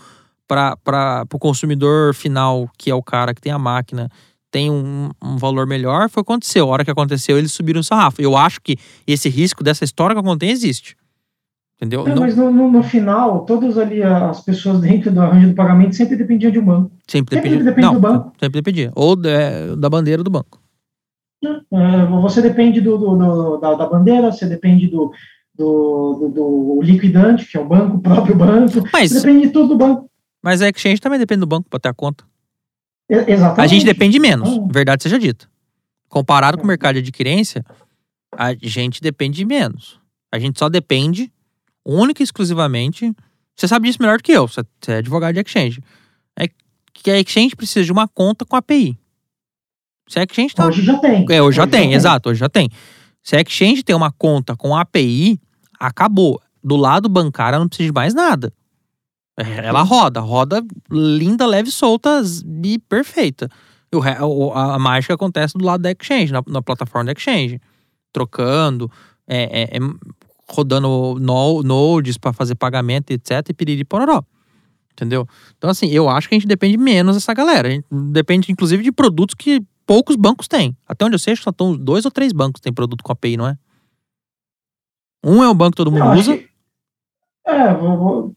para 0.47 1.25
o 1.33 1.39
consumidor 1.39 2.13
final, 2.13 2.69
que 2.77 2.89
é 2.89 2.95
o 2.95 3.03
cara 3.03 3.33
que 3.33 3.41
tem 3.41 3.51
a 3.51 3.59
máquina, 3.59 4.09
tem 4.49 4.71
um, 4.71 5.11
um, 5.21 5.37
valor 5.37 5.67
melhor. 5.67 6.09
Foi 6.09 6.21
o 6.21 6.23
que 6.25 6.31
aconteceu. 6.31 6.65
A 6.65 6.71
hora 6.71 6.85
que 6.85 6.91
aconteceu, 6.91 7.37
eles 7.37 7.51
subiram 7.51 7.81
o 7.81 7.83
sarrafo. 7.83 8.21
Eu 8.21 8.35
acho 8.35 8.61
que 8.61 8.77
esse 9.05 9.29
risco 9.29 9.63
dessa 9.63 9.83
história 9.83 10.15
que 10.15 10.19
eu 10.19 10.23
contei 10.23 10.49
existe. 10.49 10.95
Entendeu? 11.77 12.07
É, 12.07 12.09
não... 12.09 12.21
Mas 12.21 12.35
no, 12.35 12.51
no, 12.51 12.71
no, 12.71 12.83
final, 12.83 13.45
todas 13.45 13.77
ali 13.77 14.01
as 14.01 14.41
pessoas 14.41 14.81
dentro 14.81 15.11
do 15.11 15.21
arranjo 15.21 15.49
do 15.49 15.55
pagamento 15.55 15.95
sempre 15.95 16.15
dependiam 16.15 16.51
de 16.51 16.57
um 16.57 16.65
banco. 16.65 16.91
Sempre 17.07 17.35
dependia. 17.35 17.59
Sempre 17.59 17.69
depende 17.69 17.87
não, 17.87 17.93
do 17.93 17.99
banco. 17.99 18.33
Sempre 18.39 18.61
dependia. 18.61 18.91
Ou 18.95 19.15
é, 19.25 19.75
da 19.75 19.89
bandeira 19.89 20.23
do 20.23 20.31
banco. 20.31 20.59
É, 21.45 22.05
você 22.21 22.41
depende 22.41 22.81
do, 22.81 22.97
do, 22.97 23.15
do 23.15 23.57
da, 23.57 23.75
da, 23.75 23.85
bandeira, 23.85 24.31
você 24.31 24.47
depende 24.47 24.87
do, 24.87 25.11
do, 25.55 26.31
do, 26.33 26.79
liquidante, 26.81 27.45
que 27.45 27.55
é 27.55 27.59
o 27.59 27.67
banco, 27.67 27.97
o 27.97 28.01
próprio 28.01 28.35
banco. 28.35 28.81
Mas, 28.91 29.11
você 29.11 29.19
depende 29.19 29.45
de 29.45 29.53
tudo 29.53 29.69
do 29.69 29.77
banco. 29.77 30.09
Mas 30.41 30.63
a 30.63 30.69
exchange 30.69 30.99
também 30.99 31.19
depende 31.19 31.41
do 31.41 31.47
banco 31.47 31.69
para 31.69 31.79
ter 31.79 31.89
a 31.89 31.93
conta. 31.93 32.23
Exatamente. 33.07 33.61
A 33.61 33.67
gente 33.67 33.85
depende 33.85 34.19
menos, 34.19 34.59
verdade 34.71 35.03
seja 35.03 35.19
dita. 35.19 35.47
Comparado 36.09 36.57
com 36.57 36.63
o 36.63 36.67
mercado 36.67 36.95
de 36.95 37.01
adquirência, 37.01 37.63
a 38.35 38.53
gente 38.59 38.99
depende 38.99 39.45
menos. 39.45 39.99
A 40.31 40.39
gente 40.39 40.57
só 40.57 40.69
depende 40.69 41.31
única 41.87 42.21
e 42.21 42.25
exclusivamente. 42.25 43.13
Você 43.55 43.67
sabe 43.67 43.87
disso 43.87 44.01
melhor 44.01 44.17
do 44.17 44.23
que 44.23 44.31
eu, 44.31 44.47
você 44.47 44.61
é 44.87 44.97
advogado 44.97 45.33
de 45.33 45.41
exchange. 45.41 45.81
É 46.37 46.47
que 46.93 47.09
a 47.09 47.19
exchange 47.19 47.55
precisa 47.55 47.85
de 47.85 47.91
uma 47.91 48.07
conta 48.07 48.45
com 48.45 48.55
API. 48.55 48.97
Se 50.07 50.19
a 50.19 50.23
exchange 50.23 50.55
tá... 50.55 50.67
Hoje 50.67 50.83
já 50.83 50.97
tem. 50.99 51.25
É, 51.29 51.41
hoje 51.41 51.57
já 51.57 51.67
tem, 51.67 51.93
exato, 51.93 52.29
hoje 52.29 52.39
já 52.39 52.49
tem. 52.49 52.69
Se 53.23 53.35
a 53.35 53.41
exchange 53.41 53.83
tem 53.83 53.95
uma 53.95 54.11
conta 54.11 54.55
com 54.55 54.75
API, 54.75 55.39
acabou. 55.79 56.41
Do 56.63 56.75
lado 56.75 57.07
bancário, 57.07 57.55
ela 57.55 57.63
não 57.63 57.69
precisa 57.69 57.89
de 57.89 57.93
mais 57.93 58.13
nada. 58.13 58.51
Ela 59.37 59.83
roda, 59.83 60.19
roda 60.19 60.65
linda, 60.89 61.45
leve, 61.45 61.69
solta 61.69 62.21
e 62.63 62.79
perfeita. 62.79 63.49
O, 63.93 64.51
a, 64.51 64.75
a 64.75 64.79
mágica 64.79 65.13
acontece 65.13 65.57
do 65.57 65.63
lado 65.63 65.81
da 65.81 65.91
exchange, 65.91 66.33
na, 66.33 66.43
na 66.47 66.61
plataforma 66.61 67.05
da 67.05 67.11
exchange. 67.11 67.61
Trocando, 68.11 68.91
é, 69.27 69.61
é, 69.61 69.77
é, 69.77 69.79
rodando 70.49 71.15
no, 71.19 71.61
nodes 71.63 72.17
para 72.17 72.33
fazer 72.33 72.55
pagamento, 72.55 73.11
etc. 73.11 73.49
E 73.49 73.53
piriri 73.53 73.83
pororó. 73.83 74.23
Entendeu? 74.93 75.27
Então, 75.57 75.69
assim, 75.69 75.87
eu 75.89 76.09
acho 76.09 76.27
que 76.27 76.35
a 76.35 76.39
gente 76.39 76.47
depende 76.47 76.77
menos 76.77 77.15
dessa 77.15 77.33
galera. 77.33 77.67
A 77.67 77.71
gente 77.71 77.85
depende, 77.91 78.51
inclusive, 78.51 78.81
de 78.83 78.91
produtos 78.91 79.35
que 79.35 79.61
poucos 79.85 80.15
bancos 80.15 80.47
têm. 80.47 80.75
Até 80.87 81.05
onde 81.05 81.15
eu 81.15 81.19
sei, 81.19 81.33
acho 81.33 81.41
que 81.41 81.43
só 81.43 81.51
estão 81.51 81.77
dois 81.77 82.03
ou 82.05 82.11
três 82.11 82.33
bancos 82.33 82.59
que 82.59 82.63
têm 82.63 82.73
produto 82.73 83.03
com 83.03 83.11
API, 83.11 83.37
não 83.37 83.47
é? 83.47 83.57
Um 85.23 85.43
é 85.43 85.49
um 85.49 85.53
banco 85.55 85.71
que 85.71 85.77
todo 85.77 85.91
mundo 85.91 86.05
Eu 86.05 86.11
usa. 86.19 86.37
que- 86.37 86.47
É, 87.45 87.73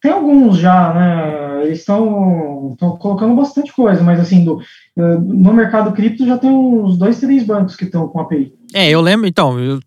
tem 0.01 0.13
alguns 0.13 0.59
já, 0.59 0.95
né? 0.95 1.65
Eles 1.65 1.81
estão 1.81 2.77
colocando 3.01 3.35
bastante 3.35 3.73
coisa, 3.73 4.03
mas 4.03 4.21
assim, 4.21 4.45
do, 4.45 4.61
eh, 4.97 5.17
no 5.19 5.53
mercado 5.53 5.93
cripto 5.93 6.25
já 6.25 6.39
tem 6.39 6.49
uns 6.49 6.97
dois, 6.97 7.19
três 7.21 7.43
bancos 7.45 7.75
que 7.75 7.85
estão 7.85 8.07
com 8.09 8.21
API. 8.21 8.55
É, 8.73 8.89
eu 8.89 9.01
lembro, 9.01 9.27
então, 9.27 9.59
eu 9.59 9.81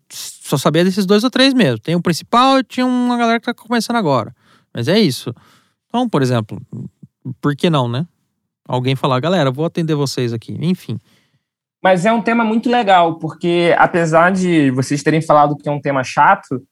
só 0.44 0.58
sabia 0.58 0.84
desses 0.84 1.06
dois 1.06 1.24
ou 1.24 1.30
três 1.30 1.54
mesmo. 1.54 1.78
Tem 1.78 1.96
o 1.96 2.02
principal 2.02 2.58
e 2.58 2.64
tinha 2.64 2.84
uma 2.84 3.16
galera 3.16 3.40
que 3.40 3.46
tá 3.46 3.54
começando 3.54 3.96
agora. 3.96 4.34
Mas 4.74 4.88
é 4.88 4.98
isso. 4.98 5.34
Então, 5.88 6.06
por 6.06 6.20
exemplo, 6.20 6.60
por 7.40 7.56
que 7.56 7.70
não, 7.70 7.88
né? 7.88 8.06
Alguém 8.68 8.94
falar, 8.94 9.20
galera, 9.20 9.50
vou 9.50 9.64
atender 9.64 9.94
vocês 9.94 10.34
aqui. 10.34 10.54
Enfim. 10.60 10.98
Mas 11.82 12.04
é 12.04 12.12
um 12.12 12.20
tema 12.20 12.44
muito 12.44 12.68
legal, 12.68 13.18
porque 13.18 13.74
apesar 13.78 14.32
de 14.32 14.70
vocês 14.70 15.02
terem 15.02 15.22
falado 15.22 15.56
que 15.56 15.68
é 15.68 15.72
um 15.72 15.80
tema 15.80 16.04
chato, 16.04 16.62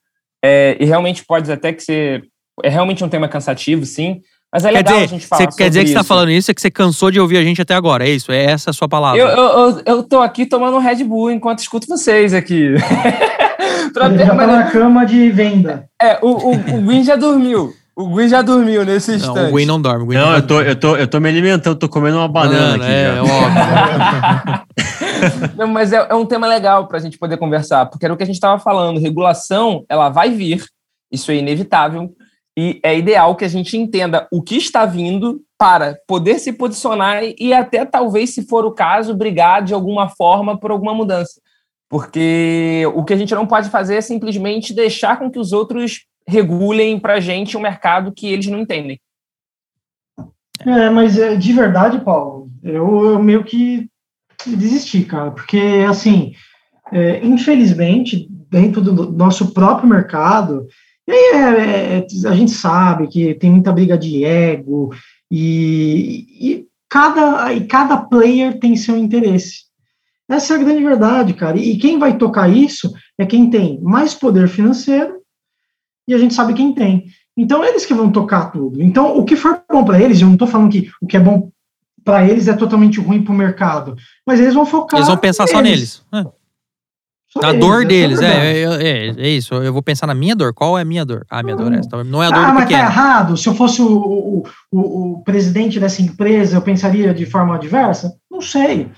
é, 0.44 0.76
e 0.78 0.84
realmente 0.84 1.24
pode 1.24 1.50
até 1.50 1.72
que 1.72 1.82
ser. 1.82 2.24
É 2.62 2.68
realmente 2.68 3.02
um 3.02 3.08
tema 3.08 3.26
cansativo, 3.26 3.86
sim. 3.86 4.20
Mas 4.52 4.66
é 4.66 4.68
quer 4.68 4.74
legal 4.74 4.94
dizer, 4.94 5.04
a 5.04 5.08
gente 5.08 5.26
falar 5.26 5.50
você 5.50 5.56
quer 5.56 5.68
dizer 5.70 5.80
que 5.84 5.88
você 5.88 5.94
tá 5.94 6.04
falando 6.04 6.30
isso 6.30 6.50
é 6.50 6.54
que 6.54 6.60
você 6.60 6.70
cansou 6.70 7.10
de 7.10 7.18
ouvir 7.18 7.38
a 7.38 7.42
gente 7.42 7.62
até 7.62 7.72
agora. 7.74 8.06
É 8.06 8.10
isso, 8.10 8.30
é 8.30 8.44
essa 8.44 8.68
a 8.68 8.72
sua 8.74 8.86
palavra. 8.86 9.18
Eu, 9.18 9.28
eu, 9.28 9.44
eu, 9.44 9.82
eu 9.86 10.02
tô 10.02 10.20
aqui 10.20 10.44
tomando 10.44 10.76
um 10.76 10.80
Red 10.80 11.04
Bull 11.04 11.30
enquanto 11.30 11.60
escuto 11.60 11.86
vocês 11.86 12.34
aqui. 12.34 12.74
Pra 13.92 14.06
Ele 14.06 14.18
já 14.18 14.34
tá 14.34 14.46
na 14.46 14.70
cama 14.70 15.04
de 15.04 15.30
venda. 15.30 15.86
é, 16.00 16.18
o, 16.22 16.28
o, 16.28 16.52
o 16.52 16.80
Gui 16.82 17.04
já 17.04 17.16
dormiu. 17.16 17.72
O 17.94 18.08
Gui 18.08 18.28
já 18.28 18.40
dormiu 18.40 18.84
nesse 18.86 19.14
instante. 19.14 19.36
Não, 19.36 19.48
o 19.48 19.50
Gwen 19.50 19.66
não 19.66 19.80
dorme. 19.80 20.06
Gwen 20.06 20.18
Não, 20.18 20.30
não 20.30 20.36
eu 20.36 20.46
tô, 20.46 20.60
eu, 20.62 20.76
tô, 20.76 20.96
eu 20.96 21.06
tô 21.06 21.20
me 21.20 21.28
alimentando, 21.28 21.78
tô 21.78 21.88
comendo 21.88 22.16
uma 22.16 22.28
banana 22.28 22.76
aqui 22.76 22.92
é, 22.92 23.04
já. 23.04 23.16
é 23.16 23.20
óbvio. 23.20 24.62
Não, 25.56 25.68
mas 25.68 25.92
é, 25.92 26.06
é 26.10 26.14
um 26.14 26.26
tema 26.26 26.48
legal 26.48 26.88
para 26.88 26.98
a 26.98 27.00
gente 27.00 27.16
poder 27.16 27.36
conversar, 27.36 27.86
porque 27.86 28.04
era 28.04 28.12
o 28.12 28.16
que 28.16 28.22
a 28.22 28.26
gente 28.26 28.34
estava 28.34 28.58
falando. 28.58 28.98
Regulação, 28.98 29.84
ela 29.88 30.08
vai 30.08 30.30
vir, 30.30 30.64
isso 31.12 31.30
é 31.30 31.36
inevitável, 31.36 32.12
e 32.58 32.80
é 32.82 32.98
ideal 32.98 33.36
que 33.36 33.44
a 33.44 33.48
gente 33.48 33.76
entenda 33.76 34.26
o 34.32 34.42
que 34.42 34.56
está 34.56 34.84
vindo 34.84 35.40
para 35.56 35.96
poder 36.06 36.38
se 36.38 36.52
posicionar 36.52 37.22
e 37.38 37.52
até 37.52 37.84
talvez, 37.84 38.34
se 38.34 38.42
for 38.46 38.64
o 38.64 38.72
caso, 38.72 39.14
brigar 39.14 39.62
de 39.62 39.72
alguma 39.72 40.08
forma 40.08 40.58
por 40.58 40.70
alguma 40.70 40.92
mudança. 40.92 41.40
Porque 41.92 42.90
o 42.94 43.04
que 43.04 43.12
a 43.12 43.16
gente 43.18 43.34
não 43.34 43.46
pode 43.46 43.68
fazer 43.68 43.96
é 43.96 44.00
simplesmente 44.00 44.72
deixar 44.72 45.18
com 45.18 45.30
que 45.30 45.38
os 45.38 45.52
outros 45.52 46.06
regulem 46.26 46.98
para 46.98 47.16
a 47.16 47.20
gente 47.20 47.54
um 47.54 47.60
mercado 47.60 48.10
que 48.10 48.32
eles 48.32 48.46
não 48.46 48.60
entendem. 48.60 48.98
É, 50.64 50.88
mas 50.88 51.18
é, 51.18 51.36
de 51.36 51.52
verdade, 51.52 52.02
Paulo, 52.02 52.50
eu, 52.62 53.10
eu 53.10 53.22
meio 53.22 53.44
que 53.44 53.90
desisti, 54.46 55.04
cara, 55.04 55.32
porque 55.32 55.84
assim, 55.86 56.32
é, 56.90 57.22
infelizmente, 57.22 58.26
dentro 58.50 58.80
do 58.80 59.12
nosso 59.12 59.52
próprio 59.52 59.86
mercado, 59.86 60.66
aí 61.06 61.14
é, 61.34 61.98
é, 61.98 62.06
a 62.26 62.34
gente 62.34 62.52
sabe 62.52 63.06
que 63.06 63.34
tem 63.34 63.50
muita 63.50 63.70
briga 63.70 63.98
de 63.98 64.24
ego 64.24 64.94
e, 65.30 66.26
e 66.40 66.66
cada, 66.88 67.52
e 67.52 67.66
cada 67.66 67.98
player 67.98 68.58
tem 68.58 68.76
seu 68.76 68.96
interesse. 68.96 69.70
Essa 70.32 70.54
é 70.54 70.56
a 70.56 70.60
grande 70.60 70.82
verdade, 70.82 71.34
cara. 71.34 71.56
E 71.58 71.76
quem 71.76 71.98
vai 71.98 72.16
tocar 72.16 72.48
isso 72.48 72.92
é 73.18 73.26
quem 73.26 73.50
tem 73.50 73.80
mais 73.82 74.14
poder 74.14 74.48
financeiro 74.48 75.16
e 76.08 76.14
a 76.14 76.18
gente 76.18 76.34
sabe 76.34 76.54
quem 76.54 76.74
tem. 76.74 77.04
Então, 77.36 77.64
eles 77.64 77.86
que 77.86 77.94
vão 77.94 78.10
tocar 78.10 78.50
tudo. 78.52 78.82
Então, 78.82 79.16
o 79.18 79.24
que 79.24 79.36
for 79.36 79.62
bom 79.70 79.84
para 79.84 80.00
eles, 80.00 80.20
eu 80.20 80.26
não 80.26 80.34
estou 80.34 80.48
falando 80.48 80.70
que 80.70 80.90
o 81.00 81.06
que 81.06 81.16
é 81.16 81.20
bom 81.20 81.50
para 82.04 82.26
eles 82.26 82.48
é 82.48 82.52
totalmente 82.54 82.98
ruim 83.00 83.22
para 83.22 83.32
o 83.32 83.36
mercado, 83.36 83.94
mas 84.26 84.40
eles 84.40 84.54
vão 84.54 84.66
focar. 84.66 84.98
Eles 84.98 85.08
vão 85.08 85.16
pensar 85.16 85.46
só 85.46 85.60
neles. 85.60 86.02
É, 86.12 86.24
Só 87.28 87.40
Na 87.40 87.52
neles, 87.52 87.60
dor 87.66 87.86
deles. 87.86 88.20
a. 88.20 88.26
É, 88.26 88.62
é, 88.62 88.64
é, 88.82 89.06
é 89.16 89.28
isso. 89.30 89.54
Eu 89.54 89.72
vou 89.72 89.82
pensar 89.82 90.06
na 90.06 90.14
minha 90.14 90.34
dor. 90.36 90.52
Qual 90.52 90.76
é 90.78 90.82
a 90.82 90.84
minha 90.84 91.04
dor? 91.04 91.24
Ah, 91.30 91.38
a 91.38 91.42
minha 91.42 91.56
dor 91.56 91.72
é 91.72 91.78
essa. 91.78 92.04
Não 92.04 92.22
é 92.22 92.26
a 92.26 92.30
dor 92.30 92.38
Ah, 92.44 92.46
do 92.48 92.54
mas 92.54 92.64
tá 92.64 92.68
pequeno. 92.68 92.82
errado. 92.88 93.36
Se 93.36 93.48
eu 93.48 93.54
fosse 93.54 93.80
o, 93.80 93.86
o, 93.88 94.42
o, 94.70 95.12
o 95.12 95.22
presidente 95.22 95.78
dessa 95.80 96.02
empresa, 96.02 96.56
eu 96.56 96.62
pensaria 96.62 97.14
de 97.14 97.24
forma 97.24 97.54
adversa? 97.54 98.14
Não 98.30 98.40
sei. 98.42 98.90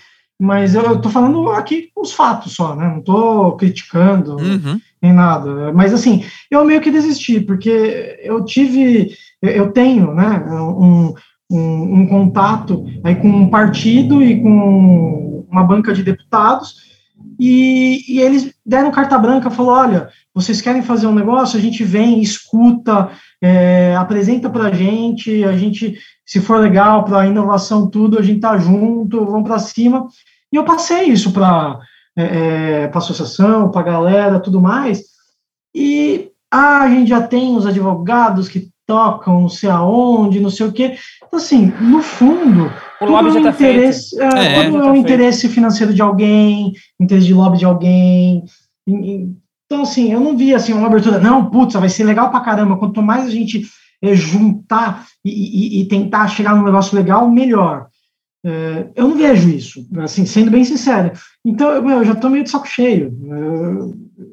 Mas 0.45 0.75
eu 0.75 0.95
estou 0.95 1.11
falando 1.11 1.49
aqui 1.51 1.89
os 1.97 2.13
fatos 2.13 2.55
só, 2.55 2.77
né? 2.77 2.87
Não 2.87 2.99
estou 2.99 3.57
criticando. 3.57 4.37
Uhum. 4.37 4.79
nem 5.01 5.13
nada. 5.13 5.73
Mas 5.73 5.93
assim, 5.93 6.25
eu 6.51 6.65
meio 6.65 6.81
que 6.81 6.91
desisti, 6.91 7.41
porque 7.41 8.19
eu 8.23 8.45
tive, 8.45 9.13
eu 9.43 9.73
tenho, 9.73 10.15
né, 10.15 10.45
um, 10.51 11.15
um, 11.51 12.01
um 12.01 12.07
contato 12.07 12.85
aí 13.03 13.15
com 13.15 13.29
um 13.29 13.49
partido 13.49 14.23
e 14.23 14.41
com 14.41 15.47
uma 15.51 15.65
banca 15.65 15.93
de 15.93 16.03
deputados, 16.03 16.85
e, 17.39 18.03
e 18.09 18.21
eles 18.21 18.55
deram 18.65 18.91
carta 18.91 19.19
branca, 19.19 19.51
falou, 19.51 19.73
olha, 19.73 20.09
vocês 20.35 20.61
querem 20.61 20.83
fazer 20.83 21.07
um 21.07 21.15
negócio, 21.15 21.59
a 21.59 21.63
gente 21.63 21.85
vem, 21.85 22.21
escuta, 22.21 23.11
é, 23.43 23.95
apresenta 23.97 24.49
para 24.49 24.65
a 24.65 24.73
gente, 24.73 25.45
a 25.45 25.57
gente, 25.57 25.99
se 26.25 26.41
for 26.41 26.59
legal 26.61 27.05
para 27.05 27.27
inovação 27.27 27.89
tudo, 27.89 28.19
a 28.19 28.23
gente 28.23 28.41
tá 28.41 28.57
junto, 28.59 29.25
vamos 29.25 29.49
para 29.49 29.59
cima. 29.59 30.07
E 30.55 30.57
eu 30.57 30.65
passei 30.65 31.07
isso 31.09 31.33
para 31.33 31.81
é, 32.17 32.87
para 32.87 32.99
associação, 32.99 33.73
para 33.73 33.81
a 33.81 33.85
galera, 33.85 34.39
tudo 34.39 34.61
mais. 34.61 35.01
E 35.75 36.29
ah, 36.49 36.83
a 36.83 36.89
gente 36.89 37.09
já 37.09 37.21
tem 37.21 37.57
os 37.57 37.67
advogados 37.67 38.49
que 38.49 38.69
tocam 38.87 39.41
não 39.41 39.49
sei 39.49 39.69
aonde, 39.69 40.39
não 40.39 40.51
sei 40.51 40.67
o 40.69 40.73
quê. 40.73 40.95
Então, 41.27 41.41
assim, 41.41 41.73
no 41.81 42.01
fundo, 42.01 42.67
O 42.67 42.99
tudo 43.01 43.11
lobby 43.11 43.31
é 43.31 43.33
já 43.33 43.41
um 43.41 43.53
feito. 43.53 43.75
interesse, 43.79 44.21
é, 44.23 44.27
É, 44.27 44.31
tudo 44.31 44.45
já 44.45 44.79
é 44.79 44.83
tá 44.83 44.91
um 44.91 44.93
feito. 44.93 44.97
interesse 44.99 45.49
financeiro 45.49 45.93
de 45.93 46.01
alguém, 46.03 46.73
interesse 47.01 47.27
de 47.27 47.35
lobby 47.35 47.59
de 47.59 47.65
alguém. 47.65 48.45
Então, 48.87 49.83
assim, 49.83 50.13
eu 50.13 50.21
não 50.21 50.37
vi 50.37 50.55
assim, 50.55 50.73
uma 50.73 50.87
abertura, 50.87 51.19
não, 51.19 51.51
putz, 51.51 51.75
vai 51.75 51.89
ser 51.89 52.05
legal 52.05 52.31
pra 52.31 52.39
caramba. 52.41 52.77
Quanto 52.77 53.03
mais 53.03 53.27
a 53.27 53.31
gente 53.31 53.63
eh, 54.01 54.15
juntar 54.15 55.05
e, 55.25 55.31
e- 55.31 55.81
e 55.81 55.89
tentar 55.89 56.29
chegar 56.29 56.55
num 56.55 56.63
negócio 56.63 56.95
legal, 56.97 57.29
melhor. 57.29 57.87
É, 58.45 58.89
eu 58.95 59.09
não 59.09 59.17
vejo 59.17 59.49
isso, 59.49 59.89
assim, 59.99 60.27
sendo 60.27 60.51
bem 60.51 60.65
sincero. 60.65 61.13
Então, 61.43 61.71
eu, 61.71 61.89
eu 61.89 62.05
já 62.05 62.15
tô 62.15 62.29
meio 62.29 62.45
de 62.45 62.51
saco 62.51 62.69
cheio. 62.69 63.11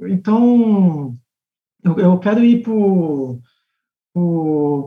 É, 0.03 0.11
então, 0.11 1.13
eu, 1.81 1.97
eu 1.97 2.17
quero 2.19 2.43
ir 2.43 2.61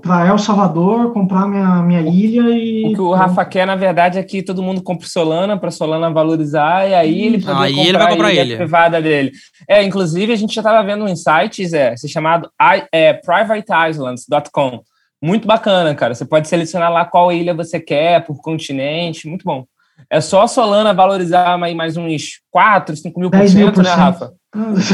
pra 0.03 0.27
El 0.27 0.37
Salvador, 0.37 1.15
comprar 1.15 1.49
minha, 1.49 1.83
minha 1.83 2.03
ilha 2.03 2.51
e. 2.51 2.85
O 2.85 2.93
que 2.93 3.01
o 3.01 3.15
Rafa 3.15 3.43
quer, 3.47 3.67
na 3.67 3.77
verdade, 3.77 4.19
é 4.19 4.23
que 4.23 4.43
todo 4.43 4.63
mundo 4.63 4.83
compre 4.83 5.09
Solana 5.09 5.59
para 5.59 5.71
Solana 5.71 6.13
valorizar 6.13 6.87
e 6.87 6.95
aí 6.95 7.23
ele 7.23 7.41
poder 7.41 7.63
Aí 7.63 7.73
comprar, 7.73 7.89
ele 7.89 7.99
vai 7.99 8.11
comprar 8.11 8.29
a 8.29 8.33
ilha 8.33 8.41
ele. 8.43 8.57
privada 8.57 9.01
dele. 9.01 9.33
É, 9.67 9.83
inclusive, 9.83 10.35
a 10.35 10.37
gente 10.37 10.55
já 10.55 10.61
estava 10.61 10.87
vendo 10.87 11.03
um 11.03 11.17
site, 11.17 11.67
Zé, 11.67 11.97
se 11.97 12.11
chamado 12.11 12.51
é, 12.93 13.15
privateislands.com. 13.15 14.83
Muito 15.23 15.47
bacana, 15.47 15.95
cara. 15.95 16.15
Você 16.15 16.25
pode 16.25 16.49
selecionar 16.49 16.93
lá 16.93 17.05
qual 17.05 17.33
ilha 17.33 17.55
você 17.55 17.81
quer, 17.81 18.25
por 18.25 18.41
continente, 18.41 19.29
muito 19.29 19.45
bom. 19.45 19.65
É 20.11 20.21
só 20.21 20.43
a 20.43 20.49
Solana 20.49 20.93
valorizar 20.93 21.57
mais 21.59 21.97
uns 21.97 22.41
4, 22.51 22.97
5 22.97 23.21
mil 23.21 23.31
por 23.31 23.39
10 23.39 23.55
mil 23.55 23.67
cento, 23.67 23.75
por 23.75 23.85
né, 23.85 23.91
cento. 23.91 23.99
Rafa? 23.99 24.33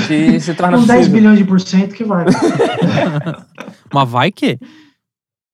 Que 0.07 0.41
se 0.41 0.55
torna 0.55 0.79
Uns 0.79 0.87
10 0.87 0.99
possível. 0.99 1.21
bilhões 1.21 1.39
de 1.39 1.45
por 1.45 1.61
cento 1.61 1.95
que 1.95 2.05
vai. 2.05 2.25
Mas 3.93 4.09
vai 4.09 4.31
que. 4.33 4.59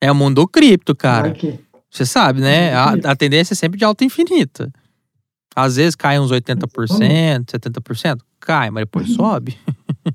É 0.01 0.13
o 0.13 0.15
mundo 0.15 0.43
do 0.43 0.49
cripto, 0.49 0.95
cara. 0.95 1.29
Vai 1.29 1.33
que. 1.33 1.59
Você 1.91 2.05
sabe, 2.05 2.41
né? 2.41 2.75
A, 2.75 2.91
a 3.05 3.17
tendência 3.17 3.55
é 3.55 3.57
sempre 3.57 3.79
de 3.79 3.85
alta 3.85 4.05
infinita. 4.05 4.71
Às 5.55 5.77
vezes 5.77 5.97
cai 5.97 6.19
uns 6.19 6.31
80%, 6.31 6.67
70%. 7.47 8.19
Cai, 8.39 8.71
mas 8.71 8.83
depois 8.83 9.15
sobe. 9.15 9.57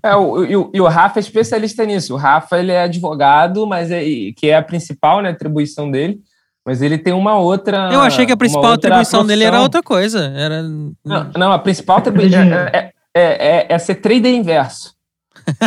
É, 0.04 0.16
o, 0.16 0.44
e, 0.46 0.56
o, 0.56 0.72
e 0.74 0.82
o 0.82 0.88
Rafa 0.88 1.20
é 1.20 1.22
especialista 1.22 1.86
nisso. 1.86 2.14
O 2.14 2.18
Rafa 2.18 2.58
ele 2.60 2.72
é 2.72 2.84
advogado, 2.84 3.66
mas 3.68 3.92
é, 3.92 4.04
e- 4.04 4.34
que 4.34 4.48
é 4.50 4.56
a 4.58 4.62
principal 4.64 5.22
né, 5.22 5.30
atribuição 5.30 5.90
dele. 5.92 6.20
Mas 6.66 6.82
ele 6.82 6.98
tem 6.98 7.12
uma 7.14 7.38
outra. 7.38 7.90
Eu 7.92 8.02
achei 8.02 8.26
que 8.26 8.32
a 8.32 8.38
principal 8.38 8.74
atribuição 8.74 9.26
dele 9.26 9.44
era 9.44 9.52
profissão. 9.58 9.64
outra 9.64 9.82
coisa. 9.84 10.32
Era. 10.36 10.62
Não, 10.64 11.32
não, 11.36 11.52
a 11.52 11.58
principal 11.60 11.98
atribuição 11.98 12.40
é, 12.42 12.92
é, 13.14 13.22
é, 13.60 13.66
é 13.70 13.78
ser 13.80 13.96
trader 13.96 14.34
inverso. 14.34 14.94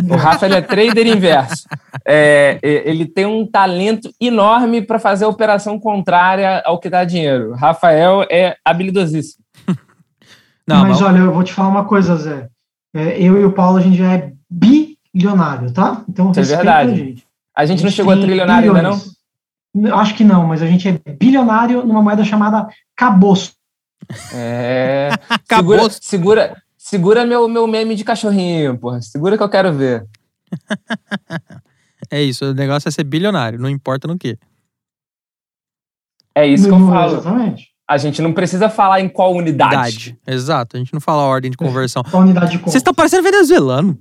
O 0.08 0.14
Rafa 0.14 0.46
ele 0.46 0.54
é 0.54 0.60
trader 0.60 1.04
inverso. 1.06 1.64
É, 2.06 2.60
é, 2.62 2.88
ele 2.88 3.06
tem 3.06 3.26
um 3.26 3.44
talento 3.44 4.08
enorme 4.20 4.80
para 4.82 5.00
fazer 5.00 5.24
a 5.24 5.28
operação 5.28 5.80
contrária 5.80 6.62
ao 6.64 6.78
que 6.78 6.88
dá 6.88 7.04
dinheiro. 7.04 7.50
O 7.50 7.54
Rafael 7.56 8.24
é 8.30 8.56
habilidosíssimo. 8.64 9.42
Não, 10.66 10.78
mas 10.82 11.00
mas- 11.00 11.02
olha, 11.02 11.18
eu 11.18 11.32
vou 11.32 11.42
te 11.42 11.52
falar 11.52 11.68
uma 11.68 11.84
coisa, 11.84 12.14
Zé. 12.16 12.48
É, 12.94 13.20
eu 13.20 13.40
e 13.40 13.44
o 13.44 13.52
Paulo, 13.52 13.78
a 13.78 13.80
gente 13.80 13.96
já 13.96 14.14
é 14.14 14.32
bilionário, 14.48 15.72
tá? 15.72 16.04
Então, 16.08 16.30
Isso 16.30 16.38
é 16.38 16.42
respeita 16.42 16.64
verdade. 16.64 16.92
a 16.92 16.94
gente. 16.94 17.26
A 17.56 17.66
gente 17.66 17.78
não 17.78 17.88
tem 17.88 17.96
chegou 17.96 18.12
a 18.12 18.16
trilionário 18.16 18.74
ainda, 18.74 18.82
não? 18.88 18.96
bilhões. 19.74 19.94
Acho 19.98 20.14
que 20.14 20.22
não, 20.24 20.46
mas 20.46 20.62
a 20.62 20.66
gente 20.66 20.88
é 20.88 21.12
bilionário 21.12 21.84
numa 21.84 22.00
moeda 22.00 22.24
chamada 22.24 22.68
caboço. 22.96 23.54
É. 24.32 25.10
Segura, 25.48 25.90
segura, 25.90 26.62
segura 26.76 27.26
meu, 27.26 27.48
meu 27.48 27.66
meme 27.66 27.96
de 27.96 28.04
cachorrinho, 28.04 28.78
porra. 28.78 29.00
Segura 29.02 29.36
que 29.36 29.42
eu 29.42 29.48
quero 29.48 29.72
ver. 29.72 30.06
É 32.10 32.22
isso, 32.22 32.44
o 32.44 32.54
negócio 32.54 32.86
é 32.86 32.92
ser 32.92 33.04
bilionário, 33.04 33.58
não 33.58 33.68
importa 33.68 34.06
no 34.06 34.18
que. 34.18 34.38
É 36.34 36.46
isso 36.46 36.64
que 36.64 36.70
eu 36.70 36.78
Não, 36.78 36.88
falo. 36.88 37.16
Exatamente. 37.16 37.73
A 37.86 37.98
gente 37.98 38.22
não 38.22 38.32
precisa 38.32 38.68
falar 38.70 39.00
em 39.00 39.08
qual 39.08 39.34
unidade. 39.34 39.74
Idade. 39.74 40.18
Exato, 40.26 40.76
a 40.76 40.78
gente 40.78 40.94
não 40.94 41.00
fala 41.00 41.22
a 41.22 41.26
ordem 41.26 41.50
de 41.50 41.56
conversão. 41.56 42.02
Qual 42.10 42.22
unidade 42.22 42.52
de? 42.52 42.58
Vocês 42.58 42.76
estão 42.76 42.94
parecendo 42.94 43.22
venezuelano. 43.22 43.98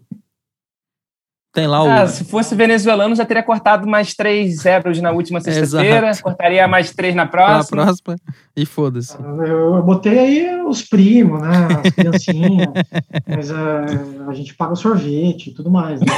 Tem 1.53 1.67
lá 1.67 1.83
o. 1.83 1.87
Ah, 1.87 2.07
se 2.07 2.23
fosse 2.23 2.55
venezuelano, 2.55 3.15
já 3.15 3.23
teria 3.25 3.43
cortado 3.43 3.87
mais 3.87 4.15
três 4.15 4.61
zeros 4.61 4.99
na 4.99 5.11
última 5.11 5.39
sexta-feira, 5.39 6.11
cortaria 6.19 6.67
mais 6.67 6.91
três 6.95 7.13
na 7.13 7.25
na 7.25 7.29
próxima. 7.29 7.83
próxima. 7.83 8.15
E 8.57 8.65
foda-se. 8.65 9.15
Eu, 9.21 9.75
eu 9.75 9.83
botei 9.83 10.17
aí 10.17 10.61
os 10.63 10.81
primos, 10.81 11.39
né? 11.43 11.67
As 11.85 11.91
criancinhas. 11.93 12.69
mas 13.27 13.51
ah, 13.51 13.85
a 14.29 14.33
gente 14.33 14.55
paga 14.55 14.73
o 14.73 14.75
sorvete 14.75 15.51
e 15.51 15.53
tudo 15.53 15.69
mais. 15.69 15.99
Né? 16.01 16.07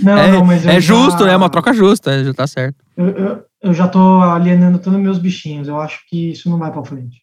não, 0.00 0.18
é 0.18 0.32
não, 0.32 0.44
mas 0.44 0.64
eu 0.64 0.70
é 0.72 0.74
já- 0.74 0.80
justo, 0.80 1.24
né? 1.24 1.34
É 1.34 1.36
uma 1.36 1.50
troca 1.50 1.72
justa, 1.72 2.24
já 2.24 2.34
tá 2.34 2.48
certo. 2.48 2.76
Eu, 2.96 3.08
eu, 3.10 3.44
eu 3.62 3.72
já 3.74 3.88
tô 3.88 4.20
alienando 4.20 4.78
todos 4.78 4.96
os 4.98 5.02
meus 5.02 5.18
bichinhos. 5.18 5.68
Eu 5.68 5.80
acho 5.80 6.00
que 6.08 6.30
isso 6.32 6.48
não 6.50 6.58
vai 6.58 6.70
pra 6.72 6.84
frente. 6.84 7.22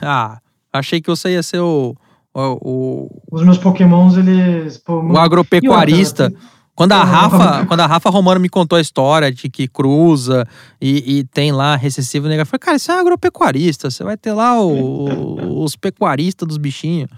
Ah, 0.00 0.40
achei 0.72 1.00
que 1.00 1.10
você 1.10 1.30
ia 1.32 1.42
ser 1.42 1.60
o. 1.60 1.94
O, 2.34 3.10
Os 3.30 3.42
meus 3.44 3.58
pokémons, 3.58 4.16
eles... 4.16 4.78
Pô, 4.78 5.00
o, 5.00 5.12
o 5.12 5.18
agropecuarista. 5.18 6.24
Outra, 6.24 6.38
Quando 6.74 6.92
a 6.92 7.04
Rafa, 7.04 7.66
quando 7.66 7.80
a 7.80 7.86
Rafa 7.86 8.08
Romano 8.08 8.40
me 8.40 8.48
contou 8.48 8.78
a 8.78 8.80
história 8.80 9.30
de 9.30 9.50
que 9.50 9.68
cruza 9.68 10.46
e, 10.80 11.18
e 11.18 11.24
tem 11.24 11.52
lá 11.52 11.76
recessivo 11.76 12.28
negativo, 12.28 12.56
eu 12.56 12.58
falei, 12.58 12.64
cara, 12.64 12.76
isso 12.78 12.90
é 12.90 12.98
agropecuarista. 12.98 13.90
Você 13.90 14.02
vai 14.02 14.16
ter 14.16 14.32
lá 14.32 14.58
o- 14.58 15.62
os 15.62 15.76
pecuaristas 15.76 16.48
dos 16.48 16.56
bichinhos, 16.56 17.10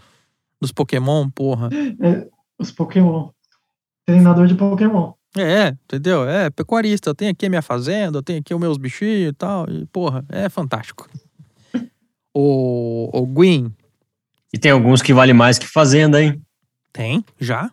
dos 0.61 0.73
Pokémon, 0.73 1.31
porra. 1.31 1.69
Os 2.59 2.73
pokémon. 2.73 3.29
Treinador 4.05 4.49
de 4.49 4.57
pokémon. 4.57 5.13
É, 5.37 5.69
entendeu? 5.85 6.29
É, 6.29 6.49
pecuarista. 6.51 7.11
Eu 7.11 7.15
tenho 7.15 7.31
aqui 7.33 7.47
a 7.47 7.49
minha 7.51 7.63
fazenda, 7.63 8.19
eu 8.19 8.23
tenho 8.23 8.39
aqui 8.41 8.55
os 8.55 8.61
meus 8.61 8.77
bichinhos 8.79 9.31
e 9.31 9.33
tal. 9.33 9.69
E, 9.69 9.85
porra, 9.87 10.25
é 10.29 10.49
fantástico. 10.49 11.09
O, 12.33 13.11
o 13.13 13.27
Gwyn, 13.27 13.73
E 14.53 14.59
tem 14.59 14.71
alguns 14.73 15.01
que 15.03 15.13
valem 15.15 15.35
mais 15.35 15.59
que 15.59 15.67
fazenda, 15.67 16.23
hein? 16.23 16.41
tem? 16.93 17.25
Já? 17.41 17.71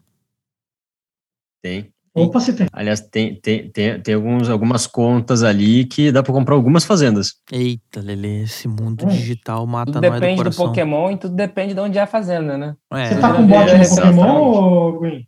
Tem. 1.64 1.92
Opa, 2.14 2.40
se 2.42 2.54
tem. 2.54 2.68
Aliás, 2.74 3.00
tem, 3.00 3.36
tem, 3.40 3.70
tem, 3.70 4.02
tem 4.02 4.16
alguns, 4.16 4.50
algumas 4.50 4.86
contas 4.86 5.44
ali 5.44 5.86
que 5.86 6.12
dá 6.12 6.22
pra 6.22 6.34
comprar 6.34 6.56
algumas 6.56 6.84
fazendas. 6.84 7.36
Eita, 7.52 8.02
Lele, 8.02 8.42
esse 8.44 8.68
mundo 8.68 9.06
Hum. 9.06 9.10
digital 9.10 9.66
mata 9.66 9.94
Tudo 9.94 10.02
nós 10.02 10.12
do 10.12 10.20
depende 10.20 10.36
do 10.36 10.44
coração. 10.44 10.66
Pokémon 10.68 11.12
e 11.12 11.18
tudo 11.18 11.36
depende 11.36 11.74
de 11.74 11.80
onde 11.80 11.98
é 11.98 12.02
a 12.02 12.08
fazenda, 12.08 12.58
né? 12.58 12.76
É, 12.92 13.06
Você 13.06 13.20
tá 13.22 13.34
com 13.34 13.48
já 13.48 13.60
bot 13.60 13.72
vi 13.72 13.78
no 13.78 13.90
Pokémon, 13.90 15.00
frase. 15.00 15.28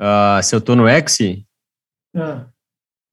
Ah, 0.00 0.40
se 0.42 0.54
eu 0.54 0.60
tô 0.60 0.74
no 0.76 0.86
X? 0.88 1.18
Ah. 2.16 2.46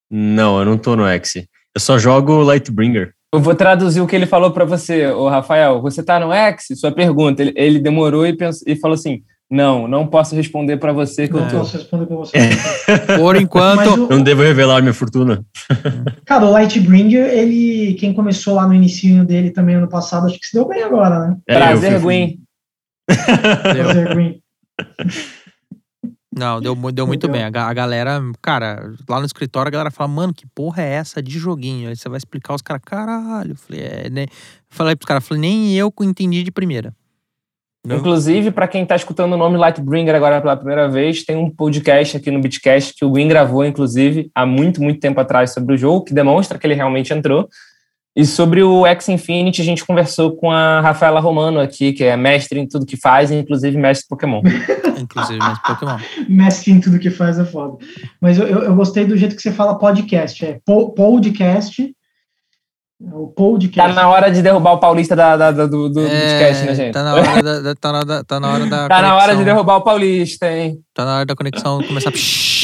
Não, 0.09 0.59
eu 0.59 0.65
não 0.65 0.77
tô 0.77 0.95
no 0.95 1.05
X. 1.07 1.35
Eu 1.73 1.81
só 1.81 1.97
jogo 1.97 2.41
Lightbringer. 2.43 3.13
Eu 3.33 3.39
vou 3.41 3.53
traduzir 3.55 3.99
o 4.01 4.07
que 4.07 4.15
ele 4.15 4.25
falou 4.27 4.51
para 4.51 4.63
você, 4.63 5.07
ô 5.07 5.27
Rafael. 5.27 5.81
Você 5.81 6.01
tá 6.03 6.19
no 6.19 6.31
X? 6.31 6.67
Sua 6.79 6.91
pergunta. 6.91 7.41
Ele, 7.41 7.53
ele 7.55 7.79
demorou 7.79 8.25
e, 8.25 8.31
pensou, 8.33 8.63
e 8.65 8.75
falou 8.77 8.95
assim: 8.95 9.23
Não, 9.51 9.87
não 9.89 10.07
posso 10.07 10.35
responder 10.35 10.77
para 10.77 10.93
você 10.93 11.27
que 11.27 11.33
Não 11.33 11.41
eu 11.43 11.49
tô. 11.49 11.57
posso 11.57 11.75
responder 11.77 12.05
pra 12.05 12.15
você. 12.15 12.37
Por 13.19 13.35
enquanto, 13.35 14.05
o- 14.05 14.09
Não 14.09 14.23
devo 14.23 14.41
revelar 14.41 14.81
minha 14.81 14.93
fortuna. 14.93 15.43
Cara, 16.23 16.45
o 16.45 16.51
Lightbringer, 16.51 17.25
ele, 17.27 17.95
quem 17.95 18.13
começou 18.13 18.53
lá 18.55 18.65
no 18.67 18.73
início 18.73 19.25
dele 19.25 19.51
também 19.51 19.75
ano 19.75 19.89
passado, 19.89 20.27
acho 20.27 20.39
que 20.39 20.45
se 20.45 20.53
deu 20.53 20.65
bem 20.67 20.83
agora, 20.83 21.27
né? 21.27 21.37
É, 21.49 21.55
Prazer, 21.57 21.91
deu, 21.91 21.99
Fazer 23.85 24.09
green. 24.13 24.39
Não, 26.35 26.59
deu, 26.59 26.75
deu 26.91 27.07
muito 27.07 27.25
Entendeu? 27.27 27.31
bem. 27.31 27.43
A, 27.43 27.49
ga- 27.49 27.67
a 27.67 27.73
galera, 27.73 28.21
cara, 28.41 28.93
lá 29.09 29.19
no 29.19 29.25
escritório 29.25 29.69
a 29.69 29.71
galera 29.71 29.91
fala, 29.91 30.09
mano, 30.09 30.33
que 30.33 30.45
porra 30.47 30.83
é 30.83 30.89
essa 30.93 31.23
de 31.23 31.39
joguinho? 31.39 31.89
Aí 31.89 31.95
você 31.95 32.09
vai 32.09 32.17
explicar 32.17 32.53
os 32.53 32.61
caras, 32.61 32.81
caralho. 32.85 33.51
Eu 33.51 33.55
Falei, 33.55 33.81
é, 33.81 34.09
né? 34.09 34.25
Falei 34.69 34.95
pros 34.95 35.07
caras, 35.07 35.25
falei, 35.25 35.41
nem 35.41 35.73
eu 35.75 35.93
entendi 36.01 36.43
de 36.43 36.51
primeira. 36.51 36.93
Não. 37.85 37.97
Inclusive, 37.97 38.49
para 38.49 38.67
quem 38.67 38.81
está 38.81 38.95
escutando 38.95 39.33
o 39.33 39.37
nome 39.37 39.57
Lightbringer 39.57 40.15
agora 40.15 40.41
pela 40.41 40.57
primeira 40.57 40.89
vez, 40.89 41.23
tem 41.23 41.35
um 41.37 41.51
podcast 41.51 42.17
aqui 42.17 42.31
no 42.31 42.41
Bitcast 42.41 42.95
que 42.95 43.05
o 43.05 43.09
Gwen 43.11 43.27
gravou, 43.27 43.63
inclusive, 43.63 44.31
há 44.33 44.43
muito, 44.43 44.81
muito 44.81 44.99
tempo 44.99 45.19
atrás 45.19 45.53
sobre 45.53 45.75
o 45.75 45.77
jogo, 45.77 46.03
que 46.03 46.13
demonstra 46.13 46.57
que 46.57 46.65
ele 46.65 46.73
realmente 46.73 47.13
entrou. 47.13 47.47
E 48.15 48.25
sobre 48.25 48.63
o 48.63 48.85
X 48.85 49.09
Infinity, 49.09 49.61
a 49.61 49.65
gente 49.65 49.85
conversou 49.85 50.35
com 50.37 50.49
a 50.49 50.79
Rafaela 50.79 51.19
Romano 51.19 51.59
aqui, 51.59 51.91
que 51.91 52.03
é 52.03 52.15
mestre 52.15 52.59
em 52.59 52.65
tudo 52.67 52.85
que 52.85 52.95
faz, 52.95 53.29
inclusive 53.29 53.75
mestre 53.77 54.07
Pokémon. 54.07 54.41
Inclusive, 54.97 55.37
mas 55.39 55.59
Pokémon. 55.59 55.97
Mestre 56.29 56.71
em 56.71 56.79
tudo 56.79 56.97
que 56.97 57.09
faz 57.09 57.37
é 57.37 57.43
foda. 57.43 57.75
Mas 58.21 58.37
eu, 58.39 58.47
eu, 58.47 58.63
eu 58.63 58.75
gostei 58.75 59.03
do 59.05 59.17
jeito 59.17 59.35
que 59.35 59.41
você 59.41 59.51
fala 59.51 59.77
podcast. 59.77 60.45
É 60.45 60.59
po- 60.65 60.91
podcast. 60.91 61.83
É 63.03 63.13
O 63.13 63.27
Tá 63.27 63.33
podcast. 63.35 63.93
na 63.93 64.07
hora 64.07 64.31
de 64.31 64.41
derrubar 64.41 64.71
o 64.71 64.79
paulista 64.79 65.13
da, 65.17 65.35
da- 65.35 65.51
da- 65.51 65.65
do, 65.67 65.89
do 65.89 65.99
Bitcast, 66.01 66.65
né, 66.65 66.73
gente? 66.75 66.93
Tá 66.93 67.03
na 67.03 67.13
hora 67.15 67.43
da, 67.43 67.59
da- 67.59 67.75
tá 67.75 67.91
na, 67.91 68.03
da- 68.05 68.23
tá 68.23 68.39
na 68.39 68.49
hora 68.53 68.65
da 68.67 68.87
Tá 68.95 69.01
na 69.01 69.15
hora 69.17 69.35
de 69.35 69.43
derrubar 69.43 69.75
o 69.75 69.81
paulista, 69.81 70.49
hein? 70.49 70.79
Tá 70.93 71.03
na 71.03 71.15
hora 71.17 71.25
da 71.25 71.35
conexão 71.35 71.83
começar. 71.83 72.13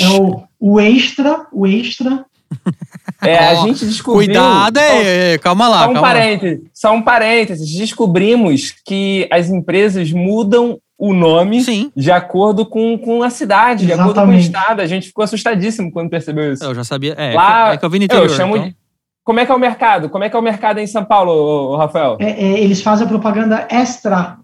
É 0.01 0.07
o, 0.17 0.41
o 0.57 0.79
extra, 0.79 1.45
o 1.51 1.67
extra. 1.67 2.25
É, 3.23 3.37
a 3.37 3.53
gente 3.53 3.85
descobriu... 3.85 4.25
Cuidado 4.25 4.79
aí, 4.79 5.37
calma 5.37 5.67
lá, 5.67 5.83
Só 5.83 5.89
um 5.91 5.93
calma 5.93 6.01
lá. 6.01 6.13
parênteses, 6.15 6.59
só 6.73 6.91
um 6.91 7.01
parênteses. 7.03 7.71
Descobrimos 7.71 8.73
que 8.83 9.27
as 9.31 9.47
empresas 9.47 10.11
mudam 10.11 10.79
o 10.97 11.13
nome 11.13 11.61
Sim, 11.63 11.91
de 11.95 12.11
acordo 12.11 12.65
com, 12.65 12.97
com 12.97 13.21
a 13.21 13.29
cidade, 13.29 13.85
de 13.85 13.93
acordo 13.93 14.13
com 14.15 14.19
o 14.21 14.23
Exatamente. 14.23 14.45
estado. 14.45 14.79
A 14.81 14.87
gente 14.87 15.05
ficou 15.07 15.23
assustadíssimo 15.23 15.91
quando 15.91 16.09
percebeu 16.09 16.51
isso. 16.51 16.63
eu 16.63 16.73
já 16.73 16.83
sabia. 16.83 17.13
É, 17.13 17.35
Lá- 17.35 17.73
é 17.73 17.77
que 17.77 17.85
eu 17.85 17.89
vi 17.91 17.99
no 17.99 18.05
Eu 18.05 18.05
interior. 18.05 18.29
chamo 18.35 18.57
então. 18.57 18.69
de- 18.69 18.75
Como 19.23 19.39
é 19.39 19.45
que 19.45 19.51
é 19.51 19.55
o 19.55 19.59
mercado? 19.59 20.09
Como 20.09 20.23
é 20.23 20.29
que 20.29 20.35
é 20.35 20.39
o 20.39 20.43
mercado 20.43 20.79
em 20.79 20.87
São 20.87 21.05
Paulo, 21.05 21.75
Rafael? 21.77 22.17
É, 22.19 22.31
é, 22.31 22.59
eles 22.59 22.81
fazem 22.81 23.05
a 23.05 23.09
propaganda 23.09 23.67
extra. 23.69 24.37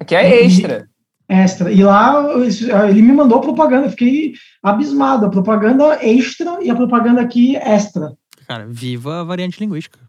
Aqui 0.00 0.16
é 0.16 0.44
extra. 0.44 0.88
Extra. 1.32 1.70
E 1.70 1.82
lá 1.84 2.28
eles- 2.34 2.60
ele 2.62 3.02
me 3.02 3.12
mandou 3.12 3.40
propaganda. 3.40 3.86
Eu 3.86 3.90
fiquei 3.90 4.32
abismado. 4.60 5.26
A 5.26 5.30
propaganda 5.30 5.96
extra 6.04 6.58
e 6.60 6.68
a 6.68 6.74
propaganda 6.74 7.20
aqui 7.20 7.54
extra. 7.56 8.12
Cara, 8.48 8.66
viva 8.68 9.20
a 9.20 9.24
variante 9.24 9.60
linguística. 9.60 10.00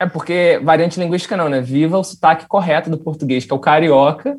É 0.00 0.06
porque 0.06 0.58
variante 0.64 0.98
linguística 0.98 1.36
não, 1.36 1.50
né? 1.50 1.60
Viva 1.60 1.98
o 1.98 2.02
sotaque 2.02 2.46
correto 2.48 2.88
do 2.88 2.96
português, 2.98 3.44
que 3.44 3.52
é 3.52 3.54
o 3.54 3.58
carioca, 3.60 4.36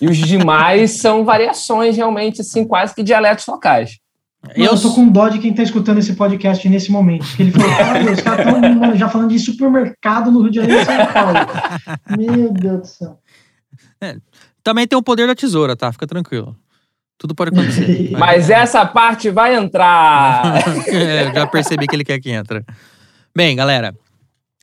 e 0.00 0.06
os 0.08 0.16
demais 0.18 0.98
são 1.00 1.24
variações 1.24 1.96
realmente, 1.96 2.40
assim, 2.40 2.64
quase 2.64 2.92
que 2.94 3.02
dialetos 3.04 3.46
locais. 3.46 3.98
Mano, 4.42 4.54
eu 4.56 4.80
tô 4.80 4.92
com 4.94 5.08
dó 5.08 5.28
de 5.28 5.38
quem 5.38 5.52
tá 5.54 5.62
escutando 5.62 5.98
esse 5.98 6.14
podcast 6.14 6.68
nesse 6.68 6.90
momento. 6.92 7.24
Porque 7.26 7.42
ele 7.44 7.50
falou, 7.52 7.68
cara, 7.76 8.12
os 8.12 8.20
caras 8.20 8.46
estão 8.46 8.96
já 8.96 9.08
falando 9.08 9.30
de 9.30 9.38
supermercado 9.38 10.30
no 10.30 10.42
Rio 10.42 10.50
de 10.50 10.56
Janeiro 10.56 10.82
e 10.82 10.84
São 10.84 11.06
Paulo. 11.06 11.38
Meu 12.18 12.52
Deus 12.52 12.80
do 12.80 12.86
céu. 12.86 13.18
Também 14.62 14.86
tem 14.86 14.98
o 14.98 15.02
poder 15.02 15.26
da 15.26 15.34
tesoura, 15.34 15.76
tá? 15.76 15.90
Fica 15.92 16.06
tranquilo. 16.06 16.56
Tudo 17.16 17.34
pode 17.34 17.50
acontecer. 17.50 18.10
Mas 18.18 18.48
essa 18.50 18.84
parte 18.86 19.30
vai 19.30 19.56
entrar. 19.56 20.54
É, 20.88 21.32
já 21.32 21.46
percebi 21.46 21.86
que 21.86 21.96
ele 21.96 22.04
quer 22.04 22.20
que 22.20 22.30
entra. 22.30 22.64
Bem, 23.36 23.54
galera, 23.56 23.94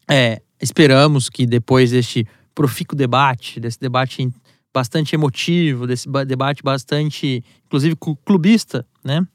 é, 0.09 0.41
esperamos 0.61 1.29
que 1.29 1.45
depois 1.45 1.91
deste 1.91 2.25
profícuo 2.53 2.95
debate, 2.97 3.59
desse 3.59 3.79
debate 3.79 4.29
bastante 4.73 5.15
emotivo, 5.15 5.85
desse 5.87 6.07
ba- 6.07 6.23
debate 6.23 6.61
bastante, 6.63 7.43
inclusive, 7.65 7.95
clu- 7.95 8.17
clubista, 8.25 8.85
né? 9.03 9.25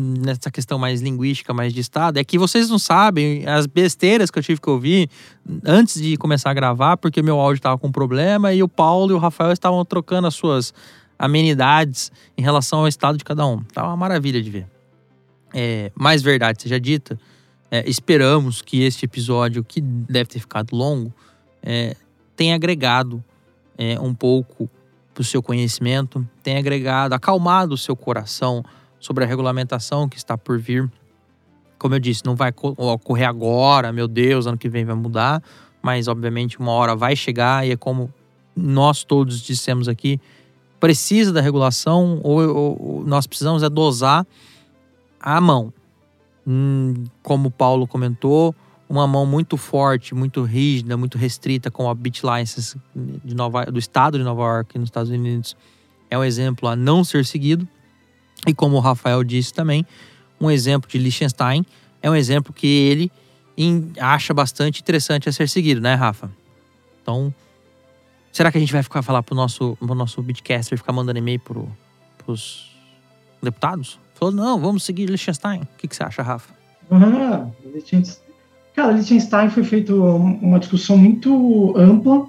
Nessa 0.00 0.50
questão 0.50 0.78
mais 0.78 1.00
linguística, 1.00 1.52
mais 1.52 1.74
de 1.74 1.80
Estado, 1.80 2.18
é 2.18 2.24
que 2.24 2.38
vocês 2.38 2.70
não 2.70 2.78
sabem 2.78 3.46
as 3.46 3.66
besteiras 3.66 4.30
que 4.30 4.38
eu 4.38 4.42
tive 4.42 4.60
que 4.60 4.70
ouvir 4.70 5.10
antes 5.64 6.00
de 6.00 6.16
começar 6.16 6.50
a 6.50 6.54
gravar, 6.54 6.96
porque 6.96 7.20
meu 7.22 7.38
áudio 7.38 7.58
estava 7.58 7.76
com 7.76 7.92
problema 7.92 8.52
e 8.52 8.62
o 8.62 8.68
Paulo 8.68 9.12
e 9.12 9.14
o 9.14 9.18
Rafael 9.18 9.52
estavam 9.52 9.84
trocando 9.84 10.26
as 10.26 10.34
suas 10.34 10.72
amenidades 11.18 12.10
em 12.36 12.42
relação 12.42 12.80
ao 12.80 12.88
estado 12.88 13.18
de 13.18 13.24
cada 13.24 13.46
um. 13.46 13.62
Tá 13.62 13.84
uma 13.84 13.96
maravilha 13.96 14.40
de 14.42 14.50
ver. 14.50 14.66
é, 15.52 15.92
mais 15.94 16.22
verdade 16.22 16.62
seja 16.62 16.80
dita, 16.80 17.18
é, 17.70 17.88
esperamos 17.88 18.62
que 18.62 18.82
este 18.82 19.04
episódio, 19.04 19.62
que 19.62 19.80
deve 19.80 20.30
ter 20.30 20.40
ficado 20.40 20.74
longo, 20.74 21.12
é, 21.62 21.94
tenha 22.34 22.54
agregado 22.54 23.22
é, 23.78 23.98
um 24.00 24.14
pouco 24.14 24.68
para 25.14 25.22
o 25.22 25.24
seu 25.24 25.42
conhecimento, 25.42 26.26
tenha 26.42 26.58
agregado, 26.58 27.14
acalmado 27.14 27.74
o 27.74 27.78
seu 27.78 27.94
coração 27.94 28.64
sobre 29.00 29.24
a 29.24 29.26
regulamentação 29.26 30.08
que 30.08 30.18
está 30.18 30.38
por 30.38 30.58
vir. 30.58 30.88
Como 31.78 31.94
eu 31.94 31.98
disse, 31.98 32.24
não 32.24 32.36
vai 32.36 32.52
ocorrer 32.76 33.26
agora, 33.26 33.90
meu 33.92 34.06
Deus, 34.06 34.46
ano 34.46 34.58
que 34.58 34.68
vem 34.68 34.84
vai 34.84 34.94
mudar, 34.94 35.42
mas 35.82 36.06
obviamente 36.06 36.60
uma 36.60 36.72
hora 36.72 36.94
vai 36.94 37.16
chegar 37.16 37.66
e 37.66 37.72
é 37.72 37.76
como 37.76 38.12
nós 38.54 39.02
todos 39.02 39.40
dissemos 39.40 39.88
aqui, 39.88 40.20
precisa 40.78 41.32
da 41.32 41.40
regulação 41.40 42.20
ou, 42.22 42.56
ou 42.56 43.04
nós 43.06 43.26
precisamos 43.26 43.62
é 43.62 43.68
dosar 43.70 44.26
a 45.18 45.40
mão. 45.40 45.72
Hum, 46.46 47.04
como 47.22 47.50
Paulo 47.50 47.86
comentou, 47.86 48.54
uma 48.88 49.06
mão 49.06 49.24
muito 49.24 49.56
forte, 49.56 50.14
muito 50.14 50.42
rígida, 50.42 50.96
muito 50.96 51.16
restrita, 51.16 51.70
como 51.70 51.88
a 51.88 51.94
Bit 51.94 52.22
License 52.26 52.76
de 53.24 53.34
Nova, 53.34 53.66
do 53.66 53.78
estado 53.78 54.18
de 54.18 54.24
Nova 54.24 54.42
York, 54.42 54.76
nos 54.78 54.88
Estados 54.88 55.10
Unidos, 55.10 55.56
é 56.10 56.18
um 56.18 56.24
exemplo 56.24 56.68
a 56.68 56.74
não 56.74 57.04
ser 57.04 57.24
seguido. 57.24 57.68
E 58.46 58.54
como 58.54 58.76
o 58.76 58.80
Rafael 58.80 59.22
disse 59.22 59.52
também, 59.52 59.84
um 60.40 60.50
exemplo 60.50 60.90
de 60.90 60.98
Liechtenstein 60.98 61.64
é 62.02 62.10
um 62.10 62.14
exemplo 62.14 62.52
que 62.52 62.66
ele 62.66 63.12
acha 63.98 64.32
bastante 64.32 64.80
interessante 64.80 65.28
a 65.28 65.32
ser 65.32 65.48
seguido, 65.48 65.80
né, 65.80 65.94
Rafa? 65.94 66.30
Então, 67.02 67.34
será 68.32 68.50
que 68.50 68.56
a 68.56 68.60
gente 68.60 68.72
vai 68.72 68.82
ficar 68.82 69.02
falar 69.02 69.22
pro 69.22 69.34
nosso, 69.34 69.76
pro 69.76 69.94
nosso 69.94 70.22
Bitcaster 70.22 70.78
ficar 70.78 70.92
mandando 70.92 71.18
e-mail 71.18 71.40
pro, 71.40 71.68
pros 72.24 72.74
deputados? 73.42 73.98
Falou, 74.14 74.34
não, 74.34 74.58
vamos 74.58 74.82
seguir 74.84 75.06
Liechtenstein. 75.06 75.62
O 75.62 75.68
que, 75.76 75.88
que 75.88 75.94
você 75.94 76.02
acha, 76.02 76.22
Rafa? 76.22 76.54
Uhum. 76.90 77.52
Cara, 78.74 78.92
Liechtenstein 78.92 79.50
foi 79.50 79.64
feito 79.64 80.02
uma 80.02 80.58
discussão 80.58 80.96
muito 80.96 81.76
ampla. 81.76 82.26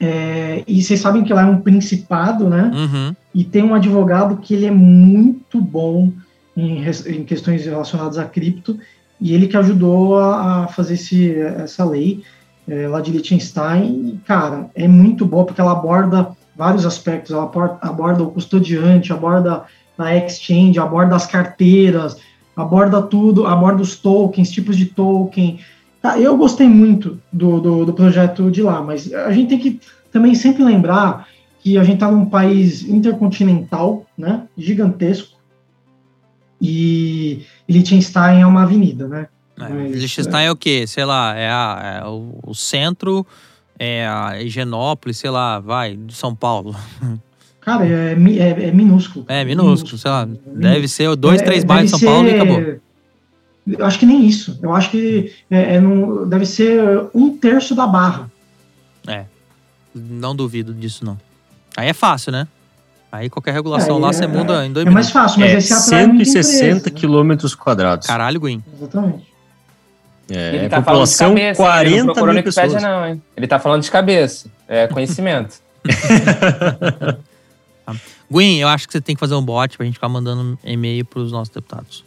É, 0.00 0.62
e 0.66 0.82
vocês 0.82 1.00
sabem 1.00 1.24
que 1.24 1.32
lá 1.32 1.42
é 1.42 1.46
um 1.46 1.60
principado, 1.60 2.48
né? 2.48 2.70
Uhum. 2.72 3.16
E 3.38 3.44
tem 3.44 3.62
um 3.62 3.72
advogado 3.72 4.38
que 4.38 4.52
ele 4.52 4.66
é 4.66 4.70
muito 4.72 5.60
bom 5.60 6.10
em, 6.56 6.82
em 6.82 7.22
questões 7.22 7.64
relacionadas 7.64 8.18
a 8.18 8.24
cripto. 8.24 8.76
E 9.20 9.32
ele 9.32 9.46
que 9.46 9.56
ajudou 9.56 10.18
a, 10.18 10.64
a 10.64 10.66
fazer 10.66 10.94
esse, 10.94 11.38
essa 11.38 11.84
lei 11.84 12.24
é, 12.66 12.88
lá 12.88 13.00
de 13.00 13.12
Liechtenstein. 13.12 14.08
E, 14.08 14.20
cara, 14.26 14.68
é 14.74 14.88
muito 14.88 15.24
boa 15.24 15.44
porque 15.44 15.60
ela 15.60 15.70
aborda 15.70 16.30
vários 16.56 16.84
aspectos. 16.84 17.30
Ela 17.30 17.44
aborda 17.80 18.24
o 18.24 18.32
custodiante, 18.32 19.12
aborda 19.12 19.62
a 19.96 20.16
exchange, 20.16 20.80
aborda 20.80 21.14
as 21.14 21.28
carteiras, 21.28 22.16
aborda 22.56 23.00
tudo, 23.00 23.46
aborda 23.46 23.80
os 23.80 23.94
tokens, 23.94 24.50
tipos 24.50 24.76
de 24.76 24.86
token. 24.86 25.60
Tá, 26.02 26.18
eu 26.18 26.36
gostei 26.36 26.66
muito 26.66 27.20
do, 27.32 27.60
do, 27.60 27.84
do, 27.86 27.92
projeto 27.92 28.50
de 28.50 28.62
lá, 28.62 28.82
mas 28.82 29.12
a 29.12 29.30
gente 29.30 29.50
tem 29.50 29.58
que 29.60 29.80
também 30.10 30.34
sempre 30.34 30.64
lembrar 30.64 31.28
que 31.60 31.76
a 31.76 31.84
gente 31.84 31.94
está 31.94 32.10
num 32.10 32.26
país 32.26 32.82
intercontinental, 32.82 34.06
né, 34.16 34.42
gigantesco, 34.56 35.36
e 36.60 37.44
Liechtenstein 37.68 38.40
é 38.40 38.46
uma 38.46 38.62
avenida, 38.62 39.06
né? 39.06 39.28
É, 39.58 39.68
mas, 39.68 39.96
Liechtenstein 39.96 40.44
é... 40.44 40.46
é 40.46 40.50
o 40.50 40.56
quê? 40.56 40.86
Sei 40.86 41.04
lá, 41.04 41.36
é, 41.36 41.48
a, 41.48 42.00
é 42.02 42.06
o, 42.06 42.38
o, 42.46 42.54
centro, 42.54 43.26
é 43.78 44.06
a 44.06 44.40
Higienópolis, 44.40 45.18
sei 45.18 45.30
lá, 45.30 45.60
vai, 45.60 45.96
de 45.96 46.14
São 46.14 46.34
Paulo. 46.34 46.74
Cara, 47.60 47.86
é, 47.86 48.12
é, 48.12 48.68
é 48.68 48.72
minúsculo. 48.72 49.26
É 49.28 49.44
minúsculo, 49.44 49.68
minúsculo, 49.68 49.98
sei 49.98 50.10
lá. 50.10 50.28
Deve 50.46 50.88
ser 50.88 51.14
dois, 51.16 51.40
é, 51.40 51.44
três 51.44 51.64
bairros 51.64 51.90
de 51.92 51.98
São 51.98 52.08
Paulo 52.08 52.28
e 52.28 52.34
acabou. 52.34 52.78
Eu 53.66 53.84
acho 53.84 53.98
que 53.98 54.06
nem 54.06 54.26
isso. 54.26 54.58
Eu 54.62 54.74
acho 54.74 54.90
que 54.90 55.34
é, 55.50 55.76
é 55.76 55.80
deve 56.26 56.46
ser 56.46 56.80
um 57.14 57.36
terço 57.36 57.74
da 57.74 57.86
barra. 57.86 58.30
É. 59.06 59.26
Não 59.94 60.34
duvido 60.34 60.72
disso, 60.72 61.04
não. 61.04 61.18
Aí 61.78 61.88
é 61.90 61.92
fácil, 61.92 62.32
né? 62.32 62.48
Aí 63.12 63.30
qualquer 63.30 63.54
regulação 63.54 63.98
é, 63.98 64.00
lá 64.00 64.12
você 64.12 64.26
muda 64.26 64.66
em 64.66 64.72
dois 64.72 64.84
minutos. 64.84 64.86
É 64.86 64.90
mais 64.90 65.10
fácil, 65.10 65.38
mas 65.38 65.50
é, 65.52 65.58
esse 65.58 65.72
atrai 65.72 66.06
160 66.06 66.90
quilômetros 66.90 67.54
quadrados. 67.54 68.04
Caralho, 68.04 68.40
Gwen. 68.40 68.64
Exatamente. 68.74 69.32
É, 70.28 70.56
ele 70.56 70.68
tá 70.68 70.82
população 70.82 71.28
falando 71.28 71.36
de 71.36 71.40
cabeça, 71.40 71.62
40 71.62 71.88
ele 71.88 72.02
não 72.02 72.34
mil 72.34 72.42
pessoas. 72.42 72.82
não, 72.82 73.06
hein? 73.06 73.22
Ele 73.36 73.46
tá 73.46 73.60
falando 73.60 73.82
de 73.82 73.90
cabeça. 73.92 74.50
É 74.66 74.88
conhecimento. 74.88 75.60
Gwen, 78.28 78.58
eu 78.58 78.66
acho 78.66 78.88
que 78.88 78.92
você 78.92 79.00
tem 79.00 79.14
que 79.14 79.20
fazer 79.20 79.36
um 79.36 79.42
bot 79.42 79.76
pra 79.76 79.86
gente 79.86 79.94
ficar 79.94 80.08
mandando 80.08 80.58
e-mail 80.64 81.04
pros 81.04 81.30
nossos 81.30 81.54
deputados. 81.54 82.04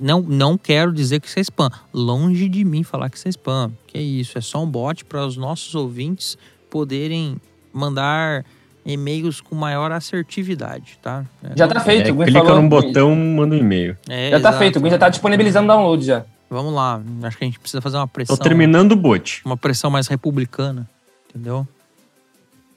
Não, 0.00 0.22
não 0.22 0.56
quero 0.56 0.92
dizer 0.92 1.18
que 1.20 1.26
isso 1.26 1.40
é 1.40 1.42
spam. 1.42 1.68
Longe 1.92 2.48
de 2.48 2.64
mim 2.64 2.84
falar 2.84 3.10
que 3.10 3.16
isso 3.16 3.26
é 3.26 3.30
spam. 3.30 3.72
Que 3.88 3.98
é 3.98 4.00
isso, 4.00 4.38
é 4.38 4.40
só 4.40 4.62
um 4.62 4.70
bot 4.70 5.04
para 5.04 5.26
os 5.26 5.36
nossos 5.36 5.74
ouvintes 5.74 6.38
poderem 6.70 7.40
mandar 7.72 8.44
e-mails 8.84 9.40
com 9.40 9.54
maior 9.54 9.92
assertividade, 9.92 10.98
tá? 11.00 11.24
É, 11.42 11.56
já 11.56 11.68
tá 11.68 11.80
feito. 11.80 12.08
É, 12.08 12.24
clica 12.24 12.44
falou, 12.44 12.62
num 12.62 12.68
botão, 12.68 13.14
manda 13.14 13.54
um 13.54 13.58
e-mail. 13.58 13.96
É, 14.08 14.30
já 14.30 14.30
tá 14.30 14.36
exato. 14.38 14.42
tá 14.42 14.58
feito. 14.58 14.76
O 14.76 14.80
Gwen 14.80 14.90
já 14.90 14.98
tá 14.98 15.08
disponibilizando 15.08 15.64
o 15.64 15.68
download 15.74 16.04
já. 16.04 16.24
Vamos 16.50 16.74
lá. 16.74 17.00
Acho 17.22 17.38
que 17.38 17.44
a 17.44 17.46
gente 17.46 17.58
precisa 17.58 17.80
fazer 17.80 17.96
uma 17.96 18.08
pressão. 18.08 18.36
Tô 18.36 18.42
terminando 18.42 18.92
o 18.92 18.96
bot. 18.96 19.40
Uma 19.44 19.56
pressão 19.56 19.90
mais 19.90 20.06
republicana, 20.06 20.88
entendeu? 21.30 21.66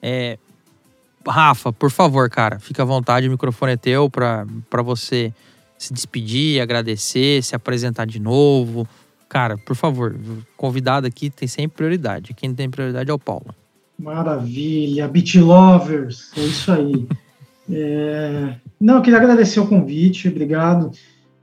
É, 0.01 0.37
Rafa, 1.27 1.73
por 1.73 1.89
favor, 1.89 2.29
cara, 2.29 2.59
fica 2.59 2.83
à 2.83 2.85
vontade, 2.85 3.27
o 3.27 3.31
microfone 3.31 3.73
é 3.73 3.77
teu 3.77 4.09
para 4.09 4.45
você 4.83 5.33
se 5.77 5.93
despedir, 5.93 6.61
agradecer, 6.61 7.43
se 7.43 7.55
apresentar 7.55 8.05
de 8.05 8.19
novo. 8.19 8.87
Cara, 9.27 9.57
por 9.57 9.75
favor, 9.75 10.15
convidado 10.55 11.07
aqui 11.07 11.29
tem 11.29 11.47
sempre 11.47 11.77
prioridade. 11.77 12.33
Quem 12.33 12.53
tem 12.53 12.69
prioridade 12.69 13.09
é 13.09 13.13
o 13.13 13.19
Paulo. 13.19 13.53
Maravilha, 13.97 15.07
Beat 15.07 15.35
Lovers, 15.35 16.31
é 16.37 16.41
isso 16.41 16.71
aí. 16.71 17.07
é... 17.71 18.55
Não, 18.79 18.95
eu 18.95 19.01
queria 19.01 19.19
agradecer 19.19 19.59
o 19.59 19.67
convite, 19.67 20.27
obrigado. 20.27 20.91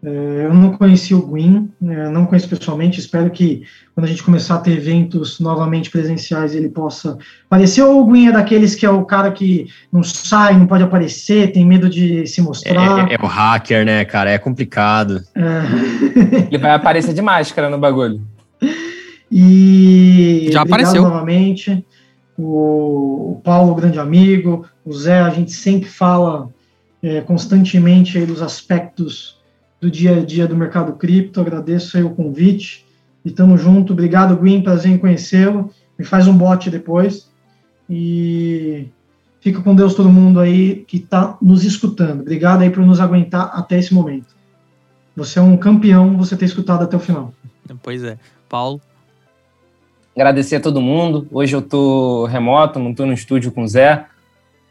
É, 0.04 0.46
eu 0.46 0.52
não 0.52 0.72
conheci 0.72 1.14
o 1.14 1.22
Gwyn, 1.22 1.70
né, 1.80 2.10
não 2.10 2.26
conheço 2.26 2.48
pessoalmente, 2.48 2.98
espero 2.98 3.30
que 3.30 3.62
quando 3.94 4.06
a 4.06 4.08
gente 4.08 4.24
começar 4.24 4.56
a 4.56 4.58
ter 4.58 4.72
eventos 4.72 5.38
novamente 5.38 5.90
presenciais 5.90 6.56
ele 6.56 6.68
possa 6.68 7.16
aparecer. 7.46 7.82
Ou 7.82 8.00
o 8.00 8.04
Gwyn 8.06 8.26
é 8.26 8.32
daqueles 8.32 8.74
que 8.74 8.84
é 8.84 8.90
o 8.90 9.04
cara 9.04 9.30
que 9.30 9.68
não 9.92 10.02
sai, 10.02 10.58
não 10.58 10.66
pode 10.66 10.82
aparecer, 10.82 11.52
tem 11.52 11.64
medo 11.64 11.88
de 11.88 12.26
se 12.26 12.42
mostrar. 12.42 13.08
É, 13.08 13.14
é 13.14 13.18
o 13.22 13.26
hacker, 13.26 13.84
né, 13.84 14.04
cara? 14.04 14.30
É 14.30 14.38
complicado. 14.38 15.22
É. 15.36 16.48
Ele 16.50 16.58
vai 16.58 16.72
aparecer 16.72 17.14
de 17.14 17.22
máscara 17.22 17.70
no 17.70 17.78
bagulho. 17.78 18.20
E 19.30 20.50
já 20.52 20.62
apareceu 20.62 21.02
novamente. 21.02 21.84
O, 22.44 23.40
Paulo, 23.44 23.74
grande 23.74 23.98
amigo, 23.98 24.66
o 24.84 24.92
Zé, 24.92 25.20
a 25.20 25.30
gente 25.30 25.52
sempre 25.52 25.88
fala 25.88 26.50
é, 27.02 27.20
constantemente 27.20 28.24
dos 28.26 28.42
aspectos 28.42 29.40
do 29.80 29.90
dia 29.90 30.16
a 30.16 30.24
dia 30.24 30.46
do 30.46 30.56
mercado 30.56 30.94
cripto. 30.94 31.40
Agradeço 31.40 31.96
aí 31.96 32.02
o 32.02 32.10
convite 32.10 32.84
e 33.24 33.28
estamos 33.28 33.60
junto. 33.60 33.92
Obrigado, 33.92 34.36
Gwyn, 34.36 34.62
prazer 34.62 34.90
em 34.90 34.98
conhecê-lo. 34.98 35.70
Me 35.98 36.04
faz 36.04 36.26
um 36.26 36.36
bote 36.36 36.68
depois. 36.68 37.30
E 37.88 38.88
fica 39.40 39.60
com 39.60 39.74
Deus 39.74 39.94
todo 39.94 40.08
mundo 40.08 40.40
aí 40.40 40.84
que 40.86 40.96
está 40.96 41.36
nos 41.40 41.64
escutando. 41.64 42.22
Obrigado 42.22 42.62
aí 42.62 42.70
por 42.70 42.84
nos 42.84 43.00
aguentar 43.00 43.50
até 43.54 43.78
esse 43.78 43.94
momento. 43.94 44.34
Você 45.14 45.38
é 45.38 45.42
um 45.42 45.56
campeão, 45.56 46.16
você 46.16 46.36
ter 46.36 46.46
escutado 46.46 46.82
até 46.82 46.96
o 46.96 47.00
final. 47.00 47.32
Pois 47.82 48.02
é. 48.02 48.18
Paulo? 48.48 48.80
Agradecer 50.14 50.56
a 50.56 50.60
todo 50.60 50.80
mundo. 50.80 51.26
Hoje 51.30 51.56
eu 51.56 51.62
tô 51.62 52.26
remoto, 52.26 52.78
não 52.78 52.94
tô 52.94 53.06
no 53.06 53.14
estúdio 53.14 53.50
com 53.50 53.62
o 53.62 53.68
Zé. 53.68 54.04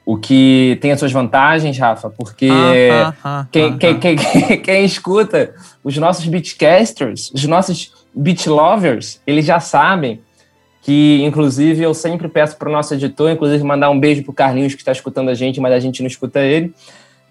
O 0.06 0.18
que 0.18 0.78
tem 0.82 0.92
as 0.92 1.00
suas 1.00 1.12
vantagens, 1.12 1.78
Rafa, 1.78 2.10
porque 2.10 2.50
ah, 2.52 3.14
ah, 3.24 3.40
ah, 3.42 3.48
quem, 3.52 3.78
quem, 3.78 4.00
quem, 4.00 4.18
quem, 4.62 4.86
escuta 4.86 5.54
os 5.84 5.96
nossos 5.98 6.26
beatcasters, 6.26 7.32
os 7.34 7.46
nossos 7.46 7.94
beat 8.14 8.48
lovers, 8.48 9.22
eles 9.26 9.46
já 9.46 9.60
sabem 9.60 10.20
que, 10.82 11.24
inclusive, 11.24 11.84
eu 11.84 11.94
sempre 11.94 12.28
peço 12.28 12.58
para 12.58 12.68
o 12.68 12.72
nosso 12.72 12.94
editor, 12.96 13.30
inclusive, 13.30 13.64
mandar 13.64 13.92
um 13.92 14.00
beijo 14.00 14.24
para 14.24 14.32
o 14.32 14.34
Carlinhos, 14.34 14.74
que 14.74 14.82
está 14.82 14.92
escutando 14.92 15.30
a 15.30 15.36
gente, 15.36 15.62
mas 15.62 15.72
a 15.72 15.80
gente 15.80 16.02
não 16.02 16.08
escuta 16.08 16.40
ele, 16.40 16.74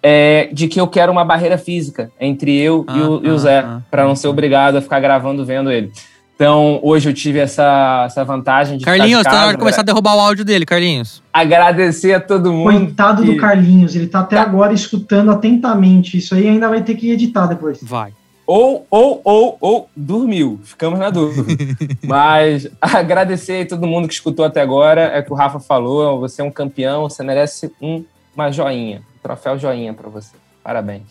é, 0.03 0.49
de 0.53 0.69
que 0.69 0.81
eu 0.81 0.87
quero 0.87 1.11
uma 1.11 1.25
barreira 1.25 1.59
física 1.59 2.11
entre 2.19 2.57
eu 2.57 2.87
e, 2.89 3.01
o, 3.01 3.27
e 3.27 3.31
o 3.31 3.39
Zé, 3.39 3.65
para 3.91 4.05
não 4.05 4.15
ser 4.15 4.29
obrigado 4.29 4.77
a 4.77 4.81
ficar 4.81 5.01
gravando 5.01 5.45
vendo 5.45 5.71
ele. 5.71 5.93
Então, 6.41 6.81
hoje 6.83 7.07
eu 7.07 7.13
tive 7.13 7.39
essa, 7.39 8.05
essa 8.07 8.25
vantagem 8.25 8.79
de 8.79 8.85
Carlinhos, 8.87 9.25
tá 9.25 9.31
na 9.31 9.43
hora 9.43 9.53
de 9.53 9.59
começar 9.59 9.83
a 9.83 9.85
derrubar 9.85 10.17
o 10.17 10.21
áudio 10.21 10.43
dele, 10.43 10.65
Carlinhos. 10.65 11.23
Agradecer 11.31 12.15
a 12.15 12.21
todo 12.21 12.51
mundo. 12.51 12.73
Coitado 12.73 13.23
que... 13.23 13.31
do 13.31 13.37
Carlinhos, 13.37 13.95
ele 13.95 14.07
tá 14.07 14.21
até 14.21 14.37
tá. 14.37 14.43
agora 14.43 14.73
escutando 14.73 15.31
atentamente. 15.31 16.17
Isso 16.17 16.35
aí 16.35 16.49
ainda 16.49 16.67
vai 16.67 16.83
ter 16.83 16.95
que 16.95 17.11
editar 17.11 17.47
depois. 17.47 17.81
Vai. 17.83 18.15
Ou, 18.47 18.87
ou, 18.91 19.21
ou, 19.23 19.59
ou 19.61 19.91
dormiu. 19.95 20.59
Ficamos 20.65 20.99
na 20.99 21.11
dúvida. 21.11 21.47
Mas 22.03 22.67
agradecer 22.81 23.67
a 23.67 23.69
todo 23.69 23.87
mundo 23.87 24.09
que 24.09 24.15
escutou 24.15 24.47
até 24.47 24.63
agora. 24.63 25.03
É 25.03 25.21
o 25.21 25.23
que 25.23 25.33
o 25.35 25.37
Rafa 25.37 25.61
falou. 25.61 26.21
Você 26.21 26.41
é 26.41 26.45
um 26.45 26.51
campeão, 26.51 27.03
você 27.03 27.23
merece 27.23 27.71
um, 27.83 28.03
uma 28.35 28.51
joinha. 28.51 29.03
Um 29.15 29.23
troféu 29.23 29.59
joinha 29.59 29.93
para 29.93 30.09
você. 30.09 30.33
Parabéns. 30.65 31.03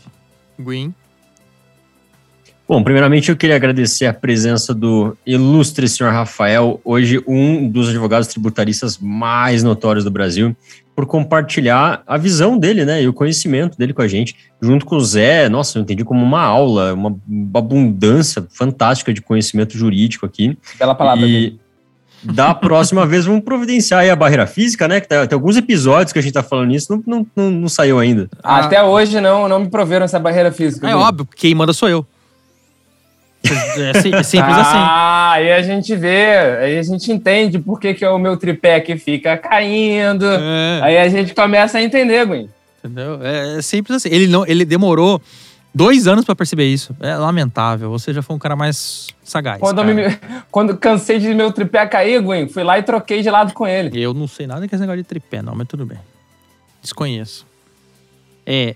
Green. 0.58 0.92
Bom, 2.70 2.84
primeiramente 2.84 3.32
eu 3.32 3.36
queria 3.36 3.56
agradecer 3.56 4.06
a 4.06 4.14
presença 4.14 4.76
do 4.76 5.18
ilustre 5.26 5.90
senhor 5.90 6.14
Rafael, 6.14 6.80
hoje 6.86 7.20
um 7.26 7.68
dos 7.68 7.90
advogados 7.90 8.28
tributaristas 8.28 9.00
mais 9.00 9.64
notórios 9.64 10.04
do 10.04 10.12
Brasil, 10.12 10.56
por 10.96 11.08
compartilhar 11.08 12.04
a 12.06 12.16
visão 12.16 12.60
dele, 12.60 12.86
né, 12.86 13.02
e 13.02 13.08
o 13.08 13.14
conhecimento 13.14 13.76
dele 13.76 13.92
com 13.92 14.04
a 14.04 14.08
gente, 14.08 14.36
junto 14.62 14.86
com 14.86 14.98
o 14.98 15.04
Zé. 15.04 15.50
Nossa, 15.50 15.80
eu 15.80 15.82
entendi 15.82 16.06
como 16.06 16.24
uma 16.24 16.44
aula, 16.44 16.94
uma 16.94 17.18
abundância 17.56 18.46
fantástica 18.52 19.12
de 19.12 19.20
conhecimento 19.20 19.76
jurídico 19.76 20.28
aqui. 20.28 20.56
Bela 20.78 20.94
palavra. 20.94 21.26
E 21.26 21.58
da 22.22 22.54
próxima 22.54 23.04
vez 23.04 23.26
vamos 23.26 23.44
providenciar 23.44 24.02
aí 24.02 24.12
a 24.12 24.16
barreira 24.16 24.46
física, 24.46 24.88
né? 24.88 25.02
Que 25.02 25.08
tá, 25.08 25.26
tem 25.26 25.36
alguns 25.36 25.58
episódios 25.58 26.14
que 26.14 26.20
a 26.20 26.22
gente 26.22 26.34
tá 26.34 26.44
falando 26.44 26.72
isso, 26.76 26.94
não, 26.94 27.04
não, 27.08 27.28
não, 27.36 27.50
não 27.50 27.68
saiu 27.68 27.98
ainda. 27.98 28.30
Até 28.44 28.84
hoje 28.84 29.20
não, 29.20 29.50
não 29.50 29.62
me 29.62 29.70
proveram 29.72 30.06
essa 30.06 30.20
barreira 30.20 30.52
física. 30.52 30.88
É 30.88 30.96
óbvio, 30.96 31.28
quem 31.36 31.56
manda 31.56 31.74
sou 31.74 31.90
eu. 31.90 32.06
É, 33.44 33.90
é 33.92 34.24
simples 34.24 34.58
ah, 34.58 34.62
assim. 34.62 34.78
Ah, 34.78 35.32
aí 35.34 35.52
a 35.52 35.62
gente 35.62 35.96
vê, 35.96 36.38
aí 36.62 36.78
a 36.78 36.84
gente 36.84 37.12
entende 37.12 37.58
por 37.60 37.80
que, 37.80 37.94
que 37.94 38.04
é 38.04 38.10
o 38.10 38.20
meu 38.20 38.36
tripé 38.36 38.80
que 38.80 38.98
fica 38.98 39.38
caindo. 39.38 40.26
É. 40.26 40.80
Aí 40.84 40.98
a 40.98 41.08
gente 41.08 41.34
começa 41.34 41.78
a 41.78 41.82
entender, 41.82 42.26
Gwen. 42.26 42.50
Entendeu? 42.84 43.20
É, 43.24 43.58
é 43.58 43.62
simples 43.62 43.98
assim. 43.98 44.10
Ele, 44.10 44.28
não, 44.28 44.46
ele 44.46 44.66
demorou 44.66 45.22
dois 45.74 46.08
anos 46.08 46.26
para 46.26 46.36
perceber 46.36 46.66
isso. 46.66 46.96
É 47.00 47.16
lamentável. 47.16 47.90
Você 47.92 48.14
já 48.14 48.22
foi 48.22 48.36
um 48.36 48.40
cara 48.40 48.56
mais 48.56 49.08
sagaz. 49.24 49.60
Quando, 49.60 49.82
cara. 49.82 49.94
Me, 49.94 50.20
quando 50.52 50.78
cansei 50.78 51.20
de 51.20 51.34
meu 51.34 51.52
tripé 51.52 51.86
cair, 51.88 52.22
Gwen, 52.22 52.48
fui 52.50 52.64
lá 52.64 52.78
e 52.78 52.84
troquei 52.84 53.22
de 53.22 53.30
lado 53.30 53.54
com 53.54 53.68
ele. 53.68 54.02
Eu 54.02 54.14
não 54.14 54.28
sei 54.28 54.48
nada 54.48 54.68
que 54.68 54.76
esse 54.76 54.82
negócio 54.82 55.02
de 55.02 55.08
tripé, 55.08 55.42
não, 55.42 55.56
mas 55.56 55.68
tudo 55.68 55.86
bem. 55.86 56.00
Desconheço. 56.82 57.46
É, 58.46 58.76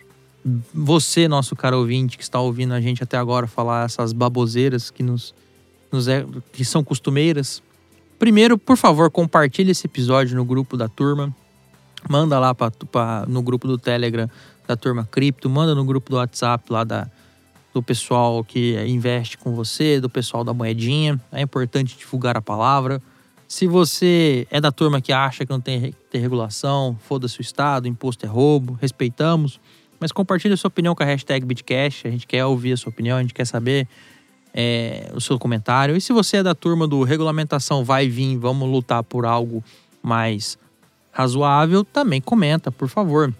você, 0.73 1.27
nosso 1.27 1.55
caro 1.55 1.77
ouvinte, 1.77 2.17
que 2.17 2.23
está 2.23 2.39
ouvindo 2.39 2.73
a 2.73 2.81
gente 2.81 3.03
até 3.03 3.17
agora 3.17 3.47
falar 3.47 3.85
essas 3.85 4.11
baboseiras 4.11 4.89
que 4.91 5.01
nos, 5.01 5.33
nos 5.91 6.07
é, 6.07 6.25
que 6.51 6.65
são 6.65 6.83
costumeiras. 6.83 7.61
Primeiro, 8.19 8.57
por 8.57 8.77
favor, 8.77 9.09
compartilhe 9.09 9.71
esse 9.71 9.87
episódio 9.87 10.35
no 10.35 10.43
grupo 10.43 10.75
da 10.75 10.87
turma. 10.87 11.33
Manda 12.09 12.37
lá 12.39 12.53
pra, 12.53 12.71
pra, 12.71 13.25
no 13.27 13.41
grupo 13.41 13.67
do 13.67 13.77
Telegram 13.77 14.29
da 14.67 14.75
turma 14.75 15.07
cripto, 15.09 15.49
manda 15.49 15.75
no 15.75 15.83
grupo 15.83 16.09
do 16.09 16.15
WhatsApp 16.17 16.71
lá 16.71 16.83
da, 16.83 17.09
do 17.73 17.81
pessoal 17.81 18.43
que 18.43 18.77
investe 18.85 19.37
com 19.37 19.53
você, 19.53 19.99
do 19.99 20.09
pessoal 20.09 20.43
da 20.43 20.53
moedinha. 20.53 21.19
É 21.31 21.41
importante 21.41 21.97
divulgar 21.97 22.37
a 22.37 22.41
palavra. 22.41 23.01
Se 23.47 23.67
você 23.67 24.47
é 24.49 24.59
da 24.59 24.71
turma 24.71 25.01
que 25.01 25.11
acha 25.11 25.45
que 25.45 25.51
não 25.51 25.59
tem, 25.59 25.93
regulação, 26.11 26.97
foda-se 27.03 27.39
o 27.39 27.41
Estado, 27.41 27.87
imposto 27.87 28.25
é 28.25 28.29
roubo, 28.29 28.77
respeitamos. 28.81 29.59
Mas 30.03 30.11
compartilhe 30.11 30.53
a 30.53 30.57
sua 30.57 30.67
opinião 30.67 30.93
com 30.93 31.01
a 31.01 31.05
hashtag 31.05 31.45
Bitcash. 31.45 32.01
A 32.03 32.09
gente 32.09 32.27
quer 32.27 32.43
ouvir 32.43 32.73
a 32.73 32.77
sua 32.77 32.89
opinião, 32.89 33.17
a 33.17 33.21
gente 33.21 33.33
quer 33.33 33.45
saber 33.45 33.87
é, 34.53 35.09
o 35.15 35.21
seu 35.21 35.39
comentário. 35.39 35.95
E 35.95 36.01
se 36.01 36.11
você 36.11 36.37
é 36.37 36.43
da 36.43 36.53
turma 36.53 36.85
do 36.85 37.03
regulamentação 37.03 37.85
vai 37.85 38.09
vir, 38.09 38.35
vamos 38.35 38.69
lutar 38.69 39.01
por 39.01 39.25
algo 39.25 39.63
mais 40.01 40.57
razoável, 41.09 41.85
também 41.85 42.19
comenta, 42.19 42.69
por 42.69 42.89
favor. 42.89 43.33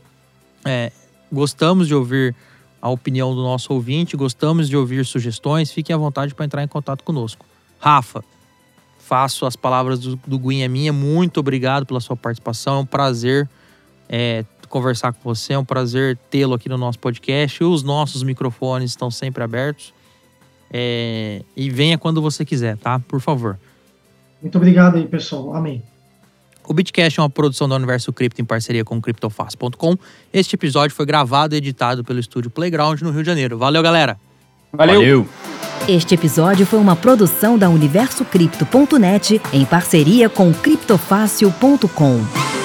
É, 0.64 0.90
gostamos 1.30 1.86
de 1.86 1.94
ouvir 1.94 2.34
a 2.82 2.90
opinião 2.90 3.36
do 3.36 3.44
nosso 3.44 3.74
ouvinte, 3.74 4.16
gostamos 4.16 4.70
de 4.70 4.78
ouvir 4.78 5.06
sugestões. 5.06 5.70
Fiquem 5.70 5.94
à 5.94 5.98
vontade 5.98 6.34
para 6.34 6.46
entrar 6.46 6.64
em 6.64 6.68
contato 6.70 7.04
conosco. 7.04 7.46
Rafa, 7.78 8.24
faço 9.00 9.46
as 9.46 9.58
palavras 9.58 10.00
do, 10.00 10.16
do 10.26 10.40
Guinha 10.40 10.70
minha. 10.70 10.94
Muito 10.94 11.42
obrigado 11.42 11.86
pela 11.86 12.00
sua 12.00 12.16
participação. 12.16 12.78
É 12.78 12.80
um 12.80 12.86
prazer 12.86 13.50
é, 14.08 14.46
conversar 14.74 15.14
com 15.14 15.20
você. 15.24 15.54
É 15.54 15.60
um 15.60 15.64
prazer 15.64 16.18
tê-lo 16.32 16.56
aqui 16.56 16.68
no 16.68 16.80
nosso 16.80 16.98
podcast. 16.98 17.64
Os 17.64 17.84
nossos 17.84 18.24
microfones 18.24 18.90
estão 18.90 19.12
sempre 19.12 19.44
abertos. 19.44 19.94
É, 20.72 21.44
e 21.56 21.70
venha 21.70 21.96
quando 21.96 22.20
você 22.20 22.44
quiser, 22.44 22.76
tá? 22.78 22.98
Por 22.98 23.22
favor. 23.22 23.60
Muito 24.42 24.58
obrigado 24.58 24.96
aí, 24.96 25.06
pessoal. 25.06 25.56
Amém. 25.56 25.84
O 26.68 26.74
Bitcast 26.74 27.20
é 27.20 27.24
uma 27.24 27.30
produção 27.30 27.70
da 27.70 27.76
Universo 27.76 28.12
Cripto 28.12 28.42
em 28.42 28.46
parceria 28.46 28.84
com 28.84 29.00
CryptoFast.com. 29.00 29.96
Este 30.34 30.56
episódio 30.56 30.96
foi 30.96 31.06
gravado 31.06 31.54
e 31.54 31.58
editado 31.58 32.04
pelo 32.04 32.20
estúdio 32.20 32.50
Playground 32.50 33.00
no 33.02 33.12
Rio 33.12 33.22
de 33.22 33.28
Janeiro. 33.28 33.60
Valeu, 33.60 33.84
galera! 33.84 34.18
Valeu! 34.72 34.96
Valeu. 34.96 35.30
Este 35.88 36.16
episódio 36.16 36.66
foi 36.66 36.80
uma 36.80 36.96
produção 36.96 37.60
da 37.60 37.70
UniversoCripto.net 37.70 39.40
em 39.52 39.66
parceria 39.66 40.30
com 40.30 40.52
CryptoFácil.com. 40.52 42.63